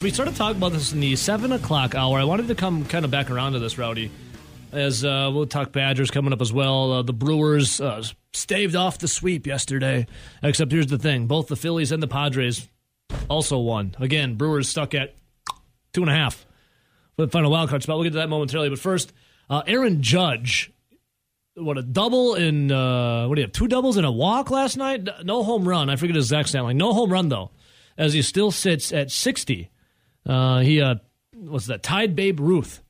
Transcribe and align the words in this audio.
We 0.00 0.10
started 0.10 0.36
talking 0.36 0.58
about 0.58 0.70
this 0.70 0.92
in 0.92 1.00
the 1.00 1.16
seven 1.16 1.50
o'clock 1.50 1.96
hour. 1.96 2.20
I 2.20 2.24
wanted 2.24 2.46
to 2.46 2.54
come 2.54 2.84
kind 2.84 3.04
of 3.04 3.10
back 3.10 3.32
around 3.32 3.54
to 3.54 3.58
this, 3.58 3.78
Rowdy, 3.78 4.12
as 4.70 5.04
uh, 5.04 5.28
we'll 5.34 5.46
talk 5.46 5.72
Badgers 5.72 6.08
coming 6.12 6.32
up 6.32 6.40
as 6.40 6.52
well. 6.52 6.92
Uh, 6.92 7.02
the 7.02 7.12
Brewers 7.12 7.80
uh, 7.80 8.04
staved 8.32 8.76
off 8.76 8.98
the 8.98 9.08
sweep 9.08 9.44
yesterday. 9.44 10.06
Except 10.40 10.70
here's 10.70 10.86
the 10.86 10.98
thing: 10.98 11.26
both 11.26 11.48
the 11.48 11.56
Phillies 11.56 11.90
and 11.90 12.00
the 12.00 12.06
Padres 12.06 12.68
also 13.28 13.58
won. 13.58 13.96
Again, 13.98 14.36
Brewers 14.36 14.68
stuck 14.68 14.94
at 14.94 15.16
two 15.92 16.02
and 16.02 16.10
a 16.10 16.14
half 16.14 16.46
for 17.16 17.26
the 17.26 17.32
final 17.32 17.50
wild 17.50 17.68
card 17.68 17.82
spot. 17.82 17.96
We'll 17.96 18.04
get 18.04 18.10
to 18.10 18.18
that 18.18 18.28
momentarily. 18.28 18.68
But 18.68 18.78
first, 18.78 19.12
uh, 19.50 19.62
Aaron 19.66 20.00
Judge. 20.00 20.70
What 21.56 21.76
a 21.76 21.82
double 21.82 22.36
in 22.36 22.70
uh, 22.70 23.26
what 23.26 23.34
do 23.34 23.40
you 23.40 23.46
have? 23.48 23.52
Two 23.52 23.66
doubles 23.66 23.96
and 23.96 24.06
a 24.06 24.12
walk 24.12 24.52
last 24.52 24.76
night. 24.76 25.08
No 25.24 25.42
home 25.42 25.66
run. 25.66 25.90
I 25.90 25.96
forget 25.96 26.14
his 26.14 26.26
exact 26.26 26.50
stat. 26.50 26.76
No 26.76 26.92
home 26.92 27.10
run 27.10 27.30
though, 27.30 27.50
as 27.96 28.12
he 28.12 28.22
still 28.22 28.52
sits 28.52 28.92
at 28.92 29.10
sixty. 29.10 29.70
Uh, 30.28 30.60
he 30.60 30.80
uh, 30.80 30.96
was 31.36 31.66
that 31.66 31.82
tied 31.82 32.14
Babe 32.14 32.38
Ruth, 32.40 32.82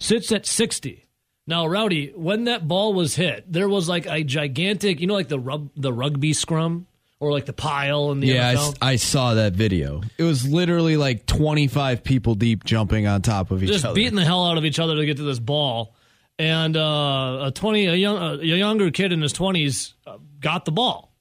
sits 0.00 0.32
at 0.32 0.46
sixty. 0.46 1.04
Now, 1.46 1.66
Rowdy, 1.66 2.12
when 2.16 2.44
that 2.44 2.66
ball 2.66 2.92
was 2.94 3.14
hit, 3.14 3.44
there 3.52 3.68
was 3.68 3.88
like 3.88 4.06
a 4.06 4.24
gigantic, 4.24 5.00
you 5.00 5.06
know, 5.06 5.14
like 5.14 5.28
the 5.28 5.38
rub, 5.38 5.70
the 5.76 5.92
rugby 5.92 6.32
scrum 6.32 6.86
or 7.20 7.30
like 7.30 7.46
the 7.46 7.52
pile 7.52 8.10
in 8.10 8.18
the 8.20 8.26
Yeah, 8.26 8.48
I, 8.48 8.54
NFL. 8.54 8.68
s- 8.70 8.74
I 8.82 8.96
saw 8.96 9.34
that 9.34 9.52
video. 9.52 10.02
It 10.18 10.24
was 10.24 10.46
literally 10.48 10.96
like 10.96 11.24
25 11.26 12.02
people 12.02 12.34
deep 12.34 12.64
jumping 12.64 13.06
on 13.06 13.22
top 13.22 13.52
of 13.52 13.62
each 13.62 13.68
just 13.68 13.84
other. 13.84 13.92
Just 13.92 13.94
beating 13.94 14.16
the 14.16 14.24
hell 14.24 14.44
out 14.44 14.58
of 14.58 14.64
each 14.64 14.78
other 14.80 14.96
to 14.96 15.06
get 15.06 15.18
to 15.18 15.22
this 15.22 15.38
ball. 15.38 15.94
And 16.38 16.76
uh, 16.76 17.44
a 17.46 17.52
twenty, 17.54 17.86
a 17.86 17.94
young, 17.94 18.40
a 18.40 18.42
younger 18.44 18.90
kid 18.90 19.12
in 19.12 19.22
his 19.22 19.32
twenties 19.32 19.94
uh, 20.06 20.18
got 20.40 20.64
the 20.66 20.72
ball, 20.72 21.14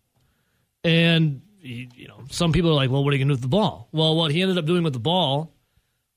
and 0.83 1.41
you 1.61 2.07
know, 2.07 2.19
some 2.29 2.51
people 2.51 2.69
are 2.71 2.73
like, 2.73 2.89
"Well, 2.91 3.03
what 3.03 3.13
are 3.13 3.15
you 3.15 3.23
gonna 3.23 3.29
do 3.33 3.35
with 3.37 3.41
the 3.41 3.47
ball?" 3.47 3.87
Well, 3.91 4.15
what 4.15 4.31
he 4.31 4.41
ended 4.41 4.57
up 4.57 4.65
doing 4.65 4.83
with 4.83 4.91
the 4.93 4.99
ball 4.99 5.53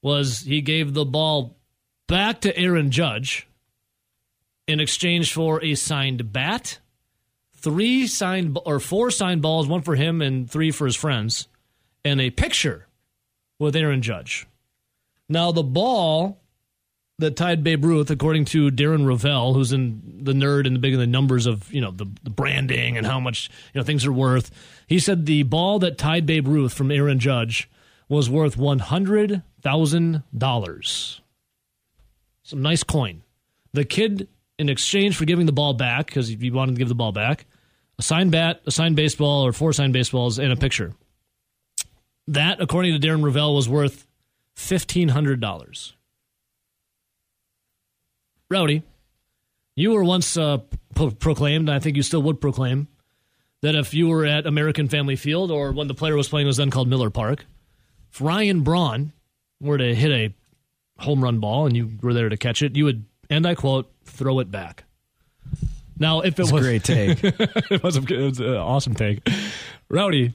was 0.02 0.41
he 0.41 0.61
gave 0.61 0.95
the 0.95 1.05
ball 1.05 1.57
back 2.07 2.41
to 2.43 2.57
Aaron 2.57 2.91
Judge 2.91 3.46
in 4.66 4.80
exchange 4.80 5.32
for 5.32 5.63
a 5.63 5.74
signed 5.74 6.32
bat, 6.32 6.79
three 7.57 8.07
signed 8.07 8.59
or 8.65 8.80
four 8.80 9.10
signed 9.10 9.43
balls, 9.43 9.66
one 9.66 9.82
for 9.82 9.95
him 9.95 10.23
and 10.23 10.51
three 10.51 10.71
for 10.71 10.87
his 10.87 10.96
friends, 10.96 11.49
and 12.05 12.21
a 12.21 12.30
picture 12.30 12.87
with 13.59 13.74
Aaron 13.74 14.02
Judge. 14.02 14.46
Now 15.29 15.52
the 15.52 15.63
ball 15.63 16.40
that 17.18 17.35
tied 17.35 17.65
Babe 17.65 17.85
Ruth, 17.85 18.10
according 18.10 18.45
to 18.46 18.71
Darren 18.71 19.05
Rovell, 19.05 19.52
who's 19.52 19.73
in 19.73 20.21
the 20.23 20.33
nerd 20.33 20.66
and 20.66 20.77
the 20.77 20.80
big 20.80 20.93
in 20.95 21.01
the 21.01 21.07
numbers 21.07 21.46
of 21.46 21.73
you 21.73 21.80
know 21.80 21.90
the, 21.90 22.07
the 22.23 22.30
branding 22.30 22.96
and 22.96 23.07
how 23.07 23.18
much 23.18 23.51
you 23.74 23.80
know 23.80 23.85
things 23.85 24.07
are 24.07 24.12
worth. 24.12 24.51
He 24.87 24.99
said 25.01 25.27
the 25.27 25.43
ball 25.43 25.80
that 25.80 25.99
tied 25.99 26.27
Babe 26.27 26.46
Ruth 26.46 26.73
from 26.73 26.93
Aaron 26.93 27.18
Judge 27.18 27.68
was 28.09 28.30
worth 28.30 28.57
one 28.57 28.79
hundred 28.79 29.43
thousand 29.62 30.23
dollars. 30.37 31.20
Some 32.42 32.62
nice 32.62 32.82
coin. 32.82 33.23
The 33.73 33.84
kid, 33.84 34.28
in 34.59 34.68
exchange 34.68 35.16
for 35.16 35.24
giving 35.24 35.46
the 35.46 35.52
ball 35.52 35.74
back, 35.74 36.06
because 36.06 36.28
he 36.28 36.50
wanted 36.50 36.73
to 36.76 36.78
give 36.78 36.88
the 36.88 36.95
ball 36.95 37.12
back, 37.12 37.46
a 37.98 38.02
signed 38.02 38.32
bat, 38.32 38.62
a 38.66 38.70
signed 38.70 38.96
baseball, 38.96 39.45
or 39.46 39.52
four 39.52 39.73
signed 39.73 39.92
baseballs, 39.92 40.38
and 40.38 40.52
a 40.52 40.56
picture. 40.56 40.95
That, 42.28 42.60
according 42.60 42.98
to 42.98 43.06
Darren 43.06 43.23
Rovell, 43.23 43.54
was 43.54 43.68
worth 43.68 44.06
fifteen 44.54 45.09
hundred 45.09 45.40
dollars. 45.40 45.95
Rowdy, 48.50 48.82
you 49.76 49.90
were 49.93 50.04
once 50.04 50.37
uh, 50.37 50.59
pro- 50.95 51.10
proclaimed, 51.10 51.68
and 51.68 51.76
I 51.76 51.80
think 51.80 51.96
you 51.96 52.02
still 52.02 52.22
would 52.22 52.40
proclaim, 52.40 52.88
that 53.60 53.74
if 53.74 53.93
you 53.93 54.09
were 54.09 54.24
at 54.24 54.46
American 54.46 54.88
Family 54.88 55.16
Field 55.16 55.50
or 55.50 55.72
when 55.72 55.87
the 55.87 55.95
player 55.95 56.16
was 56.16 56.28
playing 56.28 56.46
was 56.46 56.56
then 56.56 56.70
called 56.70 56.88
Miller 56.88 57.10
Park, 57.10 57.45
if 58.10 58.20
Ryan 58.20 58.62
Braun 58.62 59.12
were 59.60 59.78
to 59.78 59.95
hit 59.95 60.10
a 60.10 61.02
home 61.02 61.23
run 61.23 61.40
ball 61.40 61.66
and 61.66 61.76
you 61.76 61.90
were 62.02 62.14
there 62.14 62.28
to 62.28 62.37
catch 62.37 62.62
it, 62.62 62.76
you 62.76 62.84
would, 62.84 63.04
and 63.30 63.46
I 63.46 63.54
quote, 63.54 63.90
throw 64.04 64.41
it 64.41 64.50
back. 64.50 64.84
Now, 65.98 66.20
if 66.20 66.38
it 66.38 66.42
It's 66.42 66.53
a 66.53 66.60
great 66.60 66.84
take. 66.84 67.25
it 67.71 67.83
was, 67.83 67.97
a, 67.97 68.00
it 68.03 68.25
was 68.25 68.41
an 68.41 68.55
awesome 68.55 68.94
take. 68.94 69.28
Rowdy, 69.88 70.33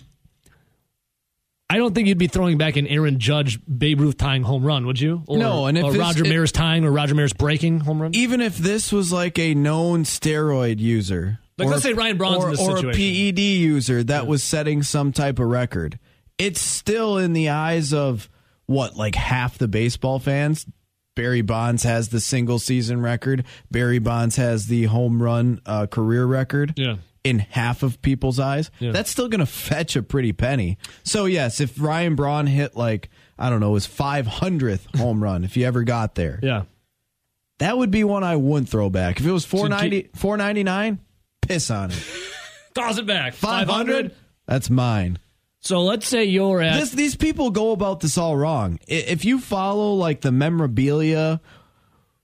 I 1.70 1.78
don't 1.78 1.96
think 1.96 2.08
you'd 2.08 2.18
be 2.18 2.28
throwing 2.28 2.58
back 2.58 2.76
an 2.76 2.86
Aaron 2.86 3.18
Judge 3.18 3.60
Babe 3.66 4.00
Ruth 4.02 4.18
tying 4.18 4.44
home 4.44 4.64
run, 4.64 4.86
would 4.86 5.00
you? 5.00 5.24
Or, 5.26 5.38
No, 5.38 5.66
and 5.66 5.78
if 5.78 5.86
or 5.86 5.92
Roger 5.94 6.24
Maris 6.24 6.52
tying 6.52 6.86
or 6.86 6.92
Roger 6.92 7.16
Maris 7.16 7.34
breaking 7.34 7.80
home 7.80 8.02
run. 8.02 8.14
Even 8.14 8.42
if 8.42 8.58
this 8.58 8.92
was 8.92 9.12
like 9.12 9.40
a 9.40 9.56
known 9.56 10.04
steroid 10.04 10.80
user, 10.80 11.40
Like, 11.58 11.70
let's 11.70 11.84
say 11.84 11.94
Ryan 11.94 12.18
Braun's 12.18 12.44
or, 12.44 12.50
in 12.50 12.52
this 12.52 12.62
or 12.62 12.90
a. 12.90 12.94
PED 12.94 13.40
user 13.40 14.04
that 14.04 14.28
was 14.28 14.44
setting 14.44 14.84
some 14.84 15.14
type 15.14 15.40
of 15.40 15.48
record, 15.48 15.98
it's 16.38 16.62
still 16.62 17.18
in 17.18 17.34
the 17.34 17.50
eyes 17.50 17.94
of 17.94 18.30
what, 18.66 18.96
like 18.96 19.16
half 19.16 19.58
the 19.58 19.68
baseball 19.68 20.20
fans. 20.20 20.66
Barry 21.16 21.42
Bonds 21.42 21.84
has 21.84 22.10
the 22.10 22.20
single 22.20 22.58
season 22.58 23.00
record. 23.00 23.44
Barry 23.70 24.00
Bonds 24.00 24.36
has 24.38 24.66
the 24.68 24.86
home 24.86 25.22
run 25.22 25.62
uh, 25.66 25.86
career 25.86 26.26
record. 26.26 26.74
Yeah. 26.76 26.96
In 27.24 27.40
half 27.40 27.84
of 27.84 28.02
people's 28.02 28.38
eyes, 28.40 28.70
Yeah. 28.80 28.92
that's 28.92 29.10
still 29.10 29.30
going 29.30 29.40
to 29.40 29.46
fetch 29.46 29.96
a 29.96 30.04
pretty 30.04 30.34
penny. 30.34 30.78
So 31.04 31.24
yes, 31.26 31.62
if 31.62 31.80
Ryan 31.80 32.16
Braun 32.16 32.48
hit 32.48 32.76
like 32.76 33.10
I 33.40 33.50
don't 33.50 33.60
know 33.62 33.76
his 33.76 33.88
500th 33.88 34.98
home 34.98 35.24
run, 35.24 35.44
if 35.46 35.54
he 35.56 35.64
ever 35.64 35.84
got 35.84 36.16
there, 36.16 36.40
Yeah. 36.44 36.64
that 37.60 37.78
would 37.78 37.92
be 37.92 38.04
one 38.04 38.24
I 38.26 38.36
wouldn't 38.36 38.68
throw 38.70 38.90
back. 38.90 39.20
If 39.22 39.26
it 39.26 39.32
was 39.32 39.44
So 39.46 39.58
490, 39.60 40.10
499, 40.16 41.00
piss 41.42 41.70
on 41.72 41.92
it. 41.92 42.04
Toss 42.76 42.98
it 42.98 43.06
back. 43.06 43.34
500, 43.36 44.14
that's 44.48 44.70
mine. 44.70 45.18
So 45.64 45.82
let's 45.82 46.08
say 46.08 46.26
you're 46.26 46.62
at. 46.62 46.78
This, 46.80 46.92
these 46.92 47.16
people 47.16 47.50
go 47.50 47.72
about 47.72 48.02
this 48.02 48.18
all 48.18 48.36
wrong. 48.36 48.80
If 48.88 49.24
you 49.24 49.40
follow 49.40 49.94
like 49.94 50.20
the 50.20 50.32
memorabilia 50.32 51.40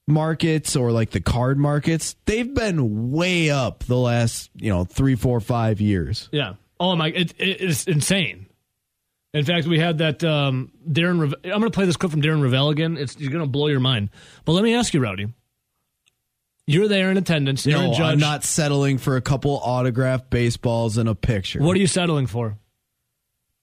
markets 0.07 0.75
or 0.75 0.91
like 0.91 1.11
the 1.11 1.21
card 1.21 1.57
markets, 1.57 2.17
they've 2.25 2.53
been 2.53 3.11
way 3.11 3.49
up 3.49 3.85
the 3.85 3.95
last, 3.97 4.51
you 4.55 4.69
know, 4.69 4.83
three, 4.83 5.15
four, 5.15 5.39
five 5.39 5.79
years. 5.79 6.27
yeah. 6.31 6.55
Oh, 6.81 6.95
my. 6.95 7.07
It, 7.09 7.33
it, 7.37 7.61
it's 7.61 7.87
insane. 7.87 8.45
In 9.33 9.43
fact, 9.43 9.67
we 9.67 9.79
had 9.79 9.97
that 9.97 10.23
um, 10.23 10.71
Darren. 10.89 11.19
Reve- 11.19 11.35
I'm 11.43 11.59
going 11.59 11.63
to 11.63 11.71
play 11.71 11.85
this 11.85 11.97
clip 11.97 12.11
from 12.11 12.21
Darren 12.21 12.41
Rovell 12.41 12.71
again. 12.71 12.95
It's 12.97 13.17
you're 13.19 13.31
going 13.31 13.43
to 13.43 13.49
blow 13.49 13.67
your 13.67 13.81
mind. 13.81 14.09
But 14.45 14.53
let 14.53 14.63
me 14.63 14.73
ask 14.73 14.93
you, 14.93 15.01
Rowdy. 15.01 15.27
You're 16.67 16.87
there 16.87 17.11
in 17.11 17.17
attendance. 17.17 17.67
Aaron 17.67 17.87
no, 17.87 17.93
Judge. 17.93 18.01
I'm 18.01 18.19
not 18.19 18.43
settling 18.43 18.97
for 18.97 19.17
a 19.17 19.21
couple 19.21 19.51
autographed 19.51 20.29
baseballs 20.29 20.97
and 20.97 21.09
a 21.09 21.15
picture. 21.15 21.61
What 21.61 21.75
are 21.75 21.79
you 21.79 21.87
settling 21.87 22.27
for? 22.27 22.57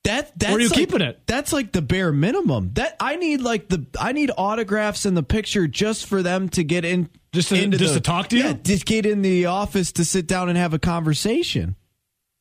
That 0.06 0.38
that's 0.38 0.50
Where 0.50 0.58
are 0.58 0.60
you 0.60 0.68
like- 0.68 0.76
keeping 0.78 1.00
it? 1.02 1.20
That's 1.26 1.52
like 1.52 1.72
the 1.72 1.82
bare 1.82 2.12
minimum. 2.12 2.70
That 2.74 2.96
I 3.00 3.16
need 3.16 3.40
like 3.40 3.68
the 3.68 3.86
I 4.00 4.12
need 4.12 4.30
autographs 4.36 5.04
in 5.06 5.14
the 5.14 5.22
picture 5.22 5.66
just 5.66 6.06
for 6.06 6.22
them 6.22 6.48
to 6.50 6.64
get 6.64 6.84
in 6.84 7.08
Just 7.32 7.48
to- 7.50 7.62
into 7.62 7.76
just 7.76 7.94
the- 7.94 8.00
to 8.00 8.02
talk 8.02 8.28
to 8.30 8.36
you? 8.36 8.44
Yeah, 8.44 8.52
just 8.54 8.86
get 8.86 9.04
in 9.06 9.22
the 9.22 9.46
office 9.46 9.92
to 9.92 10.04
sit 10.04 10.26
down 10.26 10.48
and 10.48 10.56
have 10.58 10.72
a 10.74 10.78
conversation. 10.78 11.76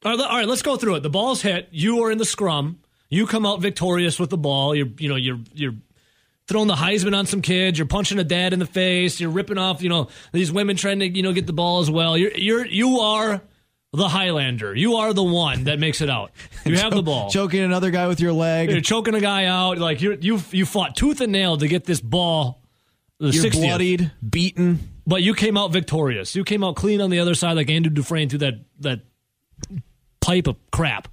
All 0.03 0.15
right, 0.15 0.19
all 0.29 0.37
right, 0.37 0.47
let's 0.47 0.61
go 0.61 0.77
through 0.77 0.95
it. 0.95 1.03
The 1.03 1.09
ball's 1.09 1.41
hit. 1.41 1.67
You 1.71 2.03
are 2.03 2.11
in 2.11 2.17
the 2.19 2.25
scrum. 2.25 2.79
You 3.09 3.25
come 3.27 3.45
out 3.45 3.61
victorious 3.61 4.19
with 4.19 4.29
the 4.29 4.37
ball. 4.37 4.75
You're, 4.75 4.89
you 4.99 5.09
know, 5.09 5.15
you're, 5.15 5.39
you're 5.53 5.73
throwing 6.47 6.67
the 6.67 6.75
Heisman 6.75 7.17
on 7.17 7.25
some 7.25 7.41
kids. 7.41 7.77
You're 7.79 7.87
punching 7.87 8.19
a 8.19 8.23
dad 8.23 8.53
in 8.53 8.59
the 8.59 8.65
face. 8.67 9.19
You're 9.19 9.31
ripping 9.31 9.57
off, 9.57 9.81
you 9.81 9.89
know, 9.89 10.09
these 10.31 10.51
women 10.51 10.75
trying 10.75 10.99
to, 10.99 11.07
you 11.07 11.23
know, 11.23 11.33
get 11.33 11.47
the 11.47 11.53
ball 11.53 11.79
as 11.79 11.89
well. 11.89 12.15
You're, 12.17 12.33
you're, 12.35 12.65
you 12.67 12.99
are 12.99 13.41
the 13.93 14.07
Highlander. 14.07 14.75
You 14.75 14.95
are 14.95 15.13
the 15.13 15.23
one 15.23 15.65
that 15.65 15.79
makes 15.79 16.01
it 16.01 16.09
out. 16.09 16.31
You 16.65 16.77
have 16.79 16.93
the 16.93 17.03
ball. 17.03 17.29
Choking 17.29 17.61
another 17.63 17.91
guy 17.91 18.07
with 18.07 18.19
your 18.19 18.33
leg. 18.33 18.69
You're 18.69 18.81
choking 18.81 19.15
a 19.15 19.21
guy 19.21 19.45
out. 19.45 19.77
Like 19.77 20.01
you, 20.01 20.17
you, 20.19 20.41
you 20.51 20.65
fought 20.65 20.95
tooth 20.95 21.21
and 21.21 21.31
nail 21.31 21.57
to 21.57 21.67
get 21.67 21.85
this 21.85 22.01
ball. 22.01 22.61
The 23.19 23.29
You're 23.29 23.45
60th. 23.45 23.51
bloodied, 23.53 24.11
beaten. 24.27 24.79
But 25.07 25.23
you 25.23 25.33
came 25.35 25.55
out 25.55 25.71
victorious. 25.71 26.35
You 26.35 26.43
came 26.43 26.63
out 26.63 26.75
clean 26.75 26.99
on 26.99 27.09
the 27.09 27.19
other 27.19 27.35
side, 27.35 27.53
like 27.53 27.69
Andrew 27.69 27.91
Dufresne 27.93 28.27
through 28.27 28.39
that 28.39 28.55
that 28.79 28.99
pipe 30.19 30.47
of 30.47 30.57
crap. 30.71 31.07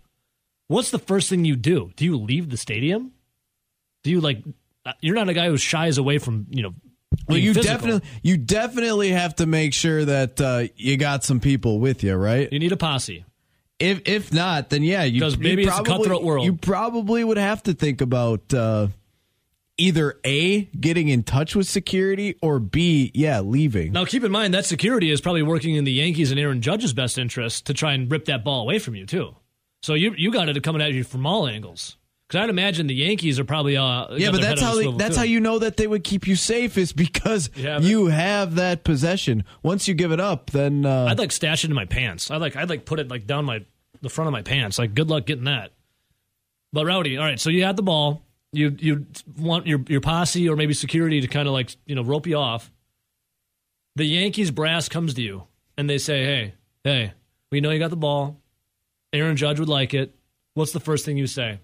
What's 0.68 0.90
the 0.90 0.98
first 0.98 1.28
thing 1.28 1.44
you 1.44 1.54
do? 1.56 1.92
Do 1.96 2.04
you 2.04 2.16
leave 2.16 2.48
the 2.50 2.56
stadium? 2.56 3.12
Do 4.02 4.10
you 4.10 4.20
like? 4.20 4.42
uh, 4.86 4.92
You're 5.00 5.14
not 5.14 5.28
a 5.28 5.34
guy 5.34 5.46
who 5.48 5.56
shies 5.56 5.98
away 5.98 6.18
from 6.18 6.46
you 6.50 6.62
know. 6.62 6.74
Well, 7.28 7.38
you 7.38 7.54
physical. 7.54 7.74
definitely 7.76 8.08
you 8.22 8.36
definitely 8.36 9.10
have 9.10 9.36
to 9.36 9.46
make 9.46 9.74
sure 9.74 10.04
that 10.04 10.40
uh, 10.40 10.64
you 10.76 10.96
got 10.96 11.24
some 11.24 11.40
people 11.40 11.78
with 11.80 12.02
you, 12.02 12.14
right? 12.14 12.52
You 12.52 12.58
need 12.58 12.72
a 12.72 12.76
posse. 12.76 13.24
If 13.78 14.02
if 14.08 14.32
not, 14.32 14.70
then 14.70 14.82
yeah, 14.82 15.02
you 15.04 15.20
'Cause 15.20 15.36
you 15.36 15.42
maybe 15.42 15.62
it's 15.64 15.72
a 15.72 15.82
probably- 15.82 16.04
cutthroat 16.04 16.22
world. 16.22 16.44
You 16.46 16.54
probably 16.54 17.24
would 17.24 17.38
have 17.38 17.62
to 17.64 17.74
think 17.74 18.00
about 18.00 18.52
uh, 18.54 18.88
either 19.78 20.18
a 20.24 20.62
getting 20.78 21.08
in 21.08 21.22
touch 21.22 21.56
with 21.56 21.66
security 21.66 22.36
or 22.42 22.58
b 22.60 23.10
yeah 23.14 23.40
leaving. 23.40 23.92
Now, 23.92 24.04
keep 24.04 24.22
in 24.22 24.30
mind 24.30 24.54
that 24.54 24.66
security 24.66 25.10
is 25.10 25.20
probably 25.20 25.42
working 25.42 25.74
in 25.74 25.84
the 25.84 25.92
Yankees 25.92 26.30
and 26.30 26.38
Aaron 26.38 26.60
Judge's 26.62 26.92
best 26.92 27.18
interest 27.18 27.66
to 27.66 27.74
try 27.74 27.92
and 27.94 28.10
rip 28.10 28.26
that 28.26 28.44
ball 28.44 28.60
away 28.62 28.78
from 28.78 28.94
you 28.94 29.06
too. 29.06 29.34
So 29.82 29.94
you 29.94 30.14
you 30.16 30.30
got 30.30 30.48
it 30.48 30.62
coming 30.62 30.82
at 30.82 30.92
you 30.92 31.02
from 31.02 31.26
all 31.26 31.48
angles. 31.48 31.96
Because 32.32 32.44
I'd 32.44 32.50
imagine 32.50 32.86
the 32.86 32.94
Yankees 32.94 33.38
are 33.38 33.44
probably 33.44 33.76
uh 33.76 34.14
yeah, 34.14 34.30
but 34.30 34.40
that's 34.40 34.62
how 34.62 34.74
they, 34.74 34.90
that's 34.92 35.16
too. 35.16 35.18
how 35.18 35.24
you 35.24 35.38
know 35.38 35.58
that 35.58 35.76
they 35.76 35.86
would 35.86 36.02
keep 36.02 36.26
you 36.26 36.34
safe 36.34 36.78
is 36.78 36.90
because 36.94 37.50
You 37.54 37.66
have 37.66 37.84
you 37.84 38.06
have 38.06 38.54
that 38.54 38.84
possession. 38.84 39.44
Once 39.62 39.86
you 39.86 39.92
give 39.92 40.12
it 40.12 40.20
up, 40.20 40.50
then 40.50 40.86
uh, 40.86 41.08
I'd 41.10 41.18
like 41.18 41.30
stash 41.30 41.62
it 41.62 41.68
in 41.68 41.74
my 41.74 41.84
pants. 41.84 42.30
I'd 42.30 42.40
like 42.40 42.56
I'd 42.56 42.70
like 42.70 42.86
put 42.86 43.00
it 43.00 43.08
like 43.08 43.26
down 43.26 43.44
my 43.44 43.66
the 44.00 44.08
front 44.08 44.28
of 44.28 44.32
my 44.32 44.40
pants. 44.40 44.78
Like 44.78 44.94
good 44.94 45.10
luck 45.10 45.26
getting 45.26 45.44
that. 45.44 45.72
But 46.72 46.86
Rowdy, 46.86 47.18
all 47.18 47.24
right, 47.26 47.38
so 47.38 47.50
you 47.50 47.64
had 47.64 47.76
the 47.76 47.82
ball. 47.82 48.24
you 48.50 48.74
you 48.78 49.06
want 49.38 49.66
your 49.66 49.84
your 49.86 50.00
posse 50.00 50.48
or 50.48 50.56
maybe 50.56 50.72
security 50.72 51.20
to 51.20 51.26
kind 51.28 51.46
of 51.46 51.52
like 51.52 51.76
you 51.84 51.94
know 51.94 52.02
rope 52.02 52.26
you 52.26 52.36
off. 52.36 52.72
The 53.96 54.06
Yankees 54.06 54.50
brass 54.50 54.88
comes 54.88 55.12
to 55.14 55.22
you 55.22 55.42
and 55.76 55.88
they 55.88 55.98
say, 55.98 56.24
"Hey, 56.24 56.54
hey, 56.82 57.12
we 57.50 57.60
know 57.60 57.72
you 57.72 57.78
got 57.78 57.90
the 57.90 57.96
ball. 57.96 58.40
Aaron 59.12 59.36
Judge 59.36 59.60
would 59.60 59.68
like 59.68 59.92
it. 59.92 60.14
What's 60.54 60.72
the 60.72 60.80
first 60.80 61.04
thing 61.04 61.18
you 61.18 61.26
say? 61.26 61.58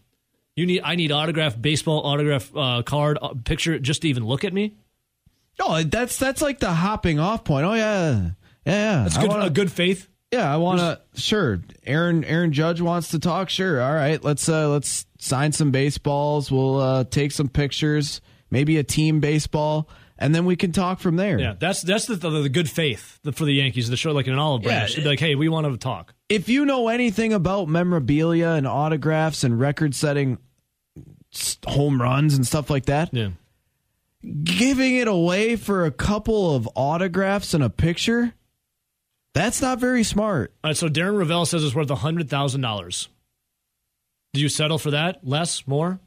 You 0.59 0.67
need 0.67 0.81
I 0.83 0.97
need 0.97 1.13
autograph 1.13 1.61
baseball 1.61 2.05
autograph 2.05 2.51
uh, 2.57 2.83
card 2.83 3.17
uh, 3.23 3.35
picture 3.45 3.79
just 3.79 4.03
to 4.03 4.09
even 4.09 4.25
look 4.27 4.43
at 4.43 4.53
me. 4.53 4.75
Oh, 5.61 5.85
that's 5.85 6.17
that's 6.19 6.43
like 6.43 6.59
the 6.59 6.73
hopping 6.73 7.21
off 7.21 7.45
point. 7.45 7.65
Oh 7.65 7.75
yeah, 7.75 8.11
yeah, 8.11 8.31
yeah. 8.67 9.03
That's 9.05 9.19
good, 9.19 9.29
wanna, 9.29 9.45
a 9.45 9.51
good 9.51 9.71
faith. 9.71 10.09
Yeah, 10.33 10.53
I 10.53 10.57
want 10.57 10.81
to. 10.81 11.01
Sure, 11.15 11.61
Aaron 11.87 12.25
Aaron 12.25 12.53
Judge 12.53 12.81
wants 12.81 13.11
to 13.11 13.21
talk. 13.21 13.51
Sure, 13.51 13.81
all 13.81 13.95
right. 13.95 14.23
Let's 14.25 14.49
uh 14.49 14.69
let's 14.69 15.07
sign 15.21 15.53
some 15.53 15.71
baseballs. 15.71 16.51
We'll 16.51 16.81
uh 16.81 17.05
take 17.05 17.31
some 17.31 17.49
pictures. 17.49 18.21
Maybe 18.51 18.79
a 18.79 18.83
team 18.83 19.21
baseball, 19.21 19.89
and 20.19 20.35
then 20.35 20.45
we 20.45 20.57
can 20.57 20.73
talk 20.73 20.99
from 20.99 21.15
there. 21.15 21.39
Yeah, 21.39 21.55
that's 21.57 21.83
that's 21.83 22.07
the 22.07 22.17
the, 22.17 22.31
the 22.31 22.49
good 22.49 22.69
faith 22.69 23.21
for 23.33 23.45
the 23.45 23.53
Yankees. 23.53 23.91
The 23.91 23.97
show 23.97 24.11
like 24.11 24.27
an 24.27 24.37
olive 24.37 24.63
branch. 24.63 24.97
Yeah, 24.97 25.05
be 25.05 25.09
like, 25.09 25.21
hey, 25.21 25.37
we 25.37 25.49
want 25.49 25.71
to 25.71 25.77
talk. 25.77 26.15
If 26.29 26.49
you 26.49 26.65
know 26.65 26.89
anything 26.89 27.33
about 27.33 27.69
memorabilia 27.69 28.49
and 28.49 28.67
autographs 28.67 29.45
and 29.45 29.61
record 29.61 29.95
setting 29.95 30.39
home 31.67 32.01
runs 32.01 32.35
and 32.35 32.47
stuff 32.47 32.71
like 32.71 32.87
that, 32.87 33.13
yeah. 33.13 33.31
giving 34.45 34.97
it 34.97 35.09
away 35.09 35.57
for 35.57 35.85
a 35.85 35.91
couple 35.91 36.55
of 36.55 36.69
autographs 36.75 37.55
and 37.55 37.63
a 37.63 37.71
picture 37.71 38.35
that's 39.35 39.63
not 39.63 39.79
very 39.79 40.03
smart. 40.03 40.53
All 40.65 40.71
right, 40.71 40.77
so 40.77 40.89
Darren 40.89 41.17
Rovell 41.17 41.47
says 41.47 41.63
it's 41.63 41.75
worth 41.75 41.91
hundred 41.91 42.29
thousand 42.29 42.61
dollars. 42.61 43.09
Do 44.33 44.41
you 44.41 44.49
settle 44.49 44.79
for 44.79 44.91
that? 44.91 45.21
Less? 45.27 45.67
More? 45.67 46.01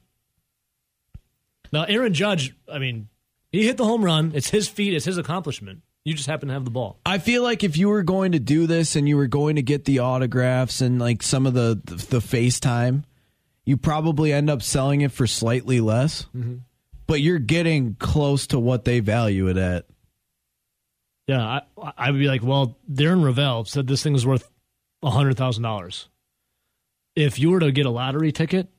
Now, 1.71 1.83
Aaron 1.83 2.13
Judge, 2.13 2.53
I 2.71 2.77
mean, 2.77 3.07
he 3.51 3.65
hit 3.65 3.77
the 3.77 3.85
home 3.85 4.03
run. 4.03 4.33
It's 4.35 4.49
his 4.49 4.67
feat. 4.67 4.93
It's 4.93 5.05
his 5.05 5.17
accomplishment. 5.17 5.81
You 6.03 6.13
just 6.13 6.27
happen 6.27 6.47
to 6.49 6.53
have 6.53 6.65
the 6.65 6.71
ball. 6.71 6.99
I 7.05 7.19
feel 7.19 7.41
like 7.43 7.63
if 7.63 7.77
you 7.77 7.87
were 7.87 8.03
going 8.03 8.33
to 8.33 8.39
do 8.39 8.67
this 8.67 8.95
and 8.95 9.07
you 9.07 9.15
were 9.15 9.27
going 9.27 9.55
to 9.55 9.61
get 9.61 9.85
the 9.85 9.99
autographs 9.99 10.81
and 10.81 10.99
like 10.99 11.23
some 11.23 11.45
of 11.45 11.53
the 11.53 11.79
the, 11.85 11.95
the 11.95 12.19
FaceTime, 12.19 13.03
you 13.65 13.77
probably 13.77 14.33
end 14.33 14.49
up 14.49 14.61
selling 14.61 15.01
it 15.01 15.11
for 15.11 15.27
slightly 15.27 15.79
less. 15.79 16.23
Mm-hmm. 16.35 16.57
But 17.07 17.21
you're 17.21 17.39
getting 17.39 17.95
close 17.95 18.47
to 18.47 18.59
what 18.59 18.85
they 18.85 18.99
value 18.99 19.47
it 19.47 19.57
at. 19.57 19.85
Yeah, 21.27 21.61
I, 21.77 21.93
I 21.97 22.11
would 22.11 22.19
be 22.19 22.27
like, 22.27 22.43
well, 22.43 22.77
Darren 22.91 23.21
Rovell 23.23 23.67
said 23.67 23.87
this 23.87 24.03
thing 24.03 24.15
is 24.15 24.25
worth 24.25 24.49
hundred 25.03 25.37
thousand 25.37 25.63
dollars. 25.63 26.09
If 27.15 27.39
you 27.39 27.51
were 27.51 27.59
to 27.59 27.71
get 27.71 27.85
a 27.85 27.89
lottery 27.89 28.31
ticket, 28.31 28.69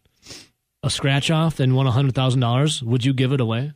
a 0.83 0.91
scratch 0.91 1.31
off, 1.31 1.61
and 1.61 1.77
won 1.77 1.87
hundred 1.87 2.15
thousand 2.15 2.41
dollars, 2.41 2.83
would 2.83 3.05
you 3.05 3.13
give 3.13 3.33
it 3.33 3.41
away? 3.41 3.73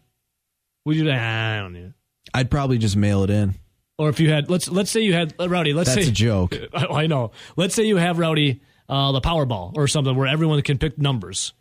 Would 0.85 0.97
you? 0.97 1.11
Ah, 1.11 1.57
I 1.57 1.59
don't 1.59 1.73
need 1.73 1.85
it. 1.85 1.93
I'd 2.35 2.51
probably 2.51 2.79
just 2.79 2.97
mail 2.97 3.23
it 3.25 3.31
in. 3.31 3.55
Or 3.99 4.09
if 4.09 4.21
you 4.21 4.31
had, 4.31 4.51
let's 4.51 4.69
let's 4.69 4.91
say 4.91 5.01
you 5.01 5.15
had 5.15 5.35
Rowdy. 5.39 5.73
Let's 5.73 5.91
say 5.91 5.97
That's 5.97 6.07
say 6.07 6.11
a 6.11 6.15
joke. 6.15 6.55
I, 6.75 6.87
I 6.87 7.07
know. 7.07 7.33
Let's 7.57 7.75
say 7.75 7.85
you 7.85 7.97
have 7.97 8.19
Rowdy 8.19 8.61
uh, 8.89 9.13
the 9.13 9.21
Powerball 9.21 9.77
or 9.77 9.89
something 9.89 10.15
where 10.17 10.27
everyone 10.27 10.61
can 10.63 10.79
pick 10.79 10.99
numbers, 10.99 11.53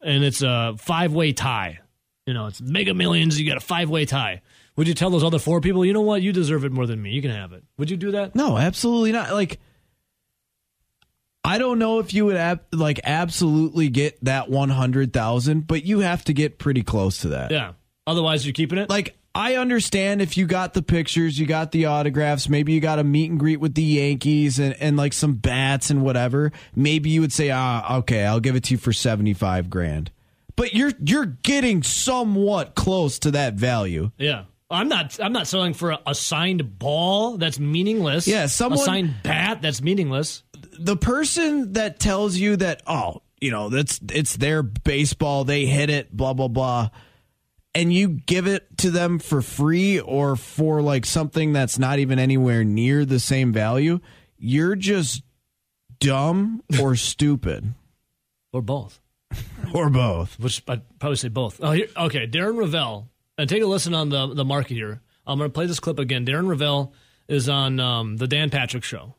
and 0.00 0.24
it's 0.24 0.42
a 0.42 0.74
five 0.78 1.12
way 1.12 1.32
tie. 1.32 1.80
You 2.26 2.34
know, 2.34 2.46
it's 2.46 2.60
Mega 2.60 2.94
Millions. 2.94 3.40
You 3.40 3.48
got 3.48 3.56
a 3.56 3.60
five 3.60 3.90
way 3.90 4.04
tie. 4.04 4.42
Would 4.76 4.88
you 4.88 4.94
tell 4.94 5.10
those 5.10 5.24
other 5.24 5.38
four 5.38 5.60
people, 5.60 5.84
you 5.84 5.92
know 5.92 6.00
what, 6.00 6.22
you 6.22 6.32
deserve 6.32 6.64
it 6.64 6.72
more 6.72 6.86
than 6.86 7.02
me. 7.02 7.10
You 7.10 7.20
can 7.20 7.30
have 7.30 7.52
it. 7.52 7.62
Would 7.76 7.90
you 7.90 7.96
do 7.96 8.12
that? 8.12 8.34
No, 8.34 8.56
absolutely 8.56 9.12
not. 9.12 9.32
Like, 9.32 9.60
I 11.44 11.58
don't 11.58 11.78
know 11.78 11.98
if 11.98 12.14
you 12.14 12.24
would 12.26 12.36
ab- 12.36 12.64
like 12.72 13.00
absolutely 13.04 13.88
get 13.88 14.22
that 14.24 14.48
one 14.48 14.70
hundred 14.70 15.12
thousand, 15.12 15.66
but 15.66 15.84
you 15.84 15.98
have 15.98 16.24
to 16.24 16.32
get 16.32 16.58
pretty 16.58 16.82
close 16.82 17.18
to 17.18 17.28
that. 17.28 17.50
Yeah. 17.50 17.72
Otherwise, 18.06 18.46
you're 18.46 18.54
keeping 18.54 18.78
it. 18.78 18.88
Like, 18.88 19.16
I 19.34 19.56
understand 19.56 20.20
if 20.20 20.36
you 20.36 20.46
got 20.46 20.74
the 20.74 20.82
pictures, 20.82 21.38
you 21.38 21.46
got 21.46 21.72
the 21.72 21.86
autographs, 21.86 22.48
maybe 22.48 22.72
you 22.72 22.80
got 22.80 22.98
a 22.98 23.04
meet 23.04 23.30
and 23.30 23.40
greet 23.40 23.60
with 23.60 23.74
the 23.74 23.82
Yankees 23.82 24.58
and, 24.58 24.74
and 24.80 24.96
like 24.96 25.12
some 25.12 25.34
bats 25.34 25.90
and 25.90 26.02
whatever. 26.02 26.52
Maybe 26.76 27.10
you 27.10 27.22
would 27.22 27.32
say, 27.32 27.50
ah, 27.50 27.98
okay, 27.98 28.24
I'll 28.26 28.40
give 28.40 28.56
it 28.56 28.64
to 28.64 28.74
you 28.74 28.78
for 28.78 28.92
seventy 28.92 29.34
five 29.34 29.70
grand. 29.70 30.10
But 30.54 30.74
you're 30.74 30.92
you're 31.02 31.26
getting 31.26 31.82
somewhat 31.82 32.74
close 32.74 33.18
to 33.20 33.30
that 33.30 33.54
value. 33.54 34.10
Yeah. 34.18 34.44
I'm 34.70 34.88
not. 34.88 35.20
I'm 35.20 35.34
not 35.34 35.46
selling 35.46 35.74
for 35.74 35.90
a, 35.90 35.98
a 36.06 36.14
signed 36.14 36.78
ball 36.78 37.36
that's 37.36 37.58
meaningless. 37.58 38.26
Yeah, 38.26 38.46
someone 38.46 38.80
a 38.80 38.82
signed 38.82 39.14
bat 39.22 39.60
that's 39.60 39.82
meaningless. 39.82 40.44
The 40.78 40.96
person 40.96 41.74
that 41.74 42.00
tells 42.00 42.36
you 42.38 42.56
that, 42.56 42.82
oh, 42.86 43.20
you 43.38 43.50
know, 43.50 43.68
that's 43.68 44.00
it's 44.10 44.34
their 44.36 44.62
baseball, 44.62 45.44
they 45.44 45.66
hit 45.66 45.90
it, 45.90 46.16
blah 46.16 46.32
blah 46.32 46.48
blah, 46.48 46.88
and 47.74 47.92
you 47.92 48.08
give 48.08 48.46
it 48.46 48.66
to 48.78 48.90
them 48.90 49.18
for 49.18 49.42
free 49.42 49.98
or 50.00 50.36
for 50.36 50.82
like 50.82 51.06
something 51.06 51.52
that's 51.52 51.78
not 51.78 51.98
even 51.98 52.18
anywhere 52.18 52.64
near 52.64 53.04
the 53.04 53.20
same 53.20 53.52
value, 53.52 54.00
you're 54.36 54.76
just 54.76 55.22
dumb 56.00 56.62
or 56.80 56.96
stupid, 56.96 57.74
or 58.52 58.62
both, 58.62 59.00
or 59.74 59.88
both. 59.88 60.38
Which 60.38 60.62
I'd 60.68 60.98
probably 60.98 61.16
say 61.16 61.28
both. 61.28 61.60
Oh, 61.62 61.72
here, 61.72 61.88
okay, 61.96 62.26
Darren 62.26 62.56
Rovell 62.56 63.08
and 63.38 63.48
take 63.48 63.62
a 63.62 63.66
listen 63.66 63.94
on 63.94 64.08
the 64.08 64.34
the 64.34 64.44
market 64.44 64.74
here. 64.74 65.00
I'm 65.26 65.38
going 65.38 65.48
to 65.48 65.54
play 65.54 65.66
this 65.66 65.80
clip 65.80 65.98
again. 65.98 66.26
Darren 66.26 66.48
Rovell 66.48 66.92
is 67.28 67.48
on 67.48 67.78
um, 67.78 68.16
the 68.16 68.26
Dan 68.26 68.50
Patrick 68.50 68.82
Show. 68.82 69.14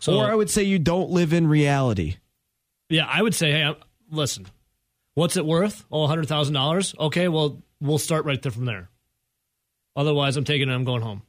So, 0.00 0.16
or 0.18 0.26
I 0.26 0.34
would 0.34 0.50
say 0.50 0.62
you 0.62 0.78
don't 0.78 1.10
live 1.10 1.32
in 1.32 1.46
reality. 1.46 2.16
Yeah, 2.88 3.06
I 3.06 3.22
would 3.22 3.34
say, 3.34 3.50
hey, 3.50 3.74
listen, 4.10 4.46
what's 5.16 5.36
it 5.36 5.44
worth? 5.44 5.84
Oh, 5.90 6.06
$100,000? 6.06 6.98
Okay, 6.98 7.26
well, 7.26 7.60
we'll 7.80 7.98
start 7.98 8.24
right 8.24 8.40
there 8.40 8.52
from 8.52 8.66
there. 8.66 8.88
Otherwise, 9.96 10.36
I'm 10.36 10.44
taking 10.44 10.70
it. 10.70 10.72
I'm 10.72 10.84
going 10.84 11.02
home. 11.02 11.22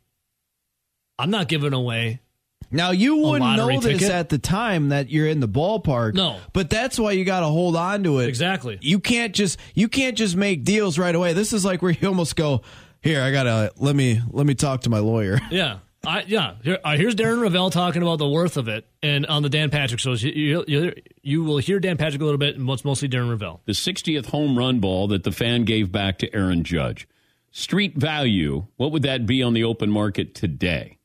I'm 1.17 1.31
not 1.31 1.47
giving 1.47 1.73
away 1.73 2.21
now 2.69 2.91
you 2.91 3.17
wouldn't 3.17 3.57
know 3.57 3.79
this 3.79 3.99
ticket? 3.99 4.09
at 4.09 4.29
the 4.29 4.37
time 4.37 4.89
that 4.89 5.09
you're 5.09 5.27
in 5.27 5.39
the 5.39 5.47
ballpark. 5.47 6.13
No. 6.15 6.37
But 6.53 6.69
that's 6.69 6.99
why 6.99 7.11
you 7.11 7.23
got 7.23 7.39
to 7.41 7.45
hold 7.47 7.75
on 7.75 8.03
to 8.03 8.19
it. 8.19 8.27
Exactly. 8.27 8.77
You 8.81 8.99
can't 8.99 9.33
just 9.33 9.59
you 9.73 9.87
can't 9.87 10.17
just 10.17 10.35
make 10.35 10.63
deals 10.63 10.97
right 10.97 11.13
away. 11.13 11.33
This 11.33 11.53
is 11.53 11.63
like 11.63 11.81
where 11.81 11.91
you 11.91 12.07
almost 12.07 12.35
go, 12.35 12.61
"Here, 13.01 13.21
I 13.21 13.31
got 13.31 13.43
to 13.43 13.71
let 13.77 13.95
me 13.95 14.21
let 14.29 14.45
me 14.45 14.53
talk 14.53 14.81
to 14.81 14.89
my 14.89 14.99
lawyer." 14.99 15.39
Yeah. 15.49 15.79
I, 16.07 16.23
yeah, 16.25 16.55
Here, 16.63 16.79
uh, 16.85 16.95
here's 16.95 17.15
Darren 17.15 17.41
Rovell 17.41 17.69
talking 17.69 18.01
about 18.01 18.17
the 18.17 18.29
worth 18.29 18.55
of 18.55 18.69
it, 18.69 18.87
and 19.03 19.25
on 19.25 19.43
the 19.43 19.49
Dan 19.49 19.69
Patrick 19.69 19.99
shows, 19.99 20.23
you, 20.23 20.63
you, 20.65 20.93
you, 21.21 21.43
will 21.43 21.57
hear 21.57 21.81
Dan 21.81 21.97
Patrick 21.97 22.21
a 22.21 22.23
little 22.23 22.37
bit, 22.37 22.55
and 22.55 22.65
what's 22.65 22.85
mostly 22.85 23.09
Darren 23.09 23.29
Rovell. 23.29 23.59
The 23.65 23.73
60th 23.73 24.27
home 24.27 24.57
run 24.57 24.79
ball 24.79 25.09
that 25.09 25.25
the 25.25 25.33
fan 25.33 25.65
gave 25.65 25.91
back 25.91 26.17
to 26.19 26.33
Aaron 26.33 26.63
Judge, 26.63 27.09
street 27.51 27.97
value, 27.97 28.67
what 28.77 28.93
would 28.93 29.01
that 29.01 29.25
be 29.25 29.43
on 29.43 29.53
the 29.53 29.65
open 29.65 29.91
market 29.91 30.33
today? 30.33 30.97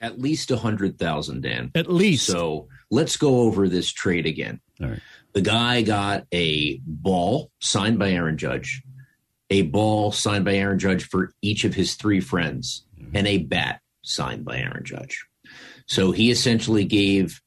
At 0.00 0.18
least 0.18 0.50
a 0.50 0.56
hundred 0.56 0.98
thousand, 0.98 1.42
Dan. 1.42 1.70
At 1.74 1.92
least. 1.92 2.26
So 2.26 2.68
let's 2.90 3.18
go 3.18 3.42
over 3.42 3.68
this 3.68 3.92
trade 3.92 4.24
again. 4.24 4.60
All 4.82 4.88
right. 4.88 5.00
The 5.34 5.42
guy 5.42 5.82
got 5.82 6.26
a 6.32 6.80
ball 6.86 7.50
signed 7.60 7.98
by 7.98 8.12
Aaron 8.12 8.38
Judge, 8.38 8.82
a 9.50 9.62
ball 9.62 10.10
signed 10.10 10.46
by 10.46 10.54
Aaron 10.54 10.78
Judge 10.78 11.04
for 11.04 11.34
each 11.42 11.64
of 11.64 11.74
his 11.74 11.94
three 11.94 12.20
friends, 12.20 12.86
mm-hmm. 12.98 13.14
and 13.14 13.26
a 13.26 13.38
bat 13.38 13.81
signed 14.02 14.44
by 14.44 14.58
Aaron 14.58 14.84
Judge. 14.84 15.24
So 15.86 16.12
he 16.12 16.30
essentially 16.30 16.84
gave 16.84 17.40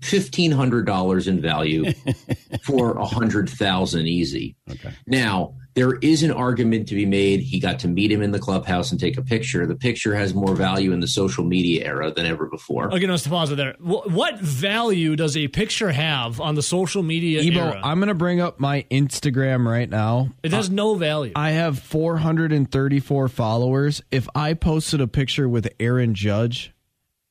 fifteen 0.00 0.50
hundred 0.50 0.86
dollars 0.86 1.28
in 1.28 1.40
value 1.40 1.92
for 2.64 2.96
a 2.96 3.06
hundred 3.06 3.48
thousand 3.48 4.06
easy. 4.06 4.56
Okay. 4.70 4.92
Now 5.06 5.54
there 5.74 5.94
is 5.94 6.22
an 6.22 6.30
argument 6.30 6.88
to 6.88 6.94
be 6.94 7.06
made. 7.06 7.40
He 7.40 7.58
got 7.58 7.78
to 7.80 7.88
meet 7.88 8.12
him 8.12 8.22
in 8.22 8.30
the 8.30 8.38
clubhouse 8.38 8.90
and 8.90 9.00
take 9.00 9.16
a 9.16 9.22
picture. 9.22 9.66
The 9.66 9.74
picture 9.74 10.14
has 10.14 10.34
more 10.34 10.54
value 10.54 10.92
in 10.92 11.00
the 11.00 11.08
social 11.08 11.44
media 11.44 11.86
era 11.86 12.12
than 12.12 12.26
ever 12.26 12.46
before. 12.46 12.92
Okay, 12.92 13.06
let's 13.06 13.26
pause 13.26 13.50
it 13.50 13.56
there. 13.56 13.74
What 13.80 14.38
value 14.38 15.16
does 15.16 15.36
a 15.36 15.48
picture 15.48 15.90
have 15.90 16.40
on 16.40 16.56
the 16.56 16.62
social 16.62 17.02
media 17.02 17.40
Ebo, 17.40 17.60
era? 17.60 17.80
I'm 17.82 17.98
going 17.98 18.08
to 18.08 18.14
bring 18.14 18.40
up 18.40 18.60
my 18.60 18.84
Instagram 18.90 19.66
right 19.66 19.88
now. 19.88 20.30
It 20.42 20.52
has 20.52 20.68
uh, 20.68 20.72
no 20.72 20.94
value. 20.94 21.32
I 21.34 21.52
have 21.52 21.78
434 21.78 23.28
followers. 23.28 24.02
If 24.10 24.28
I 24.34 24.54
posted 24.54 25.00
a 25.00 25.08
picture 25.08 25.48
with 25.48 25.68
Aaron 25.80 26.14
Judge 26.14 26.74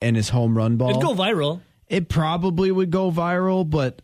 and 0.02 0.16
his 0.16 0.30
home 0.30 0.58
run 0.58 0.78
ball, 0.78 0.90
it'd 0.90 1.02
go 1.02 1.14
viral. 1.14 1.62
It 1.88 2.10
probably 2.10 2.72
would 2.72 2.90
go 2.90 3.12
viral, 3.12 3.70
but 3.70 4.02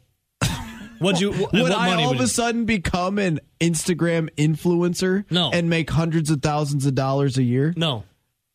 would 0.99 1.19
you? 1.19 1.31
would 1.31 1.71
I 1.71 2.01
all 2.03 2.11
of 2.11 2.19
a 2.19 2.27
sudden 2.27 2.65
become 2.65 3.17
an 3.17 3.39
Instagram 3.59 4.29
influencer? 4.35 5.25
No. 5.29 5.51
And 5.51 5.69
make 5.69 5.89
hundreds 5.89 6.29
of 6.29 6.41
thousands 6.41 6.85
of 6.85 6.95
dollars 6.95 7.37
a 7.37 7.43
year? 7.43 7.73
No. 7.75 8.03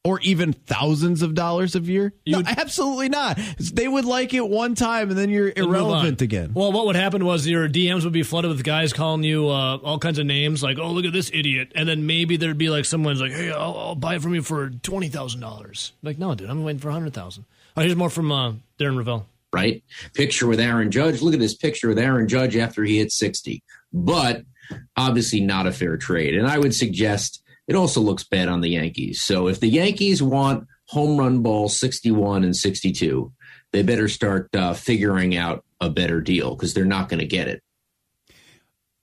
Or 0.04 0.18
even 0.20 0.52
thousands 0.52 1.22
of 1.22 1.34
dollars 1.34 1.76
a 1.76 1.80
year? 1.80 2.12
You 2.24 2.32
no, 2.32 2.38
would, 2.38 2.48
absolutely 2.48 3.08
not. 3.08 3.38
They 3.58 3.86
would 3.86 4.04
like 4.04 4.34
it 4.34 4.48
one 4.48 4.74
time 4.74 5.10
and 5.10 5.18
then 5.18 5.30
you're 5.30 5.52
irrelevant 5.54 6.20
again. 6.20 6.54
Well, 6.54 6.72
what 6.72 6.86
would 6.86 6.96
happen 6.96 7.24
was 7.24 7.46
your 7.46 7.68
DMs 7.68 8.02
would 8.02 8.12
be 8.12 8.24
flooded 8.24 8.50
with 8.50 8.64
guys 8.64 8.92
calling 8.92 9.22
you 9.22 9.48
uh, 9.48 9.76
all 9.76 10.00
kinds 10.00 10.18
of 10.18 10.26
names, 10.26 10.60
like, 10.60 10.78
"Oh, 10.80 10.90
look 10.90 11.04
at 11.04 11.12
this 11.12 11.30
idiot," 11.32 11.70
and 11.76 11.88
then 11.88 12.04
maybe 12.04 12.36
there'd 12.36 12.58
be 12.58 12.68
like 12.68 12.84
someone's 12.84 13.20
like, 13.20 13.30
"Hey, 13.30 13.52
I'll, 13.52 13.78
I'll 13.78 13.94
buy 13.94 14.16
it 14.16 14.22
from 14.22 14.34
you 14.34 14.42
for 14.42 14.70
twenty 14.70 15.08
thousand 15.08 15.40
dollars." 15.40 15.92
Like, 16.02 16.18
no, 16.18 16.34
dude, 16.34 16.50
I'm 16.50 16.64
waiting 16.64 16.80
for 16.80 16.88
a 16.88 16.92
hundred 16.92 17.14
thousand. 17.14 17.44
Oh, 17.76 17.82
here's 17.82 17.94
more 17.94 18.10
from 18.10 18.32
uh, 18.32 18.52
Darren 18.80 19.02
Rovell 19.02 19.26
right? 19.52 19.82
Picture 20.14 20.46
with 20.46 20.60
Aaron 20.60 20.90
Judge. 20.90 21.22
Look 21.22 21.34
at 21.34 21.40
this 21.40 21.54
picture 21.54 21.88
with 21.88 21.98
Aaron 21.98 22.28
Judge 22.28 22.56
after 22.56 22.84
he 22.84 22.98
hit 22.98 23.12
60. 23.12 23.62
But 23.92 24.44
obviously 24.96 25.40
not 25.40 25.66
a 25.66 25.72
fair 25.72 25.96
trade. 25.96 26.34
And 26.34 26.46
I 26.46 26.58
would 26.58 26.74
suggest 26.74 27.42
it 27.68 27.76
also 27.76 28.00
looks 28.00 28.24
bad 28.24 28.48
on 28.48 28.60
the 28.60 28.70
Yankees. 28.70 29.22
So 29.22 29.48
if 29.48 29.60
the 29.60 29.68
Yankees 29.68 30.22
want 30.22 30.66
home 30.86 31.16
run 31.18 31.42
ball 31.42 31.68
61 31.68 32.44
and 32.44 32.56
62, 32.56 33.32
they 33.72 33.82
better 33.82 34.08
start 34.08 34.54
uh, 34.54 34.74
figuring 34.74 35.36
out 35.36 35.64
a 35.80 35.88
better 35.88 36.20
deal 36.20 36.54
because 36.54 36.74
they're 36.74 36.84
not 36.84 37.08
going 37.08 37.20
to 37.20 37.26
get 37.26 37.48
it. 37.48 37.62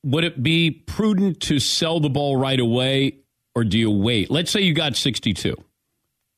Would 0.03 0.23
it 0.23 0.41
be 0.41 0.71
prudent 0.71 1.41
to 1.41 1.59
sell 1.59 1.99
the 1.99 2.09
ball 2.09 2.37
right 2.37 2.59
away 2.59 3.17
or 3.55 3.63
do 3.63 3.77
you 3.77 3.91
wait? 3.91 4.29
Let's 4.29 4.51
say 4.51 4.61
you 4.61 4.73
got 4.73 4.95
62. 4.95 5.55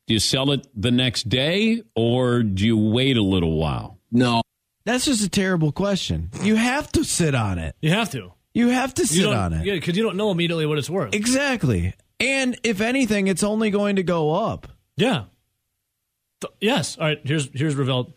Do 0.07 0.13
you 0.13 0.19
sell 0.19 0.51
it 0.51 0.67
the 0.75 0.89
next 0.89 1.29
day 1.29 1.83
or 1.95 2.41
do 2.41 2.65
you 2.65 2.77
wait 2.77 3.17
a 3.17 3.21
little 3.21 3.57
while? 3.57 4.00
No. 4.11 4.41
That's 4.85 5.05
just 5.05 5.23
a 5.23 5.29
terrible 5.29 5.71
question. 5.71 6.29
You 6.41 6.55
have 6.55 6.91
to 6.93 7.03
sit 7.03 7.35
on 7.35 7.59
it. 7.59 7.75
You 7.81 7.91
have 7.91 8.09
to. 8.11 8.33
You 8.53 8.69
have 8.69 8.93
to 8.95 9.07
sit 9.07 9.27
on 9.27 9.53
it. 9.53 9.65
Yeah, 9.65 9.75
because 9.75 9.95
you 9.95 10.03
don't 10.03 10.17
know 10.17 10.31
immediately 10.31 10.65
what 10.65 10.77
it's 10.77 10.89
worth. 10.89 11.13
Exactly. 11.13 11.93
And 12.19 12.59
if 12.63 12.81
anything, 12.81 13.27
it's 13.27 13.43
only 13.43 13.69
going 13.69 13.95
to 13.95 14.03
go 14.03 14.31
up. 14.31 14.67
Yeah. 14.97 15.25
Th- 16.41 16.53
yes. 16.59 16.97
All 16.97 17.05
right. 17.05 17.19
Here's 17.23 17.49
here's 17.53 17.75
Rovell. 17.75 18.13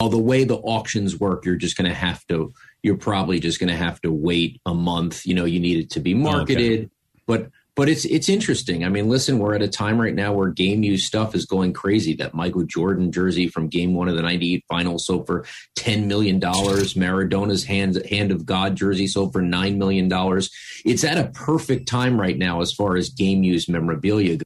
Well, 0.00 0.10
the 0.10 0.18
way 0.18 0.44
the 0.44 0.56
auctions 0.56 1.18
work, 1.18 1.44
you're 1.44 1.56
just 1.56 1.76
going 1.76 1.88
to 1.88 1.94
have 1.94 2.26
to. 2.26 2.52
You're 2.82 2.96
probably 2.96 3.40
just 3.40 3.58
going 3.58 3.70
to 3.70 3.76
have 3.76 4.00
to 4.02 4.12
wait 4.12 4.60
a 4.66 4.74
month. 4.74 5.26
You 5.26 5.34
know, 5.34 5.44
you 5.44 5.58
need 5.58 5.78
it 5.78 5.90
to 5.90 6.00
be 6.00 6.14
marketed, 6.14 6.80
okay. 6.80 6.90
but 7.26 7.50
but 7.78 7.88
it's 7.88 8.04
it's 8.06 8.28
interesting. 8.28 8.84
I 8.84 8.88
mean, 8.88 9.08
listen, 9.08 9.38
we're 9.38 9.54
at 9.54 9.62
a 9.62 9.68
time 9.68 10.00
right 10.00 10.14
now 10.14 10.32
where 10.32 10.48
game 10.48 10.82
use 10.82 11.04
stuff 11.04 11.36
is 11.36 11.46
going 11.46 11.72
crazy. 11.72 12.12
That 12.16 12.34
Michael 12.34 12.64
Jordan 12.64 13.12
jersey 13.12 13.46
from 13.46 13.68
Game 13.68 13.94
One 13.94 14.08
of 14.08 14.16
the 14.16 14.22
'98 14.22 14.64
Finals 14.68 15.06
sold 15.06 15.28
for 15.28 15.44
ten 15.76 16.08
million 16.08 16.40
dollars. 16.40 16.94
Maradona's 16.94 17.62
hand 17.62 18.04
hand 18.10 18.32
of 18.32 18.44
God 18.44 18.74
jersey 18.74 19.06
sold 19.06 19.32
for 19.32 19.42
nine 19.42 19.78
million 19.78 20.08
dollars. 20.08 20.50
It's 20.84 21.04
at 21.04 21.18
a 21.18 21.30
perfect 21.30 21.86
time 21.86 22.20
right 22.20 22.36
now 22.36 22.62
as 22.62 22.72
far 22.72 22.96
as 22.96 23.10
game 23.10 23.44
use 23.44 23.68
memorabilia. 23.68 24.38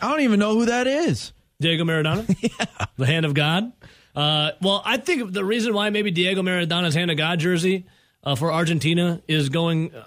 I 0.00 0.08
don't 0.08 0.20
even 0.20 0.38
know 0.38 0.54
who 0.54 0.66
that 0.66 0.86
is. 0.86 1.32
Diego 1.60 1.82
Maradona, 1.82 2.36
yeah. 2.40 2.86
the 2.96 3.06
hand 3.06 3.26
of 3.26 3.34
God. 3.34 3.72
Uh, 4.14 4.52
well, 4.62 4.80
I 4.84 4.98
think 4.98 5.32
the 5.32 5.44
reason 5.44 5.74
why 5.74 5.90
maybe 5.90 6.12
Diego 6.12 6.40
Maradona's 6.40 6.94
hand 6.94 7.10
of 7.10 7.16
God 7.16 7.40
jersey 7.40 7.84
uh, 8.22 8.36
for 8.36 8.52
Argentina 8.52 9.22
is 9.26 9.48
going 9.48 9.92
uh, 9.92 10.06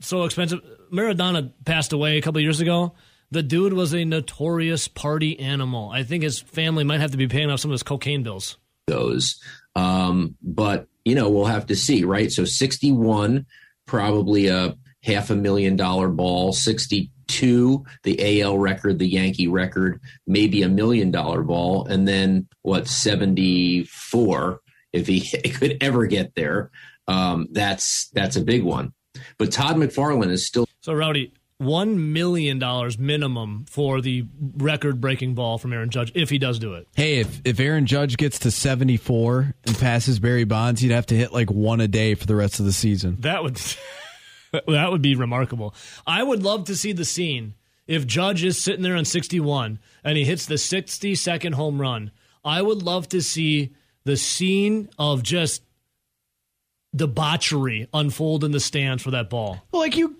so 0.00 0.22
expensive 0.22 0.60
Maradona 0.92 1.52
passed 1.64 1.92
away 1.92 2.18
a 2.18 2.22
couple 2.22 2.40
years 2.40 2.60
ago. 2.60 2.94
The 3.30 3.42
dude 3.42 3.72
was 3.72 3.92
a 3.92 4.04
notorious 4.04 4.86
party 4.88 5.38
animal. 5.40 5.90
I 5.90 6.04
think 6.04 6.22
his 6.22 6.38
family 6.38 6.84
might 6.84 7.00
have 7.00 7.10
to 7.10 7.16
be 7.16 7.26
paying 7.26 7.50
off 7.50 7.60
some 7.60 7.70
of 7.70 7.74
his 7.74 7.82
cocaine 7.82 8.22
bills. 8.22 8.56
Those, 8.86 9.40
um, 9.74 10.36
but 10.42 10.86
you 11.04 11.14
know, 11.14 11.28
we'll 11.28 11.46
have 11.46 11.66
to 11.66 11.76
see, 11.76 12.04
right? 12.04 12.30
So, 12.30 12.44
sixty-one, 12.44 13.46
probably 13.86 14.46
a 14.46 14.76
half 15.02 15.30
a 15.30 15.36
million 15.36 15.74
dollar 15.74 16.08
ball. 16.08 16.52
Sixty-two, 16.52 17.84
the 18.04 18.42
AL 18.42 18.58
record, 18.58 19.00
the 19.00 19.08
Yankee 19.08 19.48
record, 19.48 20.00
maybe 20.26 20.62
a 20.62 20.68
million 20.68 21.10
dollar 21.10 21.42
ball, 21.42 21.86
and 21.86 22.06
then 22.06 22.46
what? 22.62 22.86
Seventy-four, 22.86 24.60
if 24.92 25.08
he 25.08 25.20
could 25.50 25.78
ever 25.80 26.06
get 26.06 26.36
there, 26.36 26.70
um, 27.08 27.48
that's 27.50 28.08
that's 28.10 28.36
a 28.36 28.44
big 28.44 28.62
one. 28.62 28.92
But 29.38 29.50
Todd 29.50 29.76
McFarlane 29.76 30.30
is 30.30 30.46
still. 30.46 30.68
So, 30.86 30.94
Rowdy, 30.94 31.32
$1 31.60 31.96
million 31.96 32.62
minimum 33.00 33.64
for 33.68 34.00
the 34.00 34.24
record 34.56 35.00
breaking 35.00 35.34
ball 35.34 35.58
from 35.58 35.72
Aaron 35.72 35.90
Judge 35.90 36.12
if 36.14 36.30
he 36.30 36.38
does 36.38 36.60
do 36.60 36.74
it. 36.74 36.86
Hey, 36.94 37.18
if, 37.18 37.40
if 37.44 37.58
Aaron 37.58 37.86
Judge 37.86 38.16
gets 38.16 38.38
to 38.38 38.52
74 38.52 39.52
and 39.64 39.76
passes 39.78 40.20
Barry 40.20 40.44
Bonds, 40.44 40.80
he'd 40.80 40.92
have 40.92 41.06
to 41.06 41.16
hit 41.16 41.32
like 41.32 41.50
one 41.50 41.80
a 41.80 41.88
day 41.88 42.14
for 42.14 42.24
the 42.24 42.36
rest 42.36 42.60
of 42.60 42.66
the 42.66 42.72
season. 42.72 43.16
That 43.22 43.42
would. 43.42 43.60
that 44.52 44.92
would 44.92 45.02
be 45.02 45.16
remarkable. 45.16 45.74
I 46.06 46.22
would 46.22 46.44
love 46.44 46.66
to 46.66 46.76
see 46.76 46.92
the 46.92 47.04
scene 47.04 47.54
if 47.88 48.06
Judge 48.06 48.44
is 48.44 48.56
sitting 48.56 48.84
there 48.84 48.94
on 48.94 49.04
61 49.04 49.80
and 50.04 50.16
he 50.16 50.24
hits 50.24 50.46
the 50.46 50.54
62nd 50.54 51.54
home 51.54 51.80
run. 51.80 52.12
I 52.44 52.62
would 52.62 52.84
love 52.84 53.08
to 53.08 53.20
see 53.22 53.74
the 54.04 54.16
scene 54.16 54.88
of 55.00 55.24
just 55.24 55.64
debauchery 56.94 57.88
unfold 57.92 58.44
in 58.44 58.52
the 58.52 58.60
stands 58.60 59.02
for 59.02 59.10
that 59.10 59.28
ball. 59.28 59.66
Well, 59.72 59.82
like 59.82 59.96
you. 59.96 60.16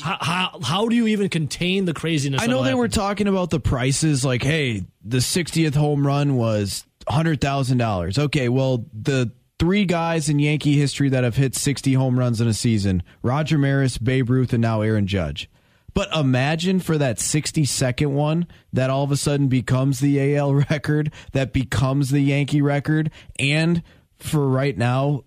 How, 0.00 0.16
how, 0.20 0.60
how 0.62 0.88
do 0.88 0.96
you 0.96 1.08
even 1.08 1.28
contain 1.28 1.84
the 1.84 1.92
craziness? 1.94 2.42
I 2.42 2.46
know 2.46 2.62
they 2.62 2.74
were 2.74 2.88
talking 2.88 3.26
about 3.26 3.50
the 3.50 3.60
prices. 3.60 4.24
Like, 4.24 4.42
hey, 4.42 4.84
the 5.04 5.18
60th 5.18 5.74
home 5.74 6.06
run 6.06 6.36
was 6.36 6.84
hundred 7.08 7.40
thousand 7.40 7.78
dollars. 7.78 8.18
Okay, 8.18 8.48
well 8.48 8.86
the 8.92 9.32
three 9.58 9.84
guys 9.84 10.28
in 10.28 10.38
Yankee 10.38 10.78
history 10.78 11.08
that 11.10 11.24
have 11.24 11.36
hit 11.36 11.54
60 11.54 11.94
home 11.94 12.18
runs 12.18 12.40
in 12.40 12.48
a 12.48 12.54
season: 12.54 13.02
Roger 13.22 13.58
Maris, 13.58 13.98
Babe 13.98 14.30
Ruth, 14.30 14.52
and 14.52 14.62
now 14.62 14.80
Aaron 14.82 15.06
Judge. 15.06 15.50
But 15.94 16.14
imagine 16.16 16.80
for 16.80 16.96
that 16.96 17.18
62nd 17.18 18.12
one 18.12 18.46
that 18.72 18.88
all 18.88 19.04
of 19.04 19.10
a 19.10 19.16
sudden 19.16 19.48
becomes 19.48 20.00
the 20.00 20.36
AL 20.36 20.54
record, 20.70 21.12
that 21.32 21.52
becomes 21.52 22.10
the 22.10 22.20
Yankee 22.20 22.62
record, 22.62 23.10
and 23.38 23.82
for 24.18 24.48
right 24.48 24.76
now, 24.78 25.24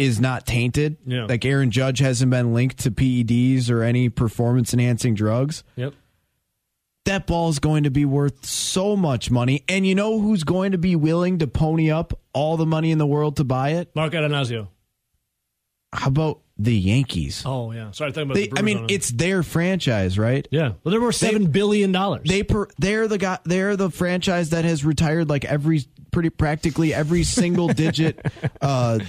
is 0.00 0.18
not 0.18 0.46
tainted. 0.46 0.96
Yeah. 1.06 1.26
Like 1.26 1.44
Aaron 1.44 1.70
Judge 1.70 1.98
hasn't 1.98 2.30
been 2.30 2.54
linked 2.54 2.78
to 2.78 2.90
PEDs 2.90 3.70
or 3.70 3.82
any 3.82 4.08
performance 4.08 4.72
enhancing 4.72 5.14
drugs. 5.14 5.62
Yep. 5.76 5.92
That 7.04 7.26
ball 7.26 7.50
is 7.50 7.58
going 7.58 7.84
to 7.84 7.90
be 7.90 8.06
worth 8.06 8.46
so 8.46 8.96
much 8.96 9.30
money. 9.30 9.62
And 9.68 9.86
you 9.86 9.94
know 9.94 10.18
who's 10.18 10.42
going 10.42 10.72
to 10.72 10.78
be 10.78 10.96
willing 10.96 11.38
to 11.40 11.46
pony 11.46 11.90
up 11.90 12.18
all 12.32 12.56
the 12.56 12.64
money 12.64 12.92
in 12.92 12.98
the 12.98 13.06
world 13.06 13.36
to 13.36 13.44
buy 13.44 13.72
it? 13.72 13.94
Mark 13.94 14.12
Attanasio. 14.12 14.68
How 15.92 16.08
about 16.08 16.40
the 16.56 16.74
Yankees? 16.74 17.42
Oh 17.44 17.72
yeah, 17.72 17.90
sorry. 17.90 18.12
Talking 18.12 18.22
about 18.30 18.34
they, 18.34 18.46
the 18.46 18.58
I 18.58 18.62
mean, 18.62 18.86
it's 18.88 19.10
their 19.10 19.42
franchise, 19.42 20.18
right? 20.18 20.46
Yeah, 20.50 20.74
well, 20.84 20.92
they're 20.92 21.00
worth 21.00 21.16
seven 21.16 21.44
they, 21.44 21.50
billion 21.50 21.90
dollars. 21.90 22.28
They 22.28 22.44
per, 22.44 22.68
they're 22.78 23.08
the 23.08 23.18
guy. 23.18 23.38
They're 23.44 23.76
the 23.76 23.90
franchise 23.90 24.50
that 24.50 24.64
has 24.64 24.84
retired 24.84 25.28
like 25.28 25.44
every 25.44 25.82
pretty 26.12 26.30
practically 26.30 26.94
every 26.94 27.24
single 27.24 27.68
digit 27.68 28.24
uh, 28.60 29.00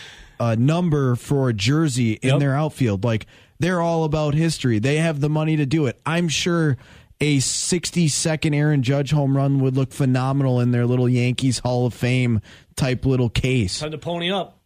uh, 0.41 0.55
number 0.57 1.15
for 1.15 1.49
a 1.49 1.53
jersey 1.53 2.13
in 2.13 2.29
yep. 2.29 2.39
their 2.39 2.55
outfield. 2.55 3.03
Like 3.03 3.27
they're 3.59 3.79
all 3.79 4.05
about 4.05 4.33
history. 4.33 4.79
They 4.79 4.97
have 4.97 5.21
the 5.21 5.29
money 5.29 5.55
to 5.57 5.67
do 5.67 5.85
it. 5.85 6.01
I'm 6.03 6.27
sure 6.27 6.77
a 7.19 7.39
60 7.39 8.07
second 8.07 8.55
Aaron 8.55 8.81
Judge 8.81 9.11
home 9.11 9.37
run 9.37 9.59
would 9.59 9.75
look 9.75 9.93
phenomenal 9.93 10.59
in 10.59 10.71
their 10.71 10.87
little 10.87 11.07
Yankees 11.07 11.59
Hall 11.59 11.85
of 11.85 11.93
Fame 11.93 12.41
type 12.75 13.05
little 13.05 13.29
case. 13.29 13.79
Time 13.79 13.91
to 13.91 13.99
pony 13.99 14.31
up. 14.31 14.57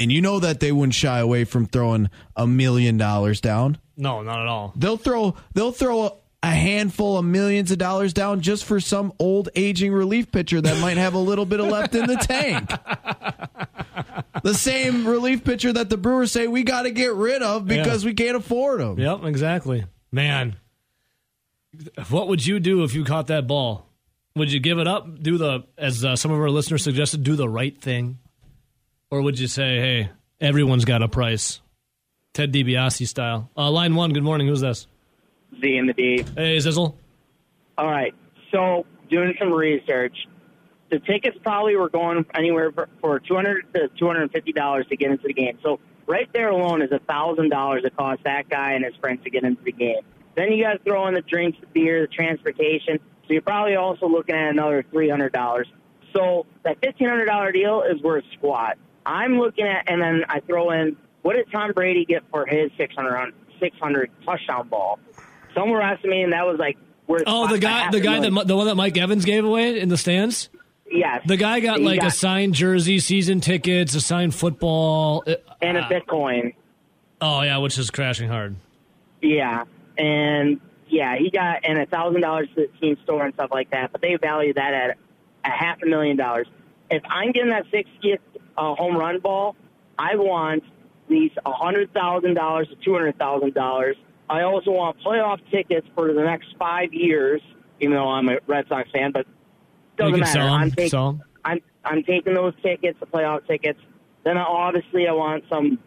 And 0.00 0.10
you 0.10 0.20
know 0.20 0.40
that 0.40 0.58
they 0.58 0.72
wouldn't 0.72 0.94
shy 0.94 1.20
away 1.20 1.44
from 1.44 1.66
throwing 1.66 2.10
a 2.34 2.46
million 2.46 2.96
dollars 2.96 3.40
down. 3.40 3.78
No, 3.96 4.22
not 4.22 4.40
at 4.40 4.48
all. 4.48 4.72
They'll 4.74 4.96
throw 4.96 5.36
they'll 5.54 5.72
throw 5.72 6.18
a, 6.42 6.50
handful 6.50 7.18
of 7.18 7.24
millions 7.24 7.70
of 7.70 7.78
dollars 7.78 8.12
down 8.12 8.40
just 8.40 8.64
for 8.64 8.80
some 8.80 9.12
old 9.18 9.48
aging 9.54 9.92
relief 9.92 10.30
pitcher 10.30 10.60
that 10.60 10.80
might 10.80 10.96
have 10.96 11.14
a 11.14 11.18
little 11.18 11.44
bit 11.44 11.60
of 11.60 11.66
left 11.66 11.94
in 11.94 12.06
the 12.06 12.16
tank. 12.16 12.68
the 14.42 14.54
same 14.54 15.06
relief 15.06 15.44
pitcher 15.44 15.72
that 15.72 15.90
the 15.90 15.96
Brewers 15.96 16.32
say 16.32 16.46
we 16.46 16.62
got 16.62 16.82
to 16.82 16.90
get 16.90 17.14
rid 17.14 17.42
of 17.42 17.66
because 17.66 18.04
yeah. 18.04 18.10
we 18.10 18.14
can't 18.14 18.36
afford 18.36 18.80
him. 18.80 18.98
Yep, 18.98 19.24
exactly. 19.24 19.84
Man, 20.10 20.56
what 22.08 22.28
would 22.28 22.44
you 22.44 22.60
do 22.60 22.84
if 22.84 22.94
you 22.94 23.04
caught 23.04 23.28
that 23.28 23.46
ball? 23.46 23.86
Would 24.36 24.52
you 24.52 24.60
give 24.60 24.78
it 24.78 24.86
up? 24.86 25.22
Do 25.22 25.36
the 25.36 25.64
as 25.76 26.04
uh, 26.04 26.16
some 26.16 26.30
of 26.30 26.38
our 26.38 26.50
listeners 26.50 26.84
suggested, 26.84 27.24
do 27.24 27.34
the 27.34 27.48
right 27.48 27.78
thing, 27.78 28.18
or 29.10 29.20
would 29.20 29.38
you 29.38 29.48
say, 29.48 29.78
"Hey, 29.78 30.10
everyone's 30.40 30.84
got 30.84 31.02
a 31.02 31.08
price"? 31.08 31.60
Ted 32.34 32.52
DiBiase 32.52 33.08
style. 33.08 33.50
Uh, 33.56 33.70
line 33.70 33.96
one. 33.96 34.12
Good 34.12 34.22
morning. 34.22 34.46
Who's 34.46 34.60
this? 34.60 34.86
Z 35.60 35.76
and 35.76 35.88
the 35.88 35.92
D. 35.92 36.24
Hey, 36.36 36.56
Zizzle. 36.58 36.94
All 37.76 37.90
right. 37.90 38.14
So, 38.52 38.86
doing 39.10 39.34
some 39.38 39.52
research, 39.52 40.16
the 40.90 40.98
tickets 41.00 41.36
probably 41.42 41.76
were 41.76 41.88
going 41.88 42.24
anywhere 42.34 42.72
for, 42.72 42.88
for 43.00 43.20
200 43.20 43.72
to 43.74 43.88
250 43.98 44.52
dollars 44.52 44.86
to 44.88 44.96
get 44.96 45.10
into 45.10 45.26
the 45.26 45.34
game. 45.34 45.58
So, 45.62 45.80
right 46.06 46.28
there 46.32 46.50
alone 46.50 46.82
is 46.82 46.90
a 46.92 46.98
thousand 47.00 47.50
dollars 47.50 47.82
it 47.84 47.96
costs 47.96 48.22
that 48.24 48.48
guy 48.48 48.72
and 48.72 48.84
his 48.84 48.94
friends 48.96 49.22
to 49.24 49.30
get 49.30 49.44
into 49.44 49.62
the 49.62 49.72
game. 49.72 50.00
Then 50.36 50.52
you 50.52 50.64
got 50.64 50.74
to 50.74 50.78
throw 50.78 51.06
in 51.08 51.14
the 51.14 51.22
drinks, 51.22 51.58
the 51.60 51.66
beer, 51.66 52.02
the 52.02 52.06
transportation. 52.06 52.98
So 53.26 53.32
you're 53.34 53.42
probably 53.42 53.74
also 53.74 54.08
looking 54.08 54.34
at 54.34 54.50
another 54.50 54.84
three 54.90 55.08
hundred 55.08 55.32
dollars. 55.32 55.68
So 56.14 56.46
that 56.64 56.78
fifteen 56.82 57.08
hundred 57.08 57.26
dollar 57.26 57.52
deal 57.52 57.82
is 57.82 58.00
worth 58.02 58.24
squat. 58.34 58.78
I'm 59.04 59.38
looking 59.38 59.66
at, 59.66 59.90
and 59.90 60.00
then 60.00 60.24
I 60.28 60.40
throw 60.40 60.70
in 60.70 60.96
what 61.22 61.34
did 61.34 61.50
Tom 61.52 61.72
Brady 61.72 62.04
get 62.04 62.22
for 62.30 62.46
his 62.46 62.70
600, 62.78 63.34
600 63.60 64.10
touchdown 64.24 64.68
ball? 64.68 64.98
Some 65.58 65.70
were 65.70 65.80
and 65.82 66.32
that 66.32 66.46
was 66.46 66.58
like 66.58 66.78
worth. 67.06 67.24
Oh, 67.26 67.48
the 67.48 67.58
guy, 67.58 67.90
the 67.90 68.00
guy 68.00 68.20
that 68.20 68.46
the 68.46 68.56
one 68.56 68.66
that 68.66 68.76
Mike 68.76 68.96
Evans 68.96 69.24
gave 69.24 69.44
away 69.44 69.80
in 69.80 69.88
the 69.88 69.96
stands. 69.96 70.48
Yes, 70.90 71.22
the 71.26 71.36
guy 71.36 71.60
got 71.60 71.80
like 71.80 72.00
got, 72.00 72.08
a 72.08 72.10
signed 72.10 72.54
jersey, 72.54 72.98
season 73.00 73.40
tickets, 73.40 73.94
a 73.94 74.00
signed 74.00 74.34
football, 74.34 75.24
uh, 75.26 75.34
and 75.60 75.76
a 75.76 75.82
Bitcoin. 75.82 76.54
Oh 77.20 77.42
yeah, 77.42 77.58
which 77.58 77.76
is 77.76 77.90
crashing 77.90 78.28
hard. 78.28 78.54
Yeah, 79.20 79.64
and 79.98 80.60
yeah, 80.88 81.16
he 81.16 81.30
got 81.30 81.64
and 81.64 81.78
a 81.78 81.86
thousand 81.86 82.20
dollars 82.20 82.48
to 82.54 82.68
the 82.72 82.78
team 82.78 82.96
store 83.02 83.24
and 83.24 83.34
stuff 83.34 83.50
like 83.50 83.70
that. 83.70 83.90
But 83.90 84.00
they 84.00 84.16
value 84.16 84.54
that 84.54 84.72
at 84.72 84.98
a 85.44 85.50
half 85.50 85.82
a 85.82 85.86
million 85.86 86.16
dollars. 86.16 86.46
If 86.90 87.02
I'm 87.06 87.32
getting 87.32 87.50
that 87.50 87.66
60th 87.66 88.20
uh, 88.56 88.74
home 88.74 88.96
run 88.96 89.18
ball, 89.18 89.56
I 89.98 90.16
want 90.16 90.62
least 91.10 91.38
a 91.44 91.52
hundred 91.52 91.92
thousand 91.92 92.34
dollars 92.34 92.68
to 92.68 92.76
two 92.76 92.92
hundred 92.92 93.18
thousand 93.18 93.54
dollars. 93.54 93.96
I 94.30 94.42
also 94.42 94.70
want 94.70 94.98
playoff 95.00 95.38
tickets 95.50 95.86
for 95.94 96.12
the 96.12 96.22
next 96.22 96.54
five 96.58 96.92
years. 96.92 97.40
Even 97.80 97.94
though 97.94 98.08
I'm 98.08 98.28
a 98.28 98.38
Red 98.46 98.66
Sox 98.68 98.90
fan, 98.90 99.12
but 99.12 99.26
doesn't 99.96 100.18
matter. 100.18 100.40
I'm 100.40 100.72
'em. 100.92 101.22
I'm 101.44 101.60
I'm 101.84 102.02
taking 102.02 102.34
those 102.34 102.54
tickets, 102.62 102.98
the 103.00 103.06
playoff 103.06 103.46
tickets. 103.46 103.80
Then 104.24 104.36
I, 104.36 104.42
obviously 104.42 105.06
I 105.06 105.12
want 105.12 105.44
some 105.48 105.78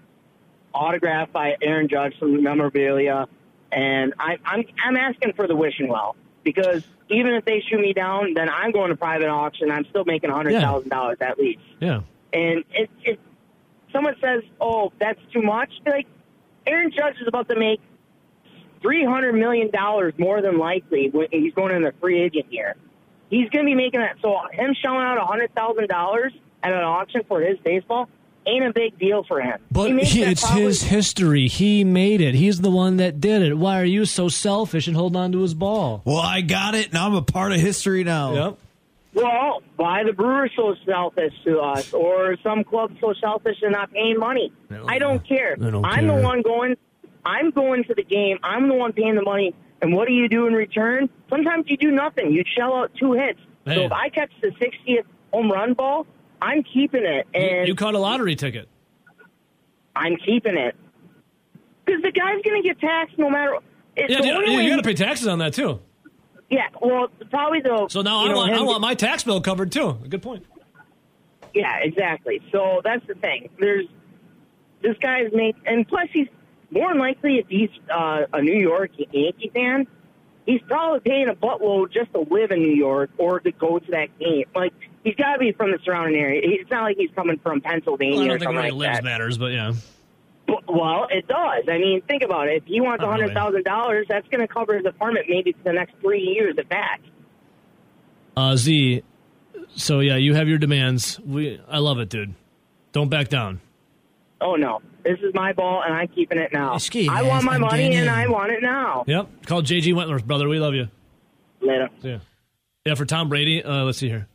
autograph 0.74 1.32
by 1.32 1.56
Aaron 1.62 1.88
Judge, 1.90 2.14
some 2.20 2.42
memorabilia, 2.42 3.28
and 3.72 4.14
I, 4.20 4.38
I'm 4.46 4.64
I'm 4.84 4.96
asking 4.96 5.34
for 5.34 5.48
the 5.48 5.56
wishing 5.56 5.88
well 5.90 6.16
because 6.44 6.84
even 7.10 7.34
if 7.34 7.46
they 7.46 7.62
shoot 7.70 7.80
me 7.80 7.94
down, 7.94 8.34
then 8.34 8.50
I'm 8.50 8.72
going 8.72 8.90
to 8.90 8.96
private 8.96 9.28
auction. 9.28 9.70
I'm 9.70 9.86
still 9.90 10.06
making 10.06 10.30
a 10.30 10.34
hundred 10.34 10.54
thousand 10.62 10.90
dollars 10.90 11.18
at 11.22 11.38
least. 11.38 11.62
Yeah. 11.80 12.02
And 12.34 12.64
it, 12.72 12.90
it, 13.04 13.20
someone 13.92 14.16
says, 14.22 14.44
"Oh, 14.60 14.92
that's 15.00 15.20
too 15.34 15.42
much." 15.42 15.70
Like 15.86 16.08
Aaron 16.66 16.92
Judge 16.92 17.16
is 17.22 17.28
about 17.28 17.50
to 17.50 17.60
make 17.60 17.82
three 18.82 19.06
hundred 19.06 19.34
million 19.34 19.70
dollars 19.72 20.14
more 20.18 20.42
than 20.42 20.58
likely 20.58 21.10
when 21.10 21.28
he's 21.32 21.54
going 21.54 21.76
in 21.76 21.84
the 21.84 21.94
free 22.00 22.22
agent 22.22 22.52
year. 22.52 22.76
He's 23.30 23.50
going 23.50 23.66
to 23.66 23.70
be 23.70 23.76
making 23.76 24.02
that. 24.02 24.18
So 24.22 24.36
him 24.52 24.76
shelling 24.82 25.00
out 25.02 25.18
a 25.18 25.26
hundred 25.26 25.54
thousand 25.56 25.88
dollars 25.88 26.34
at 26.64 26.74
an 26.74 26.80
auction 26.84 27.22
for 27.28 27.42
his 27.42 27.58
baseball 27.60 28.10
ain't 28.48 28.66
a 28.66 28.74
big 28.74 28.98
deal 28.98 29.24
for 29.24 29.40
him. 29.40 29.60
But 29.72 29.92
He 29.92 30.00
he- 30.04 30.24
it's 30.24 30.42
probably- 30.44 30.64
his 30.64 30.82
history. 30.84 31.48
He 31.48 31.84
made 31.84 32.22
it. 32.22 32.34
He's 32.36 32.60
the 32.62 32.72
one 32.72 32.98
that 32.98 33.22
did 33.22 33.44
it. 33.44 33.56
Why 33.58 33.80
are 33.80 33.86
you 33.86 34.06
so 34.06 34.30
selfish 34.30 34.88
and 34.88 34.96
holding 34.98 35.22
on 35.22 35.32
to 35.34 35.42
his 35.42 35.54
ball? 35.54 36.02
Well, 36.06 36.18
I 36.18 36.42
got 36.42 36.74
it, 36.74 36.90
and 36.90 36.98
I'm 36.98 37.14
a 37.14 37.22
part 37.22 37.52
of 37.52 37.60
history 37.60 38.04
now. 38.04 38.34
Yep. 38.34 38.58
Well, 39.14 39.62
why 39.76 40.04
the 40.06 40.14
Brewers 40.14 40.52
so 40.56 40.74
selfish 40.86 41.34
to 41.44 41.60
us, 41.60 41.94
or 41.94 42.38
some 42.42 42.64
clubs 42.64 42.96
so 43.02 43.14
selfish 43.22 43.58
and 43.62 43.74
not 43.74 43.92
paying 43.92 44.18
money? 44.18 44.52
No, 44.70 44.86
I 44.88 45.00
don't 45.00 45.24
care. 45.28 45.56
I 45.62 45.70
don't 45.70 45.86
I'm 45.86 46.08
care. 46.08 46.16
the 46.18 46.24
one 46.24 46.42
going. 46.42 46.78
I'm 47.26 47.52
going 47.52 47.84
to 47.86 47.94
the 47.94 48.04
game. 48.04 48.38
I'm 48.44 48.68
the 48.68 48.74
one 48.76 48.94
paying 48.94 49.16
the 49.16 49.22
money. 49.22 49.54
And 49.82 49.94
what 49.94 50.08
do 50.08 50.14
you 50.14 50.30
do 50.30 50.46
in 50.48 50.54
return? 50.54 51.10
Sometimes 51.30 51.66
you 51.68 51.78
do 51.78 51.92
nothing. 51.92 52.32
You 52.32 52.44
shell 52.56 52.74
out 52.76 52.92
two 53.00 53.14
hits. 53.14 53.40
So 53.66 53.74
if 53.86 53.92
I 53.92 54.10
catch 54.10 54.32
the 54.42 54.50
60th 54.50 55.06
home 55.34 55.52
run 55.52 55.74
ball, 55.74 56.06
I'm 56.42 56.64
keeping 56.64 57.04
it, 57.06 57.28
You, 57.34 57.40
and 57.40 57.68
you 57.68 57.76
caught 57.76 57.94
a 57.94 58.00
lottery 58.00 58.36
ticket. 58.36 58.68
I'm 59.96 60.16
keeping 60.18 60.58
it 60.58 60.76
because 61.86 62.02
the 62.02 62.12
guy's 62.12 62.42
going 62.44 62.62
to 62.62 62.68
get 62.68 62.80
taxed 62.80 63.18
no 63.18 63.30
matter. 63.30 63.58
It's 63.96 64.12
Yeah, 64.12 64.22
the 64.22 64.28
you, 64.52 64.70
got 64.70 64.78
to 64.78 64.84
pay 64.84 64.94
taxes 64.94 65.28
on 65.28 65.40
that 65.40 65.54
too. 65.54 65.80
Yeah, 66.50 66.68
well, 66.82 67.08
probably 67.30 67.62
the. 67.62 67.88
So 67.90 68.02
now 68.02 68.24
you 68.24 68.30
I 68.30 68.32
know, 68.32 68.38
want 68.38 68.54
I 68.54 68.62
want 68.62 68.82
my 68.82 68.94
tax 68.96 69.24
bill 69.24 69.40
covered 69.42 69.72
too. 69.72 69.94
Good 70.10 70.22
point. 70.22 70.46
Yeah, 71.54 71.78
exactly. 71.82 72.42
So 72.52 72.82
that's 72.84 73.06
the 73.08 73.16
thing. 73.16 73.50
There's 73.60 73.86
this 74.82 74.98
guy's 74.98 75.32
make, 75.34 75.56
and 75.66 75.88
plus 75.88 76.08
he's 76.12 76.28
more 76.72 76.90
than 76.90 77.00
likely 77.00 77.38
if 77.38 77.48
he's 77.48 77.70
uh, 77.94 78.22
a 78.34 78.42
New 78.42 78.58
York 78.60 78.92
Yankee 78.98 79.52
fan, 79.54 79.86
he's 80.46 80.62
probably 80.68 81.00
paying 81.02 81.30
a 81.30 81.36
buttload 81.36 81.92
just 81.94 82.12
to 82.14 82.22
live 82.22 82.52
in 82.52 82.60
New 82.60 82.74
York 82.76 83.12
or 83.18 83.40
to 83.42 83.52
go 83.52 83.78
to 83.80 83.92
that 83.92 84.18
game. 84.20 84.46
Like 84.56 84.74
he's 85.04 85.16
got 85.16 85.34
to 85.34 85.40
be 85.40 85.52
from 85.52 85.72
the 85.72 85.80
surrounding 85.84 86.20
area. 86.20 86.42
It's 86.44 86.70
not 86.72 86.84
like 86.84 86.98
he's 86.98 87.12
coming 87.16 87.38
from 87.40 87.62
Pennsylvania 87.62 88.16
Well, 88.18 88.24
I 88.24 88.26
or 88.26 88.30
don't 88.30 88.40
think 88.40 88.48
something 88.48 88.64
like 88.64 88.74
lives 88.74 88.98
that. 88.98 89.04
matters, 89.04 89.38
but 89.38 89.52
yeah. 89.54 89.74
But- 90.48 90.64
Well, 90.68 91.08
it 91.10 91.28
does. 91.28 91.66
I 91.70 91.78
mean, 91.78 92.02
think 92.08 92.24
about 92.24 92.48
it. 92.48 92.64
If 92.64 92.66
he 92.66 92.82
wants 92.82 93.04
a 93.04 93.08
hundred 93.08 93.34
thousand 93.34 93.64
dollars, 93.64 94.08
that's 94.10 94.28
going 94.30 94.42
to 94.42 94.48
cover 94.48 94.76
his 94.78 94.86
apartment 94.86 95.28
maybe 95.30 95.52
for 95.54 95.64
the 95.64 95.74
next 95.74 95.94
three 96.02 96.22
years 96.22 96.56
at 96.58 96.70
that. 96.70 96.98
Uh, 98.36 98.56
Z. 98.56 99.04
So 99.76 100.00
yeah, 100.00 100.16
you 100.18 100.34
have 100.36 100.48
your 100.48 100.58
demands. 100.58 101.20
We 101.20 101.62
I 101.70 101.78
love 101.80 102.00
it, 102.00 102.10
dude. 102.10 102.34
Don't 102.92 103.10
back 103.10 103.30
down. 103.30 103.62
Oh 104.42 104.56
no, 104.56 104.82
this 105.04 105.20
is 105.20 105.34
my 105.34 105.54
ball, 105.54 105.84
and 105.86 105.94
I'm 105.94 106.08
keeping 106.08 106.38
it 106.38 106.52
now. 106.54 106.78
Ski 106.78 107.08
I 107.08 107.24
want 107.24 107.44
my 107.44 107.58
money, 107.58 107.96
and. 107.96 108.10
I 108.10 108.28
want 108.28 108.52
it 108.52 108.62
now. 108.62 109.04
Yep. 109.08 109.46
Call 109.46 109.62
JG 109.62 109.94
Wentworth, 109.96 110.26
brother. 110.26 110.48
We 110.48 110.60
love 110.60 110.74
you. 110.74 110.88
Later. 111.62 111.90
Yeah. 112.02 112.20
Yeah, 112.86 112.96
for 112.96 113.06
Tom 113.06 113.30
Brady, 113.30 113.64
uh, 113.64 113.84
let's 113.84 114.00
see 114.00 114.10
here. 114.10 114.28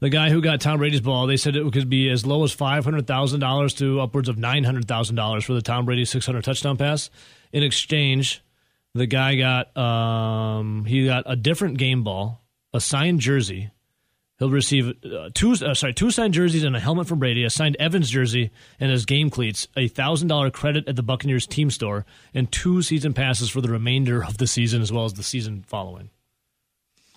The 0.00 0.08
guy 0.10 0.28
who 0.28 0.42
got 0.42 0.60
Tom 0.60 0.78
Brady's 0.78 1.00
ball, 1.00 1.26
they 1.26 1.36
said 1.36 1.56
it 1.56 1.72
could 1.72 1.88
be 1.88 2.10
as 2.10 2.26
low 2.26 2.44
as 2.44 2.52
five 2.52 2.84
hundred 2.84 3.06
thousand 3.06 3.40
dollars 3.40 3.72
to 3.74 4.00
upwards 4.00 4.28
of 4.28 4.36
nine 4.36 4.64
hundred 4.64 4.86
thousand 4.86 5.16
dollars 5.16 5.44
for 5.44 5.54
the 5.54 5.62
Tom 5.62 5.86
Brady 5.86 6.04
six 6.04 6.26
hundred 6.26 6.44
touchdown 6.44 6.76
pass. 6.76 7.08
In 7.52 7.62
exchange, 7.62 8.42
the 8.94 9.06
guy 9.06 9.36
got 9.36 9.74
um, 9.76 10.84
he 10.84 11.06
got 11.06 11.24
a 11.26 11.36
different 11.36 11.78
game 11.78 12.02
ball, 12.02 12.42
a 12.74 12.80
signed 12.80 13.20
jersey. 13.20 13.70
He'll 14.38 14.50
receive 14.50 14.94
uh, 15.04 15.30
two 15.32 15.52
uh, 15.52 15.72
sorry 15.74 15.94
two 15.94 16.10
signed 16.10 16.34
jerseys 16.34 16.62
and 16.62 16.76
a 16.76 16.80
helmet 16.80 17.06
from 17.06 17.18
Brady, 17.18 17.42
a 17.44 17.48
signed 17.50 17.74
Evans 17.80 18.10
jersey 18.10 18.50
and 18.78 18.90
his 18.90 19.06
game 19.06 19.30
cleats, 19.30 19.66
a 19.76 19.88
thousand 19.88 20.28
dollar 20.28 20.50
credit 20.50 20.86
at 20.88 20.96
the 20.96 21.02
Buccaneers 21.02 21.46
team 21.46 21.70
store, 21.70 22.04
and 22.34 22.52
two 22.52 22.82
season 22.82 23.14
passes 23.14 23.48
for 23.48 23.60
the 23.62 23.70
remainder 23.70 24.22
of 24.22 24.36
the 24.36 24.46
season 24.46 24.82
as 24.82 24.92
well 24.92 25.04
as 25.06 25.14
the 25.14 25.22
season 25.22 25.64
following. 25.66 26.10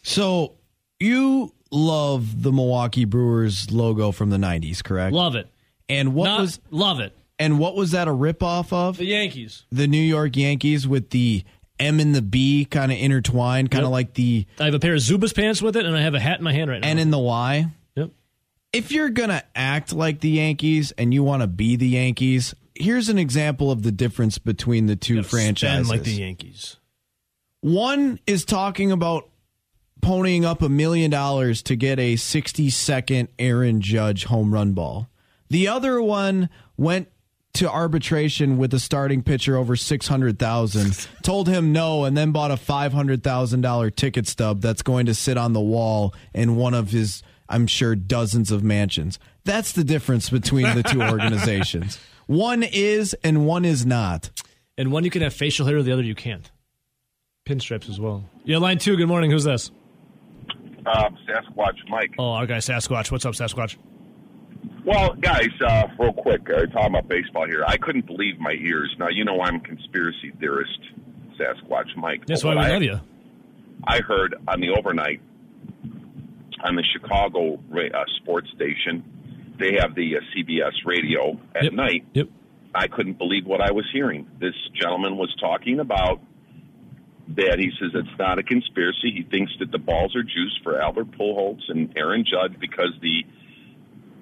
So 0.04 0.54
you 1.00 1.54
love 1.72 2.42
the 2.44 2.52
Milwaukee 2.52 3.06
Brewers 3.06 3.72
logo 3.72 4.12
from 4.12 4.30
the 4.30 4.38
'90s, 4.38 4.84
correct? 4.84 5.14
Love 5.14 5.36
it. 5.36 5.48
and 5.88 6.14
what 6.14 6.26
Not- 6.26 6.40
was 6.42 6.60
love 6.72 7.00
it. 7.00 7.16
and 7.38 7.60
what 7.60 7.76
was 7.76 7.92
that 7.92 8.08
a 8.08 8.12
ripoff 8.12 8.72
of? 8.72 8.98
The 8.98 9.06
Yankees. 9.06 9.66
The 9.72 9.88
New 9.88 10.02
York 10.02 10.38
Yankees 10.38 10.88
with 10.88 11.10
the 11.10 11.44
M 11.80 12.00
and 12.00 12.13
the 12.15 12.22
B 12.22 12.65
kind 12.65 12.92
of 12.92 12.98
intertwined, 12.98 13.72
kind 13.72 13.84
of 13.84 13.89
Yep. 13.89 13.94
like 13.94 14.13
the 14.15 14.46
I 14.60 14.65
have 14.65 14.74
a 14.74 14.80
pair 14.80 14.94
of 14.94 15.00
Zubaz 15.00 15.34
pants 15.36 15.62
with 15.62 15.76
it, 15.76 15.86
and 15.86 15.96
I 15.96 16.02
have 16.02 16.13
a 16.15 16.20
hat 16.20 16.39
in 16.39 16.44
my 16.44 16.54
hand 16.54 16.70
right 16.70 16.82
now. 16.82 16.88
N 16.88 16.98
and 17.00 17.12
the 17.13 17.20
Y. 17.20 17.68
yep. 17.96 18.12
if 18.74 18.92
you're 18.92 19.10
gonna 19.10 19.44
act 19.56 19.94
like 19.94 20.20
the 20.20 20.30
Yankees 20.30 20.92
and 20.98 21.13
you 21.13 21.24
want 21.24 21.42
to 21.42 21.48
be 21.48 21.76
the 21.76 21.88
Yankees, 21.88 22.54
here's 22.76 23.10
an 23.10 23.18
example 23.18 23.72
of 23.72 23.84
the 23.84 23.92
difference 23.92 24.38
between 24.38 24.86
the 24.88 24.96
two 24.96 25.24
franchises. 25.24 25.89
Like 25.89 26.04
the 26.04 26.12
Yankees. 26.13 26.78
One 27.62 28.20
is 28.26 28.46
talking 28.46 28.92
about 28.92 29.30
ponying 30.02 30.46
up 30.46 30.62
a 30.62 30.70
million 30.70 31.12
dollars 31.12 31.62
to 31.63 31.76
get 31.76 32.00
a 32.00 32.15
60 32.15 32.70
second 32.70 33.28
Aaron 33.38 33.82
Judge 33.82 34.26
home 34.26 34.54
run 34.54 34.72
ball. 34.72 35.10
The 35.50 35.68
other 35.68 36.02
one 36.02 36.50
went 36.78 37.10
to 37.60 37.69
arbitration 37.69 38.58
with 38.58 38.74
a 38.74 38.80
starting 38.80 39.22
pitcher 39.22 39.56
over 39.58 39.76
600,000, 39.76 41.08
told 41.24 41.48
him 41.48 41.72
no 41.72 42.06
and 42.06 42.17
then 42.17 42.32
bought 42.32 42.52
a 42.52 42.56
$500,000 42.56 43.95
ticket 43.95 44.28
stub 44.28 44.62
that's 44.62 44.82
going 44.82 45.06
to 45.06 45.13
sit 45.13 45.38
on 45.38 45.54
the 45.54 45.62
wall 45.62 46.13
in 46.34 46.56
one 46.56 46.74
of 46.74 46.91
his 46.91 47.22
I'm 47.50 47.65
sure 47.67 47.95
dozens 47.95 48.52
of 48.52 48.63
mansions. 48.63 49.17
That's 49.43 49.72
the 49.72 49.84
difference 49.84 50.30
between 50.30 50.76
the 50.76 50.84
two 50.84 51.02
organizations. 51.02 52.00
One 52.28 52.63
is 52.63 53.15
and 53.24 53.45
one 53.48 53.65
is 53.65 53.86
not. 53.86 54.30
And 54.78 54.91
one 54.91 55.04
you 55.04 55.10
can 55.10 55.22
have 55.24 55.34
facial 55.34 55.65
hair, 55.65 55.82
the 55.82 55.91
other 55.91 56.04
you 56.04 56.15
can't. 56.15 56.50
Pinstripes 57.48 57.89
as 57.89 58.00
well. 58.00 58.30
Yeah, 58.45 58.60
line 58.60 58.78
two. 58.78 58.95
Good 58.95 59.08
morning. 59.08 59.32
Who's 59.32 59.43
this? 59.43 59.72
uh, 60.86 61.10
Sasquatch 61.28 61.78
Mike. 61.89 62.12
Oh, 62.17 62.32
our 62.32 62.45
guy 62.45 62.58
Sasquatch. 62.58 63.12
What's 63.12 63.26
up, 63.26 63.34
Sasquatch? 63.34 63.78
Well, 64.86 65.13
guys, 65.15 65.50
uh, 65.65 65.88
real 66.00 66.13
quick, 66.13 66.50
uh, 66.50 66.65
talking 66.68 66.96
about 66.96 67.08
baseball 67.08 67.46
here. 67.48 67.63
I 67.68 67.78
couldn't 67.78 68.06
believe 68.06 68.39
my 68.39 68.54
ears. 68.54 68.96
Now, 68.98 69.10
you 69.10 69.26
know 69.26 69.42
I'm 69.42 69.56
a 69.58 69.60
conspiracy 69.60 70.32
theorist, 70.39 70.80
Sasquatch 71.39 71.96
Mike. 71.98 72.26
That's 72.26 72.44
why 72.44 72.56
we 72.56 72.62
I, 72.62 72.70
love 72.70 72.84
you. 72.84 73.00
I 73.86 74.00
heard 74.02 74.36
on 74.48 74.60
the 74.62 74.70
overnight 74.78 75.22
on 76.63 76.76
the 76.76 76.84
Chicago 76.94 77.56
uh, 77.74 78.04
sports 78.18 78.50
station, 78.56 79.56
they 79.60 79.76
have 79.80 79.96
the 79.96 80.18
uh, 80.18 80.20
CBS 80.36 80.74
radio 80.86 81.39
at 81.56 81.63
Yep. 81.65 81.74
night. 81.74 82.06
Yep. 82.13 82.28
I 82.76 82.88
couldn't 82.88 83.18
believe 83.18 83.46
what 83.46 83.62
I 83.62 83.72
was 83.72 83.86
hearing. 83.94 84.28
This 84.39 84.54
gentleman 84.74 85.18
was 85.18 85.34
talking 85.39 85.80
about 85.80 86.22
that 87.30 87.60
he 87.60 87.72
says 87.80 87.92
it's 87.94 88.18
not 88.20 88.39
a 88.39 88.44
conspiracy. 88.44 89.12
He 89.12 89.24
thinks 89.24 89.52
that 89.60 89.72
the 89.72 89.78
balls 89.78 90.15
are 90.15 90.24
juiced 90.24 90.62
for 90.63 90.82
Albert 90.82 91.12
Pujols 91.12 91.62
and 91.70 91.94
Aaron 91.98 92.26
Judge 92.26 92.60
because 92.60 92.92
the 93.02 93.24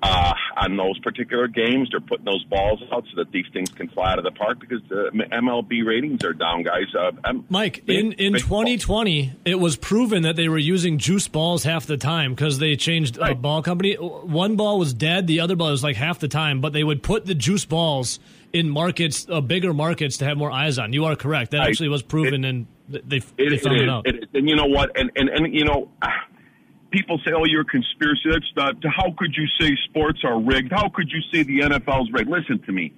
uh, 0.04 0.34
on 0.58 0.78
those 0.78 0.98
particular 1.00 1.48
games 1.48 1.90
they're 1.92 2.00
putting 2.00 2.26
those 2.26 2.44
balls 2.46 2.80
out 2.92 3.04
so 3.12 3.16
that 3.18 3.32
these 3.32 3.46
things 3.54 3.70
can 3.70 3.88
fly 3.90 4.12
out 4.12 4.18
of 4.20 4.24
the 4.24 4.32
park 4.32 4.60
because 4.60 4.82
the 4.90 5.10
MLB 5.32 5.86
ratings 5.86 6.24
are 6.24 6.34
down, 6.34 6.64
guys. 6.64 6.86
Uh, 6.98 7.34
Mike, 7.50 7.84
in, 7.88 8.12
in 8.14 8.34
big- 8.34 8.42
2020, 8.44 9.34
it 9.46 9.60
was 9.60 9.76
proven 9.76 10.24
that 10.24 10.36
they 10.36 10.48
were 10.50 10.58
using 10.58 10.98
juice 11.00 11.28
balls 11.28 11.64
half 11.64 11.86
the 11.86 11.98
time 11.98 12.34
because 12.36 12.60
they 12.60 12.76
changed 12.76 13.18
a 13.18 13.22
Right. 13.22 13.42
ball 13.42 13.62
company. 13.62 13.96
One 13.96 14.56
ball 14.56 14.78
was 14.80 14.94
dead, 14.94 15.28
the 15.28 15.40
other 15.40 15.56
ball 15.56 15.72
was 15.72 15.84
like 15.84 15.96
half 15.96 16.20
the 16.20 16.28
time, 16.28 16.62
but 16.62 16.74
they 16.74 16.84
would 16.84 17.02
put 17.04 17.26
the 17.26 17.36
juice 17.36 17.66
balls 17.66 18.20
in 18.54 18.70
markets, 18.70 19.28
uh, 19.30 19.42
bigger 19.42 19.74
markets, 19.74 20.18
to 20.18 20.26
have 20.26 20.38
more 20.38 20.52
eyes 20.52 20.78
on. 20.80 20.94
You 20.94 21.06
are 21.06 21.16
correct. 21.16 21.52
That 21.52 21.62
I- 21.62 21.68
actually 21.68 21.90
was 21.90 22.02
proven, 22.04 22.46
and 22.46 22.66
th- 22.92 23.04
they, 23.08 23.18
It, 23.18 23.24
they 23.38 23.44
it 23.56 23.62
found 23.62 23.78
it, 23.82 23.90
out. 23.90 24.08
It 24.08 24.16
is. 24.16 24.24
And 24.34 24.48
you 24.50 24.56
know 24.56 24.66
what? 24.68 24.98
And 24.98 25.12
and 25.16 25.28
and 25.30 25.54
you 25.54 25.66
know, 25.66 25.90
ah, 26.02 26.14
people 26.92 27.20
say, 27.26 27.32
"Oh, 27.34 27.46
you're 27.46 27.62
a 27.62 27.66
conspiracy." 27.66 28.30
That's 28.30 28.52
not. 28.56 28.76
How 28.86 29.14
could 29.18 29.36
you 29.36 29.48
say 29.60 29.76
sports 29.86 30.22
are 30.24 30.40
rigged? 30.40 30.72
How 30.72 30.90
could 30.90 31.10
you 31.12 31.22
say 31.32 31.44
the 31.44 31.60
NFL's 31.60 32.12
rigged? 32.12 32.30
Listen 32.30 32.60
to 32.66 32.72
me. 32.72 32.94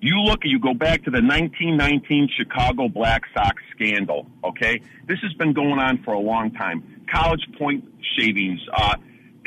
You 0.00 0.20
look. 0.22 0.44
And 0.44 0.52
you 0.52 0.60
go 0.60 0.74
back 0.74 1.04
to 1.04 1.10
the 1.10 1.22
1919 1.22 2.28
Chicago 2.36 2.88
Black 2.88 3.22
Sox 3.34 3.62
scandal. 3.74 4.26
Okay, 4.44 4.80
this 5.06 5.18
has 5.20 5.32
been 5.34 5.52
going 5.52 5.78
on 5.78 6.02
for 6.02 6.14
a 6.14 6.20
long 6.20 6.52
time. 6.52 7.04
College 7.10 7.46
point 7.58 7.84
shavings. 8.16 8.60
Uh, 8.72 8.96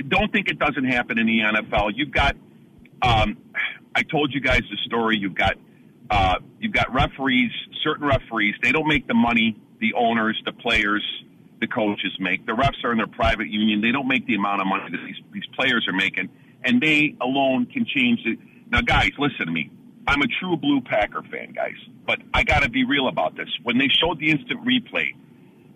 don't 0.07 0.31
think 0.31 0.47
it 0.49 0.59
doesn't 0.59 0.85
happen 0.85 1.19
in 1.19 1.27
the 1.27 1.39
NFL. 1.39 1.91
You've 1.95 2.11
got. 2.11 2.35
Um, 3.01 3.37
I 3.95 4.03
told 4.03 4.33
you 4.33 4.41
guys 4.41 4.61
the 4.69 4.77
story. 4.85 5.17
You've 5.17 5.35
got 5.35 5.57
uh, 6.09 6.35
you've 6.59 6.73
got 6.73 6.93
referees, 6.93 7.51
certain 7.83 8.05
referees. 8.05 8.55
They 8.61 8.71
don't 8.71 8.87
make 8.87 9.07
the 9.07 9.13
money 9.13 9.57
the 9.79 9.93
owners, 9.95 10.39
the 10.45 10.53
players, 10.53 11.03
the 11.61 11.67
coaches 11.67 12.11
make. 12.19 12.45
The 12.45 12.51
refs 12.51 12.83
are 12.83 12.91
in 12.91 12.97
their 12.97 13.07
private 13.07 13.47
union. 13.47 13.81
They 13.81 13.91
don't 13.91 14.07
make 14.07 14.25
the 14.25 14.35
amount 14.35 14.61
of 14.61 14.67
money 14.67 14.89
that 14.91 15.05
these 15.05 15.21
these 15.31 15.45
players 15.55 15.87
are 15.87 15.93
making, 15.93 16.29
and 16.63 16.81
they 16.81 17.15
alone 17.21 17.67
can 17.67 17.85
change 17.85 18.19
it. 18.25 18.39
Now, 18.69 18.81
guys, 18.81 19.11
listen 19.17 19.45
to 19.45 19.51
me. 19.51 19.71
I'm 20.07 20.21
a 20.21 20.27
true 20.27 20.57
blue 20.57 20.81
Packer 20.81 21.21
fan, 21.23 21.53
guys, 21.53 21.75
but 22.05 22.19
I 22.33 22.43
got 22.43 22.63
to 22.63 22.69
be 22.69 22.83
real 22.83 23.07
about 23.07 23.37
this. 23.37 23.47
When 23.63 23.77
they 23.77 23.87
showed 23.87 24.19
the 24.19 24.31
instant 24.31 24.65
replay, 24.65 25.13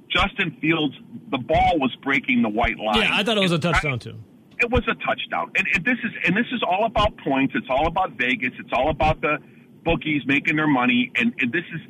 Justin 0.10 0.58
Fields, 0.60 0.96
the 1.30 1.38
ball 1.38 1.78
was 1.78 1.96
breaking 2.04 2.42
the 2.42 2.50
white 2.50 2.78
line. 2.78 3.02
Yeah, 3.02 3.10
I 3.14 3.24
thought 3.24 3.38
it 3.38 3.42
was 3.42 3.52
a 3.52 3.60
touchdown 3.60 4.00
too. 4.00 4.18
It 4.60 4.72
was 4.72 4.84
a 4.88 4.96
touchdown, 5.06 5.52
and, 5.56 5.68
and 5.74 5.86
this 5.86 5.98
is 6.04 6.12
and 6.26 6.36
this 6.36 6.48
is 6.52 6.64
all 6.64 6.86
about 6.86 7.16
points. 7.18 7.54
It's 7.56 7.68
all 7.70 7.88
about 7.88 8.12
Vegas. 8.14 8.54
It's 8.58 8.72
all 8.74 8.90
about 8.90 9.22
the 9.22 9.38
bookies 9.84 10.24
making 10.26 10.56
their 10.56 10.68
money, 10.68 11.12
and, 11.16 11.34
and 11.40 11.52
this 11.52 11.66
is 11.74 11.82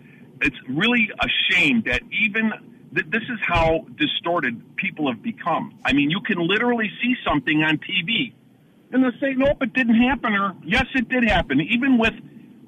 it's 0.42 0.58
really 0.68 1.10
a 1.22 1.28
shame 1.50 1.84
that 1.86 2.02
even 2.12 2.52
th- 2.96 3.08
this 3.10 3.24
is 3.24 3.40
how 3.42 3.86
distorted 3.98 4.76
people 4.78 5.12
have 5.12 5.22
become. 5.22 5.78
I 5.86 5.94
mean, 5.94 6.10
you 6.10 6.22
can 6.22 6.38
literally 6.40 6.90
see 7.02 7.16
something 7.28 7.64
on 7.64 7.78
TV, 7.78 8.34
and 8.92 9.04
they'll 9.04 9.20
say, 9.20 9.34
"Nope, 9.36 9.62
it 9.62 9.74
didn't 9.74 10.02
happen," 10.02 10.34
or 10.34 10.56
"Yes, 10.64 10.86
it 10.96 11.10
did 11.10 11.24
happen," 11.26 11.62
even 11.62 11.98
with 11.98 12.14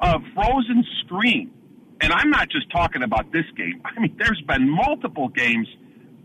a 0.01 0.19
frozen 0.33 0.83
screen. 0.99 1.51
And 1.99 2.13
I'm 2.13 2.29
not 2.29 2.49
just 2.49 2.69
talking 2.69 3.01
about 3.01 3.31
this 3.31 3.45
game. 3.55 3.81
I 3.85 3.99
mean, 3.99 4.15
there's 4.17 4.41
been 4.41 4.69
multiple 4.69 5.29
games 5.29 5.67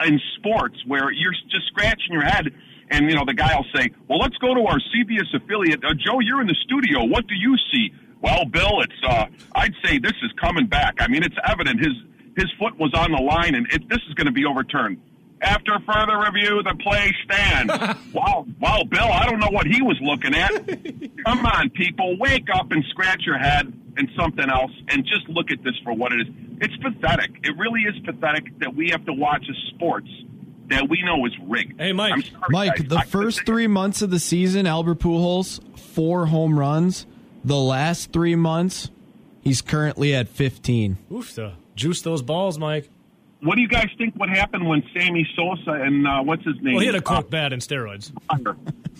in 0.05 0.21
sports 0.37 0.77
where 0.87 1.11
you're 1.11 1.33
just 1.51 1.67
scratching 1.69 2.13
your 2.13 2.25
head, 2.25 2.49
and 2.91 3.09
you 3.09 3.17
know 3.17 3.25
the 3.25 3.35
guy 3.35 3.55
will 3.57 3.67
say, 3.75 3.91
"Well, 4.09 4.19
let's 4.19 4.37
go 4.39 4.55
to 4.55 4.63
our 4.63 4.81
CBS 4.93 5.33
affiliate." 5.35 5.85
Uh, 5.85 5.95
Joe, 5.95 6.21
you're 6.21 6.41
in 6.41 6.49
the 6.49 6.59
studio. 6.65 7.05
What 7.05 7.27
do 7.27 7.35
you 7.35 7.57
see? 7.71 7.93
Well, 8.21 8.45
Bill, 8.45 8.83
it's 8.83 9.03
uh, 9.03 9.27
I'd 9.55 9.75
say 9.85 9.99
this 9.99 10.15
is 10.23 10.31
coming 10.41 10.67
back. 10.67 10.95
I 11.01 11.09
mean, 11.09 11.23
it's 11.23 11.37
evident 11.45 11.81
his 11.81 11.95
his 12.37 12.47
foot 12.59 12.79
was 12.79 12.93
on 12.95 13.13
the 13.13 13.21
line, 13.23 13.55
and 13.55 13.67
it, 13.73 13.89
this 13.89 14.01
is 14.09 14.15
going 14.15 14.27
to 14.27 14.33
be 14.33 14.45
overturned. 14.45 15.01
After 15.41 15.73
further 15.81 16.19
review, 16.21 16.63
the 16.63 16.77
play 16.81 17.13
stands. 17.25 17.73
wow, 18.13 18.47
wow, 18.61 18.83
Bill, 18.89 19.11
I 19.11 19.27
don't 19.29 19.41
know 19.41 19.51
what 19.51 19.67
he 19.67 19.83
was 19.83 19.99
looking 20.01 20.35
at. 20.35 20.53
Come 21.25 21.45
on, 21.45 21.71
people, 21.71 22.17
wake 22.19 22.49
up 22.55 22.71
and 22.71 22.85
scratch 22.91 23.23
your 23.27 23.39
head 23.39 23.73
and 23.97 24.09
something 24.17 24.49
else, 24.49 24.71
and 24.89 25.05
just 25.05 25.29
look 25.29 25.51
at 25.51 25.63
this 25.65 25.75
for 25.83 25.93
what 25.95 26.13
it 26.13 26.21
is. 26.21 26.35
It's 26.61 26.77
pathetic. 26.77 27.31
It 27.43 27.57
really 27.59 27.81
is 27.83 27.99
pathetic 28.05 28.57
that 28.61 28.75
we 28.75 28.91
have 28.91 29.05
to 29.07 29.13
watch 29.13 29.45
a 29.51 29.71
sports 29.75 30.09
that 30.69 30.89
we 30.89 31.03
know 31.03 31.27
is 31.27 31.33
rigged. 31.47 31.79
Hey, 31.79 31.93
Mike. 31.93 32.25
sorry, 32.25 32.43
Mike, 32.51 32.77
guys. 32.77 32.89
the 32.89 32.99
I- 32.99 33.05
first 33.05 33.45
three 33.45 33.67
months 33.67 34.01
of 34.01 34.11
the 34.11 34.21
season, 34.21 34.67
Albert 34.67 35.01
Pujols 35.01 35.61
four 35.77 36.27
home 36.27 36.59
runs. 36.59 37.07
The 37.45 37.59
last 37.59 38.13
three 38.13 38.37
months, 38.37 38.91
he's 39.41 39.61
currently 39.61 40.15
at 40.15 40.29
15. 40.29 40.99
Oof, 41.13 41.35
to 41.35 41.55
juice 41.77 42.03
those 42.03 42.23
balls, 42.23 42.59
Mike. 42.59 42.89
What 43.41 43.57
do 43.57 43.61
you 43.63 43.69
guys 43.69 43.89
think 43.99 44.15
would 44.21 44.31
happen 44.31 44.67
when 44.67 44.85
Sammy 44.95 45.27
Sosa 45.35 45.73
and 45.73 46.07
uh, 46.07 46.23
what's 46.23 46.45
his 46.45 46.55
name? 46.63 46.75
Well, 46.75 46.81
he 46.81 46.87
had 46.87 46.95
a 46.95 46.99
Uh, 46.99 47.01
coke 47.01 47.29
bad 47.31 47.53
in 47.53 47.59
steroids. 47.59 48.13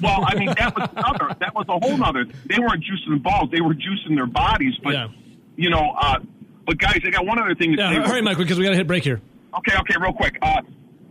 well, 0.03 0.25
I 0.27 0.35
mean 0.35 0.49
that 0.59 0.75
was 0.77 0.89
another. 0.97 1.37
That 1.39 1.55
was 1.55 1.67
a 1.69 1.79
whole 1.79 1.97
nother. 1.97 2.25
They 2.47 2.59
weren't 2.59 2.83
juicing 2.83 3.11
the 3.15 3.21
balls; 3.21 3.51
they 3.53 3.61
were 3.61 3.75
juicing 3.75 4.17
their 4.17 4.27
bodies. 4.27 4.75
But 4.83 4.95
Yeah. 4.95 5.09
you 5.57 5.71
know, 5.71 5.95
uh, 6.01 6.19
but 6.67 6.79
guys, 6.79 7.01
I 7.07 7.11
got 7.11 7.25
one 7.25 7.39
other 7.41 7.55
thing 7.55 7.77
to 7.77 7.79
Yeah, 7.79 8.05
say. 8.05 8.11
hurry, 8.11 8.23
Mike, 8.23 8.37
because 8.39 8.59
we 8.59 8.65
got 8.65 8.71
to 8.71 8.77
hit 8.77 8.87
break 8.89 9.05
here. 9.05 9.21
Okay, 9.59 9.77
okay, 9.79 9.95
real 10.01 10.13
quick. 10.13 10.39
Uh, 10.43 10.63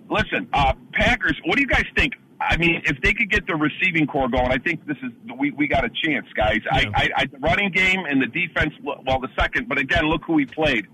listen, 0.10 0.47
uh, 0.52 0.74
Packers. 0.93 1.39
What 1.45 1.56
do 1.56 1.62
you 1.62 1.67
guys 1.67 1.86
think? 1.95 2.13
I 2.41 2.58
mean, 2.58 2.82
if 2.86 3.00
they 3.02 3.13
could 3.13 3.30
get 3.30 3.45
the 3.47 3.56
receiving 3.56 4.08
corps 4.08 4.28
going, 4.28 4.52
I 4.52 4.58
think 4.58 4.86
this 4.88 4.97
is 5.04 5.12
we, 5.38 5.52
we 5.52 5.67
got 5.67 5.86
a 5.86 5.89
chance, 6.04 6.26
guys. 6.36 6.60
Yeah. 6.65 6.89
I, 6.95 7.04
I, 7.04 7.10
I, 7.17 7.26
the 7.28 7.38
running 7.38 7.71
game 7.71 8.04
and 8.10 8.21
the 8.21 8.26
defense. 8.28 8.74
Well, 8.84 9.19
the 9.21 9.30
second, 9.39 9.69
but 9.69 9.78
again, 9.78 10.06
look 10.10 10.24
who 10.26 10.34
we 10.34 10.45
played. 10.47 10.88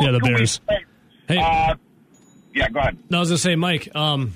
Yeah, 0.00 0.10
the 0.12 0.20
Bears. 0.20 0.60
Hey, 1.28 1.38
Uh, 1.38 1.74
yeah, 2.54 2.68
go 2.68 2.80
ahead. 2.80 2.98
No, 3.10 3.18
I 3.18 3.20
was 3.20 3.28
gonna 3.30 3.38
say, 3.38 3.54
Mike. 3.56 3.88
Um, 3.94 4.32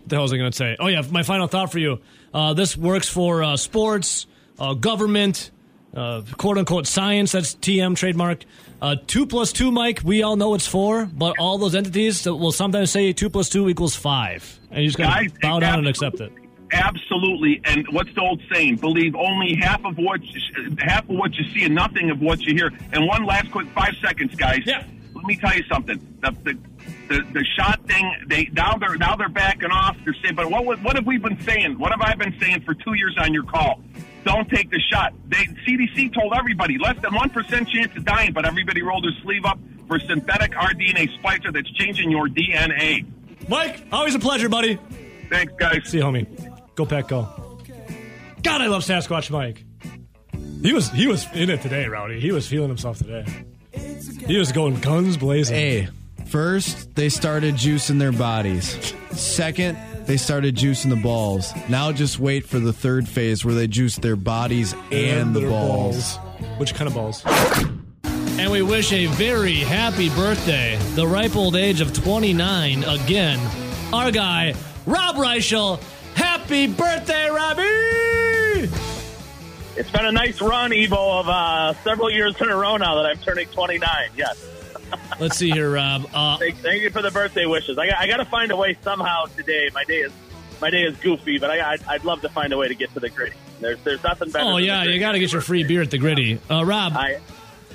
what 0.00 0.08
the 0.08 0.16
hell 0.16 0.22
was 0.22 0.32
I 0.32 0.36
gonna 0.36 0.52
say? 0.52 0.76
Oh 0.78 0.86
yeah, 0.86 1.02
my 1.10 1.22
final 1.22 1.46
thought 1.48 1.72
for 1.72 1.78
you. 1.78 2.00
Uh, 2.32 2.54
this 2.54 2.76
works 2.76 3.08
for 3.08 3.42
uh, 3.42 3.56
sports, 3.56 4.26
uh, 4.58 4.74
government, 4.74 5.50
uh, 5.94 6.22
quote 6.36 6.58
unquote 6.58 6.86
science. 6.86 7.32
That's 7.32 7.54
TM 7.54 7.96
trademark. 7.96 8.44
Uh, 8.80 8.96
two 9.06 9.26
plus 9.26 9.52
two, 9.52 9.72
Mike. 9.72 10.02
We 10.04 10.22
all 10.22 10.36
know 10.36 10.54
it's 10.54 10.66
four, 10.66 11.06
but 11.06 11.34
all 11.38 11.58
those 11.58 11.74
entities 11.74 12.22
that 12.24 12.34
will 12.34 12.52
sometimes 12.52 12.90
say 12.90 13.12
two 13.12 13.30
plus 13.30 13.48
two 13.48 13.68
equals 13.68 13.96
five, 13.96 14.60
and 14.70 14.82
you 14.82 14.88
just 14.88 14.98
gotta 14.98 15.24
Guys, 15.28 15.32
bow 15.40 15.58
down 15.60 15.80
and 15.80 15.88
accept 15.88 16.20
it. 16.20 16.32
Absolutely, 16.72 17.60
and 17.64 17.86
what's 17.90 18.12
the 18.14 18.20
old 18.20 18.42
saying? 18.52 18.76
Believe 18.76 19.14
only 19.14 19.54
half 19.54 19.84
of 19.84 19.96
what 19.96 20.22
you, 20.22 20.40
half 20.78 21.08
of 21.08 21.16
what 21.16 21.34
you 21.34 21.44
see 21.50 21.64
and 21.64 21.74
nothing 21.74 22.10
of 22.10 22.20
what 22.20 22.40
you 22.40 22.54
hear. 22.54 22.70
And 22.92 23.06
one 23.06 23.24
last 23.24 23.50
quick 23.50 23.68
five 23.68 23.94
seconds, 24.02 24.34
guys. 24.34 24.60
Yeah. 24.64 24.84
Let 25.14 25.24
me 25.24 25.36
tell 25.36 25.54
you 25.54 25.64
something. 25.64 25.98
The 26.20 26.30
the, 26.44 26.58
the, 27.08 27.22
the 27.32 27.44
shot 27.56 27.84
thing. 27.86 28.14
They 28.26 28.50
now 28.52 28.76
they're 28.76 28.96
now 28.96 29.16
they're 29.16 29.28
backing 29.28 29.70
off. 29.70 29.96
They're 30.04 30.14
saying, 30.22 30.34
but 30.34 30.50
what 30.50 30.82
what 30.82 30.96
have 30.96 31.06
we 31.06 31.18
been 31.18 31.40
saying? 31.42 31.78
What 31.78 31.90
have 31.90 32.02
I 32.02 32.14
been 32.14 32.38
saying 32.40 32.62
for 32.62 32.74
two 32.74 32.94
years 32.94 33.16
on 33.18 33.32
your 33.32 33.44
call? 33.44 33.80
Don't 34.24 34.48
take 34.50 34.70
the 34.70 34.80
shot. 34.92 35.14
They 35.28 35.44
CDC 35.66 36.12
told 36.14 36.34
everybody 36.36 36.78
less 36.78 37.00
than 37.00 37.14
one 37.14 37.30
percent 37.30 37.68
chance 37.68 37.96
of 37.96 38.04
dying, 38.04 38.32
but 38.32 38.44
everybody 38.46 38.82
rolled 38.82 39.04
their 39.04 39.22
sleeve 39.22 39.44
up 39.44 39.58
for 39.86 39.98
synthetic 39.98 40.52
rDNA 40.52 41.08
splicer 41.18 41.52
that's 41.52 41.70
changing 41.72 42.10
your 42.10 42.28
DNA. 42.28 43.06
Mike, 43.48 43.86
always 43.90 44.14
a 44.14 44.18
pleasure, 44.18 44.48
buddy. 44.48 44.78
Thanks, 45.30 45.52
guys. 45.58 45.88
See 45.88 45.98
you, 45.98 46.04
homie. 46.04 46.47
Go 46.78 46.86
pack, 46.86 47.08
go. 47.08 47.26
God, 48.40 48.60
I 48.60 48.68
love 48.68 48.82
Sasquatch 48.82 49.32
Mike. 49.32 49.64
He 50.62 50.72
was 50.72 50.88
he 50.90 51.08
was 51.08 51.26
in 51.34 51.50
it 51.50 51.60
today, 51.60 51.88
Rowdy. 51.88 52.20
He 52.20 52.30
was 52.30 52.46
feeling 52.46 52.68
himself 52.68 52.98
today. 52.98 53.24
He 53.72 54.38
was 54.38 54.52
going 54.52 54.78
guns 54.78 55.16
blazing. 55.16 55.56
Hey, 55.56 55.88
first 56.26 56.94
they 56.94 57.08
started 57.08 57.56
juicing 57.56 57.98
their 57.98 58.12
bodies. 58.12 58.94
Second, 59.10 59.76
they 60.06 60.16
started 60.16 60.54
juicing 60.54 60.90
the 60.90 61.02
balls. 61.02 61.52
Now 61.68 61.90
just 61.90 62.20
wait 62.20 62.46
for 62.46 62.60
the 62.60 62.72
third 62.72 63.08
phase 63.08 63.44
where 63.44 63.54
they 63.54 63.66
juice 63.66 63.96
their 63.96 64.14
bodies 64.14 64.72
and, 64.92 65.34
the 65.34 65.40
their 65.40 65.50
balls. 65.50 66.16
Which 66.58 66.74
kind 66.74 66.86
of 66.86 66.94
balls? 66.94 67.24
And 68.38 68.52
we 68.52 68.62
wish 68.62 68.92
a 68.92 69.06
very 69.06 69.54
happy 69.54 70.10
birthday, 70.10 70.78
the 70.94 71.08
ripe 71.08 71.34
old 71.34 71.56
age 71.56 71.80
of 71.80 71.92
29, 71.92 72.84
again, 72.84 73.40
our 73.92 74.12
guy, 74.12 74.54
Rob 74.86 75.16
Reischel. 75.16 75.80
Happy 76.48 76.66
birthday, 76.66 77.28
Robbie! 77.28 77.62
It's 79.76 79.90
been 79.90 80.06
a 80.06 80.12
nice 80.12 80.40
run, 80.40 80.70
Evo, 80.70 81.20
of 81.20 81.28
uh, 81.28 81.74
several 81.84 82.10
years 82.10 82.40
in 82.40 82.48
a 82.48 82.56
row 82.56 82.78
now 82.78 82.94
that 82.94 83.04
I'm 83.04 83.18
turning 83.18 83.48
29. 83.48 83.86
Yes. 84.16 84.42
Let's 85.20 85.36
see 85.36 85.50
here, 85.50 85.70
Rob. 85.70 86.06
Uh, 86.10 86.38
Thank, 86.38 86.56
thank 86.60 86.80
you 86.82 86.88
for 86.88 87.02
the 87.02 87.10
birthday 87.10 87.44
wishes. 87.44 87.76
I, 87.76 87.88
got- 87.88 87.98
I 87.98 88.06
got 88.06 88.16
to 88.16 88.24
find 88.24 88.50
a 88.50 88.56
way 88.56 88.78
somehow 88.80 89.26
today. 89.26 89.68
My 89.74 89.84
day 89.84 89.98
is 89.98 90.12
my 90.62 90.70
day 90.70 90.84
is 90.84 90.96
goofy, 90.96 91.38
but 91.38 91.50
I, 91.50 91.72
I'd, 91.74 91.84
I'd 91.84 92.04
love 92.04 92.22
to 92.22 92.30
find 92.30 92.50
a 92.54 92.56
way 92.56 92.68
to 92.68 92.74
get 92.74 92.94
to 92.94 93.00
the 93.00 93.10
gritty. 93.10 93.36
There's 93.60 93.78
there's 93.84 94.02
nothing 94.02 94.30
better. 94.30 94.46
oh, 94.48 94.56
yeah, 94.56 94.84
you 94.84 94.98
got 94.98 95.12
to 95.12 95.18
get 95.18 95.30
your 95.30 95.42
free 95.42 95.64
beer 95.64 95.82
at 95.82 95.90
the 95.90 95.98
gritty. 95.98 96.40
Uh, 96.50 96.64
Rob, 96.64 96.94
I, 96.96 97.20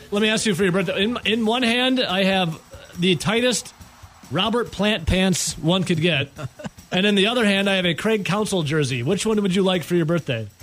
let 0.10 0.24
me 0.24 0.30
ask 0.30 0.48
you 0.48 0.56
for 0.56 0.64
your 0.64 0.72
birthday. 0.72 1.04
In, 1.04 1.20
in 1.26 1.46
one 1.46 1.62
hand, 1.62 2.00
I 2.00 2.24
have 2.24 2.60
the 2.98 3.18
tightest 3.18 3.72
Robert 4.32 4.72
Plant 4.72 5.06
pants 5.06 5.56
one 5.60 5.84
could 5.84 6.02
get. 6.02 6.32
And 6.94 7.06
in 7.08 7.16
the 7.16 7.28
other 7.28 7.44
hand, 7.44 7.70
I 7.70 7.76
have 7.76 7.86
a 7.86 7.96
Craig 7.96 8.24
Counsell 8.24 8.64
jersey. 8.64 9.02
Which 9.04 9.26
one 9.26 9.42
would 9.42 9.54
you 9.56 9.64
like 9.64 9.84
for 9.84 9.96
your 9.96 10.06
birthday? 10.06 10.48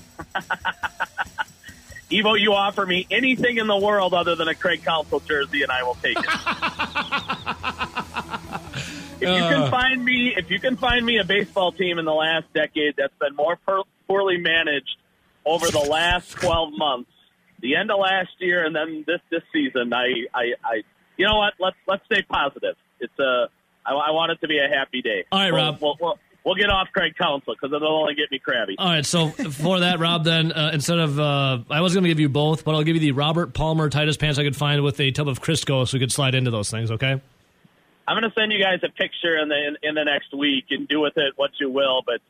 Evo, 2.10 2.38
you 2.40 2.54
offer 2.54 2.86
me 2.86 3.06
anything 3.10 3.58
in 3.58 3.66
the 3.66 3.76
world 3.76 4.14
other 4.14 4.34
than 4.36 4.48
a 4.48 4.54
Craig 4.54 4.82
Counsell 4.84 5.20
jersey, 5.20 5.62
and 5.62 5.70
I 5.70 5.82
will 5.82 5.96
take 5.96 6.16
it. 6.18 6.24
if 9.20 9.22
you 9.22 9.28
Uh. 9.28 9.48
can 9.50 9.70
find 9.70 10.04
me, 10.04 10.34
if 10.36 10.50
you 10.50 10.58
can 10.60 10.76
find 10.76 11.04
me 11.04 11.18
a 11.18 11.24
baseball 11.24 11.72
team 11.72 11.98
in 11.98 12.04
the 12.04 12.14
last 12.14 12.46
decade 12.54 12.94
that's 12.96 13.12
been 13.20 13.34
more 13.36 13.56
per- 13.66 13.82
poorly 14.08 14.38
managed 14.38 14.96
over 15.44 15.68
the 15.68 15.78
last 15.80 16.32
twelve 16.32 16.72
months, 16.76 17.10
the 17.60 17.76
end 17.76 17.90
of 17.90 17.98
last 18.00 18.30
year 18.40 18.64
and 18.64 18.74
then 18.74 19.04
this 19.06 19.20
this 19.30 19.42
season, 19.52 19.92
I, 19.92 20.24
I, 20.34 20.54
I 20.64 20.82
you 21.16 21.26
know 21.26 21.36
what? 21.38 21.54
Let's 21.60 21.76
let's 21.86 22.04
stay 22.06 22.22
positive. 22.22 22.74
It's 22.98 23.18
a, 23.20 23.48
I, 23.84 23.92
I 23.92 24.10
want 24.10 24.32
it 24.32 24.40
to 24.40 24.48
be 24.48 24.58
a 24.58 24.68
happy 24.68 25.02
day. 25.02 25.24
All 25.32 25.38
right, 25.38 25.52
Rob. 25.52 25.78
We'll, 25.80 25.96
we'll, 26.00 26.18
we'll 26.44 26.54
get 26.54 26.70
off 26.70 26.88
Craig 26.92 27.14
Counsell 27.16 27.54
because 27.54 27.74
it'll 27.74 28.00
only 28.00 28.14
get 28.14 28.30
me 28.30 28.38
crabby. 28.38 28.76
All 28.78 28.88
right, 28.88 29.06
so 29.06 29.28
for 29.28 29.80
that, 29.80 29.98
Rob, 29.98 30.24
then 30.24 30.52
uh, 30.52 30.70
instead 30.72 30.98
of 30.98 31.18
uh, 31.18 31.58
I 31.70 31.80
was 31.80 31.94
going 31.94 32.04
to 32.04 32.08
give 32.08 32.20
you 32.20 32.28
both, 32.28 32.64
but 32.64 32.74
I'll 32.74 32.82
give 32.82 32.96
you 32.96 33.00
the 33.00 33.12
Robert 33.12 33.54
Palmer 33.54 33.88
tightest 33.88 34.20
pants 34.20 34.38
I 34.38 34.44
could 34.44 34.56
find 34.56 34.82
with 34.82 35.00
a 35.00 35.10
tub 35.10 35.28
of 35.28 35.40
Crisco, 35.40 35.86
so 35.86 35.96
we 35.96 36.00
could 36.00 36.12
slide 36.12 36.34
into 36.34 36.50
those 36.50 36.70
things. 36.70 36.90
Okay. 36.90 37.20
I'm 38.08 38.18
going 38.18 38.28
to 38.28 38.34
send 38.38 38.50
you 38.50 38.60
guys 38.60 38.80
a 38.82 38.88
picture 38.88 39.36
in 39.38 39.48
the 39.48 39.56
in, 39.56 39.76
in 39.82 39.94
the 39.94 40.04
next 40.04 40.34
week 40.34 40.66
and 40.70 40.88
do 40.88 41.00
with 41.00 41.16
it 41.16 41.34
what 41.36 41.50
you 41.60 41.70
will. 41.70 42.02
But 42.04 42.20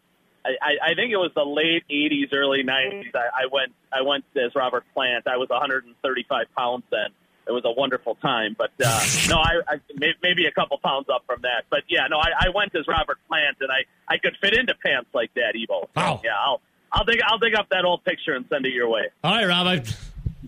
I, 0.45 0.51
I, 0.61 0.91
I 0.91 0.95
think 0.95 1.13
it 1.13 1.17
was 1.17 1.31
the 1.35 1.45
late 1.45 1.85
'80s, 1.91 2.35
early 2.35 2.63
'90s. 2.63 3.15
I, 3.15 3.45
I 3.45 3.47
went 3.51 3.73
I 3.93 4.03
went 4.03 4.25
as 4.37 4.55
Robert 4.55 4.85
Plant. 4.93 5.27
I 5.27 5.39
was 5.39 5.49
135 5.49 6.47
pounds 6.57 6.85
then. 6.91 7.11
It 7.51 7.53
was 7.53 7.65
a 7.65 7.73
wonderful 7.73 8.15
time. 8.23 8.55
But 8.57 8.71
uh, 8.85 9.01
no, 9.29 9.37
I, 9.39 9.61
I 9.69 9.81
may- 9.97 10.15
maybe 10.23 10.47
a 10.47 10.53
couple 10.53 10.79
pounds 10.79 11.09
up 11.13 11.25
from 11.27 11.43
that. 11.43 11.65
But 11.69 11.81
yeah, 11.89 12.07
no, 12.09 12.19
I, 12.19 12.47
I 12.47 12.49
went 12.55 12.73
as 12.77 12.87
Robert 12.87 13.19
Plant, 13.27 13.57
and 13.61 13.71
I 13.73 13.81
I 14.13 14.19
could 14.19 14.37
fit 14.41 14.55
into 14.57 14.75
pants 14.85 15.11
like 15.13 15.35
that, 15.35 15.55
Evo. 15.57 15.89
Wow. 15.97 16.21
Yeah, 16.23 16.31
I'll 16.39 16.61
I'll 16.93 17.05
dig 17.05 17.21
I'll 17.27 17.39
dig 17.39 17.55
up 17.57 17.69
that 17.71 17.85
old 17.85 18.05
picture 18.05 18.35
and 18.35 18.45
send 18.49 18.67
it 18.67 18.73
your 18.73 18.89
way. 18.89 19.09
All 19.25 19.33
right, 19.35 19.47
Rob. 19.47 19.67
I, 19.67 19.83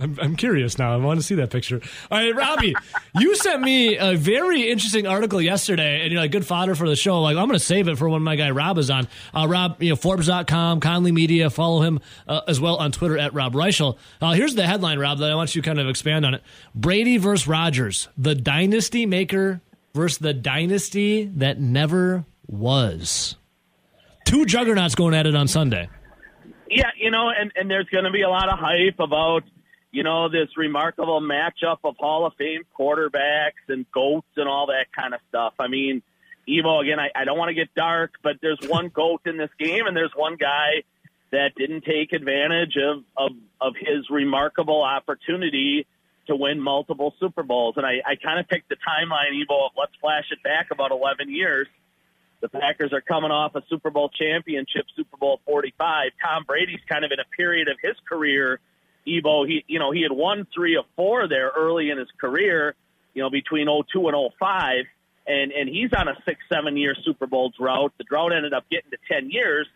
I'm, 0.02 0.18
I'm 0.20 0.36
curious 0.36 0.78
now. 0.78 0.92
I 0.92 0.96
want 0.96 1.20
to 1.20 1.24
see 1.24 1.36
that 1.36 1.50
picture. 1.50 1.80
All 2.10 2.18
right, 2.18 2.34
Robbie, 2.34 2.74
you 3.18 3.36
sent 3.36 3.62
me 3.62 3.96
a 3.96 4.16
very 4.16 4.70
interesting 4.70 5.06
article 5.06 5.40
yesterday, 5.40 6.02
and 6.02 6.12
you're 6.12 6.20
like, 6.20 6.32
good 6.32 6.46
fodder 6.46 6.74
for 6.74 6.88
the 6.88 6.96
show. 6.96 7.20
Like, 7.22 7.36
I'm 7.36 7.46
going 7.46 7.58
to 7.58 7.64
save 7.64 7.88
it 7.88 7.96
for 7.96 8.08
when 8.08 8.22
my 8.22 8.36
guy 8.36 8.50
Rob 8.50 8.78
is 8.78 8.90
on. 8.90 9.08
Uh, 9.32 9.46
Rob, 9.48 9.82
you 9.82 9.90
know, 9.90 9.96
Forbes.com, 9.96 10.80
Conley 10.80 11.12
Media. 11.12 11.50
Follow 11.50 11.82
him 11.82 12.00
uh, 12.26 12.40
as 12.48 12.60
well 12.60 12.76
on 12.76 12.92
Twitter 12.92 13.16
at 13.16 13.32
Rob 13.32 13.54
Reischel. 13.54 13.96
Uh, 14.20 14.32
here's 14.32 14.54
the 14.54 14.66
headline, 14.66 14.98
Rob, 14.98 15.18
that 15.18 15.30
I 15.30 15.34
want 15.34 15.54
you 15.54 15.62
to 15.62 15.66
kind 15.66 15.78
of 15.78 15.88
expand 15.88 16.26
on 16.26 16.34
it. 16.34 16.42
Brady 16.74 17.16
versus 17.16 17.46
Rodgers, 17.46 18.08
the 18.18 18.34
dynasty 18.34 19.06
maker 19.06 19.60
versus 19.94 20.18
the 20.18 20.34
dynasty 20.34 21.24
that 21.36 21.60
never 21.60 22.24
was. 22.46 23.36
Two 24.24 24.46
juggernauts 24.46 24.94
going 24.94 25.14
at 25.14 25.26
it 25.26 25.34
on 25.34 25.48
Sunday. 25.48 25.88
Yeah, 26.70 26.90
you 26.98 27.10
know, 27.10 27.28
and, 27.28 27.52
and 27.54 27.70
there's 27.70 27.88
going 27.88 28.04
to 28.04 28.10
be 28.10 28.22
a 28.22 28.30
lot 28.30 28.48
of 28.48 28.58
hype 28.58 28.98
about, 28.98 29.42
you 29.92 30.02
know, 30.02 30.28
this 30.28 30.48
remarkable 30.56 31.20
matchup 31.20 31.78
of 31.84 31.96
Hall 31.98 32.26
of 32.26 32.32
Fame 32.34 32.62
quarterbacks 32.78 33.68
and 33.68 33.84
GOATs 33.92 34.26
and 34.36 34.48
all 34.48 34.66
that 34.66 34.86
kind 34.98 35.14
of 35.14 35.20
stuff. 35.28 35.52
I 35.58 35.68
mean, 35.68 36.02
Evo, 36.48 36.82
again, 36.82 36.98
I, 36.98 37.10
I 37.14 37.24
don't 37.24 37.38
want 37.38 37.50
to 37.50 37.54
get 37.54 37.72
dark, 37.74 38.14
but 38.22 38.36
there's 38.40 38.58
one 38.66 38.88
GOAT 38.94 39.20
in 39.26 39.36
this 39.36 39.50
game, 39.58 39.86
and 39.86 39.96
there's 39.96 40.12
one 40.16 40.36
guy 40.36 40.82
that 41.30 41.54
didn't 41.56 41.84
take 41.84 42.12
advantage 42.12 42.76
of, 42.76 43.04
of, 43.16 43.32
of 43.60 43.74
his 43.78 44.08
remarkable 44.10 44.82
opportunity 44.82 45.86
to 46.26 46.36
win 46.36 46.60
multiple 46.60 47.14
Super 47.20 47.42
Bowls. 47.42 47.74
And 47.76 47.84
I, 47.84 48.00
I 48.06 48.16
kind 48.16 48.40
of 48.40 48.48
picked 48.48 48.68
the 48.68 48.76
timeline, 48.76 49.32
Evo, 49.32 49.66
of 49.66 49.72
let's 49.76 49.92
flash 50.00 50.24
it 50.30 50.42
back 50.42 50.68
about 50.70 50.90
11 50.90 51.30
years. 51.30 51.68
The 52.40 52.48
Packers 52.48 52.92
are 52.92 53.00
coming 53.00 53.30
off 53.30 53.54
a 53.54 53.62
Super 53.68 53.90
Bowl 53.90 54.08
championship, 54.08 54.86
Super 54.96 55.16
Bowl 55.16 55.40
45. 55.46 56.10
Tom 56.22 56.44
Brady's 56.46 56.80
kind 56.88 57.04
of 57.04 57.12
in 57.12 57.20
a 57.20 57.36
period 57.36 57.68
of 57.68 57.76
his 57.82 57.94
career. 58.08 58.58
Evo, 59.06 59.46
he, 59.46 59.64
you 59.66 59.78
know, 59.78 59.90
he 59.90 60.02
had 60.02 60.12
won 60.12 60.46
three 60.54 60.76
of 60.76 60.84
four 60.96 61.28
there 61.28 61.50
early 61.56 61.90
in 61.90 61.98
his 61.98 62.08
career, 62.20 62.74
you 63.14 63.22
know, 63.22 63.30
between 63.30 63.66
02 63.66 64.08
and 64.08 64.32
05. 64.38 64.84
And, 65.26 65.52
and 65.52 65.68
he's 65.68 65.90
on 65.96 66.08
a 66.08 66.14
six, 66.24 66.40
seven 66.52 66.76
year 66.76 66.94
Super 67.04 67.26
Bowl 67.26 67.52
drought. 67.56 67.92
The 67.98 68.04
drought 68.04 68.32
ended 68.32 68.52
up 68.52 68.64
getting 68.70 68.90
to 68.90 68.98
10 69.08 69.30
years 69.30 69.68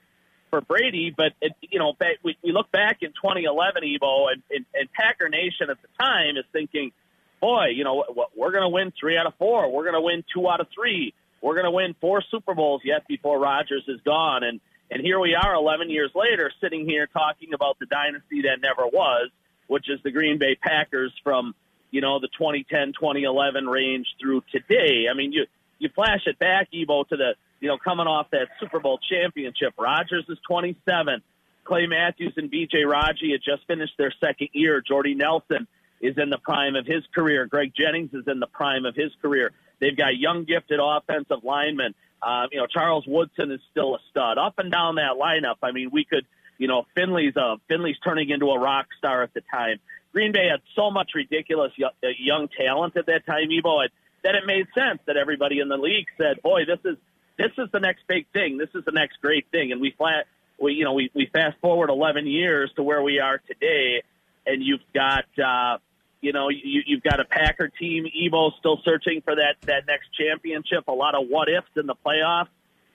for 0.51 0.61
Brady. 0.61 1.15
But, 1.17 1.33
it, 1.41 1.53
you 1.61 1.79
know, 1.79 1.95
we, 2.23 2.37
we 2.43 2.53
look 2.53 2.71
back 2.73 2.99
in 3.03 3.11
2011, 3.11 3.83
Evo, 3.83 4.33
and, 4.33 4.43
and, 4.51 4.65
and 4.75 4.93
Packer 4.93 5.29
Nation 5.29 5.71
at 5.71 5.79
the 5.83 5.89
time 5.99 6.37
is 6.37 6.45
thinking, 6.53 6.93
boy, 7.41 7.67
you 7.75 7.85
know, 7.85 8.05
we're 8.37 8.53
going 8.53 8.65
to 8.65 8.69
win 8.69 8.93
three 8.99 9.17
out 9.17 9.27
of 9.27 9.35
four. 9.39 9.71
We're 9.71 9.85
going 9.85 9.95
to 9.95 10.01
win 10.01 10.25
two 10.35 10.49
out 10.49 10.61
of 10.61 10.69
three 10.75 11.15
we're 11.47 11.55
going 11.55 11.65
to 11.65 11.71
win 11.71 11.95
four 12.01 12.23
Super 12.31 12.55
Bowls 12.55 12.83
yet 12.85 13.07
before 13.07 13.39
Rodgers 13.39 13.85
is 13.89 14.01
gone. 14.05 14.43
And 14.43 14.61
and 14.91 15.03
here 15.03 15.19
we 15.19 15.35
are, 15.35 15.55
11 15.55 15.91
years 15.91 16.11
later, 16.15 16.51
sitting 16.61 16.89
here 16.89 17.07
talking 17.07 17.55
about 17.55 17.79
the 17.79 17.87
dynasty 17.87 18.43
that 18.43 18.61
never 18.63 18.87
was, 18.87 19.31
which 19.67 19.91
is 19.91 20.01
the 20.05 20.11
Green 20.11 20.39
Bay 20.39 20.55
Packers 20.55 21.13
from 21.25 21.55
you 21.91 22.01
know 22.01 22.21
the 22.21 22.29
2010, 22.39 22.93
2011 22.93 23.67
range 23.67 24.07
through 24.21 24.43
today. 24.53 25.07
I 25.11 25.15
mean, 25.15 25.33
you 25.33 25.47
you 25.79 25.89
flash 25.95 26.23
it 26.27 26.39
back, 26.39 26.69
Evo, 26.73 27.07
to 27.09 27.17
the 27.17 27.35
you 27.61 27.69
know 27.69 27.79
coming 27.79 28.07
off 28.07 28.31
that 28.31 28.49
Super 28.61 28.81
Bowl 28.81 28.99
championship. 29.11 29.75
Rodgers 29.79 30.25
is 30.29 30.39
27. 30.49 31.23
Clay 31.65 31.87
Matthews 31.87 32.35
and 32.37 32.49
B.J. 32.49 32.85
Raji 32.85 33.33
had 33.33 33.41
just 33.45 33.67
finished 33.67 33.95
their 33.99 34.13
second 34.21 34.51
year. 34.53 34.81
Jordy 34.87 35.15
Nelson 35.15 35.67
is 36.01 36.17
in 36.17 36.31
the 36.31 36.39
prime 36.39 36.77
of 36.77 36.87
his 36.87 37.03
career. 37.13 37.47
Greg 37.47 37.73
Jennings 37.75 38.15
is 38.15 38.25
in 38.29 38.39
the 38.39 38.47
prime 38.47 38.85
of 38.85 38.95
his 38.95 39.11
career. 39.21 39.51
They've 39.81 39.97
got 39.97 40.17
young, 40.17 40.45
gifted 40.45 40.79
offensive 40.81 41.43
linemen. 41.43 41.95
Uh, 42.23 42.47
you 42.51 42.59
know, 42.59 42.67
Charles 42.67 43.05
Woodson 43.07 43.51
is 43.53 43.61
still 43.71 43.95
a 43.95 43.99
stud. 44.11 44.39
Up 44.39 44.59
and 44.59 44.73
down 44.73 44.97
that 44.97 45.17
lineup, 45.21 45.57
I 45.63 45.73
mean, 45.73 45.91
we 45.93 46.05
could, 46.05 46.27
you 46.59 46.69
know, 46.69 46.87
Finley's 46.95 47.37
uh, 47.37 47.57
Finley's 47.69 47.99
turning 48.03 48.31
into 48.31 48.47
a 48.47 48.59
rock 48.59 48.87
star 48.99 49.23
at 49.23 49.35
the 49.35 49.43
time. 49.51 49.79
Green 50.13 50.33
Bay 50.33 50.49
had 50.51 50.61
so 50.75 50.91
much 50.91 51.11
ridiculous 51.15 51.73
uh, 51.85 51.91
young 52.19 52.49
talent 52.49 52.97
at 52.97 53.07
that 53.07 53.27
time, 53.27 53.49
Evo, 53.51 53.87
that 54.25 54.35
it 54.35 54.45
made 54.47 54.67
sense 54.75 55.01
that 55.07 55.17
everybody 55.17 55.61
in 55.61 55.69
the 55.69 55.77
league 55.77 56.07
said, 56.17 56.43
"Boy, 56.43 56.65
this 56.65 56.81
is 56.85 56.97
this 57.37 57.53
is 57.59 57.69
the 57.73 57.81
next 57.81 58.07
big 58.09 58.27
thing. 58.33 58.57
This 58.57 58.71
is 58.75 58.85
the 58.85 58.93
next 58.93 59.21
great 59.21 59.47
thing." 59.53 59.73
And 59.73 59.81
we 59.81 59.93
flat, 59.97 60.27
we 60.59 60.73
you 60.73 60.85
know, 60.85 60.95
we 60.95 61.11
we 61.15 61.27
fast 61.27 61.59
forward 61.61 61.91
11 61.91 62.27
years 62.27 62.71
to 62.77 62.83
where 62.83 63.03
we 63.03 63.21
are 63.21 63.39
today, 63.39 64.03
and 64.47 64.63
you've 64.63 64.81
got. 64.95 65.27
uh 65.39 65.79
you 66.27 66.33
know, 66.33 66.49
you, 66.49 66.83
you've 66.85 67.05
got 67.05 67.21
a 67.21 67.25
Packer 67.25 67.69
team, 67.69 68.05
Evo, 68.05 68.51
still 68.59 68.81
searching 68.85 69.23
for 69.25 69.37
that 69.37 69.55
that 69.63 69.87
next 69.87 70.09
championship. 70.13 70.89
A 70.89 70.93
lot 70.93 71.15
of 71.15 71.29
what 71.29 71.49
ifs 71.49 71.69
in 71.77 71.87
the 71.87 71.95
playoffs, 72.05 72.49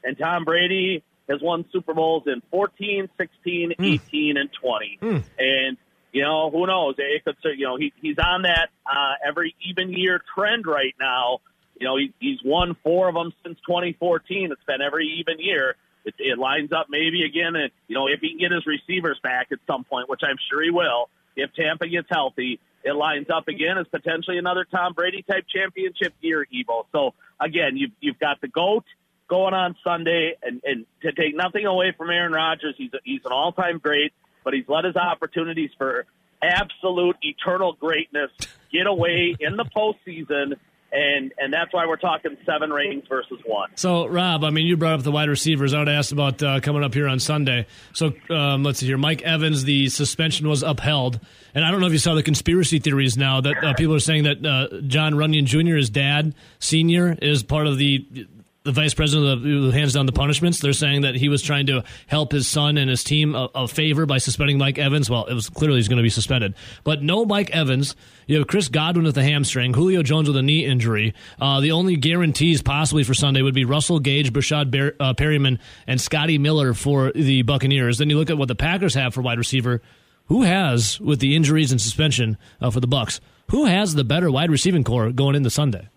and 0.04 0.17
Tom 0.17 0.44
Brady 0.44 1.02
has 1.30 1.39
won 1.41 1.63
Super 1.72 1.94
Bowls 1.94 2.24
in 2.26 2.41
14, 2.52 3.08
16, 3.17 3.74
mm. 3.80 3.94
18, 3.94 4.36
and 4.36 4.50
20. 4.52 5.00
Mm. 5.02 5.24
And 5.39 5.78
you 6.12 6.24
know, 6.24 6.52
who 6.52 6.67
knows? 6.67 6.96
It 6.98 7.24
could, 7.24 7.38
you 7.58 7.65
know, 7.65 7.78
he, 7.78 7.94
he's 8.02 8.17
on 8.20 8.41
that 8.41 8.67
uh, 8.86 9.13
every 9.26 9.56
even 9.65 9.94
year 9.94 10.22
trend 10.36 10.67
right 10.67 10.94
now. 11.00 11.39
You 11.80 11.88
know, 11.88 11.96
he, 11.96 12.13
he's 12.20 12.39
won 12.44 12.76
four 12.84 13.08
of 13.08 13.15
them 13.15 13.32
since 13.46 13.58
2014. 13.65 14.52
It's 14.52 14.62
been 14.67 14.82
every 14.82 15.08
even 15.20 15.39
year. 15.39 15.76
It, 16.04 16.15
it 16.20 16.38
lines 16.38 16.74
up 16.74 16.88
maybe 16.89 17.24
again, 17.24 17.56
and 17.56 17.72
you 17.88 17.96
know, 17.96 18.08
if 18.08 18.20
he 18.20 18.32
can 18.32 18.39
get 18.39 18.52
his 18.52 18.65
receivers 18.67 19.17
back 19.24 19.54
at 19.54 19.60
some 19.67 19.86
point, 19.86 20.10
which 20.10 20.20
I'm 20.22 20.36
sure 20.50 20.62
he 20.62 20.70
will, 20.70 21.10
if 21.36 21.54
Tampa 21.54 21.88
gets 21.88 22.08
healthy, 22.10 22.60
it 22.84 22.94
lines 22.94 23.28
up 23.34 23.48
again 23.48 23.78
as 23.78 23.88
potentially 23.88 24.38
another 24.38 24.65
Tom 24.70 24.94
Brady 24.94 25.24
type 25.24 25.46
championship 25.48 26.13
year, 26.22 26.46
Evo. 26.54 26.86
So 26.91 27.13
again, 27.39 27.78
you've 27.78 27.91
you've 28.00 28.20
got 28.20 28.41
the 28.41 28.48
goat 28.48 28.86
going 29.28 29.54
on 29.54 29.76
Sunday, 29.84 30.36
and 30.41 30.62
and 30.63 30.86
to 31.02 31.12
take 31.12 31.36
nothing 31.36 31.65
away 31.65 31.94
from 31.98 32.10
Aaron 32.10 32.32
Rodgers, 32.32 32.76
he's 32.78 32.94
a, 32.94 33.00
he's 33.04 33.22
an 33.26 33.32
all 33.32 33.52
time 33.52 33.78
great, 33.78 34.13
but 34.44 34.54
he's 34.54 34.67
let 34.67 34.86
his 34.86 34.96
opportunities 34.96 35.70
for 35.78 36.06
absolute 36.41 37.17
eternal 37.22 37.74
greatness 37.74 38.32
get 38.72 38.88
away 38.88 39.36
in 39.39 39.58
the 39.58 39.65
postseason 39.65 40.58
and 40.91 41.34
and 41.38 41.54
that's 41.54 41.73
why 41.73 41.86
we're 41.86 41.95
talking 41.97 42.38
seven 42.45 42.69
ratings 42.69 43.04
versus 43.08 43.39
one. 43.45 43.69
So, 43.75 44.08
Rob, 44.08 44.43
I 44.43 44.49
mean, 44.49 44.65
you 44.65 44.77
brought 44.77 44.93
up 44.93 45.04
the 45.04 45.12
wide 45.12 45.30
receivers. 45.30 45.73
I 45.73 45.80
would 45.80 45.89
ask 45.89 46.12
about 46.12 46.41
uh, 46.43 46.60
coming 46.60 46.84
up 46.84 46.93
here 46.93 47.08
on 47.08 47.19
Sunday. 47.19 47.65
So, 47.93 48.13
um, 48.30 48.63
let's 48.63 48.80
see 48.80 48.88
here. 48.88 48.97
Mike 48.97 49.21
Evans, 49.21 49.63
the 49.63 49.89
suspension 49.89 50.47
was 50.47 50.63
upheld, 50.63 51.19
and 51.56 51.63
I 51.63 51.71
don't 51.71 51.80
know 51.80 51.88
if 51.88 51.93
you 51.93 51.99
saw 51.99 52.15
the 52.15 52.23
conspiracy 52.23 52.80
theories 52.80 53.17
now 53.17 53.41
that 53.41 53.63
uh, 53.63 53.73
people 53.73 53.95
are 53.95 53.99
saying 53.99 54.23
that 54.23 54.45
uh, 54.45 54.82
Jon 54.82 55.13
Runyan 55.13 55.45
Jr., 55.45 55.75
his 55.75 55.89
dad, 55.89 56.36
senior, 56.60 57.17
is 57.21 57.43
part 57.43 57.67
of 57.67 57.77
the 57.77 58.27
the 58.63 58.71
vice 58.71 58.93
president 58.93 59.41
who 59.43 59.71
hands 59.71 59.93
down 59.93 60.06
the 60.06 60.12
punishments. 60.12 60.60
They're 60.60 60.74
saying 60.74 61.02
that 61.02 61.15
he 61.15 61.30
was 61.30 61.41
trying 61.41 61.65
to 61.67 61.84
help 62.08 62.32
his 62.32 62.47
son 62.47 62.78
and 62.78 62.89
his 62.89 63.04
team 63.04 63.34
a, 63.34 63.50
a 63.56 63.67
favor 63.67 64.06
by 64.06 64.19
suspending 64.19 64.58
Mike 64.58 64.78
Evans. 64.78 65.10
Well, 65.10 65.26
it 65.26 65.34
was 65.34 65.50
clearly 65.50 65.78
he's 65.78 65.88
going 65.88 65.97
to 65.97 66.04
be 66.04 66.10
suspended, 66.10 66.54
but 66.84 67.02
no 67.02 67.26
Mike 67.26 67.50
Evans. 67.52 67.95
You 68.28 68.38
have 68.38 68.47
Chris 68.47 68.67
Godwin 68.67 69.06
with 69.06 69.17
a 69.17 69.24
hamstring, 69.24 69.74
Julio 69.74 70.04
Jones 70.04 70.28
with 70.28 70.38
a 70.38 70.43
knee 70.43 70.65
injury. 70.65 71.13
Uh, 71.39 71.60
the 71.60 71.71
only 71.71 71.95
guarantees 71.95 72.62
possibly 72.62 73.04
for 73.04 73.13
Sunday 73.13 73.41
would 73.41 73.56
be 73.56 73.65
Russell 73.65 74.00
Gage, 74.00 74.32
Breshad 74.32 74.71
Bar- 74.71 74.95
uh, 75.00 75.13
Perriman, 75.13 75.60
and 75.88 76.00
Scotty 76.00 76.38
Miller 76.38 76.74
for 76.74 77.12
the 77.13 77.41
Buccaneers. 77.41 77.97
Then 77.97 78.10
you 78.10 78.17
look 78.17 78.30
at 78.30 78.38
what 78.38 78.47
the 78.47 78.56
Packers 78.56 78.93
have 78.93 79.13
for 79.13 79.21
wide 79.21 79.38
receiver. 79.38 79.82
Who 80.28 80.43
has, 80.43 80.97
with 81.02 81.19
the 81.19 81.36
injuries 81.36 81.71
and 81.71 81.82
suspension 81.82 82.38
uh, 82.62 82.69
for 82.69 82.80
the 82.80 82.88
Bucks, 82.88 83.19
who 83.50 83.65
has 83.65 83.95
the 83.95 84.06
better 84.06 84.32
wide 84.32 84.50
receiving 84.50 84.86
corps 84.86 85.12
going 85.12 85.36
into 85.36 85.50
Sunday? 85.50 85.89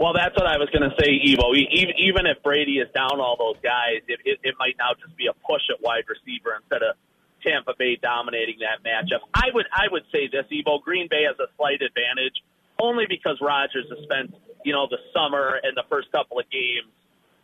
Well, 0.00 0.16
that's 0.16 0.32
what 0.34 0.48
I 0.48 0.56
was 0.56 0.72
going 0.72 0.88
to 0.88 0.96
say, 0.96 1.12
Evo. 1.12 1.52
Even, 1.52 2.24
if 2.24 2.42
Brady 2.42 2.80
is 2.80 2.88
down 2.96 3.20
all 3.20 3.36
those 3.36 3.60
guys, 3.62 4.00
it, 4.08 4.18
it, 4.24 4.40
it 4.42 4.54
might 4.58 4.80
now 4.80 4.96
just 4.96 5.14
be 5.14 5.28
a 5.28 5.36
push 5.44 5.60
at 5.68 5.76
wide 5.84 6.08
receiver 6.08 6.56
instead 6.56 6.80
of 6.80 6.96
Tampa 7.44 7.74
Bay 7.78 8.00
dominating 8.00 8.64
that 8.64 8.80
matchup. 8.80 9.20
I 9.34 9.52
would 9.52 9.66
I 9.72 9.92
would 9.92 10.04
say 10.10 10.28
this, 10.32 10.48
Evo. 10.48 10.80
Green 10.80 11.08
Bay 11.08 11.24
has 11.28 11.36
a 11.38 11.52
slight 11.56 11.82
advantage 11.84 12.32
only 12.80 13.04
because 13.08 13.36
Rodgers 13.40 13.86
has 13.88 14.00
spent 14.04 14.34
you 14.64 14.72
know 14.72 14.88
the 14.88 14.98
summer 15.12 15.60
and 15.62 15.76
the 15.76 15.84
first 15.88 16.10
couple 16.12 16.38
of 16.38 16.48
games 16.50 16.88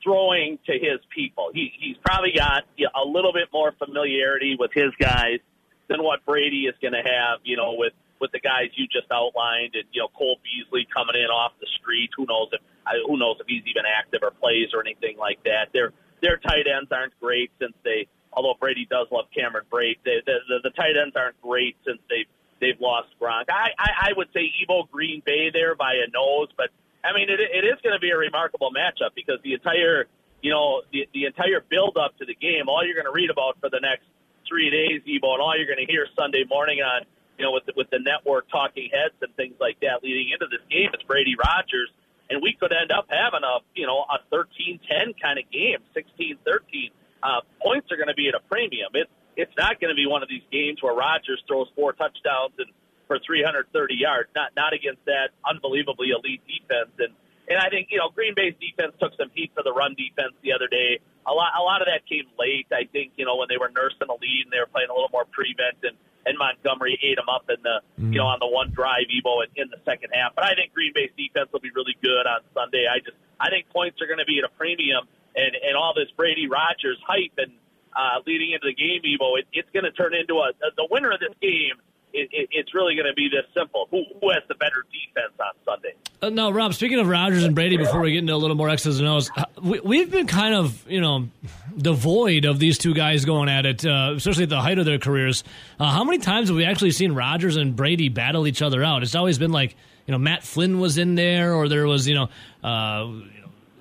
throwing 0.02 0.58
to 0.64 0.72
his 0.72 1.00
people. 1.14 1.50
He 1.52 1.72
he's 1.78 1.96
probably 2.04 2.32
got 2.32 2.64
a 2.80 3.04
little 3.04 3.32
bit 3.32 3.48
more 3.52 3.72
familiarity 3.72 4.56
with 4.58 4.72
his 4.72 4.92
guys 4.98 5.40
than 5.88 6.02
what 6.02 6.24
Brady 6.24 6.68
is 6.68 6.74
going 6.80 6.96
to 6.96 7.04
have. 7.04 7.40
You 7.44 7.56
know 7.56 7.74
with 7.76 7.92
with 8.20 8.32
the 8.32 8.40
guys 8.40 8.70
you 8.74 8.86
just 8.86 9.10
outlined, 9.12 9.74
and 9.74 9.84
you 9.92 10.00
know 10.00 10.08
Cole 10.08 10.38
Beasley 10.42 10.86
coming 10.92 11.16
in 11.16 11.28
off 11.28 11.52
the 11.60 11.68
street. 11.80 12.10
Who 12.16 12.26
knows 12.26 12.48
if 12.52 12.60
who 13.06 13.18
knows 13.18 13.36
if 13.40 13.46
he's 13.46 13.64
even 13.66 13.84
active 13.86 14.20
or 14.22 14.30
plays 14.30 14.70
or 14.74 14.80
anything 14.80 15.16
like 15.18 15.42
that. 15.44 15.72
Their 15.72 15.92
their 16.22 16.36
tight 16.38 16.66
ends 16.66 16.90
aren't 16.92 17.18
great 17.20 17.50
since 17.60 17.74
they. 17.84 18.08
Although 18.32 18.54
Brady 18.60 18.86
does 18.90 19.06
love 19.10 19.26
Cameron 19.32 19.64
they, 19.72 19.96
the, 20.04 20.20
the 20.48 20.58
the 20.64 20.70
tight 20.70 20.96
ends 21.00 21.16
aren't 21.16 21.40
great 21.40 21.76
since 21.84 21.98
they've 22.08 22.28
they've 22.60 22.80
lost 22.80 23.08
Gronk. 23.20 23.48
I, 23.48 23.70
I 23.78 23.90
I 24.08 24.12
would 24.16 24.28
say 24.32 24.52
Evo 24.60 24.88
Green 24.90 25.22
Bay 25.24 25.50
there 25.52 25.74
by 25.74 25.94
a 25.94 26.10
nose, 26.12 26.48
but 26.56 26.70
I 27.04 27.14
mean 27.14 27.28
it 27.30 27.40
it 27.40 27.64
is 27.64 27.80
going 27.82 27.94
to 27.94 28.00
be 28.00 28.10
a 28.10 28.16
remarkable 28.16 28.70
matchup 28.72 29.14
because 29.14 29.40
the 29.42 29.54
entire 29.54 30.06
you 30.42 30.50
know 30.50 30.82
the 30.92 31.08
the 31.14 31.24
entire 31.24 31.60
build 31.60 31.96
up 31.96 32.16
to 32.18 32.24
the 32.24 32.34
game, 32.34 32.68
all 32.68 32.84
you're 32.84 32.94
going 32.94 33.08
to 33.08 33.14
read 33.14 33.30
about 33.30 33.58
for 33.60 33.70
the 33.70 33.80
next 33.80 34.04
three 34.48 34.70
days, 34.70 35.02
Evo, 35.02 35.34
and 35.34 35.42
all 35.42 35.56
you're 35.56 35.66
going 35.66 35.84
to 35.84 35.90
hear 35.90 36.06
Sunday 36.16 36.44
morning 36.48 36.78
on 36.80 37.02
you 37.38 37.44
know, 37.44 37.52
with 37.52 37.66
the, 37.66 37.72
with 37.76 37.90
the 37.90 37.98
network 38.00 38.48
talking 38.50 38.88
heads 38.92 39.14
and 39.20 39.34
things 39.36 39.54
like 39.60 39.80
that 39.80 40.02
leading 40.02 40.32
into 40.32 40.46
this 40.50 40.64
game. 40.70 40.90
It's 40.92 41.02
Brady 41.04 41.34
Rodgers, 41.36 41.90
and 42.30 42.42
we 42.42 42.56
could 42.58 42.72
end 42.72 42.90
up 42.90 43.06
having 43.08 43.44
a 43.44 43.60
you 43.74 43.86
know 43.86 44.04
a 44.08 44.18
13-10 44.34 45.14
kind 45.20 45.38
of 45.38 45.44
game, 45.50 45.78
16-13. 45.94 46.90
Uh, 47.22 47.40
points 47.62 47.90
are 47.90 47.96
going 47.96 48.08
to 48.08 48.14
be 48.14 48.28
at 48.28 48.34
a 48.34 48.42
premium. 48.48 48.90
It's 48.94 49.10
it's 49.36 49.52
not 49.58 49.80
going 49.80 49.92
to 49.92 49.98
be 49.98 50.06
one 50.06 50.22
of 50.22 50.28
these 50.28 50.44
games 50.50 50.82
where 50.82 50.94
Rodgers 50.94 51.42
throws 51.46 51.68
four 51.76 51.92
touchdowns 51.92 52.56
and 52.58 52.72
for 53.06 53.18
330 53.18 53.68
yards. 53.94 54.28
Not 54.34 54.52
not 54.56 54.72
against 54.72 55.04
that 55.04 55.30
unbelievably 55.44 56.08
elite 56.10 56.42
defense. 56.46 56.90
And 56.98 57.12
and 57.48 57.58
I 57.58 57.70
think 57.70 57.88
you 57.90 57.98
know 57.98 58.10
Green 58.10 58.34
Bay's 58.34 58.54
defense 58.58 58.94
took 58.98 59.14
some 59.16 59.30
heat 59.34 59.52
for 59.54 59.62
the 59.62 59.72
run 59.72 59.94
defense 59.94 60.34
the 60.42 60.52
other 60.52 60.68
day. 60.68 60.98
A 61.26 61.32
lot 61.32 61.54
a 61.58 61.62
lot 61.62 61.82
of 61.82 61.86
that 61.86 62.06
came 62.06 62.26
late. 62.38 62.66
I 62.72 62.90
think 62.90 63.12
you 63.16 63.24
know 63.24 63.36
when 63.36 63.48
they 63.48 63.58
were 63.58 63.70
nursing 63.70 64.10
a 64.10 64.18
lead 64.18 64.42
and 64.46 64.52
they 64.52 64.58
were 64.58 64.70
playing 64.70 64.90
a 64.90 64.94
little 64.94 65.12
more 65.12 65.24
prevent 65.26 65.82
and 65.82 65.96
and 66.26 66.34
Montgomery 66.36 66.98
ate 67.02 67.16
them 67.16 67.30
up 67.30 67.46
in 67.48 67.62
the 67.62 67.80
mm-hmm. 67.98 68.12
you 68.12 68.18
know 68.18 68.26
on 68.26 68.42
the 68.42 68.50
one 68.50 68.74
drive 68.74 69.06
Evo 69.10 69.46
in, 69.46 69.50
in 69.54 69.66
the 69.70 69.78
second 69.86 70.10
half. 70.12 70.34
But 70.34 70.44
I 70.44 70.54
think 70.58 70.74
Green 70.74 70.92
Bay's 70.94 71.14
defense 71.14 71.48
will 71.54 71.62
be 71.62 71.70
really 71.70 71.94
good 72.02 72.26
on 72.26 72.42
Sunday. 72.52 72.90
I 72.90 72.98
just 72.98 73.16
I 73.38 73.50
think 73.50 73.70
points 73.70 74.02
are 74.02 74.10
going 74.10 74.22
to 74.22 74.28
be 74.28 74.42
at 74.42 74.46
a 74.46 74.52
premium 74.58 75.06
and 75.34 75.54
and 75.54 75.78
all 75.78 75.94
this 75.94 76.10
Brady 76.18 76.50
Rodgers 76.50 76.98
hype 77.06 77.38
and 77.38 77.54
uh, 77.94 78.20
leading 78.26 78.52
into 78.52 78.66
the 78.66 78.76
game 78.76 79.06
Evo. 79.06 79.38
It, 79.38 79.46
it's 79.54 79.70
going 79.70 79.86
to 79.86 79.94
turn 79.94 80.14
into 80.14 80.42
a 80.42 80.50
the 80.74 80.88
winner 80.90 81.14
of 81.14 81.20
this 81.22 81.34
game 81.40 81.78
it, 82.16 82.28
it, 82.32 82.48
it's 82.50 82.74
really 82.74 82.94
going 82.94 83.06
to 83.06 83.14
be 83.14 83.28
this 83.28 83.44
simple. 83.54 83.86
Who, 83.90 84.04
who 84.20 84.30
has 84.30 84.42
the 84.48 84.54
better 84.54 84.84
defense 84.90 85.34
on 85.38 85.52
Sunday? 85.64 85.94
Uh, 86.22 86.30
no, 86.30 86.50
Rob. 86.50 86.74
Speaking 86.74 86.98
of 86.98 87.08
Rodgers 87.08 87.44
and 87.44 87.54
Brady, 87.54 87.76
before 87.76 88.00
we 88.00 88.12
get 88.12 88.18
into 88.18 88.34
a 88.34 88.36
little 88.36 88.56
more 88.56 88.70
X's 88.70 88.98
and 88.98 89.08
O's, 89.08 89.30
uh, 89.36 89.44
we, 89.62 89.98
have 90.00 90.10
been 90.10 90.26
kind 90.26 90.54
of 90.54 90.88
you 90.90 91.00
know 91.00 91.28
devoid 91.76 92.44
of 92.44 92.58
these 92.58 92.78
two 92.78 92.94
guys 92.94 93.24
going 93.24 93.48
at 93.48 93.66
it, 93.66 93.84
uh, 93.84 94.14
especially 94.16 94.44
at 94.44 94.48
the 94.48 94.60
height 94.60 94.78
of 94.78 94.86
their 94.86 94.98
careers. 94.98 95.44
Uh, 95.78 95.90
how 95.90 96.04
many 96.04 96.18
times 96.18 96.48
have 96.48 96.56
we 96.56 96.64
actually 96.64 96.92
seen 96.92 97.12
Rodgers 97.12 97.56
and 97.56 97.76
Brady 97.76 98.08
battle 98.08 98.46
each 98.46 98.62
other 98.62 98.82
out? 98.82 99.02
It's 99.02 99.14
always 99.14 99.38
been 99.38 99.52
like 99.52 99.76
you 100.06 100.12
know 100.12 100.18
Matt 100.18 100.42
Flynn 100.42 100.80
was 100.80 100.98
in 100.98 101.14
there, 101.14 101.54
or 101.54 101.68
there 101.68 101.86
was 101.86 102.08
you 102.08 102.14
know. 102.14 102.28
Uh, 102.64 103.12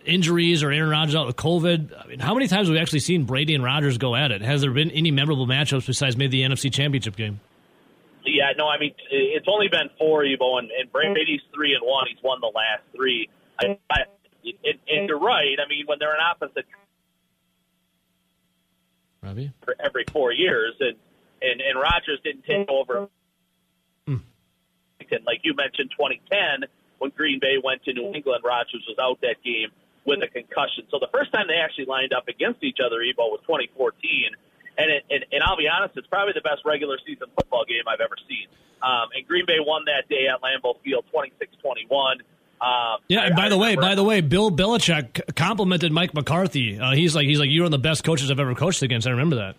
injuries 0.05 0.61
or 0.61 0.71
Aaron 0.71 0.91
Rodgers 0.91 1.15
out 1.15 1.25
with 1.25 1.35
COVID. 1.35 1.91
I 1.99 2.07
mean, 2.07 2.19
how 2.19 2.35
many 2.35 2.47
times 2.47 2.67
have 2.67 2.75
we 2.75 2.79
actually 2.79 2.99
seen 2.99 3.23
Brady 3.23 3.55
and 3.55 3.63
Rodgers 3.63 3.97
go 3.97 4.15
at 4.15 4.31
it? 4.31 4.43
Has 4.43 4.61
there 4.61 4.69
been 4.69 4.91
any 4.91 5.09
memorable 5.09 5.47
matchups 5.47 5.87
besides 5.87 6.15
maybe 6.15 6.43
the 6.43 6.47
NFC 6.47 6.71
Championship 6.71 7.15
game? 7.15 7.39
Yeah, 8.25 8.51
no, 8.57 8.67
I 8.67 8.79
mean 8.79 8.93
it's 9.09 9.47
only 9.47 9.67
been 9.67 9.89
four, 9.97 10.23
Evo, 10.23 10.59
and, 10.59 10.69
and 10.71 10.91
Brady's 10.91 11.41
mm-hmm. 11.41 11.55
three 11.55 11.73
and 11.73 11.85
one. 11.85 12.07
He's 12.09 12.21
won 12.23 12.39
the 12.41 12.51
last 12.53 12.83
three. 12.95 13.29
I, 13.59 13.65
mm-hmm. 13.65 13.73
I, 13.89 13.97
and, 14.43 14.79
and 14.87 15.09
you're 15.09 15.19
right. 15.19 15.57
I 15.63 15.67
mean, 15.69 15.85
when 15.85 15.99
they're 15.99 16.13
an 16.13 16.21
opposite 16.21 16.65
Robbie? 19.21 19.51
for 19.63 19.75
every 19.79 20.05
four 20.11 20.31
years, 20.31 20.73
and 20.79 20.97
and 21.41 21.61
and 21.61 21.79
Rodgers 21.79 22.19
didn't 22.23 22.43
take 22.45 22.67
mm-hmm. 22.67 22.71
over. 22.71 23.09
Mm. 24.07 24.21
Like 25.25 25.41
you 25.43 25.53
mentioned, 25.55 25.91
2010 25.91 26.67
when 26.99 27.11
Green 27.11 27.39
Bay 27.39 27.57
went 27.61 27.83
to 27.83 27.93
New 27.93 28.13
England, 28.13 28.43
Rodgers 28.43 28.83
was 28.87 28.97
out 28.99 29.19
that 29.21 29.43
game 29.43 29.69
with 30.05 30.23
a 30.23 30.27
concussion. 30.27 30.85
So 30.89 30.99
the 30.99 31.09
first 31.11 31.33
time 31.33 31.47
they 31.47 31.59
actually 31.61 31.85
lined 31.85 32.13
up 32.13 32.27
against 32.27 32.63
each 32.63 32.77
other, 32.83 32.97
Evo, 32.97 33.29
was 33.29 33.41
2014 33.45 34.33
and, 34.77 34.91
it, 34.91 35.05
and 35.09 35.25
and 35.31 35.43
I'll 35.43 35.57
be 35.57 35.67
honest, 35.67 35.97
it's 35.97 36.07
probably 36.07 36.33
the 36.33 36.41
best 36.41 36.61
regular 36.65 36.97
season 37.05 37.27
football 37.35 37.65
game 37.65 37.83
I've 37.87 38.01
ever 38.01 38.15
seen. 38.27 38.47
Um, 38.81 39.09
and 39.15 39.25
Green 39.27 39.45
Bay 39.45 39.57
won 39.59 39.83
that 39.85 40.07
day 40.09 40.27
at 40.27 40.41
Lambeau 40.41 40.79
Field, 40.83 41.05
26-21. 41.13 42.21
Um, 42.61 42.99
yeah, 43.07 43.21
and 43.21 43.35
by 43.35 43.45
I 43.45 43.49
the 43.49 43.57
way, 43.57 43.75
by 43.75 43.95
the 43.95 44.03
way, 44.03 44.21
Bill 44.21 44.51
Belichick 44.51 45.35
complimented 45.35 45.91
Mike 45.91 46.13
McCarthy. 46.13 46.79
Uh, 46.79 46.93
he's 46.93 47.15
like, 47.15 47.27
he's 47.27 47.39
like, 47.39 47.49
you're 47.49 47.63
one 47.63 47.73
of 47.73 47.81
the 47.81 47.83
best 47.83 48.03
coaches 48.03 48.31
I've 48.31 48.39
ever 48.39 48.55
coached 48.55 48.81
against. 48.81 49.07
I 49.07 49.11
remember 49.11 49.37
that. 49.37 49.55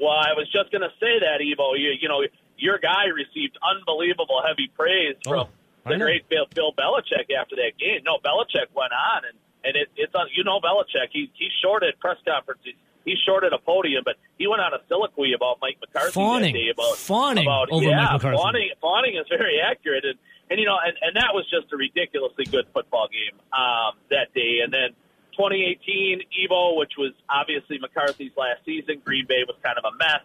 Well, 0.00 0.16
I 0.16 0.32
was 0.34 0.50
just 0.50 0.72
going 0.72 0.82
to 0.82 0.94
say 0.98 1.20
that, 1.20 1.40
Evo. 1.40 1.78
You, 1.78 1.92
you 2.00 2.08
know, 2.08 2.22
your 2.56 2.78
guy 2.78 3.06
received 3.14 3.58
unbelievable 3.62 4.42
heavy 4.46 4.70
praise 4.74 5.16
from 5.24 5.46
oh, 5.46 5.90
the 5.90 5.98
great 5.98 6.28
Bill, 6.28 6.46
Bill 6.54 6.72
Belichick 6.72 7.30
after 7.38 7.56
that 7.56 7.78
game. 7.78 8.00
No, 8.04 8.18
Belichick 8.18 8.72
went 8.74 8.92
on, 8.92 9.22
and 9.28 9.38
and 9.64 9.76
it, 9.76 9.88
it's 9.96 10.14
on. 10.14 10.26
You 10.34 10.44
know, 10.44 10.58
Belichick. 10.60 11.10
He 11.12 11.30
he 11.34 11.48
short 11.62 11.82
at 11.82 11.98
press 12.00 12.16
conferences 12.26 12.74
he's 13.04 13.18
short 13.18 13.44
at 13.44 13.52
a 13.52 13.58
podium, 13.58 14.02
but 14.04 14.16
he 14.38 14.46
went 14.46 14.60
on 14.60 14.74
a 14.74 14.78
soliloquy 14.88 15.32
about 15.32 15.58
Mike 15.60 15.78
McCarthy 15.80 16.12
fawning, 16.12 16.52
that 16.52 16.58
day 16.58 16.68
about 16.70 16.96
fawning 16.96 17.44
about, 17.44 17.70
over 17.70 17.84
yeah, 17.84 17.96
Mike 17.96 18.12
McCarthy. 18.12 18.36
Fawning, 18.36 18.70
fawning 18.80 19.16
is 19.16 19.26
very 19.28 19.60
accurate, 19.60 20.04
and 20.04 20.18
and 20.50 20.60
you 20.60 20.66
know, 20.66 20.76
and, 20.84 20.96
and 21.00 21.16
that 21.16 21.32
was 21.32 21.48
just 21.48 21.72
a 21.72 21.76
ridiculously 21.76 22.44
good 22.44 22.66
football 22.74 23.08
game 23.08 23.38
um, 23.52 23.96
that 24.10 24.34
day. 24.34 24.60
And 24.62 24.72
then 24.72 24.90
2018 25.32 26.28
Evo, 26.44 26.76
which 26.76 26.92
was 26.98 27.12
obviously 27.28 27.78
McCarthy's 27.78 28.36
last 28.36 28.64
season, 28.64 29.00
Green 29.04 29.26
Bay 29.26 29.44
was 29.46 29.56
kind 29.62 29.78
of 29.78 29.84
a 29.84 29.96
mess. 29.96 30.20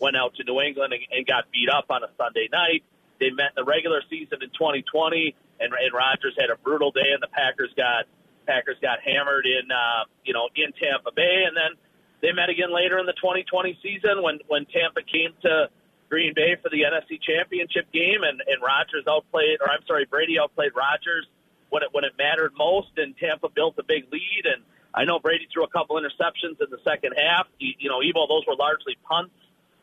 Went 0.00 0.16
out 0.16 0.34
to 0.36 0.44
New 0.44 0.60
England 0.60 0.92
and, 0.92 1.02
and 1.10 1.26
got 1.26 1.50
beat 1.50 1.68
up 1.70 1.86
on 1.90 2.02
a 2.02 2.10
Sunday 2.16 2.48
night. 2.52 2.82
They 3.18 3.30
met 3.30 3.54
in 3.56 3.62
the 3.62 3.64
regular 3.64 4.02
season 4.08 4.38
in 4.42 4.50
2020, 4.50 5.34
and, 5.58 5.72
and 5.74 5.92
Rodgers 5.92 6.34
had 6.38 6.50
a 6.50 6.56
brutal 6.56 6.90
day, 6.90 7.10
and 7.14 7.22
the 7.22 7.30
Packers 7.30 7.70
got 7.76 8.06
Packers 8.46 8.78
got 8.80 8.98
hammered 9.02 9.46
in 9.46 9.70
uh, 9.70 10.10
you 10.24 10.32
know 10.32 10.48
in 10.54 10.72
Tampa 10.72 11.10
Bay, 11.14 11.44
and 11.46 11.56
then 11.56 11.78
they 12.20 12.32
met 12.32 12.48
again 12.50 12.74
later 12.74 12.98
in 12.98 13.06
the 13.06 13.14
2020 13.14 13.78
season 13.82 14.22
when 14.22 14.40
when 14.48 14.66
Tampa 14.66 15.02
came 15.02 15.34
to 15.42 15.70
Green 16.08 16.32
Bay 16.34 16.56
for 16.62 16.68
the 16.70 16.82
NFC 16.82 17.20
Championship 17.20 17.90
game, 17.92 18.22
and 18.22 18.42
and 18.46 18.62
Rodgers 18.62 19.04
outplayed, 19.08 19.60
or 19.60 19.70
I'm 19.70 19.84
sorry, 19.86 20.06
Brady 20.06 20.38
outplayed 20.38 20.72
Rodgers 20.74 21.26
when 21.70 21.82
it 21.82 21.90
when 21.92 22.04
it 22.04 22.12
mattered 22.18 22.52
most, 22.56 22.90
and 22.96 23.16
Tampa 23.16 23.48
built 23.48 23.78
a 23.78 23.84
big 23.84 24.10
lead. 24.12 24.44
And 24.44 24.62
I 24.94 25.04
know 25.04 25.18
Brady 25.18 25.46
threw 25.52 25.64
a 25.64 25.68
couple 25.68 25.96
interceptions 25.96 26.58
in 26.60 26.70
the 26.70 26.80
second 26.84 27.14
half. 27.16 27.46
You, 27.58 27.74
you 27.78 27.88
know, 27.88 28.02
even 28.02 28.22
those 28.28 28.46
were 28.46 28.56
largely 28.56 28.96
punts, 29.04 29.34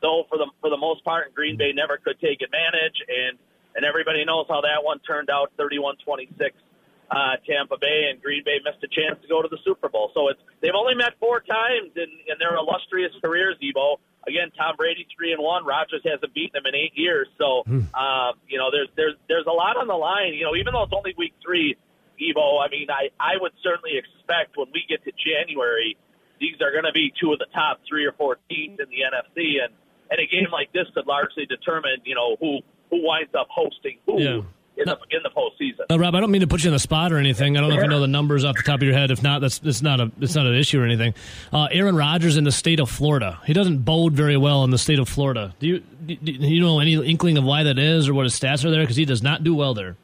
though 0.02 0.26
for 0.30 0.38
the 0.38 0.48
for 0.62 0.70
the 0.70 0.78
most 0.78 1.04
part, 1.04 1.28
and 1.28 1.36
Green 1.36 1.58
Bay 1.58 1.72
never 1.74 1.98
could 1.98 2.20
take 2.20 2.42
advantage. 2.42 3.00
And 3.08 3.38
and 3.76 3.86
everybody 3.86 4.26
knows 4.26 4.46
how 4.50 4.62
that 4.62 4.84
one 4.84 5.00
turned 5.00 5.30
out, 5.30 5.52
31-26 5.60 6.52
uh, 7.12 7.38
Tampa 7.46 7.78
Bay 7.78 8.10
and 8.10 8.22
Green 8.22 8.44
Bay 8.44 8.58
missed 8.64 8.84
a 8.84 8.90
chance 8.90 9.22
to 9.22 9.28
go 9.28 9.42
to 9.42 9.48
the 9.48 9.60
Super 9.64 9.90
Bowl. 9.90 10.12
So 10.14 10.30
it's 10.30 10.40
they've 10.62 10.76
only 10.76 10.96
met 10.96 11.14
four 11.20 11.40
times 11.40 11.92
in, 11.96 12.10
in 12.26 12.36
their 12.40 12.56
illustrious 12.56 13.14
careers. 13.24 13.56
Evo 13.62 13.98
again, 14.28 14.52
Tom 14.58 14.76
Brady 14.76 15.06
three 15.16 15.32
and 15.32 15.42
one. 15.42 15.66
Rodgers 15.66 16.02
hasn't 16.04 16.34
beaten 16.34 16.58
them 16.58 16.66
in 16.66 16.76
eight 16.76 16.98
years. 16.98 17.28
So 17.38 17.64
hmm. 17.66 17.86
uh, 17.94 18.34
you 18.50 18.58
know, 18.58 18.70
there's 18.72 18.90
there's 18.96 19.16
there's 19.30 19.46
a 19.46 19.54
lot 19.54 19.78
on 19.78 19.88
the 19.88 19.98
line. 19.98 20.34
You 20.34 20.46
know, 20.46 20.56
even 20.56 20.74
though 20.74 20.84
it's 20.84 20.94
only 20.96 21.14
week 21.18 21.34
three, 21.44 21.78
Evo. 22.18 22.58
I 22.64 22.70
mean, 22.70 22.90
I 22.90 23.14
I 23.20 23.38
would 23.40 23.54
certainly 23.62 23.98
expect 23.98 24.58
when 24.58 24.68
we 24.74 24.86
get 24.90 25.04
to 25.06 25.12
January, 25.14 25.98
these 26.40 26.58
are 26.62 26.72
going 26.72 26.90
to 26.90 26.94
be 26.94 27.14
two 27.22 27.34
of 27.34 27.40
the 27.40 27.50
top 27.54 27.82
three 27.88 28.06
or 28.06 28.14
four 28.14 28.38
teams 28.50 28.80
in 28.82 28.90
the 28.90 29.06
NFC, 29.06 29.62
and 29.62 29.74
and 30.10 30.18
a 30.20 30.26
game 30.26 30.50
like 30.52 30.74
this 30.74 30.90
could 30.94 31.06
largely 31.06 31.46
determine 31.46 32.02
you 32.04 32.16
know 32.16 32.36
who 32.40 32.66
who 32.90 33.06
winds 33.06 33.34
up 33.38 33.48
hosting 33.54 34.02
who. 34.06 34.22
Yeah 34.22 34.42
in 34.78 34.86
the 34.86 34.98
in 35.12 35.22
the 35.24 35.30
postseason. 35.30 35.86
Uh, 35.90 36.00
Rob, 36.00 36.16
I 36.16 36.20
don't 36.20 36.32
mean 36.32 36.42
to 36.42 36.48
put 36.48 36.64
you 36.64 36.70
in 36.70 36.74
the 36.74 36.80
spot 36.80 37.12
or 37.12 37.18
anything. 37.18 37.58
I 37.58 37.62
don't 37.62 37.70
know 37.70 37.78
if 37.78 37.84
you 37.84 37.90
know 37.90 38.00
the 38.00 38.08
numbers 38.08 38.44
off 38.44 38.56
the 38.56 38.64
top 38.64 38.76
of 38.76 38.84
your 38.84 38.94
head. 38.94 39.12
If 39.12 39.24
not, 39.24 39.42
that's 39.42 39.62
it's 39.64 39.82
not 39.82 40.00
a 40.00 40.12
it's 40.20 40.36
not 40.36 40.46
an 40.46 40.56
issue 40.56 40.82
or 40.82 40.86
anything. 40.86 41.14
Uh, 41.52 41.68
Aaron 41.72 41.96
Rodgers 41.96 42.38
in 42.38 42.44
the 42.44 42.52
state 42.52 42.80
of 42.80 42.90
Florida. 42.90 43.40
He 43.46 43.54
doesn't 43.54 43.80
bode 43.80 44.14
very 44.14 44.38
well 44.38 44.64
in 44.64 44.72
the 44.72 44.78
state 44.78 45.00
of 45.00 45.08
Florida. 45.08 45.54
Do 45.60 45.68
you 45.68 45.80
do 45.80 46.16
you 46.32 46.62
know 46.62 46.80
any 46.80 46.94
inkling 46.94 47.38
of 47.38 47.44
why 47.44 47.64
that 47.64 47.80
is 47.80 48.10
or 48.10 48.14
what 48.14 48.24
his 48.24 48.38
stats 48.38 48.66
are 48.66 48.72
there? 48.72 48.82
Because 48.82 48.98
he 48.98 49.06
does 49.06 49.24
not 49.24 49.44
do 49.44 49.56
well 49.56 49.74
there. 49.74 49.96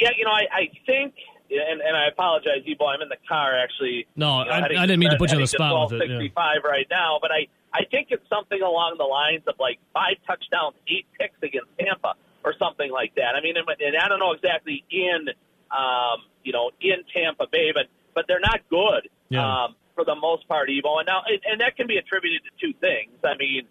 Yeah, 0.00 0.10
you 0.16 0.24
know, 0.24 0.30
I, 0.30 0.46
I 0.52 0.70
think. 0.86 1.14
And, 1.50 1.80
and 1.80 1.96
I 1.96 2.08
apologize, 2.08 2.60
Ebo. 2.68 2.84
I'm 2.84 3.00
in 3.00 3.08
the 3.08 3.16
car 3.26 3.58
actually. 3.58 4.06
No, 4.16 4.40
you 4.40 4.44
know, 4.44 4.52
I, 4.52 4.82
I, 4.82 4.86
didn't 4.86 5.00
mean 5.00 5.10
to 5.10 5.16
put 5.16 5.30
you 5.30 5.36
on 5.36 5.40
the 5.40 5.46
spot 5.46 5.90
with 5.90 6.02
it. 6.02 6.08
65 6.08 6.34
yeah. 6.36 6.70
right 6.70 6.86
now, 6.90 7.18
but 7.22 7.30
I 7.32 7.46
I 7.72 7.84
think 7.90 8.08
it's 8.10 8.28
something 8.28 8.60
along 8.60 8.96
the 8.98 9.04
lines 9.04 9.44
of 9.46 9.54
like 9.58 9.78
five 9.94 10.16
touchdowns, 10.26 10.74
eight 10.88 11.06
picks 11.18 11.42
against 11.42 11.70
Tampa 11.80 12.16
or 12.44 12.54
something 12.58 12.90
like 12.90 13.14
that. 13.16 13.34
I 13.36 13.40
mean, 13.40 13.56
and, 13.56 13.66
and 13.68 13.96
I 13.96 14.08
don't 14.08 14.18
know 14.18 14.32
exactly 14.32 14.84
in 14.90 15.28
um, 15.70 16.24
you 16.42 16.52
know 16.52 16.70
in 16.80 17.04
Tampa 17.14 17.46
Bay, 17.50 17.72
but 17.74 17.86
but 18.14 18.26
they're 18.26 18.40
not 18.40 18.60
good 18.68 19.08
yeah. 19.28 19.64
um, 19.64 19.76
for 19.94 20.04
the 20.04 20.14
most 20.14 20.48
part, 20.48 20.68
Evo. 20.68 20.98
And 20.98 21.06
now 21.06 21.22
and, 21.26 21.40
and 21.44 21.60
that 21.60 21.76
can 21.76 21.86
be 21.86 21.96
attributed 21.96 22.42
to 22.44 22.50
two 22.66 22.72
things. 22.78 23.18
I 23.24 23.36
mean, 23.38 23.66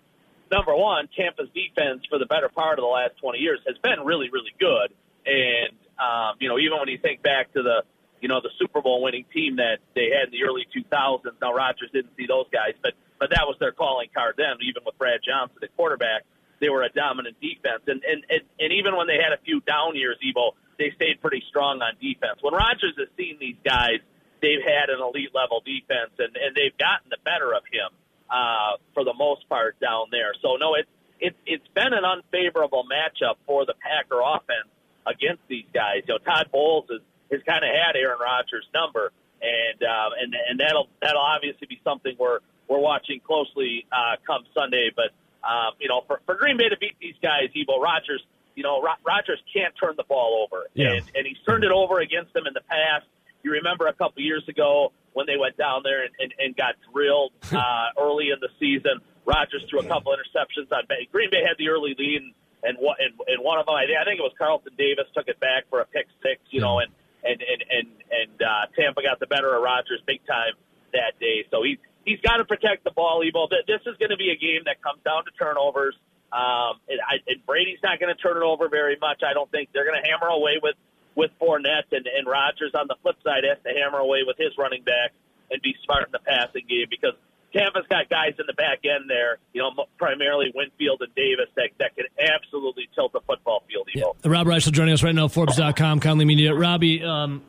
number 0.51 0.75
one, 0.75 1.09
Tampa's 1.15 1.49
defense 1.53 2.03
for 2.09 2.19
the 2.19 2.25
better 2.25 2.49
part 2.49 2.79
of 2.79 2.83
the 2.83 2.91
last 2.91 3.17
20 3.21 3.39
years 3.39 3.59
has 3.67 3.77
been 3.79 4.05
really 4.05 4.29
really 4.29 4.53
good, 4.59 4.93
and 5.25 5.73
um, 5.99 6.37
you 6.39 6.49
know 6.49 6.59
even 6.59 6.79
when 6.79 6.89
you 6.89 6.97
think 6.97 7.23
back 7.23 7.53
to 7.53 7.63
the 7.63 7.83
you 8.21 8.27
know 8.27 8.41
the 8.41 8.51
Super 8.59 8.81
Bowl 8.81 9.01
winning 9.01 9.25
team 9.33 9.57
that 9.57 9.79
they 9.95 10.09
had 10.13 10.29
in 10.29 10.31
the 10.31 10.43
early 10.43 10.65
2000s. 10.75 11.23
Now 11.41 11.53
Rodgers 11.53 11.89
didn't 11.93 12.15
see 12.17 12.25
those 12.27 12.47
guys, 12.51 12.73
but 12.81 12.93
but 13.19 13.31
that 13.31 13.47
was 13.47 13.57
their 13.59 13.71
calling 13.71 14.09
card 14.13 14.35
then, 14.37 14.61
even 14.61 14.83
with 14.85 14.97
Brad 14.97 15.21
Johnson 15.25 15.57
at 15.63 15.75
quarterback 15.75 16.23
they 16.59 16.69
were 16.69 16.83
a 16.83 16.89
dominant 16.89 17.37
defense. 17.41 17.83
And, 17.87 18.03
and, 18.03 18.23
and, 18.29 18.41
and 18.59 18.73
even 18.73 18.95
when 18.95 19.07
they 19.07 19.17
had 19.21 19.33
a 19.33 19.41
few 19.43 19.61
down 19.61 19.95
years, 19.95 20.17
Evo, 20.25 20.51
they 20.77 20.91
stayed 20.95 21.21
pretty 21.21 21.43
strong 21.49 21.81
on 21.81 21.93
defense. 22.01 22.39
When 22.41 22.53
Rodgers 22.53 22.93
has 22.97 23.07
seen 23.17 23.37
these 23.39 23.57
guys, 23.65 23.99
they've 24.41 24.61
had 24.61 24.89
an 24.89 25.01
elite 25.01 25.33
level 25.33 25.61
defense, 25.65 26.13
and, 26.19 26.35
and 26.37 26.55
they've 26.55 26.77
gotten 26.77 27.09
the 27.09 27.17
better 27.25 27.53
of 27.53 27.63
him 27.71 27.89
uh, 28.29 28.77
for 28.93 29.03
the 29.03 29.13
most 29.13 29.49
part 29.49 29.79
down 29.79 30.07
there. 30.11 30.33
So, 30.41 30.57
no, 30.57 30.75
it's, 30.75 30.89
it's, 31.19 31.37
it's 31.45 31.67
been 31.73 31.93
an 31.93 32.05
unfavorable 32.05 32.85
matchup 32.85 33.41
for 33.45 33.65
the 33.65 33.73
Packer 33.81 34.21
offense 34.21 34.69
against 35.05 35.41
these 35.47 35.65
guys. 35.73 36.05
You 36.07 36.13
know, 36.13 36.19
Todd 36.19 36.49
Bowles 36.51 36.85
has, 36.91 37.01
has 37.31 37.41
kind 37.41 37.65
of 37.65 37.73
had 37.73 37.95
Aaron 37.97 38.19
Rodgers' 38.21 38.67
number, 38.73 39.11
and, 39.41 39.81
uh, 39.81 40.09
and, 40.21 40.35
and 40.49 40.59
that'll, 40.59 40.89
that'll 41.01 41.21
obviously 41.21 41.65
be 41.65 41.81
something 41.83 42.15
we're, 42.19 42.39
we're 42.67 42.79
watching 42.79 43.19
closely 43.25 43.87
uh, 43.91 44.17
come 44.25 44.45
Sunday. 44.53 44.91
But 44.95 45.09
um, 45.47 45.73
you 45.79 45.87
know, 45.87 46.01
for, 46.07 46.19
for 46.25 46.35
Green 46.35 46.57
Bay 46.57 46.69
to 46.69 46.77
beat 46.77 46.99
these 46.99 47.15
guys, 47.21 47.49
Evo 47.55 47.79
Rodgers, 47.79 48.21
you 48.55 48.63
know, 48.63 48.81
Ro- 48.81 48.99
Rodgers 49.05 49.39
can't 49.53 49.73
turn 49.79 49.93
the 49.95 50.03
ball 50.03 50.45
over, 50.45 50.67
yeah. 50.73 50.91
and, 50.93 51.05
and 51.15 51.25
he's 51.25 51.39
turned 51.47 51.63
it 51.63 51.71
over 51.71 51.99
against 51.99 52.33
them 52.33 52.47
in 52.47 52.53
the 52.53 52.65
past. 52.67 53.05
You 53.43 53.51
remember 53.51 53.87
a 53.87 53.93
couple 53.93 54.21
years 54.21 54.43
ago 54.49 54.91
when 55.13 55.25
they 55.25 55.37
went 55.37 55.55
down 55.55 55.81
there 55.83 56.03
and, 56.03 56.13
and, 56.19 56.33
and 56.37 56.55
got 56.55 56.75
drilled 56.91 57.31
uh, 57.51 57.95
early 57.97 58.29
in 58.29 58.39
the 58.41 58.49
season. 58.59 58.99
Rodgers 59.25 59.63
threw 59.69 59.79
a 59.79 59.87
couple 59.87 60.11
interceptions 60.11 60.71
on 60.71 60.83
Bay. 60.87 61.07
Green 61.11 61.29
Bay 61.29 61.43
had 61.47 61.57
the 61.57 61.69
early 61.69 61.95
lead, 61.97 62.21
and 62.21 62.33
and, 62.63 62.77
and, 62.77 63.13
and 63.27 63.43
one 63.43 63.59
of 63.59 63.67
them, 63.67 63.75
I 63.75 63.85
think 63.85 64.19
it 64.19 64.23
was 64.23 64.33
Carlton 64.37 64.73
Davis, 64.77 65.05
took 65.13 65.27
it 65.27 65.39
back 65.39 65.69
for 65.69 65.79
a 65.79 65.85
pick 65.85 66.07
six, 66.23 66.41
you 66.49 66.59
know, 66.59 66.79
and 66.79 66.91
and 67.23 67.39
and 67.41 67.61
and, 67.69 67.87
and 68.09 68.41
uh, 68.41 68.65
Tampa 68.75 69.03
got 69.03 69.19
the 69.19 69.27
better 69.27 69.55
of 69.55 69.61
Rodgers 69.61 70.01
big 70.05 70.25
time 70.25 70.53
that 70.93 71.19
day. 71.19 71.45
So 71.51 71.61
he's 71.63 71.77
he's 72.07 72.21
got 72.23 72.37
to 72.37 72.45
protect 72.45 72.87
the 72.87 72.91
ball, 72.91 73.21
Evo. 73.21 73.51
This 73.51 73.83
is 73.85 73.99
going 73.99 74.09
to 74.09 74.17
be 74.17 74.31
a 74.31 74.39
game 74.39 74.63
that 74.65 74.81
comes 74.81 75.03
down 75.03 75.27
to 75.27 75.31
turnovers. 75.37 75.93
Um, 76.31 76.79
and, 76.87 76.99
I, 77.03 77.19
and 77.27 77.45
Brady's 77.45 77.79
not 77.83 77.99
going 77.99 78.13
to 78.13 78.19
turn 78.19 78.37
it 78.37 78.43
over 78.43 78.67
very 78.69 78.97
much. 78.99 79.21
I 79.23 79.33
don't 79.33 79.51
think 79.51 79.69
they're 79.73 79.85
going 79.85 79.99
to 80.01 80.07
hammer 80.09 80.27
away 80.27 80.59
with 80.63 80.75
with 81.15 81.31
Fournette 81.41 81.89
and, 81.91 82.05
and 82.05 82.27
on 82.27 82.87
the 82.87 82.95
flip 83.01 83.17
side 83.23 83.41
has 83.41 83.57
to 83.65 83.73
hammer 83.73 83.97
away 83.97 84.19
with 84.25 84.37
his 84.37 84.53
running 84.55 84.83
back 84.83 85.13
and 85.49 85.59
be 85.63 85.73
smart 85.83 86.05
in 86.05 86.11
the 86.11 86.19
passing 86.19 86.61
game 86.69 86.85
because 86.91 87.13
Tampa's 87.51 87.87
got 87.89 88.07
guys 88.07 88.35
in 88.37 88.45
the 88.45 88.53
back 88.53 88.85
end 88.85 89.09
there, 89.09 89.39
you 89.51 89.63
know, 89.63 89.71
primarily 89.97 90.51
Winfield 90.53 91.01
and 91.01 91.13
Davis 91.15 91.49
that, 91.55 91.69
that 91.79 91.95
can 91.95 92.05
absolutely 92.21 92.87
tilt 92.93 93.13
the 93.13 93.21
football 93.25 93.63
field. 93.67 93.89
Yeah. 93.95 94.03
Rob 94.29 94.45
Reischel 94.45 94.73
joining 94.73 94.93
us 94.93 95.01
right 95.01 95.15
now, 95.15 95.27
Forbes.com, 95.27 96.01
Conley 96.01 96.25
Media. 96.25 96.53
Robbie, 96.53 97.03
um, 97.03 97.41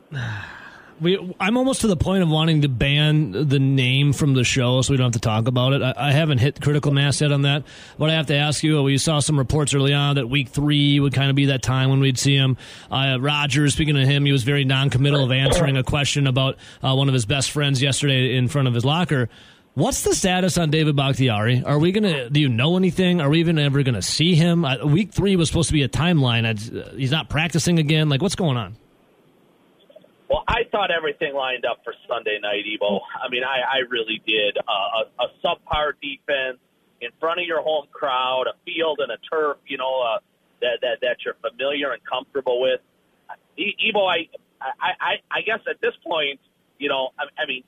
we, 1.01 1.35
I'm 1.39 1.57
almost 1.57 1.83
to 1.83 1.87
the 1.87 1.97
point 1.97 2.23
of 2.23 2.29
wanting 2.29 2.63
to 2.63 2.69
ban 2.69 3.49
the 3.49 3.59
name 3.59 4.13
from 4.13 4.35
the 4.35 4.45
show 4.45 4.83
so 4.83 4.93
we 4.93 4.97
don't 4.97 5.07
have 5.07 5.13
to 5.13 5.21
talk 5.21 5.49
about 5.49 5.73
it. 5.73 5.83
I, 5.83 5.95
I 5.97 6.13
haven't 6.13 6.39
hit 6.39 6.61
critical 6.61 6.93
mass 6.93 7.21
yet 7.21 7.33
on 7.33 7.43
that, 7.43 7.65
but 7.99 8.11
I 8.11 8.15
have 8.15 8.27
to 8.27 8.35
ask 8.35 8.63
you. 8.63 8.83
We 8.83 8.99
saw 8.99 9.21
some 9.21 9.39
reports 9.39 9.75
early 9.75 9.95
on 9.95 10.17
that 10.17 10.29
week 10.29 10.49
three 10.49 11.01
would 11.01 11.13
kind 11.13 11.31
of 11.31 11.37
be 11.37 11.47
that 11.47 11.63
time 11.63 11.91
when 11.91 12.01
we'd 12.01 12.19
see 12.19 12.37
him. 12.37 12.57
Uh, 12.91 13.19
speaking 13.69 13.99
of 13.99 14.07
him, 14.07 14.25
he 14.25 14.33
was 14.33 14.43
very 14.45 14.65
non-committal 14.65 15.25
of 15.25 15.33
answering 15.33 15.77
a 15.77 15.83
question 15.83 16.27
about 16.27 16.57
uh, 16.83 16.95
one 16.95 17.09
of 17.09 17.15
his 17.15 17.27
best 17.27 17.51
friends 17.51 17.83
yesterday 17.83 18.37
in 18.37 18.49
front 18.49 18.69
of 18.69 18.75
his 18.75 18.85
locker. 18.85 19.29
What's 19.75 20.03
the 20.03 20.15
status 20.15 20.59
on 20.59 20.71
David 20.71 20.97
Bakhtiari? 20.97 21.63
Are 21.65 21.79
we 21.79 21.93
gonna? 21.93 22.29
Do 22.29 22.41
you 22.41 22.49
know 22.49 22.77
anything? 22.77 23.21
Are 23.21 23.29
we 23.31 23.39
even 23.39 23.61
ever 23.61 23.85
gonna 23.85 24.03
see 24.03 24.35
him? 24.35 24.67
Week 24.85 25.13
three 25.13 25.37
was 25.37 25.49
supposed 25.49 25.69
to 25.69 25.73
be 25.73 25.85
a 25.85 25.89
timeline. 25.89 26.97
He's 26.97 27.13
not 27.13 27.29
practicing 27.29 27.79
again. 27.79 28.09
Like, 28.09 28.21
what's 28.21 28.35
going 28.35 28.57
on? 28.57 28.77
Well, 30.29 30.45
I 30.47 30.65
thought 30.71 30.91
everything 30.91 31.35
lined 31.35 31.65
up 31.65 31.79
for 31.85 31.95
Sunday 32.07 32.39
night, 32.43 32.65
Evo. 32.67 33.01
I 33.25 33.29
mean, 33.31 33.45
I, 33.45 33.61
I 33.61 33.79
really 33.89 34.21
did. 34.27 34.59
Uh, 34.59 35.05
a, 35.19 35.25
a 35.25 35.29
subpar 35.43 35.93
defense 36.03 36.59
in 37.01 37.11
front 37.19 37.41
of 37.41 37.47
your 37.47 37.63
home 37.63 37.87
crowd, 37.93 38.45
a 38.47 38.55
field 38.65 39.01
and 39.01 39.11
a 39.11 39.17
turf, 39.31 39.57
you 39.67 39.79
know, 39.79 40.03
uh, 40.03 40.19
that, 40.61 40.81
that 40.83 40.99
that 41.01 41.17
you're 41.25 41.37
familiar 41.41 41.93
and 41.93 42.03
comfortable 42.05 42.61
with. 42.61 42.81
Evo, 43.59 44.07
I, 44.07 44.29
I, 44.61 44.91
I, 45.01 45.13
I 45.31 45.41
guess 45.43 45.61
at 45.69 45.81
this 45.81 45.95
point, 46.05 46.41
you 46.79 46.89
know, 46.89 47.11
I, 47.19 47.25
I 47.43 47.47
mean, 47.47 47.65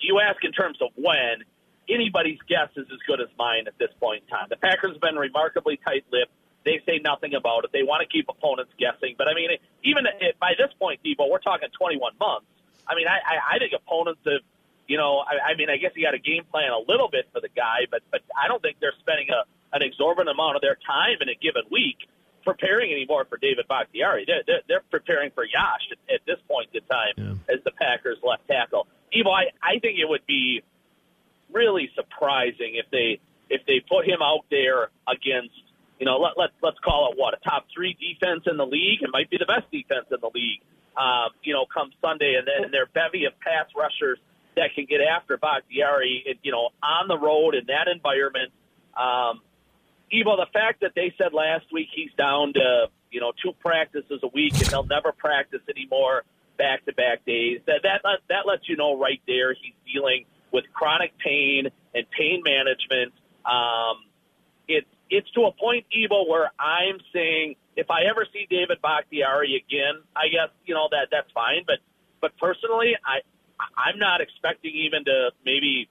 you 0.00 0.20
ask 0.20 0.44
in 0.44 0.52
terms 0.52 0.78
of 0.82 0.88
when. 0.96 1.44
Anybody's 1.86 2.38
guess 2.48 2.70
is 2.76 2.86
as 2.90 2.98
good 3.06 3.20
as 3.20 3.28
mine 3.38 3.64
at 3.66 3.76
this 3.78 3.90
point 4.00 4.22
in 4.24 4.28
time. 4.30 4.46
The 4.48 4.56
Packers 4.56 4.92
have 4.92 5.02
been 5.02 5.16
remarkably 5.16 5.78
tight-lipped 5.84 6.32
they 6.64 6.80
say 6.86 7.00
nothing 7.02 7.34
about 7.34 7.64
it. 7.64 7.70
They 7.72 7.82
want 7.82 8.02
to 8.02 8.08
keep 8.08 8.28
opponents 8.28 8.72
guessing. 8.78 9.14
But 9.16 9.28
I 9.28 9.34
mean, 9.34 9.50
even 9.84 10.06
if, 10.20 10.38
by 10.38 10.52
this 10.56 10.72
point, 10.78 11.00
Debo, 11.04 11.30
we're 11.30 11.38
talking 11.38 11.68
21 11.76 12.14
months. 12.18 12.46
I 12.88 12.94
mean, 12.94 13.06
I, 13.08 13.20
I, 13.20 13.56
I 13.56 13.58
think 13.58 13.72
opponents 13.72 14.20
have, 14.24 14.44
you 14.88 14.96
know, 14.96 15.24
I, 15.24 15.52
I 15.52 15.56
mean, 15.56 15.70
I 15.70 15.76
guess 15.76 15.92
you 15.96 16.04
got 16.04 16.12
to 16.12 16.20
game 16.20 16.44
plan 16.50 16.72
a 16.72 16.80
little 16.80 17.08
bit 17.08 17.28
for 17.32 17.40
the 17.40 17.48
guy, 17.48 17.88
but 17.90 18.02
but 18.10 18.20
I 18.36 18.48
don't 18.48 18.60
think 18.60 18.76
they're 18.80 18.96
spending 19.00 19.28
a 19.30 19.44
an 19.74 19.82
exorbitant 19.82 20.30
amount 20.30 20.56
of 20.56 20.62
their 20.62 20.78
time 20.86 21.18
in 21.20 21.28
a 21.28 21.34
given 21.34 21.64
week 21.70 22.08
preparing 22.44 22.92
anymore 22.92 23.24
for 23.24 23.38
David 23.38 23.66
Bakhtiari. 23.68 24.24
They're, 24.26 24.42
they're, 24.46 24.62
they're 24.68 24.84
preparing 24.90 25.30
for 25.32 25.44
Yosh 25.44 25.88
at, 25.90 26.14
at 26.14 26.20
this 26.26 26.36
point 26.46 26.68
in 26.72 26.82
time 26.82 27.14
yeah. 27.16 27.54
as 27.54 27.64
the 27.64 27.72
Packers 27.72 28.18
left 28.22 28.46
tackle. 28.46 28.86
Evo, 29.16 29.32
I, 29.32 29.50
I 29.62 29.80
think 29.80 29.98
it 29.98 30.08
would 30.08 30.26
be 30.26 30.62
really 31.52 31.90
surprising 31.94 32.74
if 32.76 32.86
they 32.90 33.20
if 33.50 33.64
they 33.66 33.80
put 33.80 34.06
him 34.06 34.22
out 34.22 34.44
there 34.50 34.88
against 35.06 35.54
you 35.98 36.06
know, 36.06 36.18
let, 36.18 36.32
let, 36.36 36.50
let's 36.62 36.78
call 36.84 37.12
it 37.12 37.18
what, 37.18 37.34
a 37.34 37.40
top 37.48 37.66
three 37.74 37.96
defense 37.96 38.44
in 38.46 38.56
the 38.56 38.66
league. 38.66 39.02
It 39.02 39.10
might 39.12 39.30
be 39.30 39.38
the 39.38 39.46
best 39.46 39.70
defense 39.70 40.06
in 40.10 40.18
the 40.20 40.30
league, 40.34 40.60
um, 40.96 41.30
you 41.42 41.54
know, 41.54 41.66
come 41.72 41.90
Sunday. 42.00 42.34
And 42.38 42.46
then 42.46 42.70
their 42.70 42.86
bevy 42.86 43.24
of 43.26 43.38
pass 43.40 43.66
rushers 43.76 44.18
that 44.56 44.74
can 44.74 44.86
get 44.86 45.00
after 45.00 45.36
Bakhtiari, 45.36 46.38
you 46.42 46.52
know, 46.52 46.70
on 46.82 47.08
the 47.08 47.18
road 47.18 47.54
in 47.54 47.66
that 47.66 47.86
environment. 47.92 48.52
Um, 48.96 49.42
Evo, 50.12 50.36
the 50.36 50.46
fact 50.52 50.80
that 50.82 50.92
they 50.94 51.14
said 51.18 51.32
last 51.32 51.66
week 51.72 51.88
he's 51.94 52.12
down 52.16 52.52
to, 52.54 52.86
you 53.10 53.20
know, 53.20 53.32
two 53.42 53.52
practices 53.60 54.20
a 54.22 54.28
week 54.28 54.54
and 54.54 54.68
he'll 54.68 54.86
never 54.86 55.12
practice 55.12 55.62
anymore 55.68 56.22
back 56.56 56.84
to 56.86 56.92
back 56.92 57.24
days, 57.24 57.60
that, 57.66 57.82
that, 57.82 58.02
that 58.28 58.46
lets 58.46 58.68
you 58.68 58.76
know 58.76 58.98
right 58.98 59.20
there 59.26 59.54
he's 59.54 59.74
dealing 59.92 60.24
with 60.52 60.64
chronic 60.72 61.12
pain 61.18 61.66
and 61.94 62.06
pain 62.10 62.42
management. 62.44 63.12
Um, 63.44 64.06
it's 64.68 64.88
it's 65.10 65.30
to 65.32 65.42
a 65.44 65.52
point, 65.52 65.86
Evo, 65.94 66.28
where 66.28 66.50
I'm 66.58 66.98
saying 67.12 67.56
if 67.76 67.90
I 67.90 68.04
ever 68.08 68.26
see 68.32 68.46
David 68.48 68.80
Bakhtiari 68.82 69.56
again, 69.56 70.02
I 70.16 70.28
guess 70.28 70.50
you 70.64 70.74
know 70.74 70.88
that 70.90 71.08
that's 71.10 71.30
fine. 71.32 71.64
But 71.66 71.78
but 72.20 72.36
personally, 72.38 72.94
I 73.04 73.20
I'm 73.76 73.98
not 73.98 74.20
expecting 74.20 74.72
even 74.74 75.04
to 75.04 75.30
maybe 75.44 75.88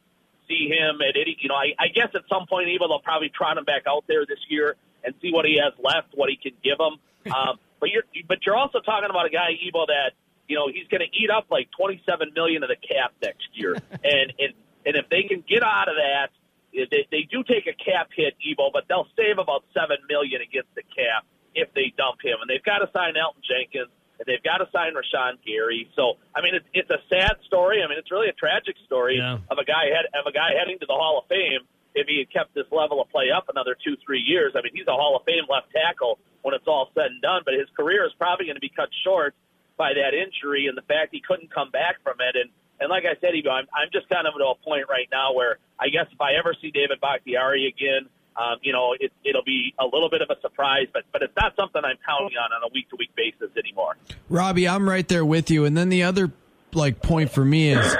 see 0.47 0.67
him 0.67 1.01
at 1.01 1.15
any. 1.15 1.37
You 1.39 1.49
know, 1.49 1.55
I, 1.55 1.73
I 1.79 1.87
guess 1.93 2.09
at 2.15 2.23
some 2.29 2.47
point, 2.47 2.67
Evo, 2.67 2.87
they'll 2.87 2.99
probably 2.99 3.29
trot 3.29 3.57
him 3.57 3.65
back 3.65 3.83
out 3.87 4.05
there 4.07 4.25
this 4.25 4.39
year 4.49 4.75
and 5.03 5.13
see 5.21 5.31
what 5.31 5.45
he 5.45 5.59
has 5.61 5.73
left, 5.83 6.09
what 6.13 6.29
he 6.29 6.37
can 6.37 6.53
give 6.63 6.77
them. 6.77 6.97
Um, 7.23 7.55
but 7.79 7.89
you're 7.89 8.03
but 8.27 8.39
you're 8.45 8.57
also 8.57 8.81
talking 8.81 9.09
about 9.09 9.25
a 9.25 9.29
guy, 9.29 9.55
Evo, 9.63 9.87
that 9.87 10.11
you 10.49 10.57
know 10.57 10.67
he's 10.67 10.87
going 10.89 10.99
to 10.99 11.07
eat 11.17 11.31
up 11.31 11.47
like 11.49 11.69
27 11.71 12.33
million 12.35 12.63
of 12.63 12.67
the 12.67 12.75
cap 12.75 13.13
next 13.21 13.47
year, 13.53 13.75
and 14.03 14.33
and 14.39 14.51
and 14.85 14.95
if 14.97 15.07
they 15.07 15.23
can 15.23 15.41
get 15.47 15.63
out 15.63 15.87
of 15.87 15.95
that 15.95 16.31
they, 16.73 17.07
they 17.11 17.23
do 17.29 17.43
take 17.43 17.69
a 17.69 17.77
cap 17.77 18.09
hit, 18.15 18.33
Evo, 18.41 18.73
but 18.73 18.85
they'll 18.89 19.07
save 19.15 19.37
about 19.37 19.63
seven 19.73 19.97
million 20.09 20.41
against 20.41 20.73
the 20.75 20.83
cap 20.83 21.25
if 21.53 21.69
they 21.73 21.93
dump 21.95 22.17
him. 22.23 22.41
And 22.41 22.49
they've 22.49 22.63
got 22.63 22.79
to 22.81 22.89
sign 22.91 23.13
Elgton 23.13 23.45
Jenkins, 23.45 23.93
and 24.17 24.25
they've 24.25 24.41
got 24.41 24.57
to 24.57 24.67
sign 24.73 24.97
Rashan 24.97 25.37
Gary. 25.45 25.89
So, 25.95 26.17
I 26.35 26.41
mean, 26.41 26.55
it's, 26.55 26.65
it's 26.73 26.89
a 26.89 27.01
sad 27.09 27.37
story. 27.45 27.81
I 27.83 27.87
mean, 27.87 27.97
it's 27.97 28.09
really 28.09 28.29
a 28.29 28.37
tragic 28.37 28.75
story 28.85 29.17
yeah. 29.21 29.37
of 29.49 29.57
a 29.61 29.65
guy 29.65 29.93
head, 29.93 30.09
of 30.17 30.25
a 30.25 30.33
guy 30.33 30.57
heading 30.57 30.79
to 30.79 30.87
the 30.89 30.97
Hall 30.97 31.21
of 31.21 31.29
Fame. 31.29 31.65
If 31.93 32.09
he 32.09 32.25
had 32.25 32.33
kept 32.33 32.57
this 32.57 32.65
level 32.73 32.97
of 33.01 33.09
play 33.13 33.29
up 33.29 33.53
another 33.53 33.77
two, 33.77 33.93
three 34.01 34.21
years, 34.21 34.57
I 34.57 34.65
mean, 34.65 34.73
he's 34.73 34.89
a 34.89 34.97
Hall 34.97 35.13
of 35.15 35.29
Fame 35.29 35.45
left 35.45 35.69
tackle 35.69 36.17
when 36.41 36.57
it's 36.57 36.65
all 36.65 36.89
said 36.97 37.13
and 37.13 37.21
done. 37.21 37.45
But 37.45 37.53
his 37.53 37.69
career 37.77 38.01
is 38.05 38.13
probably 38.17 38.49
going 38.49 38.57
to 38.57 38.65
be 38.65 38.73
cut 38.73 38.89
short 39.05 39.35
by 39.77 39.93
that 39.93 40.17
injury 40.17 40.65
and 40.65 40.77
the 40.77 40.81
fact 40.89 41.13
he 41.13 41.21
couldn't 41.21 41.53
come 41.53 41.69
back 41.69 42.01
from 42.01 42.17
it. 42.17 42.33
And 42.33 42.49
and 42.79 42.89
like 42.89 43.03
I 43.05 43.19
said, 43.21 43.31
Evo, 43.33 43.51
I'm, 43.51 43.65
I'm 43.73 43.89
just 43.91 44.09
kind 44.09 44.27
of 44.27 44.33
at 44.35 44.41
a 44.41 44.55
point 44.63 44.85
right 44.89 45.07
now 45.11 45.33
where 45.33 45.57
I 45.79 45.89
guess 45.89 46.07
if 46.11 46.19
I 46.19 46.33
ever 46.33 46.55
see 46.61 46.71
David 46.71 46.99
Bakhtiari 47.01 47.67
again, 47.67 48.09
um, 48.35 48.57
you 48.61 48.73
know, 48.73 48.95
it, 48.99 49.11
it'll 49.23 49.43
be 49.43 49.73
a 49.79 49.85
little 49.85 50.09
bit 50.09 50.21
of 50.21 50.29
a 50.29 50.39
surprise, 50.41 50.87
but 50.91 51.03
but 51.11 51.21
it's 51.21 51.35
not 51.35 51.55
something 51.55 51.81
I'm 51.83 51.97
counting 52.05 52.37
on 52.37 52.51
on 52.51 52.63
a 52.63 52.73
week 52.73 52.89
to 52.89 52.95
week 52.97 53.15
basis 53.15 53.55
anymore. 53.57 53.95
Robbie, 54.29 54.67
I'm 54.67 54.89
right 54.89 55.07
there 55.07 55.25
with 55.25 55.51
you. 55.51 55.65
And 55.65 55.77
then 55.77 55.89
the 55.89 56.03
other 56.03 56.31
like 56.73 57.01
point 57.01 57.29
for 57.31 57.45
me 57.45 57.69
is 57.69 57.95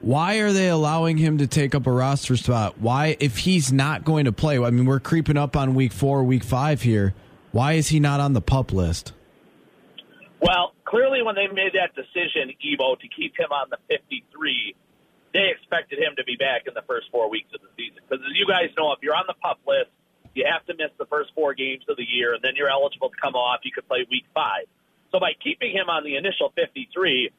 why 0.00 0.36
are 0.36 0.52
they 0.52 0.68
allowing 0.68 1.16
him 1.16 1.38
to 1.38 1.46
take 1.46 1.74
up 1.74 1.86
a 1.86 1.90
roster 1.90 2.36
spot? 2.36 2.78
Why, 2.78 3.16
if 3.18 3.38
he's 3.38 3.72
not 3.72 4.04
going 4.04 4.26
to 4.26 4.32
play? 4.32 4.58
I 4.58 4.70
mean, 4.70 4.84
we're 4.84 5.00
creeping 5.00 5.36
up 5.36 5.56
on 5.56 5.74
week 5.74 5.92
four, 5.92 6.22
week 6.22 6.44
five 6.44 6.82
here. 6.82 7.14
Why 7.52 7.72
is 7.72 7.88
he 7.88 7.98
not 7.98 8.20
on 8.20 8.34
the 8.34 8.42
pup 8.42 8.72
list? 8.72 9.14
Well, 10.40 10.74
clearly, 10.86 11.20
when 11.22 11.34
they 11.34 11.46
made 11.48 11.74
that 11.74 11.92
decision, 11.94 12.54
Evo, 12.64 12.98
to 12.98 13.08
keep 13.08 13.36
him 13.36 13.52
on 13.52 13.68
the 13.68 13.78
53, 13.88 14.74
they 15.34 15.50
expected 15.50 15.98
him 15.98 16.16
to 16.16 16.24
be 16.24 16.36
back 16.36 16.66
in 16.66 16.72
the 16.72 16.86
first 16.86 17.10
four 17.10 17.28
weeks 17.28 17.52
of 17.52 17.60
the 17.60 17.68
season. 17.76 18.00
Because 18.08 18.24
as 18.24 18.32
you 18.38 18.46
guys 18.46 18.70
know, 18.78 18.92
if 18.92 19.02
you're 19.02 19.14
on 19.14 19.26
the 19.26 19.36
pup 19.36 19.60
list, 19.66 19.90
you 20.32 20.46
have 20.48 20.64
to 20.66 20.74
miss 20.78 20.92
the 20.96 21.06
first 21.06 21.32
four 21.34 21.52
games 21.52 21.84
of 21.88 21.96
the 21.96 22.06
year, 22.08 22.32
and 22.32 22.42
then 22.42 22.56
you're 22.56 22.70
eligible 22.70 23.10
to 23.10 23.16
come 23.20 23.34
off. 23.34 23.60
You 23.64 23.72
could 23.72 23.88
play 23.88 24.06
week 24.08 24.24
five. 24.32 24.64
So 25.12 25.20
by 25.20 25.32
keeping 25.42 25.72
him 25.72 25.88
on 25.88 26.04
the 26.04 26.16
initial 26.16 26.52
53, 26.56 27.30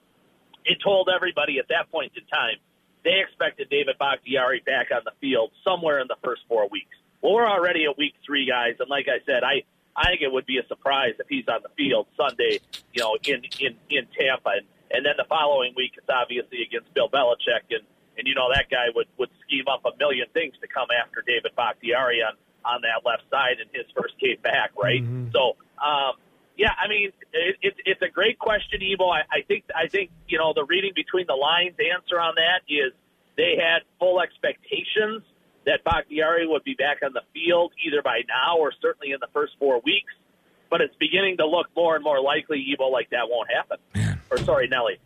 it 0.66 0.78
told 0.84 1.10
everybody 1.14 1.60
at 1.60 1.70
that 1.70 1.91
point 1.91 2.12
in 2.16 2.26
time 2.26 2.58
they 3.04 3.22
expected 3.22 3.70
David 3.70 3.98
Bakhtiari 3.98 4.62
back 4.66 4.88
on 4.91 5.02
the 5.06 5.14
field 5.22 5.52
somewhere 5.64 6.00
in 6.00 6.08
the 6.08 6.18
first 6.24 6.41
four 6.48 6.68
weeks. 6.70 6.95
Well, 7.22 7.34
we're 7.34 7.48
already 7.48 7.86
at 7.86 7.98
week 7.98 8.16
three, 8.26 8.45
guys, 8.45 8.76
and 8.80 8.89
like 8.89 9.08
I 9.08 9.24
said, 9.26 9.43
I 9.43 9.64
I 9.98 10.10
think 10.10 10.22
it 10.22 10.32
would 10.32 10.45
be 10.45 10.60
a 10.60 10.68
surprise 10.68 11.16
if 11.20 11.28
he's 11.28 11.48
on 11.48 11.62
the 11.64 11.70
field 11.76 12.08
Sunday, 12.16 12.60
you 12.93 13.02
know, 13.02 13.18
in 13.26 13.41
in 13.60 13.76
in 13.89 14.06
Tampa, 14.18 14.62
and, 14.62 14.68
and 14.91 15.06
then 15.06 15.14
the 15.18 15.26
following 15.28 15.74
week 15.76 15.93
it's 15.98 16.10
obviously 16.10 16.62
against 16.62 16.93
Bill 16.93 17.10
Belichick, 17.10 17.66
and 17.72 17.84
and 18.18 18.28
you 18.28 18.36
know 18.36 18.48
that 18.54 18.70
guy 18.70 18.88
would 18.93 19.08
would 19.18 19.30
scheme 19.45 19.66
up 19.68 19.82
a 19.86 19.98
million 19.98 20.28
things 20.34 20.54
to 20.62 20.68
come 20.68 20.88
after 20.93 21.24
David 21.26 21.52
Bakhtiari 21.56 22.22
on 22.22 22.38
on 22.64 22.82
that 22.82 23.08
left 23.10 23.24
side 23.32 23.58
in 23.60 23.68
his 23.74 23.89
first 23.95 24.20
game 24.20 24.38
back, 24.43 24.72
right? 24.78 25.02
Mm-hmm. 25.02 25.32
So, 25.32 25.56
um, 25.82 26.14
yeah, 26.58 26.74
I 26.78 26.88
mean, 26.88 27.12
it, 27.34 27.56
it's 27.62 27.78
it's 27.86 28.02
a 28.02 28.10
great 28.10 28.38
question, 28.38 28.82
Evo. 28.82 29.10
I, 29.10 29.22
I 29.32 29.41
think 29.48 29.64
I 29.74 29.88
think 29.88 30.12
you 30.28 30.38
know 30.38 30.54
the 30.54 30.66
reading 30.66 30.91
between 30.95 31.26
the 31.26 31.36
lines 31.36 31.76
answer 31.80 32.20
on 32.20 32.36
that 32.36 32.62
is 32.70 32.93
they 33.36 33.58
had 33.58 33.82
full 34.00 34.22
expectations 34.22 35.24
that 35.68 35.84
Bakhtiari 35.84 36.47
would 36.47 36.63
be 36.63 36.74
back 36.74 36.97
on 37.05 37.13
the 37.13 37.22
field 37.34 37.72
either 37.86 38.01
by 38.01 38.22
now 38.28 38.57
or 38.57 38.74
certainly 38.82 39.11
in 39.13 39.20
the 39.22 39.28
first 39.34 39.53
four 39.59 39.80
weeks. 39.86 40.13
But 40.70 40.82
it's 40.82 40.95
beginning 40.95 41.38
to 41.38 41.45
look 41.45 41.68
more 41.76 41.95
and 41.95 42.03
more 42.03 42.20
likely, 42.20 42.65
Evo, 42.74 42.91
like 42.91 43.11
that 43.11 43.30
won't 43.30 43.49
happen. 43.49 43.78
Man. 43.93 44.20
Or 44.32 44.38
sorry, 44.39 44.68
Nelly. 44.68 44.99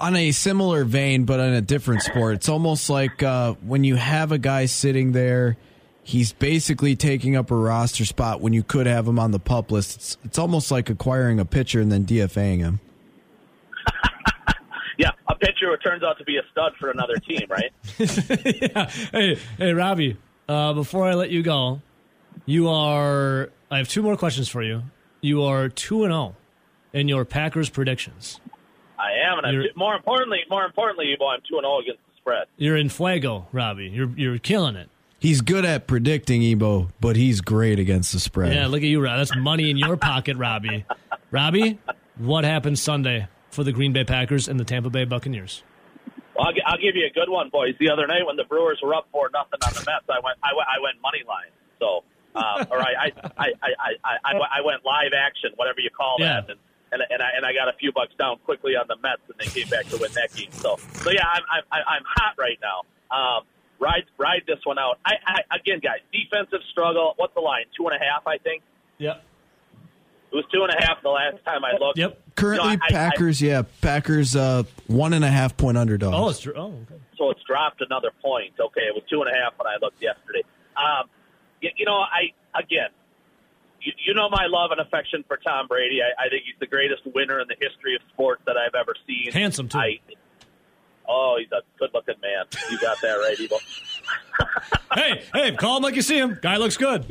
On 0.00 0.16
a 0.16 0.32
similar 0.32 0.84
vein, 0.84 1.24
but 1.24 1.38
in 1.38 1.54
a 1.54 1.60
different 1.60 2.02
sport, 2.02 2.34
it's 2.34 2.48
almost 2.48 2.90
like 2.90 3.22
uh, 3.22 3.54
when 3.64 3.84
you 3.84 3.94
have 3.94 4.32
a 4.32 4.38
guy 4.38 4.66
sitting 4.66 5.12
there 5.12 5.56
he's 6.06 6.32
basically 6.32 6.94
taking 6.94 7.34
up 7.34 7.50
a 7.50 7.54
roster 7.54 8.04
spot 8.04 8.40
when 8.40 8.52
you 8.52 8.62
could 8.62 8.86
have 8.86 9.08
him 9.08 9.18
on 9.18 9.32
the 9.32 9.40
pup 9.40 9.72
list. 9.72 9.96
It's, 9.96 10.16
it's 10.24 10.38
almost 10.38 10.70
like 10.70 10.88
acquiring 10.88 11.40
a 11.40 11.44
pitcher 11.44 11.80
and 11.80 11.90
then 11.90 12.04
DFAing 12.06 12.58
him. 12.58 12.78
yeah, 14.98 15.10
a 15.28 15.34
pitcher 15.34 15.70
who 15.70 15.76
turns 15.76 16.02
out 16.02 16.18
to 16.18 16.24
be 16.24 16.36
a 16.36 16.42
stud 16.50 16.72
for 16.78 16.90
another 16.90 17.16
team, 17.16 17.46
right? 17.48 17.72
yeah. 17.98 18.90
Hey, 19.12 19.38
hey, 19.58 19.72
Robbie. 19.72 20.16
Uh, 20.48 20.72
before 20.72 21.06
I 21.06 21.14
let 21.14 21.30
you 21.30 21.42
go, 21.42 21.82
you 22.44 22.68
are. 22.68 23.50
I 23.70 23.78
have 23.78 23.88
two 23.88 24.02
more 24.02 24.16
questions 24.16 24.48
for 24.48 24.62
you. 24.62 24.84
You 25.20 25.42
are 25.42 25.68
two 25.68 26.04
and 26.04 26.12
zero 26.12 26.36
in 26.92 27.08
your 27.08 27.24
Packers 27.24 27.68
predictions. 27.68 28.40
I 28.98 29.10
am, 29.30 29.38
and 29.38 29.46
I'm, 29.46 29.64
more 29.76 29.94
importantly, 29.94 30.40
more 30.48 30.64
importantly, 30.64 31.14
I'm 31.20 31.40
two 31.48 31.56
and 31.56 31.64
zero 31.64 31.78
against 31.80 32.00
the 32.06 32.16
spread. 32.16 32.46
You're 32.56 32.76
in 32.76 32.88
fuego, 32.88 33.48
Robbie. 33.52 33.88
You're 33.88 34.10
you're 34.16 34.38
killing 34.38 34.76
it. 34.76 34.88
He's 35.18 35.40
good 35.40 35.64
at 35.64 35.86
predicting 35.86 36.42
Ebo, 36.42 36.90
but 37.00 37.16
he's 37.16 37.40
great 37.40 37.78
against 37.78 38.12
the 38.12 38.20
spread. 38.20 38.54
Yeah, 38.54 38.66
look 38.66 38.82
at 38.82 38.88
you, 38.88 39.02
Rob. 39.02 39.18
That's 39.18 39.34
money 39.34 39.70
in 39.70 39.76
your 39.78 39.96
pocket, 39.96 40.36
Robbie. 40.36 40.84
Robbie, 41.30 41.78
what 42.18 42.44
happened 42.44 42.78
Sunday 42.78 43.26
for 43.56 43.64
the 43.64 43.72
Green 43.72 43.92
Bay 43.92 44.04
Packers 44.04 44.46
and 44.46 44.60
the 44.60 44.64
Tampa 44.64 44.90
Bay 44.90 45.04
Buccaneers? 45.04 45.64
Well, 46.36 46.46
I'll, 46.46 46.52
I'll 46.66 46.78
give 46.78 46.94
you 46.94 47.06
a 47.06 47.10
good 47.12 47.28
one, 47.28 47.48
boys. 47.50 47.74
The 47.80 47.90
other 47.90 48.06
night 48.06 48.24
when 48.26 48.36
the 48.36 48.44
Brewers 48.44 48.78
were 48.82 48.94
up 48.94 49.08
for 49.10 49.28
nothing 49.32 49.58
on 49.66 49.72
the 49.72 49.80
Mets, 49.90 50.04
I 50.08 50.20
went 50.22 50.38
I 50.44 50.54
went, 50.54 50.68
I 50.68 50.78
went 50.80 50.96
money 51.02 51.24
line. 51.26 51.50
So, 51.80 52.04
um, 52.38 52.66
or 52.70 52.78
I 52.80 53.10
I, 53.10 53.12
I, 53.36 53.48
I, 54.04 54.12
I, 54.24 54.32
I 54.58 54.60
went 54.62 54.84
live 54.84 55.12
action, 55.16 55.50
whatever 55.56 55.80
you 55.80 55.90
call 55.90 56.16
Yeah. 56.20 56.42
that, 56.42 56.50
and 56.50 56.60
and 56.92 57.02
and 57.10 57.22
I, 57.22 57.28
and 57.36 57.44
I 57.46 57.52
got 57.52 57.68
a 57.68 57.76
few 57.78 57.90
bucks 57.90 58.12
down 58.18 58.36
quickly 58.44 58.76
on 58.76 58.84
the 58.86 58.96
Mets, 59.02 59.22
and 59.26 59.34
they 59.40 59.46
came 59.48 59.68
back 59.68 59.86
to 59.86 59.96
win 59.96 60.12
that 60.12 60.32
game. 60.36 60.52
So, 60.52 60.76
so 61.02 61.10
yeah, 61.10 61.24
I'm 61.26 61.42
I'm, 61.50 61.64
I'm 61.72 62.02
hot 62.06 62.34
right 62.38 62.58
now. 62.62 62.84
Um, 63.10 63.44
ride 63.80 64.04
ride 64.18 64.42
this 64.46 64.60
one 64.64 64.78
out. 64.78 64.98
I, 65.06 65.14
I 65.26 65.56
again, 65.56 65.80
guys, 65.82 66.00
defensive 66.12 66.60
struggle. 66.70 67.14
What's 67.16 67.32
the 67.34 67.40
line? 67.40 67.64
Two 67.76 67.88
and 67.88 67.96
a 67.96 68.04
half, 68.04 68.26
I 68.26 68.36
think. 68.38 68.62
Yep. 68.98 69.24
It 70.32 70.34
was 70.36 70.44
two 70.52 70.62
and 70.62 70.70
a 70.72 70.84
half 70.84 71.02
the 71.02 71.08
last 71.08 71.42
time 71.46 71.64
I 71.64 71.72
looked. 71.78 71.96
Yep. 71.98 72.20
Currently, 72.36 72.76
No, 72.76 72.82
I- 72.82 72.86
I- 72.86 72.90
Packers, 72.92 73.40
yeah, 73.42 73.62
Packers, 73.80 74.36
uh, 74.36 74.62
one 74.86 75.12
and 75.12 75.24
a 75.24 75.30
half 75.30 75.56
point 75.56 75.76
underdog. 75.78 76.14
Oh, 76.14 76.28
it's 76.28 76.40
true. 76.40 76.52
Oh, 76.56 76.74
okay. 76.90 77.00
so 77.18 77.30
it's 77.30 77.42
dropped 77.44 77.80
another 77.80 78.10
point. 78.22 78.52
Okay, 78.60 78.82
it 78.82 78.94
was 78.94 79.02
two 79.10 79.22
and 79.22 79.30
a 79.34 79.34
half 79.34 79.54
when 79.58 79.66
I 79.66 79.76
looked 79.80 80.00
yesterday. 80.02 80.42
Um, 80.76 81.08
you, 81.60 81.70
you 81.76 81.84
know, 81.86 81.96
I 81.96 82.32
again, 82.58 82.88
you, 83.80 83.92
you 84.06 84.14
know 84.14 84.28
my 84.28 84.46
love 84.48 84.70
and 84.70 84.80
affection 84.80 85.24
for 85.26 85.38
Tom 85.38 85.66
Brady. 85.66 86.00
I, 86.02 86.26
I 86.26 86.28
think 86.28 86.44
he's 86.44 86.54
the 86.60 86.66
greatest 86.66 87.02
winner 87.14 87.40
in 87.40 87.48
the 87.48 87.56
history 87.58 87.94
of 87.96 88.02
sports 88.12 88.42
that 88.46 88.56
I've 88.56 88.74
ever 88.74 88.94
seen. 89.06 89.32
Handsome, 89.32 89.68
too. 89.68 89.78
I, 89.78 89.98
oh, 91.08 91.36
he's 91.38 91.50
a 91.52 91.62
good-looking 91.78 92.16
man. 92.20 92.44
You 92.70 92.78
got 92.80 93.00
that 93.00 93.14
right, 93.14 93.36
Evo. 93.38 93.58
hey, 94.94 95.22
hey, 95.32 95.56
call 95.56 95.78
him 95.78 95.82
like 95.84 95.94
you 95.94 96.02
see 96.02 96.18
him. 96.18 96.38
Guy 96.42 96.56
looks 96.58 96.76
good. 96.76 97.04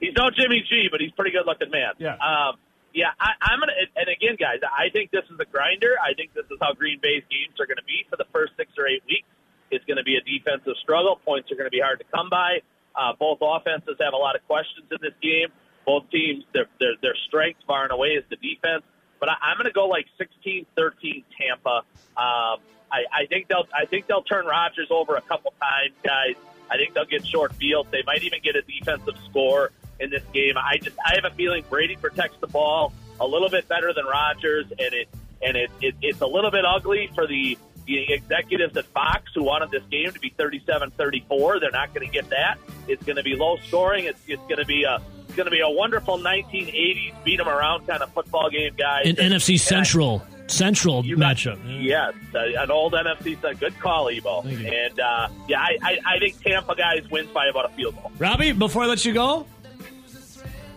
He's 0.00 0.12
no 0.16 0.30
Jimmy 0.30 0.62
G, 0.68 0.88
but 0.90 1.00
he's 1.00 1.10
a 1.10 1.14
pretty 1.14 1.32
good-looking 1.32 1.70
man. 1.70 1.92
Yeah. 1.98 2.14
Um, 2.16 2.56
yeah, 2.94 3.12
I, 3.20 3.36
I'm 3.40 3.60
gonna. 3.60 3.76
And 3.96 4.08
again, 4.08 4.36
guys, 4.38 4.60
I 4.64 4.90
think 4.90 5.10
this 5.10 5.24
is 5.30 5.38
a 5.38 5.44
grinder. 5.44 5.96
I 6.00 6.14
think 6.14 6.34
this 6.34 6.46
is 6.50 6.58
how 6.60 6.72
Green 6.72 6.98
Bay's 7.02 7.24
games 7.28 7.60
are 7.60 7.66
going 7.66 7.80
to 7.80 7.86
be 7.86 8.06
for 8.08 8.16
the 8.16 8.26
first 8.32 8.56
six 8.56 8.72
or 8.78 8.86
eight 8.88 9.02
weeks. 9.06 9.28
It's 9.70 9.84
going 9.84 9.98
to 9.98 10.06
be 10.06 10.16
a 10.16 10.24
defensive 10.24 10.74
struggle. 10.82 11.20
Points 11.24 11.52
are 11.52 11.56
going 11.56 11.68
to 11.68 11.74
be 11.74 11.80
hard 11.80 12.00
to 12.00 12.08
come 12.08 12.30
by. 12.30 12.64
Uh, 12.96 13.12
both 13.18 13.38
offenses 13.42 13.96
have 14.00 14.14
a 14.14 14.16
lot 14.16 14.34
of 14.34 14.46
questions 14.48 14.88
in 14.90 14.98
this 15.00 15.14
game. 15.20 15.48
Both 15.84 16.10
teams, 16.10 16.44
their 16.52 16.66
their, 16.80 16.96
their 17.00 17.16
strength 17.28 17.60
far 17.66 17.84
and 17.84 17.92
away 17.92 18.16
is 18.16 18.24
the 18.30 18.36
defense. 18.36 18.82
But 19.20 19.28
I, 19.28 19.52
I'm 19.52 19.56
going 19.56 19.68
to 19.68 19.76
go 19.76 19.86
like 19.86 20.06
16-13 20.16 21.24
Tampa. 21.36 21.84
Um, 22.16 22.62
I, 22.90 23.04
I 23.12 23.26
think 23.28 23.48
they'll 23.48 23.68
I 23.74 23.84
think 23.84 24.06
they'll 24.06 24.22
turn 24.22 24.46
Rodgers 24.46 24.88
over 24.90 25.16
a 25.16 25.20
couple 25.22 25.52
times, 25.60 25.94
guys. 26.02 26.36
I 26.70 26.76
think 26.76 26.94
they'll 26.94 27.06
get 27.06 27.26
short 27.26 27.54
fields. 27.54 27.90
They 27.90 28.02
might 28.04 28.22
even 28.24 28.40
get 28.42 28.56
a 28.56 28.62
defensive 28.62 29.16
score 29.28 29.72
in 30.00 30.10
this 30.10 30.22
game. 30.32 30.54
I 30.56 30.78
just 30.78 30.96
I 31.04 31.14
have 31.14 31.24
a 31.30 31.34
feeling 31.34 31.64
Brady 31.68 31.96
protects 31.96 32.36
the 32.40 32.46
ball 32.46 32.92
a 33.20 33.26
little 33.26 33.48
bit 33.48 33.68
better 33.68 33.92
than 33.92 34.04
Rodgers, 34.06 34.66
and 34.70 34.94
it 34.94 35.08
and 35.42 35.56
it, 35.56 35.70
it 35.80 35.94
it's 36.02 36.20
a 36.20 36.26
little 36.26 36.50
bit 36.50 36.64
ugly 36.64 37.10
for 37.14 37.26
the 37.26 37.56
the 37.86 38.12
executives 38.12 38.76
at 38.76 38.84
Fox 38.86 39.30
who 39.34 39.42
wanted 39.42 39.70
this 39.70 39.82
game 39.90 40.12
to 40.12 40.20
be 40.20 40.28
37-34. 40.38 41.60
They're 41.60 41.70
not 41.70 41.94
going 41.94 42.06
to 42.06 42.12
get 42.12 42.28
that. 42.28 42.58
It's 42.86 43.02
going 43.02 43.16
to 43.16 43.22
be 43.22 43.34
low 43.34 43.56
scoring. 43.66 44.04
It's 44.04 44.20
it's 44.26 44.42
going 44.42 44.58
to 44.58 44.66
be 44.66 44.84
a 44.84 45.00
it's 45.26 45.34
going 45.36 45.46
to 45.46 45.50
be 45.50 45.60
a 45.60 45.68
wonderful 45.70 46.18
1980s 46.18 47.24
beat 47.24 47.40
'em 47.40 47.48
around 47.48 47.86
kind 47.86 48.02
of 48.02 48.12
football 48.12 48.50
game, 48.50 48.74
guys. 48.76 49.06
An 49.06 49.18
And- 49.18 49.32
NFC 49.34 49.50
and 49.54 49.60
I- 49.60 49.64
Central 49.84 50.22
Central 50.48 51.04
you 51.04 51.16
matchup. 51.18 51.58
Yes, 51.82 52.14
uh, 52.34 52.38
an 52.62 52.70
old 52.70 52.94
NFC 52.94 53.38
side. 53.40 53.60
Good 53.60 53.78
call, 53.80 54.10
you. 54.10 54.22
And 54.26 54.98
uh, 54.98 55.28
yeah, 55.46 55.60
I, 55.60 55.76
I, 55.82 55.98
I 56.06 56.18
think 56.18 56.42
Tampa 56.42 56.74
guys 56.74 57.02
wins 57.10 57.28
by 57.32 57.48
about 57.48 57.66
a 57.66 57.74
field 57.74 57.96
goal. 57.96 58.10
Robbie, 58.18 58.52
before 58.52 58.84
I 58.84 58.86
let 58.86 59.04
you 59.04 59.12
go, 59.12 59.46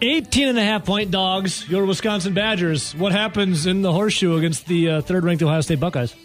18 0.02 0.50
and 0.50 0.58
a 0.58 0.64
half 0.64 0.86
point 0.86 1.12
dogs, 1.12 1.68
your 1.70 1.86
Wisconsin 1.86 2.34
Badgers. 2.34 2.96
What 2.96 3.12
happens 3.12 3.68
in 3.68 3.84
the 3.84 3.94
horseshoe 3.94 4.36
against 4.36 4.66
the 4.66 4.90
uh, 4.90 5.02
third 5.02 5.24
ranked 5.24 5.44
Ohio 5.44 5.62
State 5.62 5.80
Buckeyes? 5.80 6.16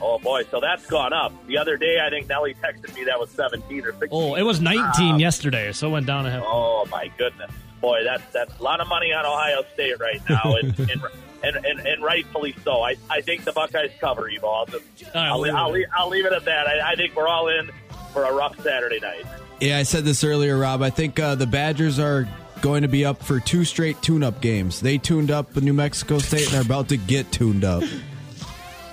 Oh 0.00 0.18
boy, 0.18 0.42
so 0.50 0.58
that's 0.58 0.84
gone 0.86 1.12
up. 1.12 1.32
The 1.46 1.56
other 1.58 1.76
day, 1.76 2.00
I 2.04 2.10
think 2.10 2.28
Nelly 2.28 2.54
texted 2.54 2.92
me 2.96 3.04
that 3.04 3.20
was 3.20 3.30
17 3.30 3.84
or 3.84 3.92
16. 3.92 4.08
Oh, 4.10 4.34
it 4.34 4.42
was 4.42 4.60
19 4.60 5.20
yesterday, 5.20 5.70
so 5.72 5.88
it 5.88 5.92
went 5.92 6.06
down 6.06 6.26
a 6.26 6.30
half. 6.32 6.42
Oh 6.44 6.86
my 6.90 7.10
goodness, 7.16 7.52
boy, 7.80 8.02
that's 8.02 8.24
that's 8.32 8.58
a 8.58 8.62
lot 8.62 8.80
of 8.80 8.88
money 8.88 9.12
on 9.12 9.24
Ohio 9.24 9.62
State 9.74 10.00
right 10.00 10.20
now, 10.28 10.56
and 10.56 10.76
and, 10.80 11.02
and, 11.44 11.56
and, 11.64 11.80
and 11.80 12.02
rightfully 12.02 12.56
so. 12.64 12.82
I, 12.82 12.96
I 13.08 13.20
think 13.20 13.44
the 13.44 13.52
Buckeyes 13.52 13.92
cover, 14.00 14.28
Evo. 14.28 14.52
I'll, 14.52 14.66
just, 14.66 15.14
All 15.14 15.22
right, 15.22 15.28
I'll, 15.28 15.40
we'll 15.40 15.56
I'll, 15.56 15.70
leave 15.70 15.74
it 15.74 15.78
leave, 15.78 15.86
I'll 15.96 16.08
leave 16.08 16.26
it 16.26 16.32
at 16.32 16.44
that. 16.46 16.66
I, 16.66 16.92
I 16.92 16.94
think 16.96 17.14
we're 17.14 17.28
all 17.28 17.46
in 17.46 17.70
for 18.12 18.24
a 18.24 18.32
rough 18.32 18.60
Saturday 18.60 18.98
night. 18.98 19.24
Yeah, 19.60 19.78
I 19.78 19.84
said 19.84 20.04
this 20.04 20.24
earlier, 20.24 20.58
Rob. 20.58 20.82
I 20.82 20.90
think 20.90 21.20
uh, 21.20 21.36
the 21.36 21.46
Badgers 21.46 22.00
are 22.00 22.26
going 22.62 22.82
to 22.82 22.88
be 22.88 23.04
up 23.04 23.22
for 23.22 23.40
two 23.40 23.64
straight 23.66 24.00
tune-up 24.00 24.40
games. 24.40 24.80
They 24.80 24.96
tuned 24.96 25.30
up 25.30 25.52
the 25.52 25.60
New 25.60 25.74
Mexico 25.74 26.18
State, 26.18 26.44
and 26.46 26.54
they're 26.54 26.62
about 26.62 26.88
to 26.88 26.96
get 26.96 27.30
tuned 27.30 27.64
up. 27.64 27.82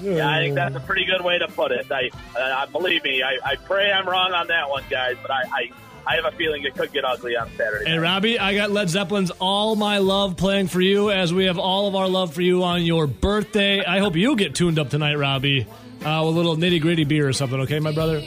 Yeah, 0.01 0.29
I 0.29 0.39
think 0.39 0.55
that's 0.55 0.75
a 0.75 0.79
pretty 0.79 1.05
good 1.05 1.23
way 1.23 1.37
to 1.37 1.47
put 1.47 1.71
it. 1.71 1.85
I, 1.91 2.09
uh, 2.37 2.65
believe 2.67 3.03
me, 3.03 3.21
I, 3.21 3.37
I 3.43 3.55
pray 3.55 3.91
I'm 3.91 4.07
wrong 4.07 4.33
on 4.33 4.47
that 4.47 4.69
one, 4.69 4.83
guys, 4.89 5.17
but 5.21 5.29
I, 5.29 5.43
I, 5.51 5.71
I 6.07 6.15
have 6.15 6.25
a 6.25 6.31
feeling 6.31 6.63
it 6.63 6.73
could 6.75 6.91
get 6.93 7.03
ugly 7.03 7.35
on 7.35 7.49
Saturday. 7.57 7.85
Hey, 7.85 7.97
night. 7.97 8.01
Robbie, 8.01 8.39
I 8.39 8.55
got 8.55 8.71
Led 8.71 8.89
Zeppelin's 8.89 9.31
All 9.39 9.75
My 9.75 9.97
Love 9.97 10.37
playing 10.37 10.67
for 10.67 10.81
you 10.81 11.11
as 11.11 11.33
we 11.33 11.45
have 11.45 11.59
all 11.59 11.87
of 11.87 11.95
our 11.95 12.07
love 12.07 12.33
for 12.33 12.41
you 12.41 12.63
on 12.63 12.83
your 12.83 13.07
birthday. 13.07 13.83
I 13.83 13.99
hope 13.99 14.15
you 14.15 14.35
get 14.35 14.55
tuned 14.55 14.79
up 14.79 14.89
tonight, 14.89 15.15
Robbie, 15.15 15.67
uh, 16.03 16.23
with 16.25 16.35
a 16.35 16.37
little 16.37 16.55
nitty 16.55 16.81
gritty 16.81 17.03
beer 17.03 17.27
or 17.27 17.33
something, 17.33 17.59
okay, 17.61 17.79
my 17.79 17.91
brother? 17.91 18.23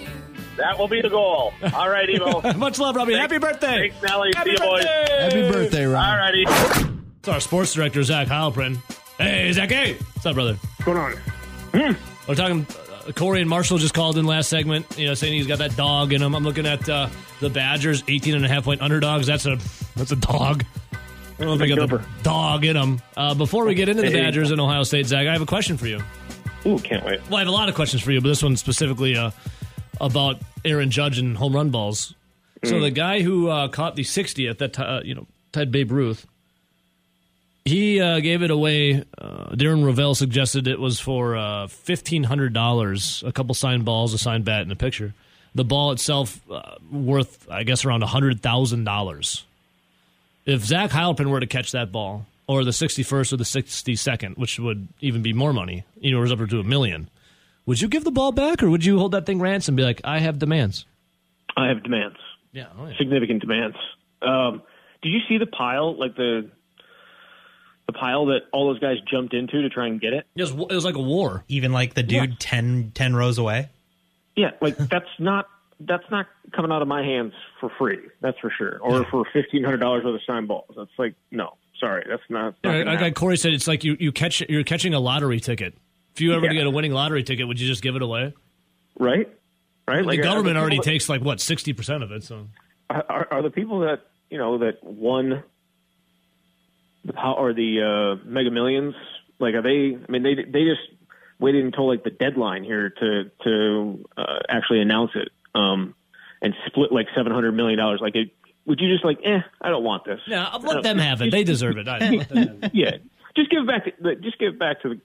That 0.63 0.79
will 0.79 0.87
be 0.87 1.01
the 1.01 1.09
goal. 1.09 1.53
All 1.75 1.91
right, 1.91 2.09
Evo. 2.09 2.57
Much 2.57 2.79
love, 2.79 2.95
Robbie. 2.95 3.15
Happy 3.15 3.39
birthday. 3.39 3.91
Thanks, 3.91 4.01
Nelly. 4.01 4.31
Happy 4.33 4.57
See 4.57 4.63
you, 4.63 4.71
boys. 4.71 4.85
Happy 4.85 5.51
birthday, 5.51 5.85
Rob. 5.87 6.07
All 6.07 6.17
righty. 6.17 6.45
It's 7.19 7.29
our 7.29 7.41
sports 7.41 7.75
director, 7.75 8.01
Zach 8.05 8.29
Heilprin. 8.29 8.77
Hey, 9.19 9.51
Zach, 9.53 9.71
hey. 9.71 9.95
What's 9.95 10.25
up, 10.25 10.35
brother? 10.35 10.55
What's 10.55 10.85
going 10.85 10.99
on? 10.99 11.97
We're 12.29 12.37
talking. 12.37 12.65
Uh, 13.09 13.11
Corey 13.11 13.41
and 13.41 13.51
Marshall 13.51 13.79
just 13.79 13.93
called 13.93 14.17
in 14.19 14.25
last 14.25 14.49
segment, 14.51 14.87
you 14.97 15.09
know, 15.09 15.15
saying 15.15 15.33
he's 15.33 15.49
got 15.49 15.59
that 15.59 15.75
dog 15.75 16.13
in 16.13 16.23
him. 16.23 16.37
I'm 16.37 16.45
looking 16.45 16.67
at 16.67 16.89
uh, 16.89 17.09
the 17.41 17.51
Badgers, 17.51 18.05
18 18.07 18.37
and 18.37 18.45
a 18.45 18.49
half 18.49 18.63
point 18.63 18.83
underdogs. 18.83 19.27
That's 19.27 19.47
a 19.47 19.59
that's 19.97 20.13
a 20.13 20.17
dog. 20.17 20.65
I 20.93 20.97
don't 21.39 21.47
know 21.49 21.53
if 21.55 21.59
they 21.59 21.75
got 21.75 21.89
the 21.89 22.05
dog 22.23 22.65
in 22.65 22.75
them. 22.75 23.03
Uh, 23.17 23.35
before 23.35 23.65
we 23.65 23.75
get 23.75 23.89
into 23.89 24.03
the 24.03 24.13
Badgers 24.13 24.53
and 24.53 24.61
Ohio 24.61 24.85
State, 24.85 25.07
Zach, 25.07 25.27
I 25.27 25.33
have 25.33 25.43
a 25.43 25.47
question 25.47 25.77
for 25.77 25.89
you. 25.89 26.01
Ooh, 26.67 26.79
can't 26.79 27.05
wait. 27.05 27.21
Well, 27.29 27.39
I 27.39 27.41
have 27.41 27.49
a 27.49 27.51
lot 27.51 27.69
of 27.69 27.75
questions 27.75 28.01
for 28.01 28.13
you, 28.13 28.21
but 28.21 28.29
this 28.29 28.45
one 28.45 28.57
specifically 28.57 29.17
uh, 29.17 29.33
about 30.03 30.37
Aaron 30.65 30.91
Judge 30.91 31.19
and 31.19 31.37
home 31.37 31.55
run 31.55 31.71
balls. 31.71 32.15
So 32.65 32.79
the 32.79 32.91
guy 32.91 33.23
who 33.23 33.49
uh, 33.49 33.69
caught 33.69 33.97
the 33.97 34.05
60th, 34.05 34.59
that 34.59 34.79
uh, 34.79 35.01
you 35.03 35.15
know, 35.15 35.27
tied 35.53 35.73
Babe 35.73 35.91
Ruth, 35.91 36.27
he 37.65 38.01
uh, 38.01 38.21
gave 38.21 38.43
it 38.43 38.51
away. 38.51 39.05
Uh, 39.17 39.51
Darren 39.51 39.85
Rovell 39.85 40.17
suggested 40.17 40.67
it 40.67 40.81
was 40.81 40.99
for 40.99 41.37
uh, 41.37 41.69
fifteen 41.69 42.25
hundred 42.25 42.53
dollars, 42.53 43.23
a 43.25 43.33
couple 43.33 43.55
signed 43.55 43.85
balls, 43.85 44.15
a 44.15 44.19
signed 44.19 44.45
bat, 44.45 44.63
and 44.63 44.73
a 44.73 44.77
picture. 44.77 45.15
The 45.55 45.65
ball 45.65 45.93
itself 45.93 46.41
uh, 46.51 46.77
worth, 46.91 47.49
I 47.51 47.63
guess, 47.63 47.85
around 47.85 48.03
hundred 48.03 48.43
thousand 48.43 48.85
dollars. 48.85 49.45
If 50.45 50.65
Zach 50.65 50.91
Heilprin 50.91 51.31
were 51.31 51.39
to 51.41 51.47
catch 51.47 51.71
that 51.73 51.93
ball, 51.93 52.27
or 52.49 52.65
the 52.65 52.73
sixty-first 52.73 53.33
or 53.33 53.37
the 53.37 53.45
sixty-second, 53.45 54.37
which 54.37 54.59
would 54.59 54.89
even 55.01 55.23
be 55.23 55.33
more 55.33 55.53
money, 55.53 55.85
you 56.01 56.11
know, 56.11 56.19
it 56.19 56.23
was 56.23 56.33
up 56.33 56.49
to 56.49 56.61
a 56.61 56.65
million. 56.65 57.09
Would 57.67 57.81
you 57.81 57.89
give 57.89 58.05
the 58.05 58.11
ball 58.11 58.33
back, 58.33 58.63
or 58.63 58.71
would 58.71 58.85
you 58.85 58.99
hold 58.99 59.13
that 59.13 59.27
thing 59.27 59.39
ransom 59.41 59.73
and 59.73 59.77
be 59.77 59.83
like, 59.85 60.01
"I 60.05 60.19
have 60.19 60.39
demands"? 60.39 60.85
I 61.57 61.69
have 61.69 61.83
demands, 61.83 62.17
Yeah, 62.53 62.67
oh 62.79 62.87
yeah. 62.87 62.97
significant 62.97 63.43
demands. 63.43 63.77
Um, 64.23 64.63
did 65.03 65.11
you 65.11 65.21
see 65.29 65.37
the 65.39 65.47
pile, 65.47 65.99
like 65.99 66.17
the 66.17 66.49
the 67.87 67.93
pile 67.93 68.27
that 68.27 68.41
all 68.53 68.69
those 68.73 68.79
guys 68.81 68.97
jumped 69.11 69.35
into 69.35 69.63
to 69.63 69.69
try 69.69 69.87
and 69.87 70.01
get 70.01 70.13
it? 70.13 70.27
It 70.35 70.43
was, 70.43 70.51
it 70.53 70.75
was 70.75 70.85
like 70.85 70.95
a 70.95 71.01
war. 71.03 71.45
Even 71.49 71.73
like 71.73 71.95
the 71.95 72.03
dude 72.03 72.39
10, 72.41 72.93
10 72.95 73.15
rows 73.17 73.39
away. 73.39 73.69
Yeah, 74.37 74.53
like 74.61 74.77
that's 74.91 75.05
not 75.19 75.47
that's 75.81 76.05
not 76.11 76.27
coming 76.55 76.71
out 76.73 76.81
of 76.81 76.89
my 76.89 77.03
hands 77.03 77.33
for 77.61 77.71
free. 77.79 77.99
That's 78.21 78.39
for 78.39 78.51
sure. 78.57 78.79
Or 78.81 79.05
for 79.11 79.25
fifteen 79.33 79.63
hundred 79.65 79.79
dollars 79.81 80.05
worth 80.05 80.15
of 80.15 80.21
signed 80.27 80.49
balls. 80.49 80.71
That's 80.77 80.91
like 80.97 81.15
no, 81.31 81.57
sorry, 81.79 82.05
that's 82.09 82.23
not. 82.31 82.55
not 82.65 82.73
Yeah, 82.73 82.85
like 82.85 82.99
happen. 83.01 83.15
Corey 83.15 83.37
said, 83.37 83.53
it's 83.53 83.67
like 83.69 83.85
you, 83.85 83.97
you 84.01 84.11
catch 84.13 84.41
you're 84.49 84.65
catching 84.65 84.95
a 84.95 85.01
lottery 85.01 85.41
ticket. 85.41 85.75
If 86.15 86.21
you 86.21 86.35
ever 86.35 86.47
Yeah. 86.47 86.53
get 86.53 86.67
a 86.67 86.71
winning 86.71 86.93
lottery 86.93 87.23
ticket, 87.23 87.47
would 87.49 87.61
you 87.61 87.67
just 87.67 87.83
give 87.83 87.97
it 87.97 88.03
away? 88.03 88.33
right, 88.99 89.29
right. 89.89 90.03
the 90.03 90.07
Like, 90.07 90.23
government 90.23 90.57
I- 90.57 90.61
already 90.61 90.79
takes 90.81 91.09
like 91.09 91.23
what 91.23 91.41
sixty 91.41 91.73
percent 91.73 92.03
of 92.03 92.13
it. 92.13 92.23
So 92.25 92.49
are, 92.91 93.27
are 93.31 93.43
the 93.43 93.51
people 93.51 93.81
that 93.81 94.01
you 94.31 94.39
know 94.39 94.59
that 94.59 94.83
won 94.85 95.43
the 97.05 97.13
power 97.13 97.35
or 97.37 97.53
the 97.55 98.19
uh, 98.23 98.29
Mega 98.29 98.51
Millions? 98.51 98.95
Like, 99.39 99.55
are 99.55 99.63
they? 99.63 99.97
I 99.97 100.11
mean, 100.13 100.23
they 100.23 100.35
they 100.35 100.65
just 100.65 100.83
waited 101.39 101.65
until 101.65 101.89
like 101.89 102.05
the 102.05 102.11
deadline 102.11 102.65
here 102.65 102.91
to 102.91 103.31
to 103.45 104.09
uh, 104.17 104.39
actually 104.49 104.81
announce 104.81 105.11
it 105.15 105.29
um, 105.55 105.95
and 106.41 106.55
split 106.67 106.93
like 106.93 107.07
seven 107.17 107.33
hundred 107.33 107.53
million 107.53 107.79
dollars. 107.79 108.01
Like, 108.01 108.15
it, 108.15 108.31
would 108.67 108.79
you 108.81 108.93
just 108.93 109.05
like, 109.05 109.19
eh, 109.25 109.41
I 109.61 109.69
don't 109.71 109.83
want 109.83 110.05
this? 110.05 110.21
Yeah, 110.27 110.47
I'll 110.53 110.61
let 110.61 110.83
them 110.85 110.99
have 110.99 111.21
it. 111.23 111.31
They 111.31 111.43
deserve 111.55 111.79
it. 111.79 111.89
I 111.89 111.99
let 112.11 112.29
them 112.29 112.37
have 112.39 112.65
it. 112.65 112.71
yeah, 112.75 112.91
just 113.37 113.51
give 113.51 113.63
it 113.63 113.67
back 113.67 113.85
to 113.87 114.15
just 114.17 114.39
give 114.39 114.53
it 114.55 114.59
back 114.59 114.83
to 114.83 114.91
the 114.91 115.01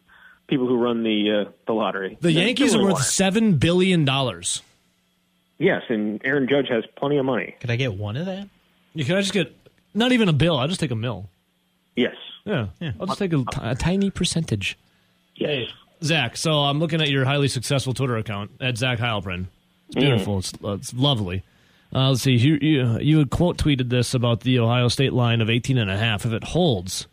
people 0.47 0.67
who 0.67 0.77
run 0.77 1.03
the 1.03 1.45
uh, 1.47 1.51
the 1.65 1.73
lottery. 1.73 2.17
The 2.21 2.31
Just 2.31 2.45
Yankees 2.45 2.75
are 2.75 2.81
worth 2.83 2.93
one. 2.93 3.01
seven 3.03 3.57
billion 3.57 4.05
dollars. 4.05 4.61
Yes, 5.59 5.83
and 5.89 6.21
Aaron 6.23 6.47
Judge 6.47 6.67
has 6.69 6.83
plenty 6.95 7.17
of 7.17 7.25
money. 7.25 7.55
Could 7.59 7.71
I 7.71 7.75
get 7.77 7.95
one 7.95 8.15
of 8.15 8.25
that? 8.27 8.47
You 8.93 9.05
can 9.05 9.15
I 9.15 9.21
just 9.21 9.33
get 9.33 9.55
not 9.93 10.11
even 10.11 10.29
a 10.29 10.33
bill? 10.33 10.57
I'll 10.57 10.67
just 10.67 10.79
take 10.79 10.91
a 10.91 10.95
mill. 10.95 11.29
Yes. 11.95 12.15
Yeah, 12.45 12.67
I'll 12.99 13.07
just 13.07 13.19
take 13.19 13.33
a, 13.33 13.43
a 13.61 13.75
tiny 13.75 14.09
percentage. 14.09 14.77
Yes. 15.35 15.67
Zach, 16.03 16.37
so 16.37 16.59
I'm 16.59 16.79
looking 16.79 17.01
at 17.01 17.09
your 17.09 17.25
highly 17.25 17.47
successful 17.49 17.93
Twitter 17.93 18.15
account 18.17 18.51
at 18.61 18.77
Zach 18.77 18.99
Heilprin. 18.99 19.47
It's 19.87 19.95
beautiful. 19.95 20.37
It's, 20.39 20.53
uh, 20.63 20.73
it's 20.73 20.93
lovely. 20.93 21.43
Uh, 21.93 22.09
let's 22.09 22.21
see. 22.21 22.35
You, 22.35 22.57
you, 22.61 22.99
you 22.99 23.17
had 23.17 23.29
quote 23.31 23.57
tweeted 23.57 23.89
this 23.89 24.13
about 24.13 24.41
the 24.41 24.59
Ohio 24.59 24.87
State 24.87 25.11
line 25.13 25.41
of 25.41 25.49
18 25.49 25.77
and 25.77 25.89
a 25.89 25.97
half. 25.97 26.25
If 26.25 26.31
it 26.33 26.43
holds, 26.43 27.07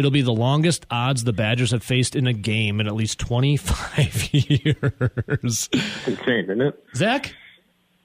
it'll 0.00 0.10
be 0.10 0.22
the 0.22 0.32
longest 0.32 0.84
odds 0.90 1.24
the 1.24 1.32
Badgers 1.32 1.70
have 1.70 1.84
faced 1.84 2.16
in 2.16 2.26
a 2.26 2.32
game 2.32 2.80
in 2.80 2.86
at 2.86 2.94
least 2.94 3.20
25 3.20 4.28
years. 4.34 5.68
It's 5.72 6.08
insane, 6.08 6.44
isn't 6.44 6.60
it? 6.60 6.84
Zach, 6.94 7.34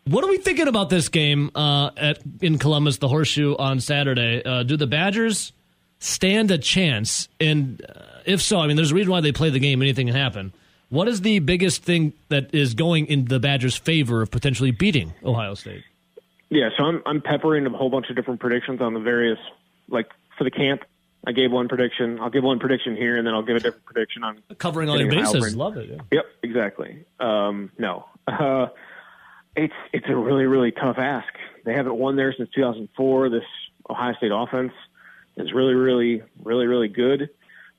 what 0.08 0.24
are 0.24 0.30
we 0.30 0.38
thinking 0.38 0.68
about 0.68 0.90
this 0.90 1.10
game 1.10 1.50
uh, 1.56 1.90
at 1.98 2.20
in 2.42 2.60
Columbus, 2.60 2.98
the 2.98 3.08
Horseshoe 3.08 3.56
on 3.56 3.80
Saturday? 3.80 4.44
Uh, 4.46 4.64
do 4.64 4.78
the 4.78 4.86
Badgers 4.86 5.54
stand 6.00 6.52
a 6.52 6.60
chance? 6.60 7.28
And 7.40 7.84
uh, 7.84 8.02
if 8.26 8.42
so, 8.42 8.60
I 8.60 8.68
mean, 8.68 8.76
there's 8.76 8.92
a 8.92 8.96
reason 8.96 9.12
why 9.12 9.22
they 9.22 9.32
play 9.32 9.50
the 9.50 9.60
game. 9.60 9.82
Anything 9.82 10.08
can 10.08 10.16
happen. 10.16 10.54
What 10.90 11.08
is 11.08 11.22
the 11.22 11.40
biggest 11.40 11.82
thing 11.84 12.14
that 12.30 12.54
is 12.54 12.76
going 12.76 13.08
in 13.08 13.26
the 13.26 13.40
Badgers' 13.40 13.76
favor 13.76 14.22
of 14.22 14.30
potentially 14.30 14.72
beating 14.72 15.14
Ohio 15.24 15.56
State? 15.56 15.84
Yeah, 16.50 16.70
so 16.78 16.84
I'm 16.84 17.02
I'm 17.06 17.22
peppering 17.22 17.66
a 17.66 17.70
whole 17.72 17.90
bunch 17.90 18.10
of 18.10 18.16
different 18.16 18.40
predictions 18.40 18.82
on 18.82 18.94
the 18.94 19.00
various 19.00 19.40
like 19.90 20.08
for 20.38 20.44
the 20.44 20.52
camp. 20.52 20.84
I 21.28 21.32
gave 21.32 21.52
one 21.52 21.68
prediction. 21.68 22.20
I'll 22.20 22.30
give 22.30 22.44
one 22.44 22.60
prediction 22.60 22.96
here, 22.96 23.18
and 23.18 23.26
then 23.26 23.34
I'll 23.34 23.44
give 23.44 23.56
a 23.56 23.60
different 23.60 23.86
prediction 23.86 24.24
on 24.24 24.42
Covering 24.58 24.90
all 24.90 25.00
your 25.00 25.10
bases, 25.10 25.56
love 25.56 25.78
it. 25.78 25.90
yeah. 25.90 25.98
Yep, 26.12 26.26
exactly. 26.44 27.06
Um, 27.20 27.72
no, 27.78 28.06
uh, 28.28 28.68
it's 29.56 29.74
it's 29.94 30.06
a 30.08 30.16
really 30.16 30.46
really 30.46 30.72
tough 30.72 30.98
ask. 30.98 31.34
They 31.64 31.74
haven't 31.74 31.96
won 31.96 32.16
there 32.16 32.34
since 32.38 32.50
2004. 32.54 33.30
This 33.30 33.44
Ohio 33.90 34.14
State 34.18 34.32
offense 34.34 34.74
is 35.38 35.52
really 35.54 35.74
really 35.74 36.22
really 36.44 36.68
really 36.68 36.90
good. 36.90 37.30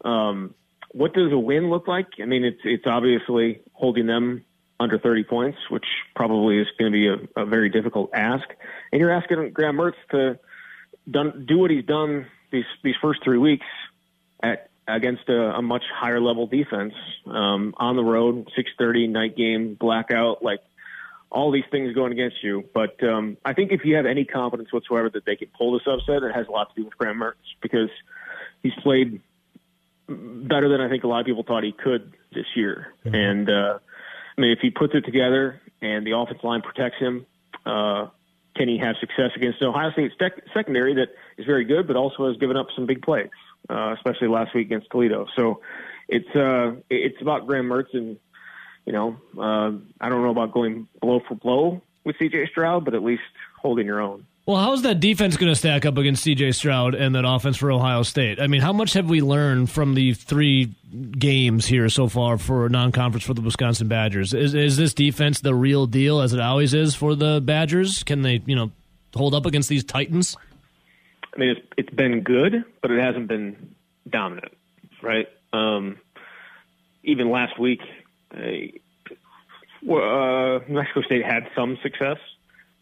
Um, 0.04 0.54
what 0.92 1.12
does 1.14 1.32
a 1.32 1.38
win 1.38 1.70
look 1.70 1.86
like? 1.86 2.06
I 2.20 2.24
mean, 2.24 2.44
it's 2.44 2.60
it's 2.64 2.86
obviously 2.86 3.60
holding 3.72 4.06
them 4.06 4.44
under 4.78 4.98
30 4.98 5.24
points, 5.24 5.58
which 5.70 5.86
probably 6.14 6.58
is 6.58 6.66
going 6.78 6.92
to 6.92 6.94
be 6.94 7.08
a, 7.08 7.42
a 7.42 7.46
very 7.46 7.70
difficult 7.70 8.10
ask. 8.12 8.44
And 8.92 9.00
you're 9.00 9.10
asking 9.10 9.50
Graham 9.52 9.76
Mertz 9.76 9.94
to 10.10 10.38
done, 11.10 11.46
do 11.48 11.58
what 11.58 11.70
he's 11.70 11.84
done 11.84 12.26
these 12.50 12.64
these 12.82 12.96
first 13.00 13.22
three 13.24 13.38
weeks 13.38 13.66
at 14.42 14.70
against 14.88 15.28
a, 15.28 15.56
a 15.56 15.62
much 15.62 15.82
higher 15.92 16.20
level 16.20 16.46
defense 16.46 16.94
um, 17.26 17.74
on 17.76 17.96
the 17.96 18.04
road, 18.04 18.48
6:30 18.56 19.08
night 19.10 19.36
game, 19.36 19.74
blackout, 19.74 20.42
like 20.42 20.60
all 21.30 21.50
these 21.50 21.64
things 21.70 21.92
going 21.94 22.12
against 22.12 22.42
you. 22.42 22.64
But 22.72 23.02
um, 23.02 23.36
I 23.44 23.52
think 23.52 23.72
if 23.72 23.84
you 23.84 23.96
have 23.96 24.06
any 24.06 24.24
confidence 24.24 24.72
whatsoever 24.72 25.10
that 25.10 25.24
they 25.24 25.36
can 25.36 25.48
pull 25.58 25.72
this 25.72 25.86
upset, 25.86 26.22
it 26.22 26.34
has 26.34 26.46
a 26.46 26.50
lot 26.50 26.74
to 26.74 26.80
do 26.80 26.84
with 26.84 26.96
Graham 26.96 27.18
Mertz 27.18 27.34
because 27.60 27.90
he's 28.62 28.74
played 28.82 29.20
better 30.08 30.68
than 30.68 30.80
I 30.80 30.88
think 30.88 31.04
a 31.04 31.08
lot 31.08 31.20
of 31.20 31.26
people 31.26 31.42
thought 31.42 31.64
he 31.64 31.72
could 31.72 32.12
this 32.32 32.46
year. 32.54 32.94
And 33.04 33.50
uh, 33.50 33.78
I 34.36 34.40
mean, 34.40 34.52
if 34.52 34.60
he 34.60 34.70
puts 34.70 34.94
it 34.94 35.04
together 35.04 35.60
and 35.82 36.06
the 36.06 36.12
offensive 36.12 36.44
line 36.44 36.62
protects 36.62 36.98
him, 36.98 37.26
uh, 37.64 38.08
can 38.56 38.68
he 38.68 38.78
have 38.78 38.96
success 39.00 39.30
against 39.36 39.62
Ohio 39.62 39.90
State 39.92 40.12
sec- 40.18 40.42
secondary 40.54 40.94
that 40.94 41.08
is 41.36 41.46
very 41.46 41.64
good, 41.64 41.86
but 41.86 41.96
also 41.96 42.28
has 42.28 42.36
given 42.38 42.56
up 42.56 42.68
some 42.74 42.86
big 42.86 43.02
plays, 43.02 43.30
uh, 43.68 43.94
especially 43.96 44.28
last 44.28 44.54
week 44.54 44.66
against 44.66 44.90
Toledo. 44.90 45.26
So 45.36 45.60
it's 46.08 46.28
uh, 46.34 46.76
it's 46.90 47.20
about 47.20 47.46
Graham 47.46 47.68
Mertz, 47.68 47.92
and 47.92 48.18
you 48.84 48.92
know, 48.92 49.16
uh, 49.38 49.72
I 50.00 50.08
don't 50.08 50.22
know 50.22 50.30
about 50.30 50.52
going 50.52 50.88
blow 51.00 51.20
for 51.26 51.34
blow 51.34 51.82
with 52.04 52.16
C.J. 52.18 52.46
Stroud, 52.50 52.84
but 52.84 52.94
at 52.94 53.02
least 53.02 53.22
holding 53.60 53.86
your 53.86 54.00
own. 54.00 54.26
Well, 54.46 54.58
how's 54.58 54.82
that 54.82 55.00
defense 55.00 55.36
going 55.36 55.50
to 55.50 55.56
stack 55.56 55.84
up 55.84 55.98
against 55.98 56.22
C.J. 56.22 56.52
Stroud 56.52 56.94
and 56.94 57.16
that 57.16 57.24
offense 57.26 57.56
for 57.56 57.72
Ohio 57.72 58.04
State? 58.04 58.40
I 58.40 58.46
mean, 58.46 58.60
how 58.60 58.72
much 58.72 58.92
have 58.92 59.10
we 59.10 59.20
learned 59.20 59.70
from 59.70 59.94
the 59.94 60.14
three 60.14 60.72
games 61.18 61.66
here 61.66 61.88
so 61.88 62.06
far 62.06 62.38
for 62.38 62.68
non-conference 62.68 63.24
for 63.24 63.34
the 63.34 63.40
Wisconsin 63.40 63.88
Badgers? 63.88 64.32
Is 64.32 64.54
is 64.54 64.76
this 64.76 64.94
defense 64.94 65.40
the 65.40 65.52
real 65.52 65.86
deal 65.86 66.20
as 66.20 66.32
it 66.32 66.38
always 66.38 66.74
is 66.74 66.94
for 66.94 67.16
the 67.16 67.40
Badgers? 67.44 68.04
Can 68.04 68.22
they, 68.22 68.40
you 68.46 68.54
know, 68.54 68.70
hold 69.16 69.34
up 69.34 69.46
against 69.46 69.68
these 69.68 69.82
Titans? 69.82 70.36
I 71.34 71.40
mean, 71.40 71.48
it's 71.48 71.66
it's 71.76 71.94
been 71.94 72.20
good, 72.20 72.64
but 72.82 72.92
it 72.92 73.02
hasn't 73.02 73.26
been 73.26 73.74
dominant, 74.08 74.52
right? 75.02 75.26
Um, 75.52 75.98
even 77.02 77.32
last 77.32 77.58
week, 77.58 77.80
uh, 78.32 78.38
uh, 79.92 80.60
Mexico 80.68 81.02
State 81.02 81.24
had 81.24 81.48
some 81.56 81.78
success, 81.82 82.18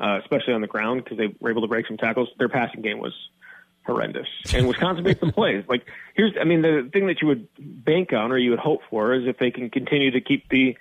uh, 0.01 0.18
especially 0.20 0.55
on 0.55 0.61
the 0.61 0.66
ground 0.66 1.05
because 1.05 1.18
they 1.18 1.34
were 1.40 1.51
able 1.51 1.62
to 1.62 1.68
break 1.68 1.86
some 1.86 1.97
tackles. 1.97 2.28
Their 2.38 2.49
passing 2.49 2.82
game 2.82 2.99
was 2.99 3.12
horrendous, 3.86 4.28
and 4.55 4.66
Wisconsin 4.66 5.05
made 5.05 5.20
some 5.20 5.32
plays. 5.32 5.64
Like 5.68 5.86
here's, 6.14 6.32
I 6.40 6.45
mean, 6.45 6.62
the 6.62 6.88
thing 6.92 7.07
that 7.07 7.20
you 7.20 7.28
would 7.28 7.49
bank 7.59 8.12
on 8.12 8.32
or 8.32 8.38
you 8.38 8.51
would 8.51 8.59
hope 8.59 8.80
for 8.90 9.14
is 9.14 9.26
if 9.26 9.38
they 9.38 9.51
can 9.51 9.70
continue 9.70 10.11
to 10.12 10.20
keep 10.20 10.49
the 10.49 10.76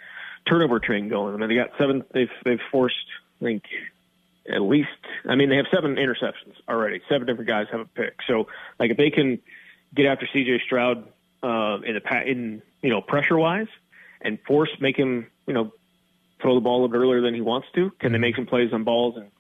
turnover 0.48 0.80
train 0.80 1.10
going. 1.10 1.34
I 1.34 1.38
mean, 1.38 1.50
they 1.50 1.56
got 1.56 1.72
seven. 1.78 2.04
They've 2.14 2.32
they've 2.44 2.60
forced, 2.72 2.96
I 3.42 3.46
think, 3.46 3.64
at 4.50 4.62
least. 4.62 4.90
I 5.28 5.36
mean, 5.36 5.50
they 5.50 5.58
have 5.58 5.68
seven 5.74 5.96
interceptions 5.96 6.56
already. 6.68 7.02
Seven 7.10 7.28
different 7.28 7.50
guys 7.50 7.68
have 7.72 7.82
a 7.82 7.86
pick. 7.86 8.16
So, 8.28 8.48
like, 8.80 8.92
if 8.92 8.98
they 8.98 9.10
can 9.10 9.40
get 9.94 10.06
after 10.06 10.28
C.J. 10.32 10.62
Stroud 10.66 11.08
uh, 11.44 11.80
in 11.86 11.96
the 11.96 12.02
pa- 12.02 12.24
in 12.26 12.62
you 12.82 12.90
know 12.90 13.02
pressure 13.02 13.38
wise 13.38 13.68
and 14.22 14.40
force 14.48 14.70
make 14.80 14.98
him 14.98 15.28
you 15.46 15.54
know 15.54 15.72
throw 16.44 16.54
the 16.54 16.62
ball 16.62 16.74
a 16.74 16.80
little 16.82 16.90
bit 16.90 17.00
earlier 17.00 17.22
than 17.22 17.34
he 17.34 17.42
wants 17.42 17.68
to, 17.74 17.90
can 18.00 18.12
they 18.12 18.20
make 18.20 18.36
some 18.36 18.46
plays 18.46 18.72
on 18.72 18.84
balls 18.84 19.16
and 19.18 19.32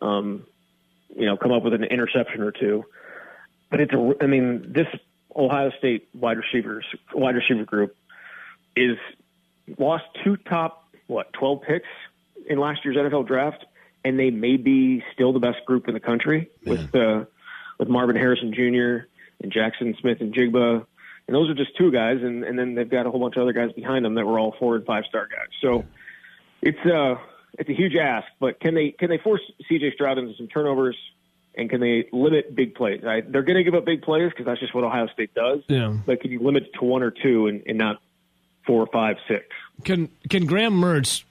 um, 0.00 0.46
you 1.16 1.24
know 1.24 1.38
come 1.38 1.52
up 1.52 1.62
with 1.62 1.72
an 1.72 1.84
interception 1.84 2.42
or 2.42 2.52
two? 2.52 2.84
But 3.70 3.80
it's 3.80 3.92
a, 3.94 4.14
I 4.20 4.26
mean, 4.26 4.72
this 4.72 4.86
Ohio 5.34 5.70
State 5.78 6.08
wide 6.12 6.36
receivers 6.36 6.84
wide 7.14 7.36
receiver 7.36 7.64
group 7.64 7.96
is 8.76 8.98
lost 9.78 10.04
two 10.22 10.36
top 10.36 10.84
what 11.06 11.32
twelve 11.32 11.62
picks 11.62 11.88
in 12.46 12.58
last 12.58 12.84
year's 12.84 12.96
NFL 12.96 13.26
draft, 13.26 13.64
and 14.04 14.18
they 14.18 14.30
may 14.30 14.56
be 14.56 15.02
still 15.14 15.32
the 15.32 15.38
best 15.38 15.64
group 15.64 15.88
in 15.88 15.94
the 15.94 16.00
country 16.00 16.50
with 16.66 16.94
uh, 16.94 17.24
with 17.78 17.88
Marvin 17.88 18.16
Harrison 18.16 18.52
Jr. 18.52 19.06
and 19.40 19.52
Jaxon 19.52 19.98
Smith-Njigba, 20.00 20.84
and 21.26 21.34
those 21.34 21.48
are 21.50 21.54
just 21.54 21.76
two 21.76 21.92
guys, 21.92 22.18
and 22.22 22.42
and 22.44 22.58
then 22.58 22.74
they've 22.74 22.90
got 22.90 23.06
a 23.06 23.10
whole 23.10 23.20
bunch 23.20 23.36
of 23.36 23.42
other 23.42 23.52
guys 23.52 23.72
behind 23.72 24.04
them 24.04 24.14
that 24.14 24.26
were 24.26 24.38
all 24.38 24.54
four 24.58 24.76
and 24.76 24.86
five 24.86 25.04
star 25.08 25.28
guys. 25.28 25.48
So 25.60 25.84
it's 26.62 26.78
uh 26.86 27.16
it's 27.58 27.68
a 27.68 27.74
huge 27.74 27.96
ask, 27.96 28.26
but 28.40 28.60
can 28.60 28.74
they 28.74 28.92
can 28.92 29.10
they 29.10 29.18
force 29.18 29.40
C.J. 29.68 29.92
Stroud 29.94 30.18
into 30.18 30.34
some 30.36 30.48
turnovers? 30.48 30.96
And 31.56 31.68
can 31.68 31.80
they 31.80 32.08
limit 32.12 32.54
big 32.54 32.76
plays? 32.76 33.02
I, 33.04 33.20
they're 33.20 33.42
going 33.42 33.56
to 33.56 33.64
give 33.64 33.74
up 33.74 33.84
big 33.84 34.02
plays 34.02 34.30
because 34.30 34.46
that's 34.46 34.60
just 34.60 34.76
what 34.76 34.84
Ohio 34.84 35.08
State 35.08 35.34
does. 35.34 35.58
Yeah. 35.66 35.92
But 36.06 36.20
can 36.20 36.30
you 36.30 36.38
limit 36.38 36.64
it 36.64 36.78
to 36.78 36.84
one 36.84 37.02
or 37.02 37.10
two 37.10 37.48
and, 37.48 37.64
and 37.66 37.76
not 37.76 38.00
four, 38.64 38.86
five, 38.86 39.16
six? 39.26 39.46
Can 39.82 40.08
can 40.30 40.46
Graham 40.46 40.80
Mertz? 40.80 41.24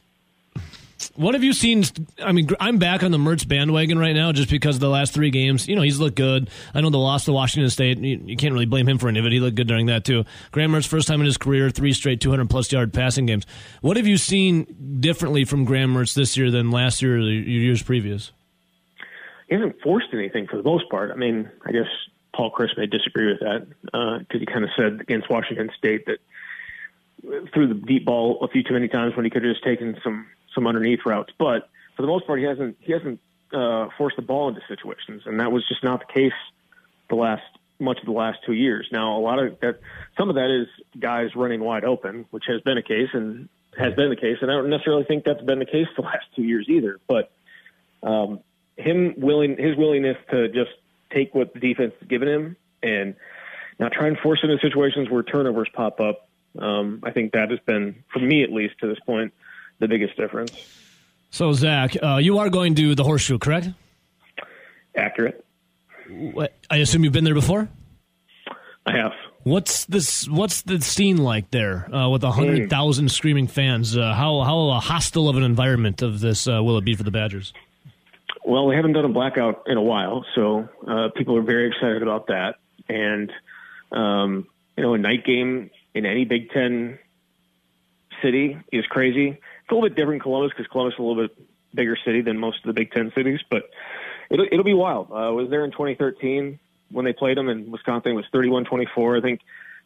What 1.15 1.35
have 1.35 1.43
you 1.43 1.53
seen? 1.53 1.83
I 2.23 2.31
mean, 2.31 2.49
I'm 2.59 2.77
back 2.77 3.03
on 3.03 3.11
the 3.11 3.17
Mertz 3.17 3.47
bandwagon 3.47 3.99
right 3.99 4.15
now 4.15 4.31
just 4.31 4.49
because 4.49 4.75
of 4.75 4.81
the 4.81 4.89
last 4.89 5.13
three 5.13 5.29
games. 5.29 5.67
You 5.67 5.75
know, 5.75 5.81
he's 5.81 5.99
looked 5.99 6.15
good. 6.15 6.49
I 6.73 6.81
know 6.81 6.89
the 6.89 6.97
loss 6.97 7.25
to 7.25 7.33
Washington 7.33 7.69
State. 7.69 7.99
You, 7.99 8.21
you 8.25 8.37
can't 8.37 8.53
really 8.53 8.65
blame 8.65 8.87
him 8.87 8.97
for 8.97 9.07
any 9.07 9.19
of 9.19 9.25
it. 9.25 9.31
He 9.31 9.39
looked 9.39 9.55
good 9.55 9.67
during 9.67 9.87
that 9.87 10.05
too. 10.05 10.25
Graham 10.51 10.71
Mertz, 10.71 10.87
first 10.87 11.07
time 11.07 11.19
in 11.19 11.25
his 11.25 11.37
career, 11.37 11.69
three 11.69 11.93
straight 11.93 12.19
200 12.21 12.49
plus 12.49 12.71
yard 12.71 12.93
passing 12.93 13.25
games. 13.25 13.45
What 13.81 13.97
have 13.97 14.07
you 14.07 14.17
seen 14.17 14.97
differently 14.99 15.45
from 15.45 15.65
Graham 15.65 15.93
Mertz 15.93 16.13
this 16.13 16.35
year 16.35 16.49
than 16.49 16.71
last 16.71 17.01
year 17.01 17.19
or 17.19 17.23
the 17.23 17.31
years 17.31 17.83
previous? 17.83 18.31
he 19.47 19.55
hasn't 19.55 19.81
forced 19.81 20.07
anything 20.13 20.47
for 20.47 20.57
the 20.57 20.63
most 20.63 20.89
part. 20.89 21.11
I 21.11 21.15
mean, 21.15 21.49
I 21.65 21.71
guess 21.71 21.87
Paul 22.35 22.51
Chryst 22.51 22.77
may 22.77 22.85
disagree 22.85 23.31
with 23.31 23.39
that 23.39 23.67
uh, 23.93 24.19
because 24.19 24.41
he 24.41 24.45
kind 24.45 24.63
of 24.63 24.69
said 24.77 25.01
against 25.01 25.29
Washington 25.29 25.69
State 25.77 26.05
that 26.05 26.19
threw 27.53 27.67
the 27.67 27.73
deep 27.73 28.05
ball 28.05 28.39
a 28.41 28.47
few 28.47 28.63
too 28.63 28.73
many 28.73 28.87
times 28.87 29.15
when 29.15 29.25
he 29.25 29.31
could 29.31 29.43
have 29.43 29.53
just 29.53 29.63
taken 29.63 29.97
some 30.03 30.27
some 30.57 30.65
underneath 30.65 31.01
routes. 31.05 31.31
But 31.37 31.69
for 31.95 32.01
the 32.01 32.07
most 32.07 32.25
part, 32.25 32.39
he 32.39 32.45
hasn't 32.45 32.77
he 32.79 32.91
hasn't 32.91 33.19
uh, 33.53 33.89
forced 33.97 34.15
the 34.15 34.23
ball 34.23 34.49
into 34.49 34.61
situations, 34.67 35.23
and 35.25 35.39
that 35.39 35.51
was 35.51 35.67
just 35.67 35.83
not 35.83 35.99
the 36.05 36.11
case 36.11 36.33
the 37.09 37.15
last 37.15 37.43
much 37.79 37.99
of 37.99 38.05
the 38.05 38.11
last 38.11 38.39
two 38.45 38.53
years. 38.53 38.87
Now, 38.91 39.17
a 39.17 39.21
lot 39.21 39.39
of 39.39 39.59
that, 39.59 39.79
some 40.17 40.29
of 40.29 40.35
that 40.35 40.49
is 40.49 40.67
guys 40.99 41.35
running 41.35 41.61
wide 41.61 41.83
open, 41.83 42.25
which 42.31 42.45
has 42.47 42.61
been 42.61 42.77
a 42.77 42.81
case 42.81 43.09
and 43.13 43.49
has 43.77 43.93
been 43.93 44.09
the 44.09 44.15
case, 44.15 44.37
and 44.41 44.49
I 44.49 44.55
don't 44.55 44.69
necessarily 44.69 45.03
think 45.03 45.25
that's 45.25 45.43
been 45.43 45.59
the 45.59 45.65
case 45.65 45.87
the 45.95 46.01
last 46.01 46.25
two 46.35 46.43
years 46.43 46.65
either. 46.67 46.99
But 47.07 47.31
um, 48.01 48.39
him 48.77 49.13
willing 49.17 49.57
his 49.57 49.75
willingness 49.77 50.17
to 50.31 50.49
just 50.49 50.71
take 51.13 51.33
what 51.35 51.53
the 51.53 51.59
defense 51.59 51.93
has 51.99 52.07
given 52.07 52.27
him 52.27 52.57
and 52.81 53.15
not 53.79 53.91
try 53.91 54.07
and 54.07 54.17
force 54.17 54.39
into 54.43 54.57
situations 54.59 55.09
where 55.09 55.23
turnovers 55.23 55.69
pop 55.73 55.99
up. 55.99 56.27
Um, 56.57 57.01
I 57.03 57.11
think 57.11 57.33
that 57.33 57.51
has 57.51 57.59
been, 57.65 58.03
for 58.11 58.19
me 58.19 58.43
at 58.43 58.51
least 58.51 58.79
to 58.79 58.87
this 58.87 58.99
point, 59.05 59.33
the 59.79 59.87
biggest 59.87 60.17
difference. 60.17 60.51
So, 61.29 61.53
Zach, 61.53 61.95
uh, 62.01 62.17
you 62.17 62.37
are 62.39 62.49
going 62.49 62.75
to 62.75 62.95
the 62.95 63.03
horseshoe, 63.03 63.37
correct? 63.37 63.69
Accurate. 64.95 65.45
What, 66.09 66.53
I 66.69 66.77
assume 66.77 67.03
you've 67.03 67.13
been 67.13 67.25
there 67.25 67.33
before. 67.33 67.67
I 68.85 68.97
have. 68.97 69.11
What's 69.43 69.85
this? 69.85 70.27
What's 70.27 70.61
the 70.63 70.81
scene 70.81 71.17
like 71.17 71.51
there 71.51 71.93
uh, 71.93 72.09
with 72.09 72.23
a 72.23 72.31
hundred 72.31 72.69
thousand 72.69 73.11
screaming 73.11 73.47
fans? 73.47 73.97
Uh, 73.97 74.13
how 74.13 74.41
how 74.41 74.71
hostile 74.79 75.29
of 75.29 75.37
an 75.37 75.43
environment 75.43 76.01
of 76.01 76.19
this 76.19 76.47
uh, 76.47 76.61
will 76.63 76.77
it 76.77 76.85
be 76.85 76.95
for 76.95 77.03
the 77.03 77.11
Badgers? 77.11 77.53
Well, 78.45 78.65
we 78.65 78.75
haven't 78.75 78.93
done 78.93 79.05
a 79.05 79.09
blackout 79.09 79.63
in 79.67 79.77
a 79.77 79.81
while, 79.81 80.25
so 80.35 80.67
uh, 80.87 81.09
people 81.15 81.37
are 81.37 81.41
very 81.41 81.67
excited 81.67 82.01
about 82.01 82.27
that. 82.27 82.55
And 82.89 83.31
um, 83.91 84.47
you 84.75 84.83
know, 84.83 84.93
a 84.93 84.97
night 84.97 85.25
game 85.25 85.69
in 85.93 86.05
any 86.05 86.25
Big 86.25 86.49
Ten 86.51 86.99
city 88.21 88.57
is 88.71 88.85
crazy. 88.87 89.39
It's 89.67 89.73
a 89.73 89.75
little 89.75 89.89
bit 89.89 89.97
different 89.97 90.15
in 90.15 90.19
Columbus 90.21 90.53
because 90.55 90.71
Columbus 90.71 90.93
is 90.93 90.99
a 90.99 91.03
little 91.03 91.27
bit 91.27 91.37
bigger 91.73 91.97
city 92.05 92.21
than 92.21 92.37
most 92.37 92.59
of 92.59 92.67
the 92.67 92.73
Big 92.73 92.89
Ten 92.93 93.11
cities, 93.13 93.41
but 93.49 93.69
it'll, 94.29 94.45
it'll 94.49 94.63
be 94.63 94.73
wild. 94.73 95.11
Uh, 95.11 95.15
I 95.15 95.29
was 95.31 95.49
there 95.49 95.65
in 95.65 95.71
2013 95.71 96.57
when 96.89 97.03
they 97.03 97.11
played 97.11 97.35
them 97.35 97.49
in 97.49 97.69
Wisconsin. 97.69 98.15
Was 98.15 98.23
31-24. 98.33 99.17
I 99.17 99.21
think 99.21 99.41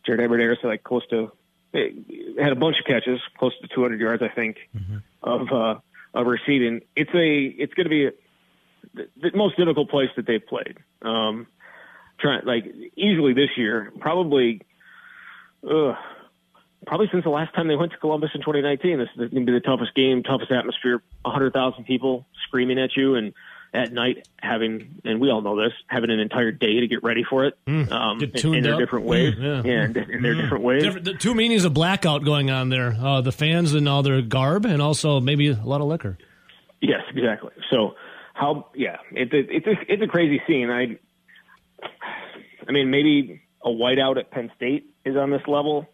Jared 0.05 0.21
Abbrederis 0.21 0.61
had 0.61 0.67
like 0.67 0.83
close 0.83 1.01
to 1.07 1.31
had 1.73 2.51
a 2.51 2.55
bunch 2.55 2.77
of 2.79 2.85
catches, 2.85 3.19
close 3.39 3.57
to 3.59 3.67
200 3.73 3.99
yards, 3.99 4.21
I 4.21 4.27
think, 4.27 4.57
mm-hmm. 4.77 4.97
of 5.23 5.51
uh, 5.51 5.79
of 6.13 6.27
receiving. 6.27 6.81
It's 6.95 7.09
a 7.15 7.45
it's 7.45 7.73
going 7.73 7.85
to 7.85 7.89
be 7.89 8.05
a, 8.05 8.11
the, 8.93 9.31
the 9.31 9.35
most 9.35 9.57
difficult 9.57 9.89
place 9.89 10.09
that 10.15 10.27
they've 10.27 10.45
played. 10.45 10.77
Um, 11.01 11.47
trying 12.19 12.45
like 12.45 12.65
easily 12.95 13.33
this 13.33 13.49
year, 13.57 13.91
probably. 13.99 14.61
Uh, 15.67 15.95
probably 16.85 17.07
since 17.11 17.23
the 17.23 17.29
last 17.29 17.53
time 17.53 17.67
they 17.67 17.75
went 17.75 17.91
to 17.91 17.97
Columbus 17.97 18.31
in 18.33 18.41
2019. 18.41 18.97
This 18.97 19.09
is 19.13 19.29
going 19.31 19.45
to 19.45 19.51
be 19.51 19.57
the 19.57 19.59
toughest 19.59 19.93
game, 19.95 20.23
toughest 20.23 20.51
atmosphere. 20.51 21.01
100,000 21.23 21.83
people 21.85 22.25
screaming 22.47 22.79
at 22.79 22.95
you, 22.95 23.15
and 23.15 23.33
at 23.73 23.93
night 23.93 24.27
having, 24.39 25.01
and 25.05 25.21
we 25.21 25.29
all 25.29 25.41
know 25.41 25.55
this, 25.55 25.71
having 25.87 26.09
an 26.09 26.19
entire 26.19 26.51
day 26.51 26.81
to 26.81 26.87
get 26.87 27.03
ready 27.03 27.23
for 27.23 27.45
it. 27.45 27.57
Mm, 27.65 27.91
um, 27.91 28.17
get 28.17 28.43
in, 28.43 28.55
in 28.55 28.63
their 28.63 28.77
different 28.77 29.05
ways. 29.05 29.35
Mm, 29.35 29.65
yeah, 29.65 29.71
and 29.71 29.97
in 29.97 30.21
their 30.21 30.35
mm. 30.35 30.41
different 30.41 30.63
ways. 30.63 30.83
Different, 30.83 31.05
the 31.05 31.13
two 31.13 31.33
meanings 31.33 31.63
of 31.63 31.73
blackout 31.73 32.25
going 32.25 32.49
on 32.49 32.69
there: 32.69 32.93
uh, 32.99 33.21
the 33.21 33.31
fans 33.31 33.73
and 33.73 33.87
all 33.87 34.03
their 34.03 34.21
garb, 34.21 34.65
and 34.65 34.81
also 34.81 35.19
maybe 35.19 35.49
a 35.49 35.63
lot 35.63 35.81
of 35.81 35.87
liquor. 35.87 36.17
Yes, 36.81 37.01
exactly. 37.15 37.51
So 37.69 37.95
how? 38.33 38.67
Yeah, 38.75 38.97
it's 39.11 39.31
a, 39.33 39.39
it's 39.39 39.67
a, 39.67 39.93
it's 39.93 40.03
a 40.03 40.07
crazy 40.07 40.41
scene. 40.47 40.69
I, 40.69 40.97
I 42.67 42.71
mean, 42.71 42.89
maybe 42.91 43.41
a 43.63 43.69
whiteout 43.69 44.17
at 44.17 44.31
Penn 44.31 44.51
State 44.55 44.93
is 45.05 45.15
on 45.15 45.31
this 45.31 45.41
level. 45.47 45.87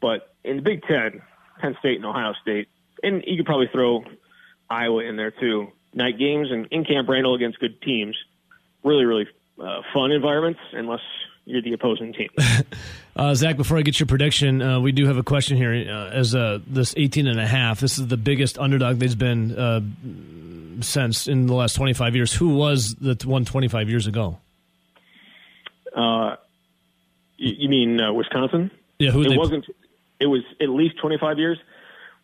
But 0.00 0.34
in 0.44 0.56
the 0.56 0.62
Big 0.62 0.82
Ten, 0.82 1.22
Penn 1.60 1.76
State 1.80 1.96
and 1.96 2.04
Ohio 2.04 2.34
State, 2.42 2.68
and 3.02 3.22
you 3.26 3.36
could 3.36 3.46
probably 3.46 3.68
throw 3.72 4.04
Iowa 4.68 5.02
in 5.02 5.16
there 5.16 5.30
too. 5.30 5.68
Night 5.94 6.18
games 6.18 6.48
and 6.50 6.66
in 6.70 6.84
Camp 6.84 7.08
Randall 7.08 7.34
against 7.34 7.58
good 7.58 7.80
teams, 7.80 8.16
really, 8.82 9.04
really 9.04 9.26
uh, 9.60 9.82
fun 9.94 10.12
environments 10.12 10.60
unless 10.72 11.00
you're 11.44 11.62
the 11.62 11.72
opposing 11.72 12.12
team. 12.12 12.28
uh, 13.16 13.34
Zach, 13.34 13.56
before 13.56 13.78
I 13.78 13.82
get 13.82 13.98
your 13.98 14.06
prediction, 14.06 14.60
uh, 14.60 14.80
we 14.80 14.92
do 14.92 15.06
have 15.06 15.16
a 15.16 15.22
question 15.22 15.56
here. 15.56 15.72
Uh, 15.72 16.10
as 16.10 16.34
uh, 16.34 16.58
this 16.66 16.92
18 16.96 17.26
and 17.26 17.40
a 17.40 17.46
half, 17.46 17.80
this 17.80 17.98
is 17.98 18.08
the 18.08 18.16
biggest 18.16 18.58
underdog 18.58 18.98
there's 18.98 19.14
been 19.14 19.56
uh, 19.56 19.80
since 20.82 21.28
in 21.28 21.46
the 21.46 21.54
last 21.54 21.74
25 21.74 22.16
years. 22.16 22.34
Who 22.34 22.56
was 22.56 22.94
the 22.96 23.16
one 23.24 23.44
25 23.44 23.88
years 23.88 24.06
ago? 24.06 24.38
Uh, 25.94 26.36
you, 27.38 27.54
you 27.58 27.68
mean 27.68 27.98
Wisconsin? 28.14 28.70
Yeah, 28.98 29.10
who 29.10 29.22
it 29.22 29.30
they... 29.30 29.36
wasn't 29.36 29.66
it 30.20 30.26
was 30.26 30.42
at 30.60 30.68
least 30.68 30.98
25 30.98 31.38
years. 31.38 31.58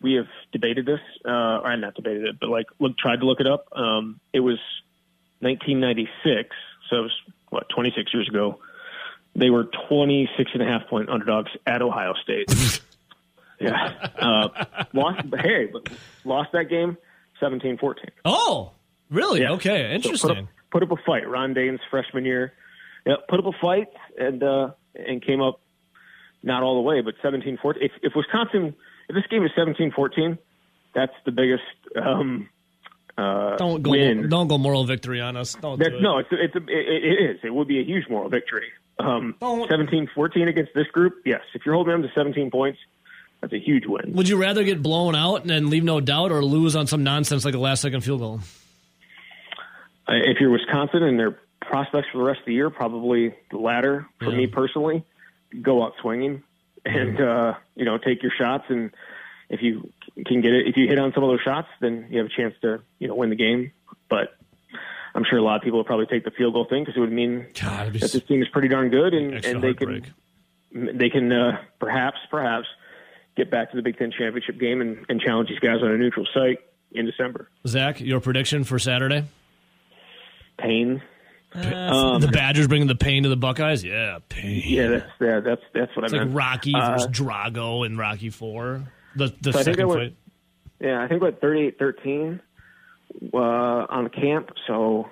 We 0.01 0.15
have 0.15 0.27
debated 0.53 0.87
this, 0.87 1.01
uh, 1.25 1.61
or 1.63 1.77
not 1.77 1.95
debated 1.95 2.25
it, 2.25 2.41
but 2.41 2.49
like 2.49 2.67
look, 2.79 2.99
tried 2.99 3.21
to 3.21 3.27
look 3.27 3.41
it 3.41 3.47
up. 3.47 3.67
Um, 3.73 4.21
it 4.33 4.41
was 4.41 4.59
1996, 5.41 6.49
so 6.91 6.97
it 6.97 7.01
was 7.01 7.13
what 7.51 7.69
26 7.69 8.13
years 8.13 8.29
ago. 8.29 8.59
They 9.35 9.51
were 9.51 9.69
26 9.89 10.51
and 10.55 10.63
a 10.63 10.67
half 10.67 10.89
point 10.89 11.09
underdogs 11.09 11.51
at 11.67 11.83
Ohio 11.83 12.15
State. 12.23 12.83
yeah, 13.61 14.11
uh, 14.19 14.49
lost. 14.93 15.23
Hey, 15.41 15.67
but 15.73 15.89
lost 16.25 16.51
that 16.53 16.65
game 16.65 16.99
17-14. 17.41 17.95
Oh, 18.25 18.73
really? 19.11 19.41
Yeah. 19.41 19.53
Okay, 19.53 19.95
interesting. 19.95 20.17
So 20.17 20.29
put, 20.29 20.39
up, 20.39 20.49
put, 20.71 20.83
up, 20.83 20.91
a 20.93 20.97
fight. 21.05 21.29
Ron 21.29 21.55
Dayne's 21.55 21.81
freshman 21.91 22.25
year. 22.25 22.53
Yeah, 23.07 23.15
put 23.29 23.41
up 23.41 23.47
a 23.47 23.59
fight 23.61 23.89
and 24.19 24.43
uh, 24.43 24.71
and 24.95 25.25
came 25.25 25.41
up 25.41 25.61
not 26.43 26.63
all 26.63 26.75
the 26.75 26.81
way, 26.81 27.01
but 27.01 27.15
17 27.23 27.59
14. 27.61 27.83
If, 27.83 27.93
if 28.03 28.13
Wisconsin, 28.15 28.75
if 29.09 29.15
this 29.15 29.25
game 29.31 29.45
is 29.45 29.51
17 29.57 29.93
14, 29.93 30.39
that's 30.95 31.13
the 31.25 31.33
biggest 31.33 31.63
um, 32.01 32.49
uh, 33.17 33.57
don't 33.57 33.83
go, 33.83 33.91
win. 33.91 34.29
Don't 34.29 34.49
go 34.49 34.59
moral 34.59 34.85
victory 34.85 35.21
on 35.21 35.37
us. 35.37 35.55
Don't 35.55 35.79
do 35.79 35.87
it. 35.87 36.01
No, 36.01 36.19
it's, 36.19 36.29
it's 36.33 36.55
a, 36.55 36.59
it, 36.59 37.05
it 37.05 37.31
is. 37.31 37.41
It 37.43 37.55
would 37.55 37.69
be 37.69 37.81
a 37.81 37.85
huge 37.85 38.09
moral 38.09 38.29
victory. 38.29 38.69
Um, 38.99 39.35
17 39.41 40.11
14 40.15 40.49
against 40.49 40.73
this 40.75 40.87
group, 40.89 41.15
yes. 41.25 41.41
If 41.55 41.63
you're 41.65 41.75
holding 41.75 41.93
them 41.93 42.03
to 42.03 42.09
17 42.15 42.51
points, 42.51 42.79
that's 43.41 43.53
a 43.53 43.59
huge 43.59 43.85
win. 43.87 44.13
Would 44.13 44.29
you 44.29 44.37
rather 44.37 44.63
get 44.65 44.83
blown 44.83 45.17
out 45.17 45.43
and 45.43 45.51
then 45.51 45.71
leave 45.71 45.83
no 45.83 46.01
doubt 46.01 46.31
or 46.31 46.45
lose 46.45 46.77
on 46.77 46.87
some 46.87 47.03
nonsense 47.03 47.45
like 47.45 47.55
a 47.55 47.59
last 47.59 47.83
second 47.83 48.03
field 48.03 48.21
goal? 48.21 48.41
Uh, 50.09 50.15
if 50.15 50.39
you're 50.41 50.51
Wisconsin 50.51 51.03
and 51.03 51.19
their 51.19 51.39
prospects 51.61 52.09
for 52.13 52.19
the 52.19 52.25
rest 52.25 52.41
of 52.41 52.47
the 52.47 52.55
year, 52.55 52.71
probably 52.71 53.35
the 53.51 53.57
latter 53.59 54.07
for 54.19 54.31
yeah. 54.31 54.37
me 54.37 54.47
personally 54.47 55.05
go 55.61 55.83
out 55.83 55.93
swinging 56.01 56.43
and 56.85 57.21
uh, 57.21 57.55
you 57.75 57.85
know 57.85 57.99
take 57.99 58.23
your 58.23 58.33
shots. 58.37 58.65
And 58.69 58.91
if 59.49 59.63
you 59.63 59.91
can 60.27 60.41
get 60.41 60.53
it, 60.53 60.67
if 60.67 60.77
you 60.77 60.89
hit 60.89 60.99
on 60.99 61.13
some 61.13 61.23
of 61.23 61.31
those 61.31 61.41
shots, 61.45 61.69
then 61.81 62.07
you 62.11 62.19
have 62.19 62.27
a 62.27 62.37
chance 62.37 62.55
to 62.63 62.81
you 62.99 63.09
know 63.09 63.15
win 63.15 63.31
the 63.31 63.37
game. 63.37 63.73
But 64.09 64.37
I'm 65.15 65.25
sure 65.29 65.39
a 65.39 65.43
lot 65.43 65.57
of 65.57 65.63
people 65.63 65.79
will 65.79 65.85
probably 65.85 66.07
take 66.07 66.25
the 66.25 66.31
field 66.31 66.55
goal 66.55 66.67
thing 66.69 66.83
because 66.83 66.97
it 66.97 67.01
would 67.01 67.13
mean 67.13 67.47
God, 67.61 67.93
that 67.93 68.13
this 68.13 68.23
team 68.25 68.43
is 68.43 68.49
pretty 68.49 68.69
darn 68.69 68.91
good, 68.91 69.15
and, 69.15 69.45
and 69.45 69.63
they 69.63 69.75
can 69.75 70.15
they 70.73 71.11
can 71.11 71.33
uh, 71.33 71.59
perhaps 71.79 72.19
perhaps 72.31 72.67
get 73.37 73.51
back 73.51 73.71
to 73.71 73.77
the 73.77 73.83
Big 73.83 73.99
Ten 73.99 74.11
championship 74.11 74.59
game 74.59 74.81
and, 74.81 75.05
and 75.09 75.21
challenge 75.21 75.49
these 75.49 75.59
guys 75.59 75.83
on 75.83 75.91
a 75.91 75.97
neutral 75.97 76.27
site 76.35 76.59
in 76.93 77.07
December. 77.07 77.49
Zach, 77.67 78.01
your 78.01 78.21
prediction 78.21 78.65
for 78.65 78.79
Saturday? 78.79 79.25
Pain. 80.59 81.03
Um, 81.55 82.21
the 82.21 82.29
Badgers 82.29 82.67
bringing 82.67 82.89
the 82.89 82.95
pain 82.95 83.25
to 83.25 83.29
the 83.29 83.37
Buckeyes. 83.37 83.85
Yeah, 83.85 84.19
pain. 84.29 84.63
Yeah, 84.65 84.89
that's 84.89 85.11
yeah, 85.21 85.41
that's 85.41 85.63
that's 85.75 85.95
what 85.95 86.05
it's 86.05 86.15
I 86.15 86.19
meant. 86.19 86.35
like 86.35 86.39
Rocky 86.39 86.75
uh, 86.75 86.93
versus 86.93 87.09
Drago 87.09 87.85
in 87.85 87.97
Rocky 87.99 88.31
Four. 88.31 88.85
The 89.17 89.35
the 89.41 89.53
so 89.53 89.63
second 89.63 89.89
went, 89.89 90.01
fight. 90.01 90.17
Yeah, 90.81 91.03
I 91.03 91.09
think 91.09 91.23
we're 91.23 91.31
38-13 91.33 92.41
uh, 93.33 93.37
on 93.37 94.05
the 94.05 94.11
camp. 94.11 94.51
So 94.67 95.09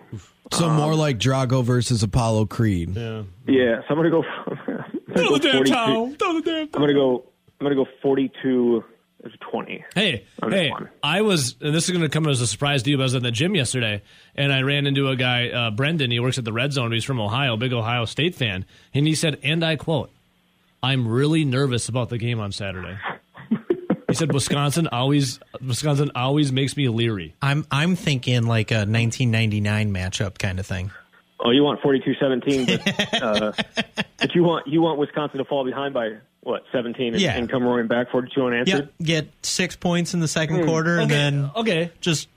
so 0.53 0.69
um, 0.69 0.77
more 0.77 0.95
like 0.95 1.19
Drago 1.19 1.63
versus 1.63 2.03
Apollo 2.03 2.47
Creed. 2.47 2.97
Yeah, 2.97 3.23
yeah. 3.47 3.81
So 3.81 3.87
I'm 3.91 3.97
gonna 3.97 4.11
go. 4.11 4.23
Throw 5.15 5.37
the 5.37 5.41
damn 5.41 5.65
towel. 5.65 6.15
Throw 6.15 6.41
the 6.41 6.43
damn 6.43 6.63
I'm 6.75 6.81
gonna 6.81 6.95
go. 6.95 7.25
I'm 7.61 7.67
gonna 7.67 7.75
go 7.75 7.87
42 8.01 8.83
it's 9.25 9.35
20. 9.51 9.85
Hey, 9.95 10.25
hey, 10.49 10.73
I 11.03 11.23
was, 11.23 11.57
and 11.61 11.75
this 11.75 11.85
is 11.85 11.91
going 11.91 12.03
to 12.03 12.09
come 12.09 12.27
as 12.27 12.41
a 12.41 12.47
surprise 12.47 12.83
to 12.85 12.91
you, 12.91 12.97
but 12.97 13.03
I 13.03 13.05
was 13.05 13.15
in 13.15 13.23
the 13.23 13.31
gym 13.31 13.55
yesterday, 13.55 14.03
and 14.35 14.53
I 14.53 14.63
ran 14.63 14.87
into 14.87 15.09
a 15.09 15.17
guy, 15.17 15.49
uh, 15.51 15.71
Brendan. 15.71 16.11
He 16.11 16.21
works 16.21 16.39
at 16.39 16.45
the 16.45 16.53
Red 16.53 16.73
Zone. 16.73 16.93
He's 16.93 17.05
from 17.05 17.21
Ohio, 17.21 17.57
big 17.57 17.73
Ohio 17.73 18.05
State 18.07 18.35
fan. 18.35 18.65
And 18.95 19.07
he 19.07 19.15
said, 19.15 19.39
and 19.43 19.65
I 19.65 19.77
quote, 19.77 20.11
I'm 20.83 21.07
really 21.07 21.45
nervous 21.45 21.89
about 21.89 22.09
the 22.09 22.19
game 22.19 22.41
on 22.41 22.53
Saturday. 22.53 22.99
He 24.09 24.15
said 24.15 24.33
Wisconsin 24.33 24.89
always 24.89 25.39
Wisconsin 25.65 26.11
always 26.17 26.51
makes 26.51 26.77
me 26.77 26.89
leery. 26.89 27.37
I'm 27.41 27.65
I'm 27.71 27.95
thinking 27.95 28.43
like 28.43 28.73
a 28.73 28.83
1999 28.83 29.93
matchup 29.95 30.37
kind 30.39 30.59
of 30.59 30.67
thing. 30.67 30.91
Oh, 31.43 31.51
you 31.51 31.63
want 31.63 31.81
42-17, 31.81 32.67
but, 32.67 33.23
uh, 33.23 33.53
but 34.19 34.35
you 34.35 34.43
want 34.43 34.67
you 34.67 34.83
want 34.83 34.99
Wisconsin 34.99 35.39
to 35.39 35.45
fall 35.45 35.65
behind 35.65 35.95
by 35.95 36.17
what 36.43 36.63
17 36.73 37.15
and, 37.15 37.23
yeah. 37.23 37.37
and 37.37 37.51
come 37.51 37.63
roaring 37.63 37.87
back 37.87 38.11
42 38.11 38.43
unanswered. 38.43 38.79
Yep. 38.79 38.93
Get 39.03 39.29
six 39.43 39.77
points 39.77 40.15
in 40.15 40.21
the 40.21 40.29
second. 40.29 40.59
Mm. 40.59 40.67
quarter 40.67 40.99
and 40.99 41.11
then 41.11 41.51
okay, 41.57 41.91
just 42.01 42.29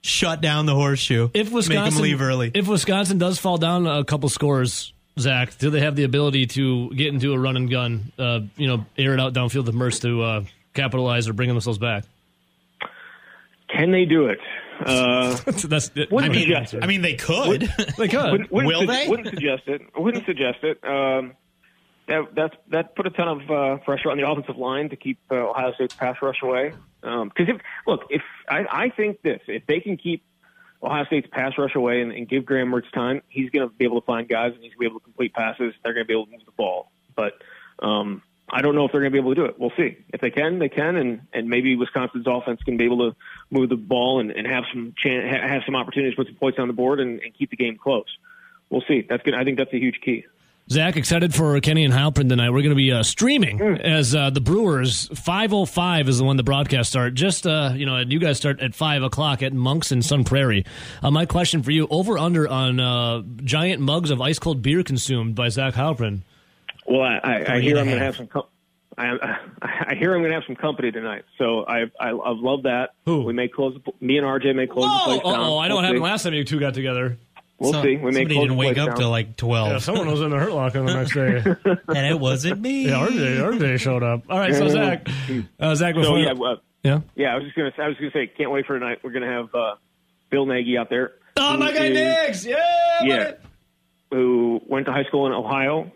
shut 0.00 0.40
down 0.40 0.66
the 0.66 0.74
horseshoe. 0.74 1.30
If 1.34 1.50
Wisconsin 1.50 1.84
make 1.84 1.92
them 1.94 2.02
leave 2.02 2.22
early. 2.22 2.50
if 2.54 2.68
Wisconsin 2.68 3.18
does 3.18 3.38
fall 3.38 3.58
down 3.58 3.86
a 3.86 4.04
couple 4.04 4.28
scores, 4.28 4.92
Zach, 5.18 5.58
do 5.58 5.70
they 5.70 5.80
have 5.80 5.96
the 5.96 6.04
ability 6.04 6.46
to 6.48 6.90
get 6.90 7.08
into 7.08 7.32
a 7.32 7.38
run 7.38 7.56
and 7.56 7.70
gun? 7.70 8.12
Uh, 8.18 8.40
you 8.56 8.68
know, 8.68 8.86
air 8.96 9.14
it 9.14 9.20
out 9.20 9.32
downfield 9.32 9.66
to 9.66 9.72
Mertz 9.72 10.00
to 10.02 10.22
uh, 10.22 10.44
capitalize 10.74 11.28
or 11.28 11.32
bring 11.32 11.48
themselves 11.48 11.78
back. 11.78 12.04
Can 13.68 13.90
they 13.90 14.04
do 14.04 14.26
it? 14.26 14.38
Uh, 14.84 15.36
That's 15.44 15.94
wouldn't 15.94 16.12
I 16.12 16.28
mean, 16.28 16.40
suggest 16.40 16.74
it. 16.74 16.82
I 16.82 16.86
mean, 16.86 17.02
they 17.02 17.14
could. 17.14 17.62
they 17.98 18.08
could. 18.08 18.30
Wouldn't, 18.32 18.52
wouldn't 18.52 18.72
Will 18.72 18.80
su- 18.80 18.86
they? 18.86 19.08
Wouldn't 19.08 19.28
suggest 19.28 19.62
it. 19.66 19.82
Wouldn't 19.96 20.26
suggest 20.26 20.58
it. 20.62 20.84
Um, 20.84 21.34
that 22.08 22.34
that 22.34 22.52
that 22.68 22.96
put 22.96 23.06
a 23.06 23.10
ton 23.10 23.28
of 23.28 23.50
uh, 23.50 23.76
pressure 23.84 24.10
on 24.10 24.18
the 24.18 24.28
offensive 24.28 24.56
line 24.56 24.90
to 24.90 24.96
keep 24.96 25.18
uh, 25.30 25.50
Ohio 25.50 25.72
State's 25.74 25.94
pass 25.94 26.16
rush 26.20 26.42
away. 26.42 26.72
Because 27.00 27.48
if 27.48 27.60
look, 27.86 28.02
if 28.10 28.22
I, 28.48 28.64
I 28.70 28.90
think 28.90 29.22
this, 29.22 29.40
if 29.48 29.66
they 29.66 29.80
can 29.80 29.96
keep 29.96 30.24
Ohio 30.82 31.04
State's 31.04 31.28
pass 31.30 31.52
rush 31.58 31.74
away 31.74 32.00
and, 32.00 32.12
and 32.12 32.28
give 32.28 32.44
Graham 32.44 32.70
Mertz 32.70 32.90
time, 32.92 33.22
he's 33.28 33.50
going 33.50 33.68
to 33.68 33.74
be 33.74 33.84
able 33.84 34.00
to 34.00 34.06
find 34.06 34.28
guys 34.28 34.52
and 34.54 34.62
he's 34.62 34.72
going 34.74 34.78
to 34.78 34.80
be 34.80 34.86
able 34.86 35.00
to 35.00 35.04
complete 35.04 35.32
passes. 35.32 35.74
They're 35.82 35.94
going 35.94 36.04
to 36.04 36.08
be 36.08 36.14
able 36.14 36.26
to 36.26 36.32
move 36.32 36.44
the 36.44 36.52
ball. 36.52 36.90
But 37.14 37.34
um, 37.80 38.22
I 38.50 38.60
don't 38.60 38.74
know 38.74 38.84
if 38.84 38.92
they're 38.92 39.00
going 39.00 39.12
to 39.12 39.14
be 39.14 39.20
able 39.20 39.34
to 39.34 39.40
do 39.40 39.44
it. 39.46 39.58
We'll 39.58 39.72
see. 39.76 39.96
If 40.12 40.20
they 40.20 40.30
can, 40.30 40.58
they 40.58 40.68
can, 40.68 40.96
and 40.96 41.20
and 41.32 41.48
maybe 41.48 41.74
Wisconsin's 41.76 42.26
offense 42.26 42.60
can 42.62 42.76
be 42.76 42.84
able 42.84 43.10
to 43.10 43.16
move 43.50 43.68
the 43.70 43.76
ball 43.76 44.20
and, 44.20 44.30
and 44.30 44.46
have 44.46 44.64
some 44.72 44.94
chan- 44.96 45.26
have 45.26 45.62
some 45.64 45.74
opportunities 45.76 46.14
to 46.14 46.16
put 46.16 46.26
some 46.26 46.36
points 46.36 46.58
on 46.58 46.68
the 46.68 46.74
board 46.74 47.00
and, 47.00 47.20
and 47.20 47.32
keep 47.34 47.50
the 47.50 47.56
game 47.56 47.78
close. 47.78 48.04
We'll 48.70 48.82
see. 48.88 49.06
That's 49.08 49.22
good. 49.22 49.34
I 49.34 49.44
think 49.44 49.58
that's 49.58 49.72
a 49.72 49.78
huge 49.78 50.00
key. 50.04 50.24
Zach, 50.70 50.96
excited 50.96 51.34
for 51.34 51.58
Kenny 51.60 51.84
and 51.84 51.92
Heilprin 51.92 52.28
tonight. 52.28 52.50
We're 52.50 52.60
going 52.62 52.70
to 52.70 52.76
be 52.76 52.92
uh, 52.92 53.02
streaming 53.02 53.58
Mm. 53.58 53.80
as 53.80 54.14
uh, 54.14 54.30
the 54.30 54.40
Brewers. 54.40 55.08
Five 55.18 55.52
oh 55.52 55.64
five 55.66 56.08
is 56.08 56.18
the 56.18 56.24
one 56.24 56.36
the 56.36 56.44
broadcast 56.44 56.88
start. 56.90 57.14
Just 57.14 57.46
uh, 57.46 57.72
you 57.74 57.84
know, 57.84 57.96
and 57.96 58.12
you 58.12 58.20
guys 58.20 58.36
start 58.36 58.60
at 58.60 58.74
five 58.74 59.02
o'clock 59.02 59.42
at 59.42 59.52
Monks 59.52 59.90
in 59.92 60.02
Sun 60.02 60.24
Prairie. 60.24 60.64
Uh, 61.02 61.10
my 61.10 61.26
question 61.26 61.62
for 61.62 61.72
you: 61.72 61.88
over 61.90 62.16
under 62.16 62.46
on 62.48 62.78
uh, 62.80 63.22
giant 63.44 63.80
mugs 63.80 64.10
of 64.10 64.20
ice 64.20 64.38
cold 64.38 64.62
beer 64.62 64.82
consumed 64.82 65.34
by 65.34 65.48
Zach 65.48 65.74
Heilprin. 65.74 66.22
Well, 66.86 67.02
I, 67.02 67.18
I, 67.22 67.34
I 67.40 67.44
Three 67.44 67.62
hear 67.62 67.76
and 67.76 67.78
a 67.78 67.80
I'm 67.80 67.86
going 67.86 67.98
to 67.98 68.04
have 68.04 68.16
some. 68.16 68.26
Com- 68.26 68.42
I, 68.98 69.38
I 69.90 69.94
hear 69.94 70.12
I'm 70.14 70.20
going 70.20 70.30
to 70.30 70.34
have 70.34 70.44
some 70.46 70.56
company 70.56 70.90
tonight, 70.92 71.24
so 71.38 71.64
I 71.66 71.84
I, 71.98 72.10
I 72.10 72.30
love 72.34 72.64
that. 72.64 72.90
Who? 73.06 73.22
We 73.22 73.32
may 73.32 73.48
close. 73.48 73.78
Me 74.00 74.18
and 74.18 74.26
RJ 74.26 74.54
may 74.54 74.66
close 74.66 74.84
the 74.84 74.90
Oh, 75.00 75.04
place 75.04 75.20
down. 75.22 75.40
oh, 75.40 75.58
I 75.58 75.68
know 75.68 75.76
what 75.76 75.84
happened 75.84 76.02
last 76.02 76.24
time 76.24 76.34
you 76.34 76.44
two 76.44 76.60
got 76.60 76.74
together. 76.74 77.16
We'll 77.58 77.72
So- 77.72 77.82
see. 77.82 77.96
We 77.96 78.10
may 78.10 78.12
somebody 78.12 78.34
close 78.34 78.44
didn't 78.44 78.48
the 78.48 78.54
wake 78.56 78.74
place 78.74 78.82
up 78.82 78.88
down. 78.90 78.96
till 78.98 79.10
like 79.10 79.36
twelve. 79.36 79.68
Yeah, 79.70 79.78
someone 79.78 80.10
was 80.10 80.20
in 80.20 80.30
the 80.30 80.38
hurt 80.38 80.52
locker 80.52 80.82
the 80.82 80.94
next 80.94 81.14
day. 81.14 81.42
and 81.88 82.06
it 82.06 82.18
wasn't 82.18 82.60
me. 82.60 82.86
yeah, 82.88 83.06
RJ, 83.06 83.58
RJ 83.58 83.80
showed 83.80 84.02
up. 84.02 84.24
All 84.28 84.38
right, 84.38 84.54
so 84.54 84.68
Zach, 84.68 85.06
uh, 85.60 85.74
Zach, 85.74 85.94
So 85.94 86.16
yeah, 86.16 86.32
uh, 86.32 86.56
yeah. 86.82 87.00
yeah. 87.14 87.32
I 87.32 87.36
was 87.36 87.44
just 87.44 87.56
gonna. 87.56 87.72
I 87.78 87.88
was 87.88 87.96
gonna 87.98 88.10
say, 88.10 88.26
can't 88.26 88.50
wait 88.50 88.66
for 88.66 88.78
tonight. 88.78 88.98
We're 89.04 89.12
gonna 89.12 89.30
have 89.32 89.54
uh, 89.54 89.76
Bill 90.30 90.44
Nagy 90.44 90.76
out 90.76 90.90
there. 90.90 91.12
Oh, 91.38 91.56
my 91.56 91.72
guy 91.72 91.86
is- 91.86 92.44
yeah, 92.44 92.58
Yeah, 93.04 93.32
who 94.10 94.60
went 94.66 94.86
to 94.86 94.92
high 94.92 95.04
school 95.04 95.26
in 95.26 95.32
Ohio, 95.32 95.90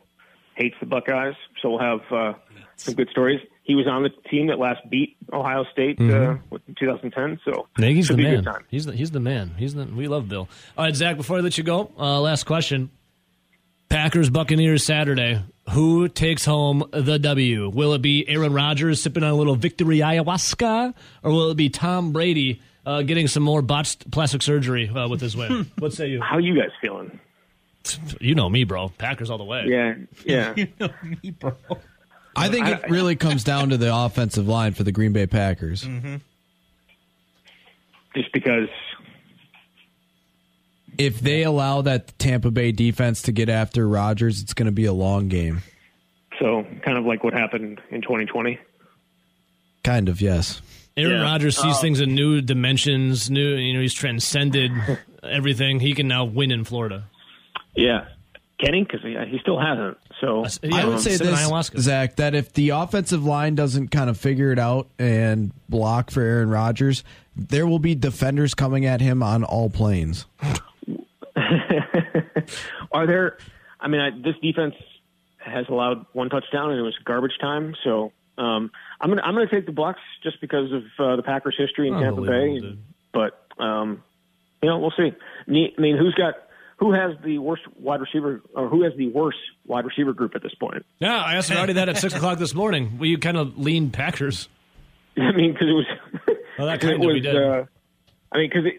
hates 0.57 0.75
the 0.81 0.87
Buckeyes. 0.87 1.35
So 1.63 1.71
we'll 1.71 1.79
have 1.79 2.01
uh, 2.13 2.33
some 2.77 2.95
good 2.95 3.09
stories. 3.11 3.41
He 3.63 3.75
was 3.75 3.87
on 3.87 4.03
the 4.03 4.11
team 4.31 4.47
that 4.49 4.59
last 4.59 4.81
beat 4.91 5.17
Ohio 5.33 5.65
State 5.73 5.99
uh, 6.01 6.37
in 6.69 6.75
2010. 6.79 7.41
So 7.45 7.67
Nagy's 7.79 8.07
should 8.07 8.15
the 8.15 8.19
be 8.19 8.23
man. 8.25 8.37
good 8.37 8.45
time. 8.45 8.65
He's 8.69 8.87
the 8.87 8.93
he's 8.93 9.11
the 9.11 9.21
man. 9.21 9.55
He's 9.59 9.75
the 9.75 9.85
we 9.87 10.07
love 10.09 10.29
Bill. 10.29 10.49
All 10.79 10.85
right, 10.85 10.95
Zach. 10.95 11.17
Before 11.17 11.39
I 11.39 11.41
let 11.41 11.59
you 11.59 11.65
go, 11.65 11.91
uh, 11.99 12.21
last 12.21 12.45
question: 12.45 12.91
Packers 13.89 14.31
Buccaneers 14.31 14.85
Saturday. 14.85 15.43
Who 15.71 16.07
takes 16.09 16.45
home 16.45 16.85
the 16.93 17.19
W? 17.19 17.69
Will 17.69 17.93
it 17.95 18.03
be 18.03 18.25
Aaron 18.29 18.53
Rodgers 18.53 19.03
sipping 19.03 19.25
on 19.25 19.31
a 19.31 19.35
little 19.35 19.57
victory 19.57 19.99
ayahuasca, 19.99 20.95
or 21.25 21.31
will 21.33 21.51
it 21.51 21.57
be 21.57 21.69
Tom 21.69 22.13
Brady 22.13 22.63
uh, 22.85 23.03
getting 23.03 23.27
some 23.27 23.43
more 23.43 23.63
botched 23.63 24.09
plastic 24.13 24.43
surgery 24.43 24.89
uh, 24.89 25.09
with 25.09 25.21
his 25.21 25.37
win? 25.37 25.69
what 25.81 25.93
say 25.93 26.07
you? 26.09 26.21
How 26.21 26.37
are 26.37 26.41
you 26.41 26.55
guys 26.55 26.71
feeling? 26.81 27.19
You 28.21 28.35
know 28.35 28.49
me, 28.49 28.65
bro. 28.65 28.89
Packers 28.91 29.31
all 29.31 29.39
the 29.39 29.45
way. 29.45 29.65
Yeah, 29.67 29.95
yeah. 30.25 30.55
You 30.57 30.69
know 30.81 30.89
me, 31.03 31.31
bro. 31.31 31.53
I 32.35 32.49
think 32.49 32.67
it 32.69 32.91
really 32.91 33.17
comes 33.17 33.45
down 33.45 33.71
to 33.71 33.77
the 33.77 33.95
offensive 33.95 34.47
line 34.47 34.75
for 34.75 34.85
the 34.85 34.93
Green 34.93 35.13
Bay 35.13 35.27
Packers. 35.27 35.89
Just 38.15 38.33
because 38.33 38.69
If 40.99 41.21
they 41.21 41.43
allow 41.45 41.83
that 41.83 42.19
Tampa 42.19 42.51
Bay 42.51 42.73
defense 42.73 43.23
to 43.23 43.33
get 43.33 43.49
after 43.49 43.87
Rodgers, 43.89 44.43
it's 44.43 44.55
going 44.55 44.67
to 44.67 44.73
be 44.73 44.85
a 44.87 44.93
long 44.93 45.29
game. 45.29 45.63
So 46.39 46.65
kind 46.83 46.99
of 46.99 47.05
like 47.07 47.25
what 47.25 47.33
happened 47.33 47.81
in 47.91 48.03
2020. 48.03 48.59
Kind 49.85 50.09
of, 50.09 50.21
yes. 50.21 50.61
Aaron 50.97 51.13
Yeah. 51.13 51.23
Rodgers 51.23 51.57
sees 51.57 51.77
Uh, 51.77 51.81
things 51.81 52.01
in 52.01 52.15
new 52.15 52.41
dimensions. 52.41 53.31
New, 53.31 53.55
you 53.57 53.73
know, 53.75 53.81
he's 53.81 53.95
transcended 53.95 54.73
everything. 55.23 55.81
He 55.81 55.95
can 55.95 56.09
now 56.09 56.25
win 56.25 56.51
in 56.51 56.65
Florida. 56.65 57.05
Yeah, 57.77 58.07
Kenny, 58.59 58.85
because 58.85 59.03
he, 59.03 59.17
he 59.31 59.39
still 59.39 59.61
hasn't. 59.61 59.99
So 60.21 60.47
Yeah, 60.63 60.77
I 60.77 60.85
would 60.87 61.01
say 61.01 61.13
sipping 61.13 61.33
this, 61.33 61.49
ayahuasca. 61.49 61.79
Zach, 61.79 62.17
that 62.17 62.35
if 62.35 62.53
the 62.55 62.71
offensive 62.71 63.25
line 63.25 63.55
doesn't 63.55 63.89
kind 63.89 64.09
of 64.09 64.19
figure 64.19 64.51
it 64.51 64.59
out 64.59 64.89
and 64.99 65.53
block 65.69 66.11
for 66.11 66.23
Aaron 66.23 66.49
Rodgers, 66.49 67.05
there 67.35 67.67
will 67.67 67.79
be 67.79 67.95
defenders 67.95 68.55
coming 68.55 68.87
at 68.87 69.01
him 69.01 69.23
on 69.23 69.45
all 69.45 69.69
planes. 69.69 70.25
are 72.93 73.07
there? 73.07 73.37
I 73.79 73.89
mean, 73.89 74.01
I, 74.01 74.11
this 74.11 74.37
defense 74.41 74.75
has 75.39 75.67
allowed 75.69 76.07
one 76.13 76.31
touchdown, 76.31 76.71
and 76.71 76.81
it 76.81 76.83
was 76.83 76.97
garbage 77.05 77.37
time. 77.39 77.75
So 77.85 78.13
um, 78.39 78.71
I'm 79.01 79.11
gonna 79.11 79.23
I'm 79.23 79.35
gonna 79.35 79.51
take 79.51 79.67
the 79.67 79.73
Bucks 79.73 80.01
just 80.23 80.41
because 80.41 80.73
of 80.73 80.85
uh, 80.99 81.17
the 81.17 81.23
Packers' 81.23 81.57
history 81.59 81.89
in 81.89 82.01
Tampa 82.01 82.23
Bay. 82.23 82.59
Dude. 82.59 82.79
But 83.13 83.47
um, 83.59 84.03
you 84.63 84.69
know, 84.71 84.79
we'll 84.79 84.95
see. 84.97 85.13
I 85.13 85.51
mean, 85.51 85.97
who's 85.99 86.15
got 86.15 86.35
who 86.77 86.93
has 86.93 87.13
the 87.25 87.39
worst 87.39 87.63
wide 87.79 88.01
receiver, 88.01 88.43
or 88.55 88.69
who 88.69 88.83
has 88.83 88.93
the 88.97 89.09
worst 89.09 89.39
wide 89.67 89.85
receiver 89.85 90.13
group 90.13 90.35
at 90.35 90.43
this 90.43 90.55
point? 90.55 90.85
Yeah, 90.99 91.17
I 91.17 91.37
asked 91.37 91.53
Marty 91.53 91.75
that 91.75 91.89
at 91.89 91.99
six 91.99 92.15
o'clock 92.17 92.39
this 92.39 92.55
morning. 92.55 92.99
Well, 92.99 93.07
you 93.07 93.19
kind 93.19 93.37
of 93.37 93.59
lean 93.59 93.91
Packers. 93.91 94.49
I 95.17 95.33
mean, 95.33 95.53
because 95.53 95.69
it 95.69 95.73
was. 95.73 95.87
Well, 96.59 96.67
that 96.67 96.81
kind 96.83 96.95
of 96.95 97.01
we 97.01 97.15
was, 97.15 97.23
did. 97.23 97.37
Uh, 97.37 97.65
I 98.33 98.39
mean, 98.39 98.51
because 98.51 98.71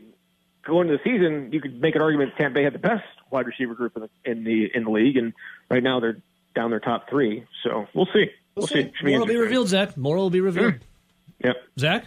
going 0.63 0.89
into 0.89 0.99
the 1.03 1.09
season, 1.09 1.51
you 1.51 1.59
could 1.59 1.81
make 1.81 1.95
an 1.95 2.01
argument 2.01 2.33
Tampa 2.37 2.55
Bay 2.55 2.63
had 2.63 2.73
the 2.73 2.79
best 2.79 3.03
wide 3.31 3.47
receiver 3.47 3.73
group 3.73 3.95
in 3.95 4.03
the 4.03 4.31
in 4.31 4.43
the 4.43 4.69
in 4.75 4.83
the 4.83 4.91
league, 4.91 5.17
and 5.17 5.33
right 5.69 5.81
now 5.81 5.99
they're 5.99 6.17
down 6.55 6.69
their 6.69 6.79
top 6.79 7.09
three. 7.09 7.45
So 7.63 7.87
we'll 7.93 8.07
see. 8.13 8.27
We'll, 8.55 8.67
see. 8.67 8.91
Should 8.95 9.05
be 9.05 9.11
More 9.11 9.19
will 9.21 9.27
be 9.27 9.37
revealed, 9.37 9.67
Zach. 9.67 9.95
More 9.97 10.17
will 10.17 10.29
be 10.29 10.41
revealed. 10.41 10.75
Yep. 11.43 11.55
Zach, 11.79 12.05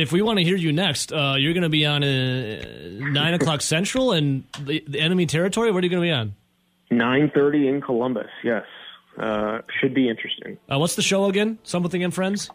if 0.00 0.12
we 0.12 0.22
want 0.22 0.38
to 0.38 0.44
hear 0.44 0.56
you 0.56 0.72
next, 0.72 1.12
uh, 1.12 1.34
you're 1.38 1.52
going 1.52 1.62
to 1.62 1.68
be 1.68 1.84
on 1.86 2.02
uh, 2.04 2.62
nine 3.10 3.34
o'clock 3.34 3.60
Central 3.62 4.12
and 4.12 4.44
the, 4.60 4.82
the 4.86 5.00
enemy 5.00 5.26
territory. 5.26 5.70
What 5.70 5.82
are 5.82 5.86
you 5.86 5.90
going 5.90 6.02
to 6.02 6.06
be 6.08 6.12
on? 6.12 6.34
Nine 6.90 7.30
thirty 7.34 7.68
in 7.68 7.80
Columbus. 7.80 8.30
Yes, 8.42 8.64
uh, 9.18 9.60
should 9.80 9.92
be 9.94 10.08
interesting. 10.08 10.56
Uh, 10.72 10.78
what's 10.78 10.96
the 10.96 11.02
show 11.02 11.26
again? 11.26 11.58
Something 11.62 12.02
and 12.02 12.14
Friends. 12.14 12.50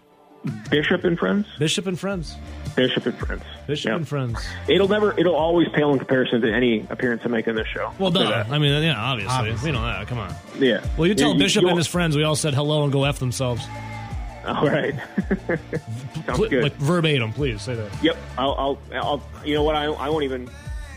Bishop 0.69 1.05
and 1.05 1.17
friends. 1.17 1.47
Bishop 1.57 1.87
and 1.87 1.97
Friends. 1.97 2.35
Bishop 2.75 3.05
and 3.05 3.17
friends. 3.17 3.43
Bishop 3.65 3.89
Yep. 3.89 3.95
and 3.97 4.07
Friends. 4.07 4.45
It'll 4.67 4.89
never. 4.89 5.17
It'll 5.17 5.35
always 5.35 5.69
pale 5.69 5.93
in 5.93 5.99
comparison 5.99 6.41
to 6.41 6.51
any 6.53 6.85
appearance 6.89 7.21
I 7.23 7.29
make 7.29 7.47
in 7.47 7.55
this 7.55 7.67
show. 7.67 7.93
Well, 7.97 8.07
I'll 8.07 8.11
duh. 8.25 8.29
that. 8.29 8.49
I 8.49 8.57
mean, 8.59 8.83
yeah, 8.83 8.99
obviously. 8.99 9.33
Obviously. 9.33 9.71
We 9.71 9.77
know 9.77 9.85
that. 9.85 10.05
Come 10.07 10.17
on. 10.17 10.33
Yeah. 10.59 10.83
Well, 10.97 11.07
you 11.07 11.15
tell 11.15 11.31
You- 11.33 11.39
Bishop 11.39 11.61
you'll- 11.61 11.69
and 11.69 11.77
his 11.77 11.87
friends 11.87 12.17
we 12.17 12.23
all 12.23 12.35
said 12.35 12.53
hello 12.55 12.83
and 12.83 12.91
go 12.91 13.05
F 13.05 13.19
themselves. 13.19 13.65
All 14.47 14.67
right. 14.67 14.93
Sounds 16.25 16.37
Pl- 16.37 16.49
good. 16.49 16.63
Like 16.63 16.73
verbatim, 16.75 17.31
please 17.33 17.61
say 17.61 17.75
that. 17.75 18.03
Yep. 18.03 18.17
I'll, 18.37 18.53
I'll. 18.53 18.79
I'll. 18.93 19.23
You 19.45 19.55
know 19.55 19.63
what? 19.63 19.75
I. 19.75 19.85
I 19.85 20.09
won't 20.09 20.23
even 20.25 20.49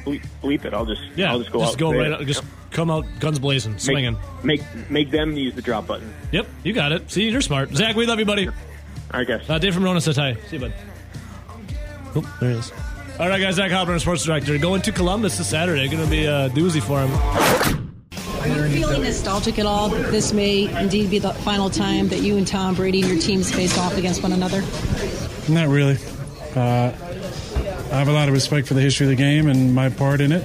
bleep, 0.04 0.24
bleep 0.42 0.64
it. 0.64 0.74
I'll 0.74 0.86
just. 0.86 1.02
Yeah, 1.14 1.30
I'll 1.30 1.38
just 1.38 1.52
go 1.52 1.62
out. 1.62 1.78
go 1.78 1.92
right 1.92 2.12
out. 2.12 2.20
Just 2.26 2.42
Yep. 2.42 2.52
come 2.72 2.90
out 2.90 3.04
guns 3.20 3.38
blazing, 3.38 3.78
swinging. 3.78 4.16
Make, 4.42 4.62
make 4.74 4.90
make 4.90 5.10
them 5.10 5.36
use 5.36 5.54
the 5.54 5.62
drop 5.62 5.86
button. 5.86 6.12
Yep, 6.32 6.46
you 6.64 6.72
got 6.72 6.92
it. 6.92 7.10
See, 7.10 7.28
you're 7.28 7.40
smart. 7.40 7.72
Zach, 7.74 7.94
we 7.96 8.04
love 8.06 8.18
you, 8.18 8.24
buddy. 8.26 8.48
All 8.48 8.54
right, 9.14 9.26
guys. 9.28 9.48
Uh, 9.48 9.58
Dave 9.58 9.74
from 9.74 9.84
Rona 9.84 10.00
says 10.00 10.16
hi. 10.16 10.34
See 10.48 10.56
you, 10.56 10.60
bud. 10.62 10.72
Oh, 12.16 12.36
there 12.40 12.50
he 12.50 12.58
is. 12.58 12.72
All 13.20 13.28
right, 13.28 13.40
guys. 13.40 13.54
Zach 13.54 13.70
Heilprin, 13.70 14.00
sports 14.00 14.24
director, 14.24 14.58
going 14.58 14.82
to 14.82 14.92
Columbus 14.92 15.38
this 15.38 15.48
Saturday. 15.48 15.86
Going 15.88 16.02
to 16.04 16.10
be 16.10 16.24
a 16.24 16.50
doozy 16.50 16.82
for 16.82 17.00
him. 17.00 17.85
Are 18.52 18.66
you 18.66 18.74
feeling 18.74 19.02
nostalgic 19.02 19.58
at 19.58 19.66
all? 19.66 19.88
that 19.88 20.10
This 20.10 20.32
may 20.32 20.64
indeed 20.80 21.10
be 21.10 21.18
the 21.18 21.32
final 21.32 21.70
time 21.70 22.08
that 22.08 22.20
you 22.20 22.36
and 22.36 22.46
Tom 22.46 22.74
Brady 22.74 23.02
and 23.02 23.10
your 23.10 23.20
teams 23.20 23.50
face 23.52 23.76
off 23.78 23.96
against 23.96 24.22
one 24.22 24.32
another. 24.32 24.62
Not 25.48 25.68
really. 25.68 25.98
Uh, 26.54 26.92
I 27.92 27.98
have 27.98 28.08
a 28.08 28.12
lot 28.12 28.28
of 28.28 28.34
respect 28.34 28.66
for 28.66 28.74
the 28.74 28.80
history 28.80 29.06
of 29.06 29.10
the 29.10 29.16
game 29.16 29.48
and 29.48 29.74
my 29.74 29.88
part 29.88 30.20
in 30.20 30.32
it. 30.32 30.44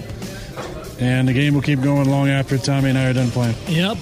And 0.99 1.27
the 1.27 1.33
game 1.33 1.55
will 1.55 1.61
keep 1.63 1.81
going 1.81 2.09
long 2.09 2.29
after 2.29 2.57
Tommy 2.59 2.89
and 2.89 2.97
I 2.97 3.09
are 3.09 3.13
done 3.13 3.31
playing. 3.31 3.55
Yep. 3.67 3.97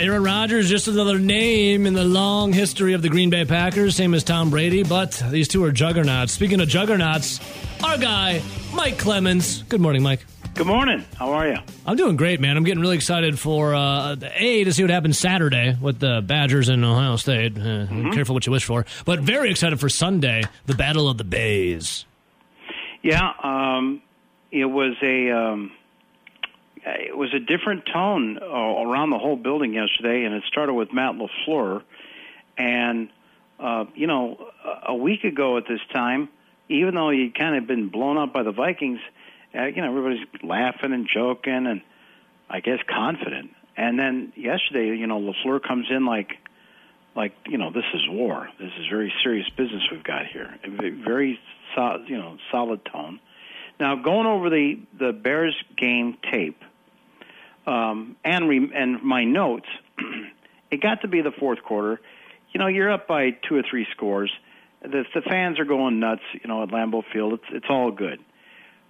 Aaron 0.00 0.22
Rodgers, 0.22 0.68
just 0.70 0.88
another 0.88 1.18
name 1.18 1.84
in 1.86 1.92
the 1.92 2.04
long 2.04 2.52
history 2.52 2.94
of 2.94 3.02
the 3.02 3.08
Green 3.08 3.28
Bay 3.30 3.44
Packers, 3.44 3.96
same 3.96 4.14
as 4.14 4.24
Tom 4.24 4.48
Brady, 4.48 4.82
but 4.84 5.22
these 5.30 5.48
two 5.48 5.62
are 5.64 5.72
juggernauts. 5.72 6.32
Speaking 6.32 6.60
of 6.60 6.68
juggernauts, 6.68 7.40
our 7.84 7.98
guy, 7.98 8.40
Mike 8.74 8.96
Clemens. 8.98 9.62
Good 9.64 9.80
morning, 9.80 10.02
Mike. 10.02 10.24
Good 10.58 10.66
morning. 10.66 11.04
How 11.16 11.30
are 11.34 11.46
you? 11.48 11.56
I'm 11.86 11.96
doing 11.96 12.16
great, 12.16 12.40
man. 12.40 12.56
I'm 12.56 12.64
getting 12.64 12.80
really 12.80 12.96
excited 12.96 13.38
for 13.38 13.74
uh, 13.76 14.16
a 14.34 14.64
to 14.64 14.72
see 14.72 14.82
what 14.82 14.90
happens 14.90 15.16
Saturday 15.16 15.76
with 15.80 16.00
the 16.00 16.20
Badgers 16.20 16.68
in 16.68 16.82
Ohio 16.82 17.14
State. 17.14 17.56
Uh, 17.56 17.86
Careful 18.12 18.34
what 18.34 18.44
you 18.44 18.50
wish 18.50 18.64
for, 18.64 18.84
but 19.04 19.20
very 19.20 19.52
excited 19.52 19.78
for 19.78 19.88
Sunday, 19.88 20.42
the 20.66 20.74
Battle 20.74 21.08
of 21.08 21.16
the 21.16 21.22
Bays. 21.22 22.04
Yeah, 23.02 23.30
um, 23.40 24.02
it 24.50 24.64
was 24.64 24.96
a 25.00 25.30
um, 25.30 25.70
it 26.84 27.16
was 27.16 27.32
a 27.34 27.38
different 27.38 27.86
tone 27.86 28.38
uh, 28.42 28.44
around 28.46 29.10
the 29.10 29.18
whole 29.18 29.36
building 29.36 29.74
yesterday, 29.74 30.24
and 30.24 30.34
it 30.34 30.42
started 30.48 30.74
with 30.74 30.92
Matt 30.92 31.14
LaFleur. 31.14 31.82
And 32.56 33.10
uh, 33.60 33.84
you 33.94 34.08
know, 34.08 34.44
a- 34.64 34.90
a 34.90 34.94
week 34.96 35.22
ago 35.22 35.56
at 35.56 35.68
this 35.68 35.80
time, 35.94 36.28
even 36.68 36.96
though 36.96 37.10
he'd 37.10 37.36
kind 37.38 37.54
of 37.54 37.68
been 37.68 37.88
blown 37.90 38.18
up 38.18 38.32
by 38.32 38.42
the 38.42 38.52
Vikings, 38.52 38.98
uh, 39.58 39.66
you 39.66 39.82
know, 39.82 39.88
everybody's 39.88 40.26
laughing 40.42 40.92
and 40.92 41.08
joking, 41.12 41.66
and 41.66 41.82
I 42.48 42.60
guess 42.60 42.78
confident. 42.88 43.50
And 43.76 43.98
then 43.98 44.32
yesterday, 44.36 44.96
you 44.96 45.06
know, 45.06 45.20
LaFleur 45.20 45.62
comes 45.62 45.86
in 45.90 46.06
like 46.06 46.32
like 47.16 47.32
you 47.46 47.58
know 47.58 47.70
this 47.70 47.84
is 47.94 48.02
war. 48.08 48.48
This 48.58 48.70
is 48.78 48.86
very 48.90 49.12
serious 49.22 49.48
business 49.50 49.82
we've 49.90 50.04
got 50.04 50.26
here. 50.26 50.54
Very 51.04 51.38
solid, 51.74 52.08
you 52.08 52.18
know, 52.18 52.38
solid 52.50 52.84
tone. 52.84 53.20
Now, 53.80 53.96
going 53.96 54.26
over 54.26 54.50
the 54.50 54.80
the 54.98 55.12
Bears 55.12 55.56
game 55.76 56.16
tape 56.30 56.60
um, 57.66 58.16
and 58.24 58.48
re- 58.48 58.72
and 58.74 59.02
my 59.02 59.24
notes, 59.24 59.68
it 60.70 60.80
got 60.80 61.02
to 61.02 61.08
be 61.08 61.20
the 61.20 61.32
fourth 61.32 61.62
quarter. 61.62 62.00
You 62.52 62.60
know, 62.60 62.66
you're 62.66 62.90
up 62.90 63.06
by 63.06 63.30
two 63.30 63.56
or 63.56 63.62
three 63.68 63.86
scores. 63.92 64.32
The, 64.80 65.04
the 65.14 65.22
fans 65.22 65.58
are 65.58 65.64
going 65.64 66.00
nuts. 66.00 66.22
You 66.32 66.48
know, 66.48 66.62
at 66.62 66.70
Lambeau 66.70 67.02
Field, 67.12 67.34
it's 67.34 67.44
it's 67.50 67.66
all 67.68 67.90
good. 67.90 68.20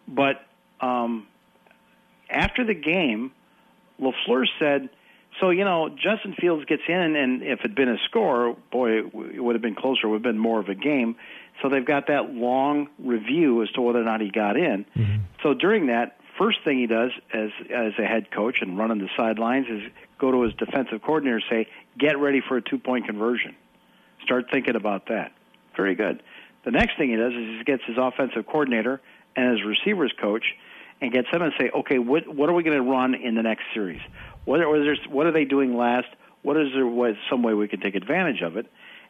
But 0.06 0.46
um, 0.80 1.26
after 2.30 2.64
the 2.64 2.74
game, 2.74 3.32
LaFleur 4.00 4.46
said, 4.58 4.88
"So 5.40 5.50
you 5.50 5.64
know, 5.64 5.88
Justin 5.88 6.34
Fields 6.34 6.64
gets 6.66 6.82
in, 6.88 7.16
and, 7.16 7.42
if 7.42 7.60
it'd 7.60 7.74
been 7.74 7.88
a 7.88 7.98
score, 8.04 8.56
boy, 8.70 8.98
it 8.98 9.42
would 9.42 9.54
have 9.54 9.62
been 9.62 9.74
closer. 9.74 10.06
It 10.06 10.10
would 10.10 10.16
have 10.16 10.22
been 10.22 10.38
more 10.38 10.60
of 10.60 10.68
a 10.68 10.74
game." 10.74 11.16
So 11.62 11.68
they've 11.68 11.84
got 11.84 12.06
that 12.06 12.32
long 12.32 12.88
review 12.98 13.62
as 13.62 13.70
to 13.72 13.80
whether 13.80 14.00
or 14.00 14.04
not 14.04 14.20
he 14.20 14.30
got 14.30 14.56
in. 14.56 14.84
Mm-hmm. 14.96 15.16
So 15.42 15.54
during 15.54 15.86
that, 15.86 16.20
first 16.38 16.58
thing 16.64 16.78
he 16.78 16.86
does 16.86 17.10
as 17.32 17.50
as 17.70 17.92
a 17.98 18.04
head 18.04 18.30
coach 18.30 18.58
and 18.60 18.78
running 18.78 18.98
the 18.98 19.08
sidelines 19.16 19.66
is 19.68 19.82
go 20.18 20.30
to 20.30 20.42
his 20.42 20.54
defensive 20.54 21.02
coordinator 21.02 21.36
and 21.36 21.44
say, 21.50 21.66
"Get 21.98 22.18
ready 22.18 22.40
for 22.40 22.56
a 22.56 22.62
two 22.62 22.78
point 22.78 23.06
conversion. 23.06 23.56
Start 24.22 24.46
thinking 24.50 24.76
about 24.76 25.06
that." 25.06 25.32
Very 25.76 25.94
good. 25.94 26.22
The 26.64 26.70
next 26.70 26.96
thing 26.98 27.10
he 27.10 27.16
does 27.16 27.32
is 27.32 27.58
he 27.58 27.64
gets 27.64 27.82
his 27.84 27.96
offensive 27.98 28.46
coordinator 28.46 29.00
and 29.36 29.56
his 29.56 29.64
receivers 29.64 30.12
coach 30.20 30.44
and 31.00 31.12
get 31.12 31.26
them 31.30 31.42
and 31.42 31.52
say, 31.58 31.70
"Okay, 31.70 31.98
what 31.98 32.28
what 32.28 32.48
are 32.48 32.52
we 32.52 32.62
going 32.62 32.76
to 32.76 32.90
run 32.90 33.14
in 33.14 33.34
the 33.34 33.42
next 33.42 33.64
series? 33.74 34.00
What 34.44 34.60
are, 34.60 34.94
what 35.10 35.26
are 35.26 35.32
they 35.32 35.44
doing 35.44 35.76
last? 35.76 36.08
What 36.42 36.56
is 36.56 36.68
there 36.72 37.18
some 37.30 37.42
way 37.42 37.54
we 37.54 37.68
can 37.68 37.80
take 37.80 37.94
advantage 37.94 38.42
of 38.42 38.56
it?" 38.56 38.66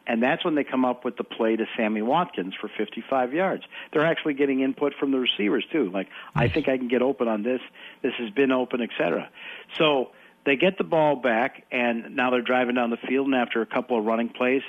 And 0.07 0.23
that's 0.23 0.43
when 0.43 0.55
they 0.55 0.63
come 0.63 0.85
up 0.85 1.05
with 1.05 1.17
the 1.17 1.23
play 1.23 1.55
to 1.55 1.65
Sammy 1.77 2.01
Watkins 2.01 2.55
for 2.59 2.67
55 2.67 3.31
yards. 3.31 3.63
They're 3.93 4.05
actually 4.05 4.33
getting 4.33 4.61
input 4.61 4.95
from 4.99 5.11
the 5.11 5.19
receivers 5.19 5.63
too. 5.71 5.91
Like, 5.91 6.07
I 6.33 6.47
think 6.47 6.67
I 6.67 6.79
can 6.79 6.87
get 6.87 7.03
open 7.03 7.27
on 7.27 7.43
this. 7.43 7.61
This 8.01 8.13
has 8.17 8.31
been 8.31 8.51
open, 8.51 8.81
etc. 8.81 9.29
So 9.77 10.09
they 10.45 10.55
get 10.55 10.79
the 10.79 10.83
ball 10.83 11.15
back, 11.15 11.63
and 11.71 12.15
now 12.15 12.31
they're 12.31 12.41
driving 12.41 12.73
down 12.73 12.89
the 12.89 12.97
field. 12.97 13.27
And 13.27 13.35
after 13.35 13.61
a 13.61 13.67
couple 13.67 13.99
of 13.99 14.05
running 14.05 14.29
plays, 14.29 14.63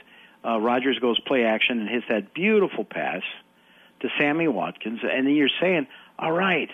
uh, 0.45 0.59
Rodgers 0.59 0.99
goes 0.99 1.19
play 1.21 1.45
action 1.45 1.81
and 1.81 1.89
hits 1.89 2.07
that 2.11 2.35
beautiful 2.35 2.85
pass 2.85 3.23
to 4.01 4.09
Sammy 4.19 4.47
Watkins. 4.47 5.01
And 5.03 5.27
then 5.27 5.35
you're 5.35 5.49
saying, 5.61 5.87
all 6.19 6.33
right, 6.33 6.69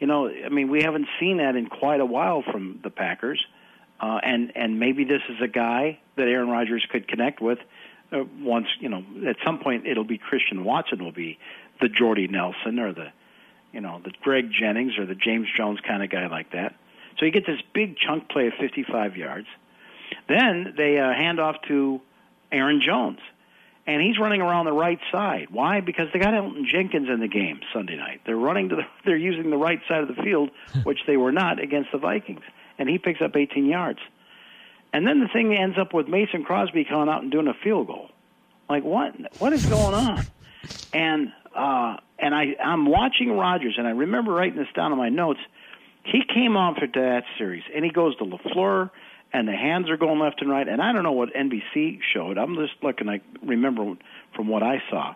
you 0.00 0.06
know, 0.06 0.28
I 0.28 0.48
mean, 0.48 0.70
we 0.70 0.82
haven't 0.82 1.06
seen 1.20 1.36
that 1.36 1.54
in 1.56 1.66
quite 1.66 2.00
a 2.00 2.06
while 2.06 2.42
from 2.42 2.80
the 2.82 2.90
Packers. 2.90 3.44
Uh, 4.00 4.18
and 4.22 4.52
and 4.56 4.80
maybe 4.80 5.04
this 5.04 5.20
is 5.28 5.36
a 5.42 5.48
guy 5.48 6.00
that 6.16 6.26
Aaron 6.26 6.48
Rodgers 6.48 6.86
could 6.90 7.06
connect 7.06 7.40
with 7.40 7.58
uh, 8.12 8.24
once 8.40 8.66
you 8.80 8.88
know 8.88 9.04
at 9.28 9.36
some 9.44 9.58
point 9.58 9.86
it'll 9.86 10.04
be 10.04 10.16
Christian 10.18 10.64
Watson 10.64 11.04
will 11.04 11.12
be 11.12 11.38
the 11.80 11.88
Jordy 11.88 12.26
Nelson 12.26 12.78
or 12.78 12.94
the 12.94 13.12
you 13.72 13.80
know 13.82 14.00
the 14.02 14.12
Greg 14.22 14.50
Jennings 14.58 14.98
or 14.98 15.04
the 15.04 15.14
James 15.14 15.48
Jones 15.54 15.80
kind 15.86 16.02
of 16.02 16.10
guy 16.10 16.26
like 16.28 16.52
that. 16.52 16.74
So 17.18 17.26
you 17.26 17.30
get 17.30 17.46
this 17.46 17.60
big 17.74 17.96
chunk 17.98 18.30
play 18.30 18.46
of 18.46 18.54
55 18.58 19.16
yards. 19.16 19.46
Then 20.28 20.74
they 20.76 20.98
uh, 20.98 21.12
hand 21.12 21.38
off 21.38 21.56
to 21.68 22.00
Aaron 22.50 22.80
Jones, 22.84 23.18
and 23.90 24.00
he's 24.00 24.20
running 24.20 24.40
around 24.40 24.66
the 24.66 24.72
right 24.72 25.00
side. 25.10 25.48
Why? 25.50 25.80
Because 25.80 26.06
they 26.12 26.20
got 26.20 26.32
Elgton 26.32 26.64
Jenkins 26.64 27.08
in 27.08 27.18
the 27.18 27.26
game 27.26 27.58
Sunday 27.72 27.96
night. 27.96 28.20
They're 28.24 28.36
running 28.36 28.68
to 28.68 28.76
the, 28.76 28.82
they're 29.04 29.16
using 29.16 29.50
the 29.50 29.56
right 29.56 29.80
side 29.88 30.02
of 30.02 30.08
the 30.14 30.22
field, 30.22 30.50
which 30.84 31.00
they 31.08 31.16
were 31.16 31.32
not 31.32 31.60
against 31.60 31.90
the 31.90 31.98
Vikings, 31.98 32.42
and 32.78 32.88
he 32.88 32.98
picks 32.98 33.20
up 33.20 33.34
18 33.34 33.66
yards. 33.66 33.98
And 34.92 35.06
then 35.06 35.18
the 35.18 35.28
thing 35.28 35.56
ends 35.56 35.76
up 35.76 35.92
with 35.92 36.06
Mason 36.06 36.44
Crosby 36.44 36.84
coming 36.84 37.08
out 37.08 37.22
and 37.22 37.32
doing 37.32 37.48
a 37.48 37.54
field 37.64 37.88
goal. 37.88 38.10
Like 38.68 38.84
what? 38.84 39.14
What 39.40 39.52
is 39.52 39.66
going 39.66 39.94
on? 39.94 40.24
And 40.92 41.32
uh, 41.54 41.96
and 42.18 42.32
I 42.32 42.54
I'm 42.62 42.86
watching 42.86 43.36
Rodgers, 43.36 43.74
and 43.76 43.86
I 43.86 43.90
remember 43.90 44.32
writing 44.32 44.56
this 44.56 44.68
down 44.74 44.92
in 44.92 44.98
my 44.98 45.08
notes. 45.08 45.40
He 46.04 46.22
came 46.32 46.56
on 46.56 46.76
for 46.76 46.86
that 46.86 47.24
series, 47.38 47.64
and 47.74 47.84
he 47.84 47.90
goes 47.90 48.16
to 48.16 48.24
LaFleur, 48.24 48.90
and 49.32 49.46
the 49.46 49.52
hands 49.52 49.88
are 49.90 49.96
going 49.96 50.18
left 50.18 50.40
and 50.40 50.50
right. 50.50 50.66
And 50.66 50.80
I 50.82 50.92
don't 50.92 51.02
know 51.02 51.12
what 51.12 51.34
NBC 51.34 52.00
showed. 52.12 52.38
I'm 52.38 52.56
just 52.56 52.74
looking. 52.82 53.08
I 53.08 53.20
remember 53.42 53.94
from 54.34 54.48
what 54.48 54.62
I 54.62 54.82
saw. 54.90 55.14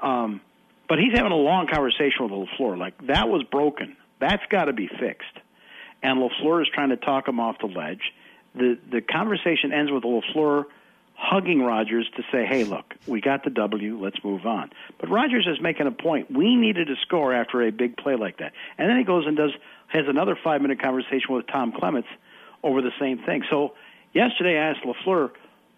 Um, 0.00 0.40
but 0.88 0.98
he's 0.98 1.12
having 1.12 1.32
a 1.32 1.36
long 1.36 1.66
conversation 1.66 2.28
with 2.28 2.32
LaFleur. 2.32 2.78
Like 2.78 3.06
that 3.06 3.28
was 3.28 3.42
broken. 3.44 3.96
That's 4.20 4.44
got 4.50 4.64
to 4.64 4.72
be 4.72 4.88
fixed. 4.88 5.26
And 6.02 6.18
LaFleur 6.18 6.62
is 6.62 6.68
trying 6.72 6.90
to 6.90 6.96
talk 6.96 7.28
him 7.28 7.40
off 7.40 7.58
the 7.60 7.66
ledge 7.66 8.12
the 8.56 8.78
the 8.90 9.00
conversation 9.00 9.72
ends 9.72 9.92
with 9.92 10.02
LaFleur 10.02 10.64
hugging 11.14 11.62
Rodgers 11.62 12.08
to 12.16 12.22
say, 12.32 12.44
"Hey, 12.44 12.64
look, 12.64 12.94
we 13.06 13.20
got 13.20 13.44
the 13.44 13.50
W. 13.50 13.98
Let's 14.00 14.22
move 14.24 14.46
on." 14.46 14.70
But 14.98 15.10
Rodgers 15.10 15.46
is 15.46 15.60
making 15.60 15.86
a 15.86 15.90
point. 15.90 16.30
We 16.30 16.56
needed 16.56 16.88
to 16.88 16.96
score 17.02 17.32
after 17.32 17.62
a 17.62 17.70
big 17.70 17.96
play 17.96 18.16
like 18.16 18.38
that, 18.38 18.52
and 18.78 18.88
then 18.88 18.96
he 18.98 19.04
goes 19.04 19.26
and 19.26 19.36
does 19.36 19.52
has 19.88 20.08
another 20.08 20.36
five 20.42 20.62
minute 20.62 20.80
conversation 20.82 21.34
with 21.34 21.46
Tom 21.46 21.72
Clements 21.72 22.08
over 22.62 22.82
the 22.82 22.92
same 22.98 23.18
thing. 23.18 23.42
So 23.50 23.74
yesterday, 24.12 24.58
I 24.58 24.70
asked 24.70 24.80
LaFleur, 24.84 25.30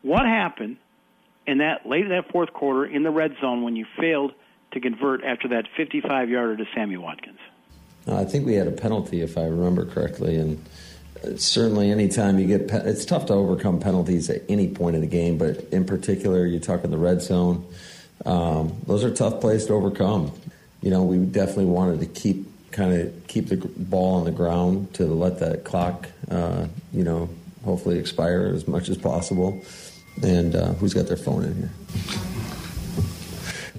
"What 0.02 0.24
happened 0.26 0.76
in 1.46 1.58
that 1.58 1.88
late 1.88 2.02
in 2.02 2.10
that 2.10 2.30
fourth 2.30 2.52
quarter 2.52 2.84
in 2.84 3.02
the 3.02 3.10
red 3.10 3.36
zone 3.40 3.62
when 3.62 3.76
you 3.76 3.86
failed 3.98 4.32
to 4.72 4.80
convert 4.80 5.24
after 5.24 5.48
that 5.48 5.66
55 5.76 6.28
yarder 6.28 6.56
to 6.56 6.64
Sammy 6.74 6.96
Watkins?" 6.96 7.40
I 8.06 8.24
think 8.24 8.46
we 8.46 8.54
had 8.54 8.66
a 8.66 8.72
penalty, 8.72 9.20
if 9.20 9.36
I 9.36 9.44
remember 9.44 9.84
correctly, 9.84 10.36
and 10.36 10.64
certainly 11.36 11.90
anytime 11.90 12.38
you 12.38 12.46
get 12.46 12.70
it's 12.86 13.04
tough 13.04 13.26
to 13.26 13.34
overcome 13.34 13.80
penalties 13.80 14.30
at 14.30 14.42
any 14.48 14.68
point 14.68 14.94
in 14.94 15.02
the 15.02 15.06
game 15.06 15.38
but 15.38 15.56
in 15.72 15.84
particular 15.84 16.46
you're 16.46 16.60
talking 16.60 16.90
the 16.90 16.98
red 16.98 17.20
zone 17.20 17.66
um, 18.26 18.76
those 18.86 19.04
are 19.04 19.12
tough 19.12 19.40
plays 19.40 19.66
to 19.66 19.72
overcome 19.72 20.32
you 20.80 20.90
know 20.90 21.02
we 21.02 21.18
definitely 21.18 21.64
wanted 21.66 22.00
to 22.00 22.06
keep 22.06 22.47
kind 22.78 22.94
of 22.94 23.26
keep 23.26 23.48
the 23.48 23.56
ball 23.56 24.14
on 24.14 24.24
the 24.24 24.30
ground 24.30 24.94
to 24.94 25.04
let 25.04 25.40
that 25.40 25.64
clock 25.64 26.08
uh, 26.30 26.66
you 26.92 27.02
know 27.02 27.28
hopefully 27.64 27.98
expire 27.98 28.52
as 28.54 28.68
much 28.68 28.88
as 28.88 28.96
possible 28.96 29.60
and 30.22 30.54
uh, 30.54 30.72
who's 30.74 30.94
got 30.94 31.06
their 31.08 31.16
phone 31.16 31.44
in 31.44 31.54
here 31.56 31.70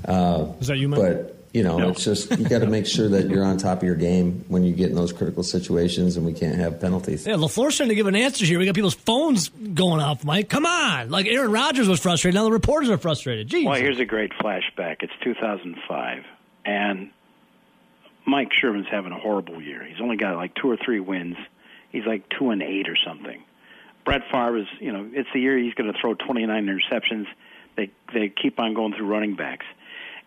uh, 0.06 0.52
is 0.60 0.68
that 0.68 0.78
you 0.78 0.90
Mike? 0.90 1.00
but 1.00 1.40
you 1.54 1.64
know, 1.64 1.80
no. 1.80 1.90
it's 1.90 2.04
just 2.04 2.30
you 2.38 2.48
got 2.48 2.60
to 2.60 2.68
make 2.68 2.86
sure 2.86 3.10
that 3.10 3.28
you're 3.28 3.44
on 3.44 3.58
top 3.58 3.80
of 3.80 3.84
your 3.84 3.96
game 3.96 4.46
when 4.50 4.64
you 4.64 4.72
get 4.72 4.90
in 4.90 4.96
those 4.96 5.12
critical 5.12 5.42
situations, 5.42 6.16
and 6.16 6.24
we 6.26 6.34
can't 6.34 6.56
have 6.56 6.80
penalties. 6.80 7.26
Yeah, 7.26 7.34
LaFleur's 7.34 7.78
trying 7.78 7.90
to 7.90 7.96
give 7.96 8.06
an 8.06 8.16
answer 8.16 8.46
here. 8.46 8.60
We 8.60 8.66
got 8.66 8.76
people's 8.76 8.94
phones 8.94 9.50
going 9.50 10.00
off, 10.00 10.24
Mike. 10.24 10.50
Come 10.50 10.68
on, 10.68 11.10
like 11.10 11.26
Aaron 11.26 11.52
Rodgers 11.52 11.88
was 11.88 12.00
frustrated. 12.00 12.36
Now 12.36 12.44
the 12.44 12.52
reporters 12.52 12.90
are 12.90 13.00
frustrated. 13.00 13.50
Jeez. 13.50 13.66
Well, 13.66 13.76
here's 13.76 14.00
a 14.00 14.06
great 14.06 14.32
flashback. 14.34 14.98
It's 15.02 15.14
2005, 15.24 16.24
and 16.66 17.10
Mike 18.30 18.54
Sherman's 18.54 18.88
having 18.90 19.12
a 19.12 19.20
horrible 19.20 19.62
year. 19.62 19.84
He's 19.84 20.02
only 20.02 20.18
got 20.18 20.36
like 20.36 20.56
two 20.56 20.70
or 20.70 20.78
three 20.78 21.00
wins. 21.00 21.38
He's 21.90 22.06
like 22.06 22.30
two 22.30 22.52
and 22.52 22.62
eight 22.62 22.88
or 22.88 22.96
something. 22.96 23.44
Brett 24.06 24.22
Favre 24.32 24.58
is, 24.58 24.68
you 24.80 24.92
know, 24.92 25.10
it's 25.12 25.30
the 25.34 25.40
year 25.40 25.58
he's 25.58 25.74
going 25.74 25.92
to 25.92 26.00
throw 26.00 26.14
29 26.14 26.66
interceptions. 26.66 27.28
They 27.76 27.92
they 28.14 28.30
keep 28.30 28.60
on 28.60 28.74
going 28.74 28.94
through 28.94 29.08
running 29.08 29.36
backs, 29.36 29.66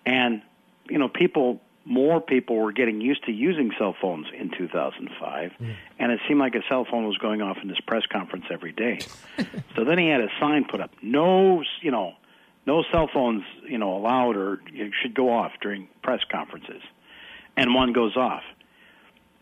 and 0.07 0.43
you 0.89 0.99
know, 0.99 1.09
people 1.09 1.61
more 1.85 2.21
people 2.21 2.57
were 2.57 2.73
getting 2.73 3.01
used 3.01 3.25
to 3.25 3.33
using 3.33 3.73
cell 3.79 3.95
phones 4.01 4.27
in 4.39 4.51
2005, 4.51 5.53
mm. 5.61 5.75
and 5.99 6.13
it 6.13 6.21
seemed 6.29 6.39
like 6.39 6.55
a 6.55 6.63
cell 6.69 6.87
phone 6.89 7.07
was 7.07 7.19
going 7.19 7.43
off 7.43 7.59
in 7.61 7.69
this 7.69 7.81
press 7.81 8.05
conference 8.07 8.45
every 8.51 8.73
day. 8.73 9.01
so 9.77 9.85
then 9.85 9.99
he 9.99 10.09
had 10.09 10.21
a 10.21 10.29
sign 10.41 10.65
put 10.65 10.81
up: 10.81 10.93
no, 11.03 11.63
you 11.81 11.91
know, 11.91 12.15
no 12.67 12.85
cell 12.93 13.09
phones, 13.13 13.45
you 13.69 13.79
know, 13.79 13.97
allowed 13.97 14.37
or 14.37 14.61
you 14.73 14.93
should 15.03 15.15
go 15.15 15.33
off 15.33 15.53
during 15.61 15.89
press 16.03 16.21
conferences. 16.31 16.83
And 17.57 17.75
one 17.75 17.93
goes 17.93 18.17
off, 18.17 18.43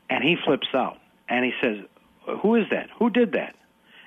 and 0.09 0.25
he 0.25 0.37
flips 0.45 0.69
out, 0.75 0.99
and 1.29 1.45
he 1.45 1.53
says, 1.63 1.79
"Who 2.43 2.57
is 2.57 2.65
that? 2.71 2.91
Who 2.99 3.11
did 3.11 3.33
that?" 3.33 3.55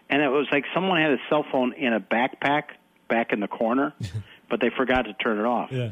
And 0.10 0.22
it 0.22 0.30
was 0.30 0.48
like 0.52 0.66
someone 0.74 1.02
had 1.02 1.12
a 1.12 1.18
cell 1.30 1.46
phone 1.52 1.74
in 1.74 1.94
a 1.94 2.00
backpack 2.00 2.64
back 3.08 3.32
in 3.32 3.40
the 3.40 3.48
corner, 3.48 3.94
but 4.50 4.60
they 4.60 4.70
forgot 4.70 5.04
to 5.04 5.14
turn 5.14 5.40
it 5.40 5.46
off. 5.46 5.72
Yeah. 5.72 5.92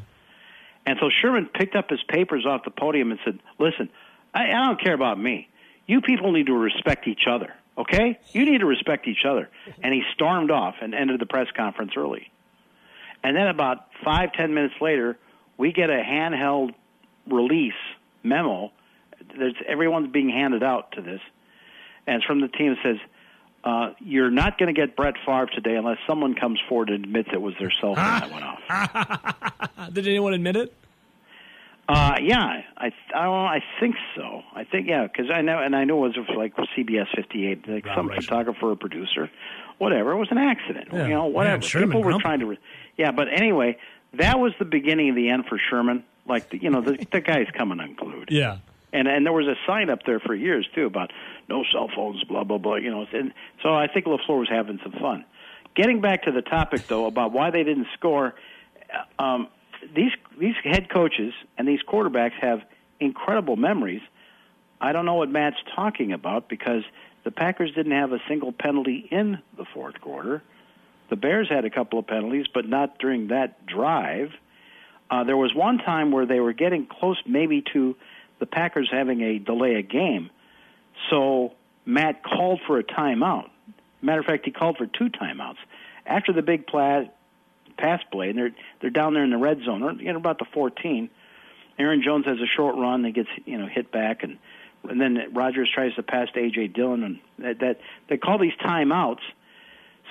And 0.85 0.97
so 0.99 1.09
Sherman 1.09 1.49
picked 1.53 1.75
up 1.75 1.89
his 1.89 2.01
papers 2.07 2.45
off 2.45 2.63
the 2.65 2.71
podium 2.71 3.11
and 3.11 3.19
said, 3.23 3.39
"Listen, 3.59 3.89
I, 4.33 4.47
I 4.47 4.65
don't 4.65 4.81
care 4.81 4.93
about 4.93 5.19
me. 5.19 5.47
You 5.87 6.01
people 6.01 6.31
need 6.31 6.47
to 6.47 6.53
respect 6.53 7.07
each 7.07 7.27
other. 7.29 7.53
Okay? 7.77 8.19
You 8.33 8.45
need 8.45 8.59
to 8.59 8.65
respect 8.65 9.07
each 9.07 9.25
other." 9.25 9.49
And 9.81 9.93
he 9.93 10.03
stormed 10.13 10.51
off 10.51 10.75
and 10.81 10.93
ended 10.93 11.19
the 11.19 11.25
press 11.25 11.47
conference 11.55 11.93
early. 11.95 12.29
And 13.23 13.37
then 13.37 13.47
about 13.47 13.87
five 14.03 14.33
ten 14.33 14.53
minutes 14.53 14.75
later, 14.81 15.17
we 15.57 15.71
get 15.71 15.89
a 15.89 16.01
handheld 16.03 16.73
release 17.27 17.73
memo. 18.23 18.71
There's 19.37 19.55
everyone's 19.67 20.11
being 20.11 20.29
handed 20.29 20.63
out 20.63 20.93
to 20.93 21.01
this, 21.01 21.21
and 22.07 22.17
it's 22.17 22.25
from 22.25 22.41
the 22.41 22.47
team. 22.47 22.73
It 22.73 22.79
says. 22.83 22.97
Uh, 23.63 23.93
you're 23.99 24.31
not 24.31 24.57
going 24.57 24.73
to 24.73 24.81
get 24.81 24.95
Brett 24.95 25.13
Favre 25.23 25.45
today 25.53 25.75
unless 25.75 25.99
someone 26.07 26.33
comes 26.33 26.59
forward 26.67 26.89
and 26.89 27.05
admits 27.05 27.29
it 27.31 27.39
was 27.39 27.53
their 27.59 27.71
cell 27.79 27.93
phone 27.93 28.03
that 28.03 28.31
went 28.31 28.43
off. 28.43 29.93
Did 29.93 30.07
anyone 30.07 30.33
admit 30.33 30.55
it? 30.55 30.73
Uh, 31.91 32.15
yeah, 32.21 32.61
I 32.77 32.91
I, 33.13 33.27
I 33.27 33.63
think 33.79 33.95
so. 34.15 34.43
I 34.55 34.63
think 34.63 34.87
yeah, 34.87 35.07
because 35.07 35.29
I 35.29 35.41
know 35.41 35.59
and 35.59 35.75
I 35.75 35.83
know 35.83 36.05
it 36.05 36.17
was 36.17 36.27
like 36.37 36.55
CBS 36.55 37.07
58, 37.13 37.67
like 37.67 37.85
some 37.93 38.09
photographer 38.09 38.71
or 38.71 38.75
producer, 38.77 39.29
whatever. 39.77 40.13
It 40.13 40.17
was 40.17 40.29
an 40.31 40.37
accident, 40.37 40.87
yeah. 40.93 41.03
you 41.07 41.13
know, 41.13 41.25
whatever. 41.25 41.61
Man, 41.61 41.87
People 41.87 42.03
were 42.03 42.17
trying 42.19 42.39
to, 42.39 42.45
re- 42.45 42.59
yeah. 42.97 43.11
But 43.11 43.27
anyway, 43.33 43.77
that 44.13 44.39
was 44.39 44.53
the 44.57 44.63
beginning 44.63 45.09
of 45.09 45.15
the 45.15 45.29
end 45.29 45.45
for 45.49 45.59
Sherman. 45.69 46.05
Like 46.27 46.49
the, 46.49 46.61
you 46.61 46.69
know, 46.69 46.81
the, 46.81 47.05
the 47.11 47.21
guy's 47.21 47.47
coming 47.57 47.79
unglued. 47.79 48.29
Yeah. 48.31 48.59
And 48.93 49.07
and 49.07 49.25
there 49.25 49.33
was 49.33 49.47
a 49.47 49.55
sign 49.65 49.89
up 49.89 49.99
there 50.05 50.19
for 50.19 50.35
years 50.35 50.67
too 50.75 50.85
about 50.85 51.11
no 51.47 51.63
cell 51.71 51.89
phones, 51.95 52.23
blah 52.25 52.43
blah 52.43 52.57
blah. 52.57 52.75
You 52.75 52.91
know, 52.91 53.05
and 53.13 53.33
so 53.63 53.73
I 53.73 53.87
think 53.87 54.05
LaFleur 54.05 54.39
was 54.39 54.49
having 54.49 54.79
some 54.83 54.91
fun. 54.93 55.25
Getting 55.75 56.01
back 56.01 56.23
to 56.23 56.31
the 56.31 56.41
topic 56.41 56.87
though 56.87 57.05
about 57.05 57.31
why 57.31 57.51
they 57.51 57.63
didn't 57.63 57.87
score, 57.93 58.35
um, 59.17 59.47
these 59.95 60.11
these 60.37 60.55
head 60.63 60.89
coaches 60.89 61.33
and 61.57 61.67
these 61.67 61.79
quarterbacks 61.87 62.33
have 62.41 62.61
incredible 62.99 63.55
memories. 63.55 64.01
I 64.79 64.91
don't 64.93 65.05
know 65.05 65.15
what 65.15 65.29
Matt's 65.29 65.57
talking 65.75 66.11
about 66.11 66.49
because 66.49 66.83
the 67.23 67.31
Packers 67.31 67.73
didn't 67.73 67.91
have 67.93 68.11
a 68.11 68.19
single 68.27 68.51
penalty 68.51 69.07
in 69.11 69.39
the 69.57 69.65
fourth 69.73 70.01
quarter. 70.01 70.41
The 71.09 71.15
Bears 71.15 71.49
had 71.49 71.65
a 71.65 71.69
couple 71.69 71.99
of 71.99 72.07
penalties, 72.07 72.45
but 72.51 72.67
not 72.67 72.97
during 72.97 73.27
that 73.27 73.65
drive. 73.65 74.31
Uh, 75.11 75.25
there 75.25 75.35
was 75.35 75.53
one 75.53 75.77
time 75.77 76.11
where 76.11 76.25
they 76.25 76.39
were 76.39 76.53
getting 76.53 76.87
close, 76.87 77.21
maybe 77.27 77.61
to 77.73 77.97
the 78.39 78.45
Packers 78.45 78.89
having 78.89 79.21
a 79.21 79.39
delay 79.39 79.75
a 79.75 79.81
game. 79.81 80.29
So 81.09 81.53
Matt 81.85 82.23
called 82.23 82.61
for 82.65 82.79
a 82.79 82.83
timeout. 82.83 83.49
Matter 84.01 84.21
of 84.21 84.25
fact, 84.25 84.45
he 84.45 84.51
called 84.51 84.77
for 84.77 84.87
two 84.87 85.09
timeouts 85.09 85.57
after 86.05 86.31
the 86.31 86.41
big 86.41 86.65
pla- 86.65 87.03
pass 87.77 88.01
play, 88.11 88.29
and 88.29 88.37
they're 88.37 88.51
they're 88.79 88.89
down 88.89 89.13
there 89.13 89.23
in 89.23 89.29
the 89.29 89.37
red 89.37 89.59
zone, 89.65 89.83
or 89.83 89.91
you 89.93 90.11
know, 90.11 90.17
about 90.17 90.39
the 90.39 90.45
14. 90.53 91.09
Aaron 91.77 92.01
Jones 92.03 92.25
has 92.25 92.37
a 92.39 92.47
short 92.47 92.75
run, 92.77 93.03
he 93.03 93.11
gets 93.11 93.29
you 93.45 93.57
know 93.57 93.67
hit 93.67 93.91
back, 93.91 94.23
and 94.23 94.37
and 94.89 94.99
then 94.99 95.33
Rodgers 95.33 95.69
tries 95.73 95.93
to 95.95 96.03
pass 96.03 96.29
to 96.33 96.39
AJ 96.39 96.73
Dillon, 96.73 97.03
and 97.03 97.19
that, 97.39 97.59
that 97.59 97.79
they 98.07 98.17
call 98.17 98.39
these 98.39 98.53
timeouts. 98.63 99.21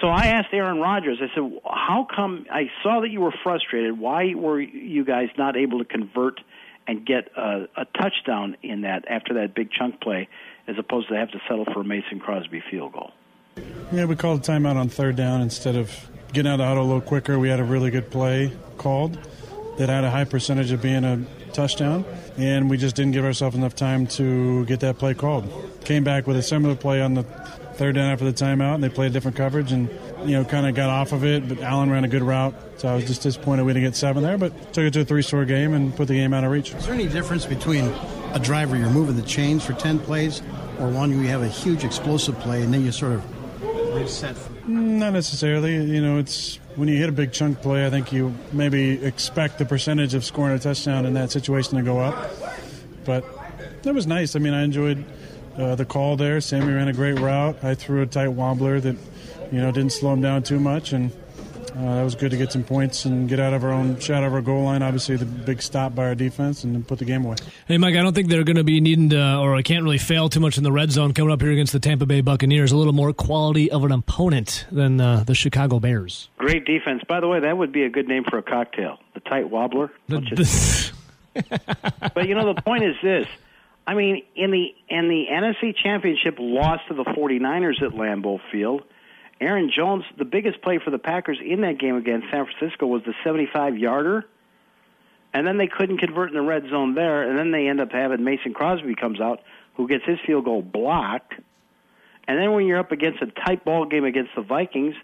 So 0.00 0.08
I 0.08 0.26
asked 0.28 0.48
Aaron 0.52 0.78
Rodgers. 0.78 1.18
I 1.20 1.34
said, 1.34 1.60
"How 1.64 2.06
come 2.14 2.46
I 2.50 2.70
saw 2.82 3.00
that 3.00 3.10
you 3.10 3.20
were 3.20 3.34
frustrated? 3.42 3.98
Why 3.98 4.34
were 4.34 4.60
you 4.60 5.04
guys 5.04 5.28
not 5.36 5.56
able 5.56 5.78
to 5.78 5.84
convert 5.84 6.40
and 6.86 7.04
get 7.04 7.30
a, 7.36 7.68
a 7.76 7.84
touchdown 8.00 8.56
in 8.62 8.80
that 8.82 9.04
after 9.08 9.34
that 9.34 9.54
big 9.54 9.70
chunk 9.70 10.00
play, 10.00 10.28
as 10.66 10.76
opposed 10.78 11.08
to 11.08 11.16
have 11.16 11.30
to 11.32 11.38
settle 11.48 11.66
for 11.66 11.80
a 11.80 11.84
Mason 11.84 12.18
Crosby 12.18 12.62
field 12.70 12.92
goal?" 12.92 13.12
Yeah, 13.92 14.06
we 14.06 14.16
called 14.16 14.40
a 14.40 14.42
timeout 14.42 14.76
on 14.76 14.88
third 14.88 15.16
down 15.16 15.42
instead 15.42 15.76
of 15.76 16.08
getting 16.32 16.50
out 16.50 16.54
of 16.54 16.58
the 16.60 16.66
huddle 16.66 16.84
a 16.84 16.86
little 16.86 17.00
quicker. 17.00 17.38
We 17.38 17.48
had 17.50 17.60
a 17.60 17.64
really 17.64 17.90
good 17.90 18.10
play 18.10 18.52
called 18.78 19.18
that 19.76 19.88
had 19.88 20.04
a 20.04 20.10
high 20.10 20.24
percentage 20.24 20.72
of 20.72 20.80
being 20.80 21.04
a 21.04 21.24
touchdown, 21.52 22.04
and 22.38 22.70
we 22.70 22.76
just 22.76 22.96
didn't 22.96 23.12
give 23.12 23.24
ourselves 23.24 23.56
enough 23.56 23.74
time 23.74 24.06
to 24.06 24.64
get 24.66 24.80
that 24.80 24.98
play 24.98 25.14
called. 25.14 25.50
Came 25.84 26.04
back 26.04 26.26
with 26.26 26.36
a 26.36 26.42
similar 26.42 26.74
play 26.74 27.02
on 27.02 27.14
the 27.14 27.24
third 27.80 27.94
down 27.94 28.12
after 28.12 28.26
the 28.26 28.32
timeout, 28.32 28.74
and 28.74 28.84
they 28.84 28.90
played 28.90 29.10
a 29.10 29.12
different 29.14 29.38
coverage 29.38 29.72
and, 29.72 29.88
you 30.26 30.32
know, 30.32 30.44
kind 30.44 30.66
of 30.66 30.74
got 30.74 30.90
off 30.90 31.12
of 31.12 31.24
it, 31.24 31.48
but 31.48 31.62
Allen 31.62 31.90
ran 31.90 32.04
a 32.04 32.08
good 32.08 32.22
route, 32.22 32.54
so 32.76 32.88
I 32.88 32.94
was 32.94 33.06
just 33.06 33.22
disappointed 33.22 33.64
we 33.64 33.72
didn't 33.72 33.86
get 33.86 33.96
seven 33.96 34.22
there, 34.22 34.36
but 34.36 34.74
took 34.74 34.84
it 34.84 34.92
to 34.92 35.00
a 35.00 35.04
three-score 35.06 35.46
game 35.46 35.72
and 35.72 35.96
put 35.96 36.06
the 36.06 36.12
game 36.12 36.34
out 36.34 36.44
of 36.44 36.50
reach. 36.50 36.74
Is 36.74 36.84
there 36.84 36.94
any 36.94 37.08
difference 37.08 37.46
between 37.46 37.86
a 38.34 38.38
driver 38.38 38.76
you're 38.76 38.90
moving 38.90 39.16
the 39.16 39.22
chains 39.22 39.64
for 39.64 39.72
10 39.72 39.98
plays 40.00 40.42
or 40.78 40.90
one 40.90 41.10
you 41.10 41.26
have 41.28 41.40
a 41.40 41.48
huge 41.48 41.82
explosive 41.82 42.38
play 42.40 42.60
and 42.60 42.74
then 42.74 42.84
you 42.84 42.92
sort 42.92 43.12
of 43.12 43.94
reset? 43.94 44.36
Mm, 44.66 44.98
not 44.98 45.14
necessarily. 45.14 45.76
You 45.76 46.02
know, 46.02 46.18
it's 46.18 46.56
when 46.76 46.86
you 46.86 46.98
hit 46.98 47.08
a 47.08 47.12
big 47.12 47.32
chunk 47.32 47.62
play, 47.62 47.86
I 47.86 47.88
think 47.88 48.12
you 48.12 48.34
maybe 48.52 49.02
expect 49.02 49.58
the 49.58 49.64
percentage 49.64 50.12
of 50.12 50.22
scoring 50.22 50.54
a 50.54 50.58
touchdown 50.58 51.06
in 51.06 51.14
that 51.14 51.30
situation 51.30 51.78
to 51.78 51.82
go 51.82 51.98
up. 51.98 52.30
But 53.06 53.24
that 53.84 53.94
was 53.94 54.06
nice. 54.06 54.36
I 54.36 54.38
mean, 54.38 54.52
I 54.52 54.64
enjoyed 54.64 55.02
uh, 55.58 55.74
the 55.74 55.84
call 55.84 56.16
there. 56.16 56.40
Sammy 56.40 56.72
ran 56.72 56.88
a 56.88 56.92
great 56.92 57.18
route. 57.18 57.62
I 57.62 57.74
threw 57.74 58.02
a 58.02 58.06
tight 58.06 58.28
wobbler 58.28 58.80
that, 58.80 58.96
you 59.52 59.60
know, 59.60 59.70
didn't 59.72 59.92
slow 59.92 60.12
him 60.12 60.20
down 60.20 60.42
too 60.42 60.58
much, 60.60 60.92
and 60.92 61.10
uh, 61.76 61.96
that 61.96 62.02
was 62.02 62.14
good 62.14 62.30
to 62.32 62.36
get 62.36 62.50
some 62.52 62.64
points 62.64 63.04
and 63.04 63.28
get 63.28 63.38
out 63.38 63.52
of 63.54 63.62
our 63.64 63.70
own 63.70 63.98
shot 64.00 64.24
of 64.24 64.32
our 64.34 64.42
goal 64.42 64.64
line. 64.64 64.82
Obviously, 64.82 65.16
the 65.16 65.24
big 65.24 65.62
stop 65.62 65.94
by 65.94 66.04
our 66.04 66.14
defense 66.14 66.64
and 66.64 66.74
then 66.74 66.82
put 66.82 66.98
the 66.98 67.04
game 67.04 67.24
away. 67.24 67.36
Hey, 67.66 67.78
Mike, 67.78 67.94
I 67.94 68.02
don't 68.02 68.12
think 68.14 68.28
they're 68.28 68.44
going 68.44 68.56
to 68.56 68.64
be 68.64 68.80
needing 68.80 69.10
to, 69.10 69.36
or 69.38 69.54
I 69.54 69.62
can't 69.62 69.84
really 69.84 69.98
fail 69.98 70.28
too 70.28 70.40
much 70.40 70.58
in 70.58 70.64
the 70.64 70.72
red 70.72 70.90
zone 70.90 71.14
coming 71.14 71.32
up 71.32 71.40
here 71.40 71.52
against 71.52 71.72
the 71.72 71.80
Tampa 71.80 72.06
Bay 72.06 72.20
Buccaneers. 72.22 72.72
A 72.72 72.76
little 72.76 72.92
more 72.92 73.12
quality 73.12 73.70
of 73.70 73.84
an 73.84 73.92
opponent 73.92 74.66
than 74.72 75.00
uh, 75.00 75.24
the 75.24 75.34
Chicago 75.34 75.78
Bears. 75.78 76.28
Great 76.38 76.64
defense. 76.64 77.02
By 77.06 77.20
the 77.20 77.28
way, 77.28 77.40
that 77.40 77.56
would 77.56 77.72
be 77.72 77.84
a 77.84 77.90
good 77.90 78.08
name 78.08 78.24
for 78.24 78.38
a 78.38 78.42
cocktail. 78.42 78.98
The 79.14 79.20
tight 79.20 79.48
wobbler. 79.48 79.90
The, 80.08 80.20
Just- 80.20 80.92
but 81.34 82.26
you 82.28 82.34
know, 82.34 82.52
the 82.52 82.60
point 82.62 82.82
is 82.82 82.96
this. 83.02 83.26
I 83.90 83.94
mean, 83.94 84.22
in 84.36 84.52
the 84.52 84.72
in 84.88 85.08
the 85.08 85.26
NFC 85.28 85.74
Championship 85.74 86.36
loss 86.38 86.78
to 86.86 86.94
the 86.94 87.02
49ers 87.02 87.82
at 87.82 87.90
Lambeau 87.90 88.38
Field, 88.52 88.84
Aaron 89.40 89.68
Jones, 89.76 90.04
the 90.16 90.24
biggest 90.24 90.62
play 90.62 90.78
for 90.78 90.92
the 90.92 90.98
Packers 90.98 91.40
in 91.44 91.62
that 91.62 91.80
game 91.80 91.96
against 91.96 92.28
San 92.30 92.46
Francisco 92.46 92.86
was 92.86 93.02
the 93.02 93.14
75-yarder. 93.24 94.28
And 95.34 95.44
then 95.44 95.58
they 95.58 95.66
couldn't 95.66 95.98
convert 95.98 96.28
in 96.28 96.36
the 96.36 96.40
red 96.40 96.68
zone 96.70 96.94
there, 96.94 97.28
and 97.28 97.36
then 97.36 97.50
they 97.50 97.66
end 97.66 97.80
up 97.80 97.90
having 97.90 98.22
Mason 98.22 98.54
Crosby 98.54 98.94
comes 98.94 99.20
out, 99.20 99.40
who 99.74 99.88
gets 99.88 100.04
his 100.04 100.20
field 100.24 100.44
goal 100.44 100.62
blocked. 100.62 101.34
And 102.28 102.38
then 102.38 102.52
when 102.52 102.66
you're 102.66 102.78
up 102.78 102.92
against 102.92 103.20
a 103.22 103.26
tight 103.26 103.64
ball 103.64 103.86
game 103.86 104.04
against 104.04 104.30
the 104.36 104.42
Vikings, 104.42 104.94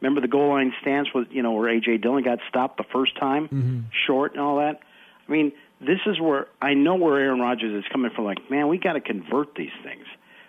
remember 0.00 0.20
the 0.20 0.26
goal 0.26 0.48
line 0.48 0.72
stance 0.80 1.14
was, 1.14 1.26
you 1.30 1.44
know, 1.44 1.52
where 1.52 1.72
AJ 1.72 2.02
Dillon 2.02 2.24
got 2.24 2.40
stopped 2.48 2.76
the 2.76 2.86
first 2.92 3.16
time, 3.20 3.44
mm-hmm. 3.44 3.80
short 4.04 4.32
and 4.32 4.40
all 4.40 4.56
that. 4.56 4.80
I 5.28 5.30
mean, 5.30 5.52
this 5.84 5.98
is 6.06 6.20
where 6.20 6.46
I 6.60 6.74
know 6.74 6.94
where 6.94 7.18
Aaron 7.18 7.40
Rodgers 7.40 7.84
is 7.84 7.90
coming 7.90 8.10
from. 8.14 8.24
Like, 8.24 8.50
man, 8.50 8.68
we 8.68 8.78
got 8.78 8.94
to 8.94 9.00
convert 9.00 9.54
these 9.54 9.72
things 9.82 10.04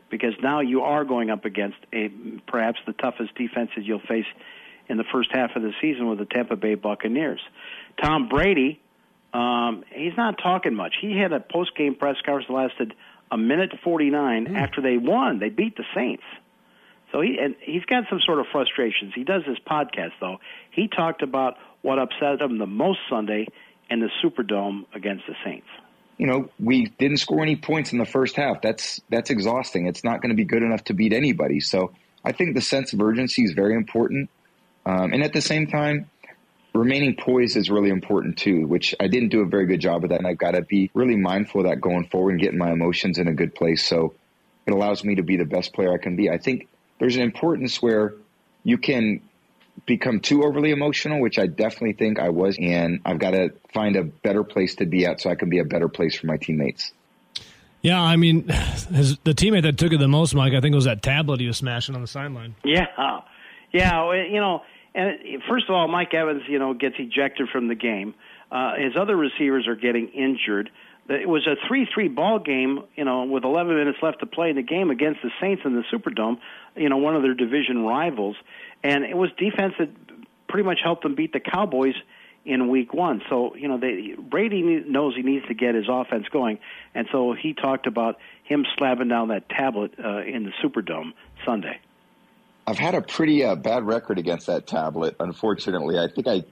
because 0.10 0.34
now 0.42 0.60
you 0.60 0.82
are 0.82 1.04
going 1.04 1.30
up 1.30 1.46
against 1.46 1.78
a 1.92 2.10
perhaps 2.48 2.80
the 2.86 2.94
toughest 2.94 3.34
defenses 3.36 3.80
you'll 3.84 4.00
face 4.00 4.26
in 4.88 4.98
the 4.98 5.04
first 5.12 5.30
half 5.32 5.56
of 5.56 5.64
the 5.64 5.74
season 5.82 6.08
with 6.08 6.20
the 6.20 6.26
Tampa 6.26 6.56
Bay 6.56 6.76
Buccaneers. 6.76 7.42
Tom 8.02 8.30
Brady, 8.30 8.80
um, 9.34 9.84
he's 9.92 10.16
not 10.16 10.38
talking 10.42 10.76
much. 10.76 10.96
He 11.02 11.18
had 11.18 11.34
a 11.34 11.40
post 11.40 11.76
game 11.76 11.96
press 11.96 12.18
conference 12.26 12.48
that 12.48 12.54
lasted 12.54 12.94
a 13.32 13.38
minute 13.38 13.72
forty 13.84 14.10
nine 14.10 14.56
after 14.56 14.82
they 14.82 14.98
won. 14.98 15.40
They 15.40 15.50
beat 15.50 15.76
the 15.76 15.86
Saints. 15.96 16.24
So 17.12 17.22
he 17.22 17.38
and 17.40 17.56
he's 17.62 17.86
got 17.86 18.04
some 18.10 18.20
sort 18.26 18.40
of 18.40 18.48
frustrations. 18.52 19.14
He 19.16 19.24
does 19.24 19.44
his 19.46 19.58
podcast 19.60 20.12
though. 20.20 20.38
He 20.72 20.88
talked 20.88 21.22
about 21.22 21.58
what 21.82 22.00
upset 22.00 22.42
him 22.42 22.58
the 22.58 22.68
most 22.68 23.00
Sunday 23.10 23.48
in 23.94 24.00
the 24.00 24.10
Superdome 24.24 24.86
against 24.96 25.24
the 25.28 25.36
Saints. 25.46 25.68
you 26.18 26.28
know, 26.28 26.50
we 26.60 26.88
didn't 27.00 27.18
score 27.18 27.42
any 27.42 27.56
points 27.56 27.92
in 27.92 27.98
the 28.00 28.06
first 28.06 28.36
half. 28.36 28.62
That's 28.62 29.02
that's 29.10 29.30
exhausting. 29.30 29.88
It's 29.88 30.04
not 30.04 30.22
going 30.22 30.30
to 30.30 30.36
be 30.36 30.46
good 30.46 30.64
enough 30.64 30.84
to 30.86 30.94
beat 30.94 31.14
anybody. 31.14 31.60
So 31.60 31.92
I 32.26 32.32
think 32.32 32.56
the 32.56 32.62
sense 32.62 32.94
of 32.94 33.02
urgency 33.02 33.44
is 33.44 33.54
very 33.54 33.76
important, 33.76 34.30
um, 34.86 35.14
and 35.14 35.24
at 35.24 35.34
the 35.34 35.42
same 35.42 35.68
time, 35.68 36.10
remaining 36.74 37.16
poised 37.16 37.58
is 37.58 37.70
really 37.70 37.90
important 37.90 38.38
too. 38.38 38.68
Which 38.68 38.96
I 39.00 39.08
didn't 39.08 39.30
do 39.30 39.42
a 39.42 39.46
very 39.46 39.66
good 39.66 39.80
job 39.80 40.04
of 40.04 40.10
that, 40.10 40.20
and 40.20 40.28
I've 40.28 40.38
got 40.38 40.52
to 40.52 40.62
be 40.62 40.90
really 40.94 41.16
mindful 41.16 41.62
of 41.62 41.68
that 41.68 41.82
going 41.82 42.08
forward 42.08 42.32
and 42.32 42.42
getting 42.42 42.60
my 42.60 42.72
emotions 42.72 43.18
in 43.18 43.28
a 43.28 43.34
good 43.34 43.54
place. 43.54 43.86
So 43.86 44.14
it 44.66 44.74
allows 44.74 45.04
me 45.04 45.16
to 45.16 45.24
be 45.24 45.38
the 45.38 45.46
best 45.46 45.74
player 45.74 45.94
I 45.94 45.98
can 45.98 46.16
be. 46.16 46.30
I 46.30 46.38
think 46.38 46.68
there's 47.00 47.16
an 47.16 47.22
importance 47.22 47.82
where 47.82 48.14
you 48.64 48.78
can 48.78 49.22
become 49.86 50.20
too 50.20 50.44
overly 50.44 50.72
emotional, 50.72 51.20
which 51.20 51.38
I 51.38 51.48
definitely 51.48 51.94
think 51.94 52.20
I 52.20 52.30
was, 52.30 52.58
and 52.60 53.02
I've 53.06 53.20
got 53.20 53.32
to 53.32 53.54
find 53.74 53.96
a 53.96 54.04
better 54.04 54.44
place 54.44 54.76
to 54.76 54.86
be 54.86 55.06
at 55.06 55.22
so 55.22 55.30
I 55.30 55.36
can 55.36 55.50
be 55.50 55.60
a 55.60 55.66
better 55.66 55.90
place 55.90 56.18
for 56.18 56.28
my 56.28 56.38
teammates. 56.38 56.94
Yeah, 57.82 58.02
I 58.02 58.16
mean, 58.16 58.48
his, 58.94 59.18
the 59.20 59.34
teammate 59.34 59.64
that 59.64 59.78
took 59.78 59.94
it 59.94 60.00
the 60.00 60.08
most, 60.08 60.34
Mike, 60.34 60.54
I 60.54 60.62
think 60.62 60.74
it 60.74 60.76
was 60.76 60.86
that 60.86 61.02
tablet 61.02 61.40
he 61.40 61.48
was 61.48 61.58
smashing 61.58 61.96
on 61.96 62.02
the 62.02 62.08
sideline. 62.08 62.56
Yeah, 62.64 62.86
yeah. 63.72 64.14
You 64.14 64.40
know, 64.40 64.62
and 64.96 65.44
first 65.50 65.66
of 65.70 65.76
all, 65.76 65.88
Mike 65.88 66.14
Evans, 66.14 66.44
you 66.48 66.60
know, 66.60 66.74
gets 66.74 66.96
ejected 66.98 67.50
from 67.50 67.68
the 67.68 67.76
game. 67.76 68.16
Uh, 68.52 68.76
his 68.78 68.94
other 69.00 69.16
receivers 69.16 69.68
are 69.68 69.76
getting 69.76 70.10
injured. 70.10 70.70
It 71.10 71.28
was 71.28 71.46
a 71.48 71.56
three-three 71.68 72.08
ball 72.08 72.40
game, 72.40 72.84
you 72.96 73.04
know, 73.04 73.26
with 73.26 73.44
11 73.44 73.76
minutes 73.76 73.98
left 74.02 74.20
to 74.22 74.26
play 74.26 74.50
in 74.50 74.56
the 74.56 74.64
game 74.64 74.90
against 74.90 75.22
the 75.22 75.32
Saints 75.42 75.64
in 75.66 75.76
the 75.76 75.84
Superdome. 75.92 76.38
You 76.76 76.90
know, 76.90 76.98
one 76.98 77.16
of 77.16 77.24
their 77.24 77.34
division 77.34 77.84
rivals, 77.84 78.38
and 78.84 79.04
it 79.04 79.18
was 79.18 79.30
defense 79.38 79.74
that 79.80 79.90
pretty 80.48 80.66
much 80.66 80.80
helped 80.84 81.04
them 81.04 81.16
beat 81.16 81.34
the 81.34 81.40
Cowboys 81.40 81.96
in 82.46 82.70
week 82.70 82.94
one. 82.94 83.22
So 83.30 83.56
you 83.56 83.68
know, 83.68 83.78
they, 83.78 84.16
Brady 84.18 84.62
knows 84.62 85.16
he 85.16 85.24
needs 85.24 85.46
to 85.48 85.54
get 85.54 85.76
his 85.76 85.86
offense 85.90 86.28
going, 86.30 86.60
and 86.96 87.08
so 87.12 87.34
he 87.34 87.54
talked 87.54 87.88
about 87.88 88.18
him 88.44 88.66
slapping 88.78 89.08
down 89.10 89.30
that 89.30 89.50
tablet 89.50 89.94
uh, 90.04 90.22
in 90.22 90.44
the 90.44 90.52
Superdome 90.64 91.14
Sunday. 91.46 91.80
I've 92.66 92.80
had 92.80 92.96
a 92.96 93.02
pretty 93.02 93.44
uh, 93.44 93.56
bad 93.56 93.84
record 93.84 94.18
against 94.18 94.48
that 94.48 94.68
tablet. 94.68 95.16
Unfortunately, 95.20 96.00
I 96.00 96.08
think 96.08 96.28
I, 96.28 96.44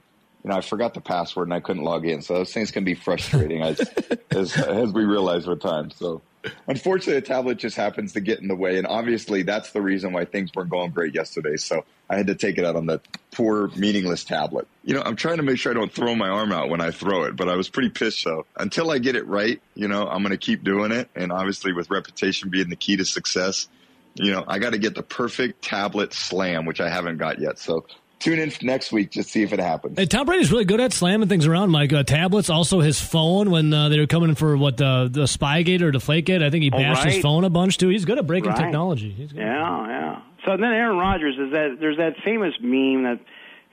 you 0.44 0.50
know, 0.50 0.56
I 0.56 0.60
forgot 0.60 0.94
the 0.94 1.00
password 1.00 1.46
and 1.46 1.54
I 1.54 1.60
couldn't 1.60 1.84
log 1.84 2.06
in. 2.06 2.20
So 2.22 2.34
those 2.34 2.52
things 2.52 2.70
can 2.70 2.84
be 2.84 2.94
frustrating 2.94 3.62
as 3.62 3.80
as, 4.30 4.56
as 4.56 4.92
we 4.92 5.04
realize 5.04 5.46
with 5.46 5.60
time. 5.60 5.90
So 5.90 6.22
unfortunately, 6.66 7.20
the 7.20 7.26
tablet 7.26 7.58
just 7.58 7.76
happens 7.76 8.12
to 8.14 8.20
get 8.20 8.40
in 8.40 8.48
the 8.48 8.56
way, 8.56 8.78
and 8.78 8.86
obviously 8.86 9.42
that's 9.42 9.70
the 9.70 9.80
reason 9.80 10.12
why 10.12 10.24
things 10.24 10.50
weren't 10.54 10.70
going 10.70 10.90
great 10.90 11.14
yesterday. 11.14 11.56
So 11.56 11.84
I 12.10 12.16
had 12.16 12.26
to 12.26 12.34
take 12.34 12.58
it 12.58 12.64
out 12.64 12.76
on 12.76 12.86
the 12.86 13.00
poor, 13.30 13.68
meaningless 13.76 14.24
tablet. 14.24 14.66
You 14.84 14.94
know, 14.94 15.02
I'm 15.02 15.16
trying 15.16 15.36
to 15.36 15.42
make 15.42 15.58
sure 15.58 15.70
I 15.70 15.74
don't 15.74 15.92
throw 15.92 16.14
my 16.14 16.28
arm 16.28 16.52
out 16.52 16.68
when 16.68 16.80
I 16.80 16.90
throw 16.90 17.24
it, 17.24 17.36
but 17.36 17.48
I 17.48 17.56
was 17.56 17.68
pretty 17.68 17.90
pissed. 17.90 18.20
So 18.20 18.46
until 18.56 18.90
I 18.90 18.98
get 18.98 19.14
it 19.14 19.26
right, 19.26 19.60
you 19.74 19.86
know, 19.86 20.06
I'm 20.06 20.22
going 20.22 20.30
to 20.30 20.36
keep 20.36 20.64
doing 20.64 20.92
it. 20.92 21.08
And 21.14 21.30
obviously, 21.30 21.72
with 21.72 21.90
repetition 21.90 22.50
being 22.50 22.68
the 22.68 22.76
key 22.76 22.96
to 22.96 23.04
success, 23.04 23.68
you 24.14 24.32
know, 24.32 24.44
I 24.46 24.58
got 24.58 24.72
to 24.72 24.78
get 24.78 24.94
the 24.94 25.02
perfect 25.02 25.62
tablet 25.62 26.12
slam, 26.12 26.66
which 26.66 26.80
I 26.80 26.90
haven't 26.90 27.18
got 27.18 27.40
yet. 27.40 27.58
So 27.58 27.86
tune 28.22 28.38
in 28.38 28.52
next 28.62 28.92
week 28.92 29.10
to 29.12 29.22
see 29.22 29.42
if 29.42 29.52
it 29.52 29.60
happens. 29.60 29.98
Hey, 29.98 30.06
Tom 30.06 30.26
Brady's 30.26 30.50
really 30.52 30.64
good 30.64 30.80
at 30.80 30.92
slamming 30.92 31.28
things 31.28 31.46
around, 31.46 31.70
Mike. 31.70 31.92
Uh, 31.92 32.02
tablets, 32.02 32.48
also 32.50 32.80
his 32.80 33.00
phone 33.00 33.50
when 33.50 33.72
uh, 33.72 33.88
they 33.88 33.98
were 33.98 34.06
coming 34.06 34.34
for 34.34 34.56
what 34.56 34.76
the 34.76 35.08
the 35.10 35.24
Spygate 35.24 35.82
or 35.82 35.92
Deflategate. 35.92 36.42
I 36.42 36.50
think 36.50 36.62
he 36.64 36.70
Oh, 36.72 36.78
bashed 36.78 37.04
his 37.04 37.18
phone 37.22 37.44
a 37.44 37.50
bunch 37.50 37.78
too. 37.78 37.88
He's 37.88 38.04
good 38.04 38.18
at 38.18 38.26
breaking 38.26 38.50
Right. 38.50 38.58
technology. 38.58 39.10
He's 39.10 39.32
good. 39.32 39.40
Yeah, 39.40 39.86
yeah. 39.88 40.20
So 40.44 40.56
then 40.56 40.72
Aaron 40.72 40.96
Rodgers 40.98 41.36
is 41.38 41.52
that 41.52 41.76
there's 41.80 41.98
that 41.98 42.16
famous 42.24 42.54
meme, 42.60 43.04
that 43.04 43.20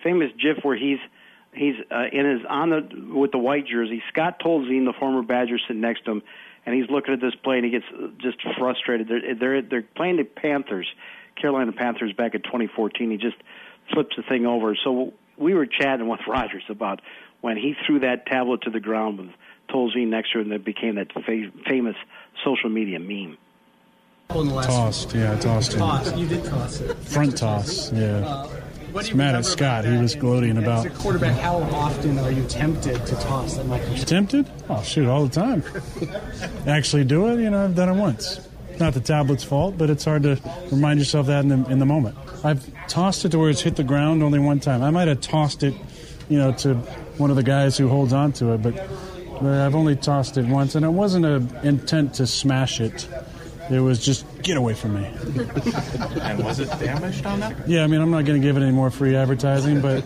famous 0.04 0.32
GIF 0.42 0.64
where 0.64 0.78
he's 0.78 1.00
he's 1.54 1.76
uh, 1.92 2.06
in 2.12 2.26
his 2.26 2.42
on 2.48 2.70
the 2.70 3.14
with 3.16 3.32
the 3.32 3.38
white 3.40 3.66
jersey. 3.68 4.02
Scott 4.10 4.40
Tolzien, 4.40 4.86
the 4.86 4.94
former 5.00 5.22
Badger, 5.24 5.58
sitting 5.68 5.82
next 5.82 6.06
to 6.06 6.12
him, 6.12 6.22
and 6.66 6.76
he's 6.76 6.90
looking 6.90 7.14
at 7.14 7.22
this 7.22 7.34
play 7.44 7.56
and 7.58 7.66
he 7.66 7.72
gets 7.72 7.86
uh, 7.94 8.08
just 8.20 8.38
frustrated. 8.58 9.08
They're 9.08 9.36
they're 9.36 9.62
they're 9.62 9.82
playing 9.96 10.18
the 10.18 10.24
Panthers, 10.26 10.88
Carolina 11.42 11.72
Panthers, 11.72 12.14
back 12.14 12.36
in 12.36 12.42
2014. 12.44 13.10
He 13.12 13.18
just 13.18 13.38
flips 13.94 14.16
the 14.16 14.24
thing 14.24 14.46
over. 14.46 14.76
So 14.84 15.14
we 15.38 15.54
were 15.54 15.66
chatting 15.66 16.08
with 16.08 16.22
Rodgers 16.28 16.64
about 16.70 17.02
when 17.42 17.58
he 17.58 17.76
threw 17.86 18.00
that 18.00 18.26
tablet 18.26 18.62
to 18.64 18.70
the 18.70 18.80
ground 18.80 19.18
with 19.20 19.30
Tolzien 19.70 20.08
next 20.08 20.32
to 20.34 20.40
him, 20.40 20.46
and 20.52 20.54
it 20.54 20.66
became 20.66 20.96
that 20.96 21.12
fa- 21.14 21.52
famous 21.68 21.96
social 22.44 22.70
media 22.70 23.00
meme. 23.00 23.38
Tossed, 24.30 25.16
yeah, 25.16 25.34
I 25.34 25.38
tossed 25.38 25.74
him. 25.74 25.80
Toss. 25.80 26.16
You 26.16 26.28
did 26.28 26.46
toss 26.46 26.82
it. 26.82 26.96
Front 26.98 27.38
toss, 27.38 27.92
yeah. 27.92 28.18
Uh, 28.20 28.48
what 28.48 28.94
do 28.94 29.00
It's 29.00 29.10
you 29.10 29.16
mad 29.16 29.34
at 29.36 29.46
Scott. 29.46 29.86
about 29.86 29.96
He 29.96 30.02
was 30.02 30.16
gloating 30.16 30.58
As 30.58 30.64
about. 30.64 30.86
a 30.86 30.90
quarterback, 30.92 31.38
how 31.40 31.58
often 31.58 32.18
are 32.20 32.32
you 32.32 32.44
tempted 32.46 33.06
to 33.08 33.16
toss 33.16 33.56
that 33.58 33.66
microphone? 33.66 33.96
Tempted? 34.06 34.52
Oh, 34.70 34.84
shoot, 34.84 35.08
all 35.08 35.26
the 35.26 35.34
time. 35.34 35.64
Actually 36.68 37.06
do 37.06 37.28
it, 37.30 37.40
you 37.42 37.50
know, 37.50 37.64
I've 37.66 37.76
done 37.76 37.90
it 37.90 38.00
once. 38.00 38.40
Not 38.80 38.94
the 38.94 39.00
tablet's 39.00 39.44
fault, 39.44 39.78
but 39.78 39.90
it's 39.90 40.06
hard 40.06 40.24
to 40.24 40.40
remind 40.72 41.00
yourself 41.00 41.28
that 41.28 41.44
in 41.44 41.50
the, 41.64 41.70
in 41.72 41.80
the 41.80 41.86
moment. 41.86 42.16
I've 42.44 42.64
tossed 42.90 43.24
it 43.26 43.30
to 43.30 43.40
where 43.40 43.50
it's 43.50 43.62
hit 43.62 43.76
the 43.76 43.84
ground 43.84 44.24
only 44.24 44.40
one 44.40 44.60
time. 44.60 44.82
I 44.84 44.90
might 44.92 45.08
have 45.08 45.22
tossed 45.22 45.64
it, 45.64 45.74
you 46.28 46.38
know, 46.38 46.52
to 46.54 46.76
one 47.18 47.30
of 47.30 47.36
the 47.36 47.44
guys 47.44 47.78
who 47.78 47.88
holds 47.88 48.12
on 48.14 48.32
to 48.34 48.54
it, 48.54 48.62
but, 48.62 48.76
but 49.42 49.54
I've 49.62 49.76
only 49.76 49.96
tossed 49.96 50.38
it 50.38 50.46
once, 50.46 50.76
and 50.76 50.84
it 50.86 50.90
wasn't 50.90 51.26
an 51.26 51.56
intent 51.64 52.16
to 52.16 52.28
smash 52.28 52.82
it. 52.82 53.08
It 53.70 53.80
was 53.82 54.04
just 54.04 54.26
get 54.42 54.58
away 54.58 54.74
from 54.74 54.96
me. 54.96 55.08
And 56.22 56.44
was 56.44 56.60
it 56.60 56.68
damaged 56.80 57.26
on 57.26 57.40
that? 57.40 57.68
Yeah, 57.68 57.84
I 57.84 57.88
mean, 57.88 58.02
I'm 58.02 58.10
not 58.12 58.26
going 58.26 58.40
to 58.42 58.46
give 58.46 58.58
it 58.58 58.62
any 58.62 58.72
more 58.72 58.90
free 58.92 59.16
advertising, 59.16 59.80
but 59.82 60.04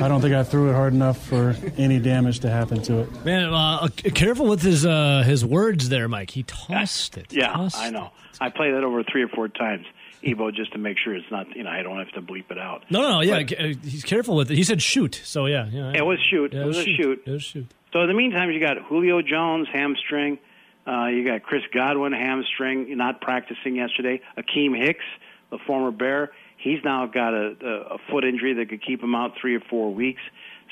I 0.00 0.08
don't 0.08 0.20
think 0.20 0.34
I 0.34 0.44
threw 0.44 0.70
it 0.70 0.74
hard 0.74 0.92
enough 0.92 1.22
for 1.26 1.54
any 1.76 1.98
damage 1.98 2.40
to 2.40 2.50
happen 2.50 2.82
to 2.82 3.00
it. 3.00 3.24
Man, 3.24 3.52
uh, 3.52 3.88
careful 4.14 4.46
with 4.46 4.62
his 4.62 4.84
uh, 4.86 5.22
his 5.26 5.44
words 5.44 5.88
there, 5.88 6.06
Mike. 6.08 6.30
He 6.30 6.42
tossed 6.42 7.16
it. 7.18 7.32
Yeah, 7.32 7.52
Tossed 7.52 7.78
I 7.78 7.90
know. 7.90 8.10
I 8.40 8.50
play 8.50 8.70
that 8.72 8.84
over 8.84 9.02
three 9.02 9.22
or 9.22 9.28
four 9.28 9.48
times, 9.48 9.86
Ebo, 10.24 10.50
just 10.50 10.72
to 10.72 10.78
make 10.78 10.96
sure 10.98 11.14
it's 11.14 11.30
not. 11.30 11.54
You 11.56 11.64
know, 11.64 11.70
I 11.70 11.82
don't 11.82 11.98
have 11.98 12.10
to 12.12 12.22
bleep 12.22 12.50
it 12.50 12.58
out. 12.58 12.84
No, 12.90 13.00
no, 13.02 13.20
yeah, 13.20 13.42
But- 13.42 13.60
uh, 13.60 13.64
he's 13.82 14.04
careful 14.04 14.36
with 14.36 14.50
it. 14.50 14.56
He 14.56 14.64
said 14.64 14.80
shoot, 14.82 15.20
so 15.24 15.46
yeah, 15.46 15.66
yeah. 15.70 15.92
It 15.94 16.04
was 16.04 16.18
shoot. 16.30 16.52
Yeah, 16.52 16.62
it 16.62 16.66
was 16.66 16.78
a 16.78 16.84
shoot. 16.84 17.22
It 17.26 17.30
was 17.30 17.42
shoot. 17.42 17.66
So 17.92 18.00
in 18.02 18.08
the 18.08 18.14
meantime, 18.14 18.50
you 18.50 18.60
got 18.60 18.78
Julio 18.78 19.20
Jones 19.22 19.68
hamstring. 19.72 20.38
Uh, 20.86 21.06
you 21.06 21.24
got 21.24 21.42
Chris 21.42 21.62
Godwin 21.72 22.12
hamstring, 22.12 22.96
not 22.96 23.20
practicing 23.20 23.76
yesterday. 23.76 24.20
Akiem 24.36 24.76
Hicks, 24.76 25.04
the 25.50 25.58
former 25.66 25.90
Bear, 25.92 26.32
he's 26.56 26.78
now 26.84 27.06
got 27.06 27.34
a, 27.34 27.54
a, 27.62 27.68
a 27.94 27.98
foot 28.10 28.24
injury 28.24 28.54
that 28.54 28.68
could 28.68 28.82
keep 28.84 29.02
him 29.02 29.14
out 29.14 29.32
three 29.40 29.54
or 29.54 29.60
four 29.60 29.92
weeks. 29.92 30.22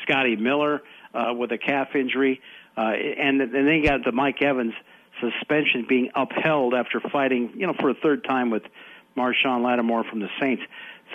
Scotty 0.02 0.35
Miller 0.36 0.82
uh, 1.14 1.32
with 1.35 1.52
a 1.52 1.59
calf 1.59 1.94
injury, 1.94 2.40
uh, 2.77 2.81
and 2.81 3.40
and 3.40 3.52
then 3.55 3.66
you 3.66 3.85
got 3.85 4.05
the 4.05 4.12
Mike 4.12 4.40
Evans 4.43 4.72
suspension 5.20 5.85
being 5.89 6.10
upheld 6.14 6.74
after 6.74 7.01
fighting, 7.01 7.51
you 7.55 7.66
know, 7.66 7.74
for 7.74 7.90
a 7.90 7.94
third 7.94 8.24
time 8.24 8.51
with 8.51 8.62
Marshon 9.16 9.65
Lattimore 9.65 10.05
from 10.05 10.20
the 10.20 10.28
Saints. 10.41 10.62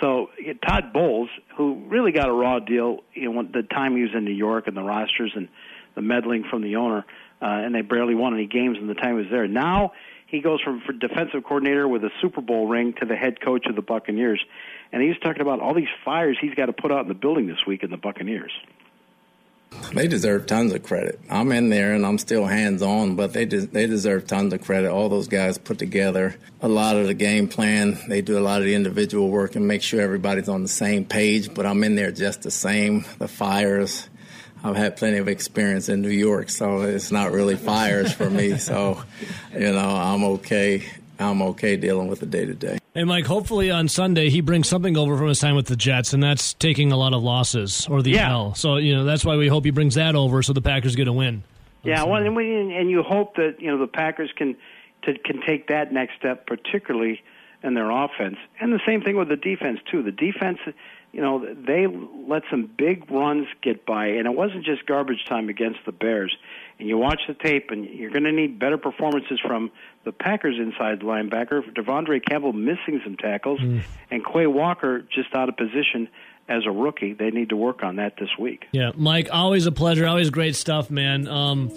So 0.00 0.30
Todd 0.66 0.92
Bowles, 0.92 1.30
who 1.56 1.86
really 1.88 2.12
got 2.12 2.28
a 2.28 2.32
raw 2.32 2.58
deal, 2.58 3.00
you 3.14 3.32
know, 3.32 3.42
the 3.42 3.62
time 3.62 3.96
he 3.96 4.02
was 4.02 4.10
in 4.14 4.24
New 4.24 4.34
York 4.34 4.66
and 4.66 4.76
the 4.76 4.82
rosters 4.82 5.32
and 5.34 5.48
the 5.94 6.02
meddling 6.02 6.44
from 6.50 6.62
the 6.62 6.76
owner, 6.76 7.06
uh, 7.40 7.46
and 7.46 7.74
they 7.74 7.80
barely 7.80 8.14
won 8.14 8.34
any 8.34 8.46
games 8.46 8.76
in 8.78 8.86
the 8.86 8.94
time 8.94 9.16
he 9.16 9.22
was 9.22 9.30
there. 9.30 9.48
Now 9.48 9.92
he 10.26 10.40
goes 10.40 10.60
from 10.60 10.82
for 10.84 10.92
defensive 10.92 11.44
coordinator 11.44 11.88
with 11.88 12.04
a 12.04 12.10
Super 12.20 12.40
Bowl 12.40 12.66
ring 12.66 12.94
to 13.00 13.06
the 13.06 13.16
head 13.16 13.40
coach 13.40 13.66
of 13.66 13.74
the 13.74 13.82
Buccaneers, 13.82 14.44
and 14.92 15.02
he's 15.02 15.18
talking 15.22 15.40
about 15.40 15.60
all 15.60 15.74
these 15.74 15.88
fires 16.04 16.36
he's 16.40 16.54
got 16.54 16.66
to 16.66 16.72
put 16.72 16.92
out 16.92 17.02
in 17.02 17.08
the 17.08 17.14
building 17.14 17.46
this 17.46 17.64
week 17.66 17.82
in 17.82 17.90
the 17.90 17.96
Buccaneers. 17.96 18.52
They 19.94 20.08
deserve 20.08 20.46
tons 20.46 20.72
of 20.72 20.82
credit. 20.82 21.20
I'm 21.30 21.52
in 21.52 21.70
there 21.70 21.94
and 21.94 22.04
I'm 22.04 22.18
still 22.18 22.46
hands 22.46 22.82
on, 22.82 23.14
but 23.14 23.32
they 23.32 23.44
they 23.44 23.86
deserve 23.86 24.26
tons 24.26 24.52
of 24.52 24.62
credit. 24.62 24.90
All 24.90 25.08
those 25.08 25.28
guys 25.28 25.58
put 25.58 25.78
together 25.78 26.36
a 26.60 26.68
lot 26.68 26.96
of 26.96 27.06
the 27.06 27.14
game 27.14 27.48
plan. 27.48 27.98
They 28.08 28.20
do 28.20 28.38
a 28.38 28.40
lot 28.40 28.58
of 28.58 28.64
the 28.64 28.74
individual 28.74 29.30
work 29.30 29.54
and 29.54 29.66
make 29.68 29.82
sure 29.82 30.00
everybody's 30.00 30.48
on 30.48 30.62
the 30.62 30.68
same 30.68 31.04
page. 31.04 31.54
But 31.54 31.66
I'm 31.66 31.84
in 31.84 31.94
there 31.94 32.10
just 32.10 32.42
the 32.42 32.50
same. 32.50 33.04
The 33.18 33.28
fires. 33.28 34.08
I've 34.64 34.76
had 34.76 34.96
plenty 34.96 35.18
of 35.18 35.28
experience 35.28 35.88
in 35.88 36.02
New 36.02 36.08
York, 36.08 36.50
so 36.50 36.80
it's 36.80 37.12
not 37.12 37.30
really 37.30 37.56
fires 37.56 38.12
for 38.12 38.28
me. 38.28 38.58
So, 38.58 39.00
you 39.52 39.72
know, 39.72 39.90
I'm 39.90 40.24
okay. 40.24 40.84
I'm 41.18 41.40
okay 41.42 41.76
dealing 41.76 42.08
with 42.08 42.20
the 42.20 42.26
day 42.26 42.44
to 42.44 42.54
day. 42.54 42.78
Hey, 42.96 43.04
Mike. 43.04 43.26
Hopefully 43.26 43.70
on 43.70 43.88
Sunday 43.88 44.30
he 44.30 44.40
brings 44.40 44.70
something 44.70 44.96
over 44.96 45.18
from 45.18 45.28
his 45.28 45.38
time 45.38 45.54
with 45.54 45.66
the 45.66 45.76
Jets, 45.76 46.14
and 46.14 46.22
that's 46.22 46.54
taking 46.54 46.92
a 46.92 46.96
lot 46.96 47.12
of 47.12 47.22
losses 47.22 47.86
or 47.90 48.00
the 48.00 48.12
Yeah. 48.12 48.32
L. 48.32 48.54
So 48.54 48.78
you 48.78 48.94
know 48.94 49.04
that's 49.04 49.22
why 49.22 49.36
we 49.36 49.48
hope 49.48 49.66
he 49.66 49.70
brings 49.70 49.96
that 49.96 50.16
over, 50.16 50.42
so 50.42 50.54
the 50.54 50.62
Packers 50.62 50.96
get 50.96 51.06
a 51.06 51.12
win. 51.12 51.42
Yeah, 51.84 52.04
well, 52.04 52.24
and, 52.24 52.34
we, 52.34 52.54
and 52.54 52.90
you 52.90 53.02
hope 53.02 53.36
that 53.36 53.56
you 53.60 53.70
know 53.70 53.76
the 53.76 53.86
Packers 53.86 54.30
can 54.34 54.56
to, 55.02 55.12
can 55.18 55.42
take 55.46 55.68
that 55.68 55.92
next 55.92 56.16
step, 56.16 56.46
particularly 56.46 57.20
in 57.62 57.74
their 57.74 57.90
offense, 57.90 58.38
and 58.62 58.72
the 58.72 58.80
same 58.86 59.02
thing 59.02 59.16
with 59.18 59.28
the 59.28 59.36
defense 59.36 59.78
too. 59.90 60.02
The 60.02 60.10
defense, 60.10 60.60
you 61.12 61.20
know, 61.20 61.44
they 61.54 61.86
let 62.26 62.44
some 62.50 62.70
big 62.78 63.10
runs 63.10 63.46
get 63.60 63.84
by, 63.84 64.06
and 64.06 64.26
it 64.26 64.34
wasn't 64.34 64.64
just 64.64 64.86
garbage 64.86 65.26
time 65.28 65.50
against 65.50 65.80
the 65.84 65.92
Bears. 65.92 66.34
And 66.78 66.88
you 66.88 66.98
watch 66.98 67.20
the 67.26 67.34
tape, 67.34 67.70
and 67.70 67.86
you're 67.86 68.10
going 68.10 68.24
to 68.24 68.32
need 68.32 68.58
better 68.58 68.76
performances 68.76 69.40
from 69.40 69.70
the 70.04 70.12
Packers 70.12 70.56
inside 70.58 71.00
linebacker. 71.00 71.62
De'Vondre 71.74 72.22
Campbell 72.24 72.52
missing 72.52 73.00
some 73.02 73.16
tackles, 73.16 73.60
and 74.10 74.24
Quay 74.24 74.46
Walker 74.46 75.00
just 75.00 75.34
out 75.34 75.48
of 75.48 75.56
position 75.56 76.08
as 76.48 76.64
a 76.66 76.70
rookie. 76.70 77.12
They 77.12 77.30
need 77.30 77.48
to 77.48 77.56
work 77.56 77.82
on 77.82 77.96
that 77.96 78.16
this 78.18 78.28
week. 78.38 78.66
Yeah, 78.72 78.92
Mike, 78.94 79.28
always 79.32 79.66
a 79.66 79.72
pleasure. 79.72 80.06
Always 80.06 80.30
great 80.30 80.54
stuff, 80.54 80.90
man. 80.90 81.26
Um, 81.26 81.72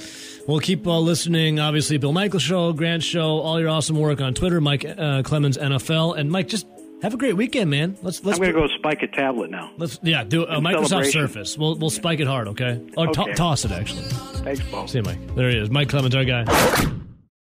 we'll 0.48 0.60
keep 0.60 0.86
uh, 0.86 1.00
listening. 1.00 1.60
Obviously, 1.60 1.98
Bill 1.98 2.14
Michael 2.14 2.40
Show, 2.40 2.74
Grant 2.74 3.04
Show, 3.04 3.40
all 3.40 3.60
your 3.60 3.70
awesome 3.70 3.98
work 3.98 4.22
on 4.22 4.34
Twitter, 4.34 4.62
Mike 4.62 4.86
uh, 4.86 5.24
Clemens 5.24 5.58
NFL, 5.58 6.18
and 6.18 6.32
Mike, 6.32 6.48
just 6.48 6.68
have 7.02 7.14
a 7.14 7.18
great 7.18 7.36
weekend, 7.38 7.70
man. 7.70 7.98
Let's 8.02 8.24
let's 8.24 8.38
I'm 8.40 8.44
going 8.52 8.56
to 8.56 8.68
go 8.68 8.78
spike 8.78 9.02
a 9.04 9.08
tablet 9.08 9.50
now. 9.52 9.72
let's 9.78 10.00
yeah 10.04 10.24
do 10.24 10.44
a 10.46 10.58
In 10.58 10.64
Microsoft. 10.64 11.12
Surface. 11.12 11.58
We'll 11.58 11.76
we'll 11.76 11.90
spike 11.90 12.20
it 12.20 12.28
hard, 12.28 12.48
okay? 12.50 12.82
Or 12.98 13.08
to- 13.08 13.22
Okay. 13.22 13.34
toss 13.34 13.66
it 13.66 13.72
actually. 13.72 14.04
Thanks, 14.04 14.62
Paul. 14.70 14.88
See 14.88 15.00
you, 15.00 15.04
Mike. 15.04 15.36
There 15.36 15.50
he 15.50 15.58
is, 15.58 15.70
Mike 15.70 15.90
Clemens, 15.90 16.16
our 16.16 16.26
guy. 16.26 16.46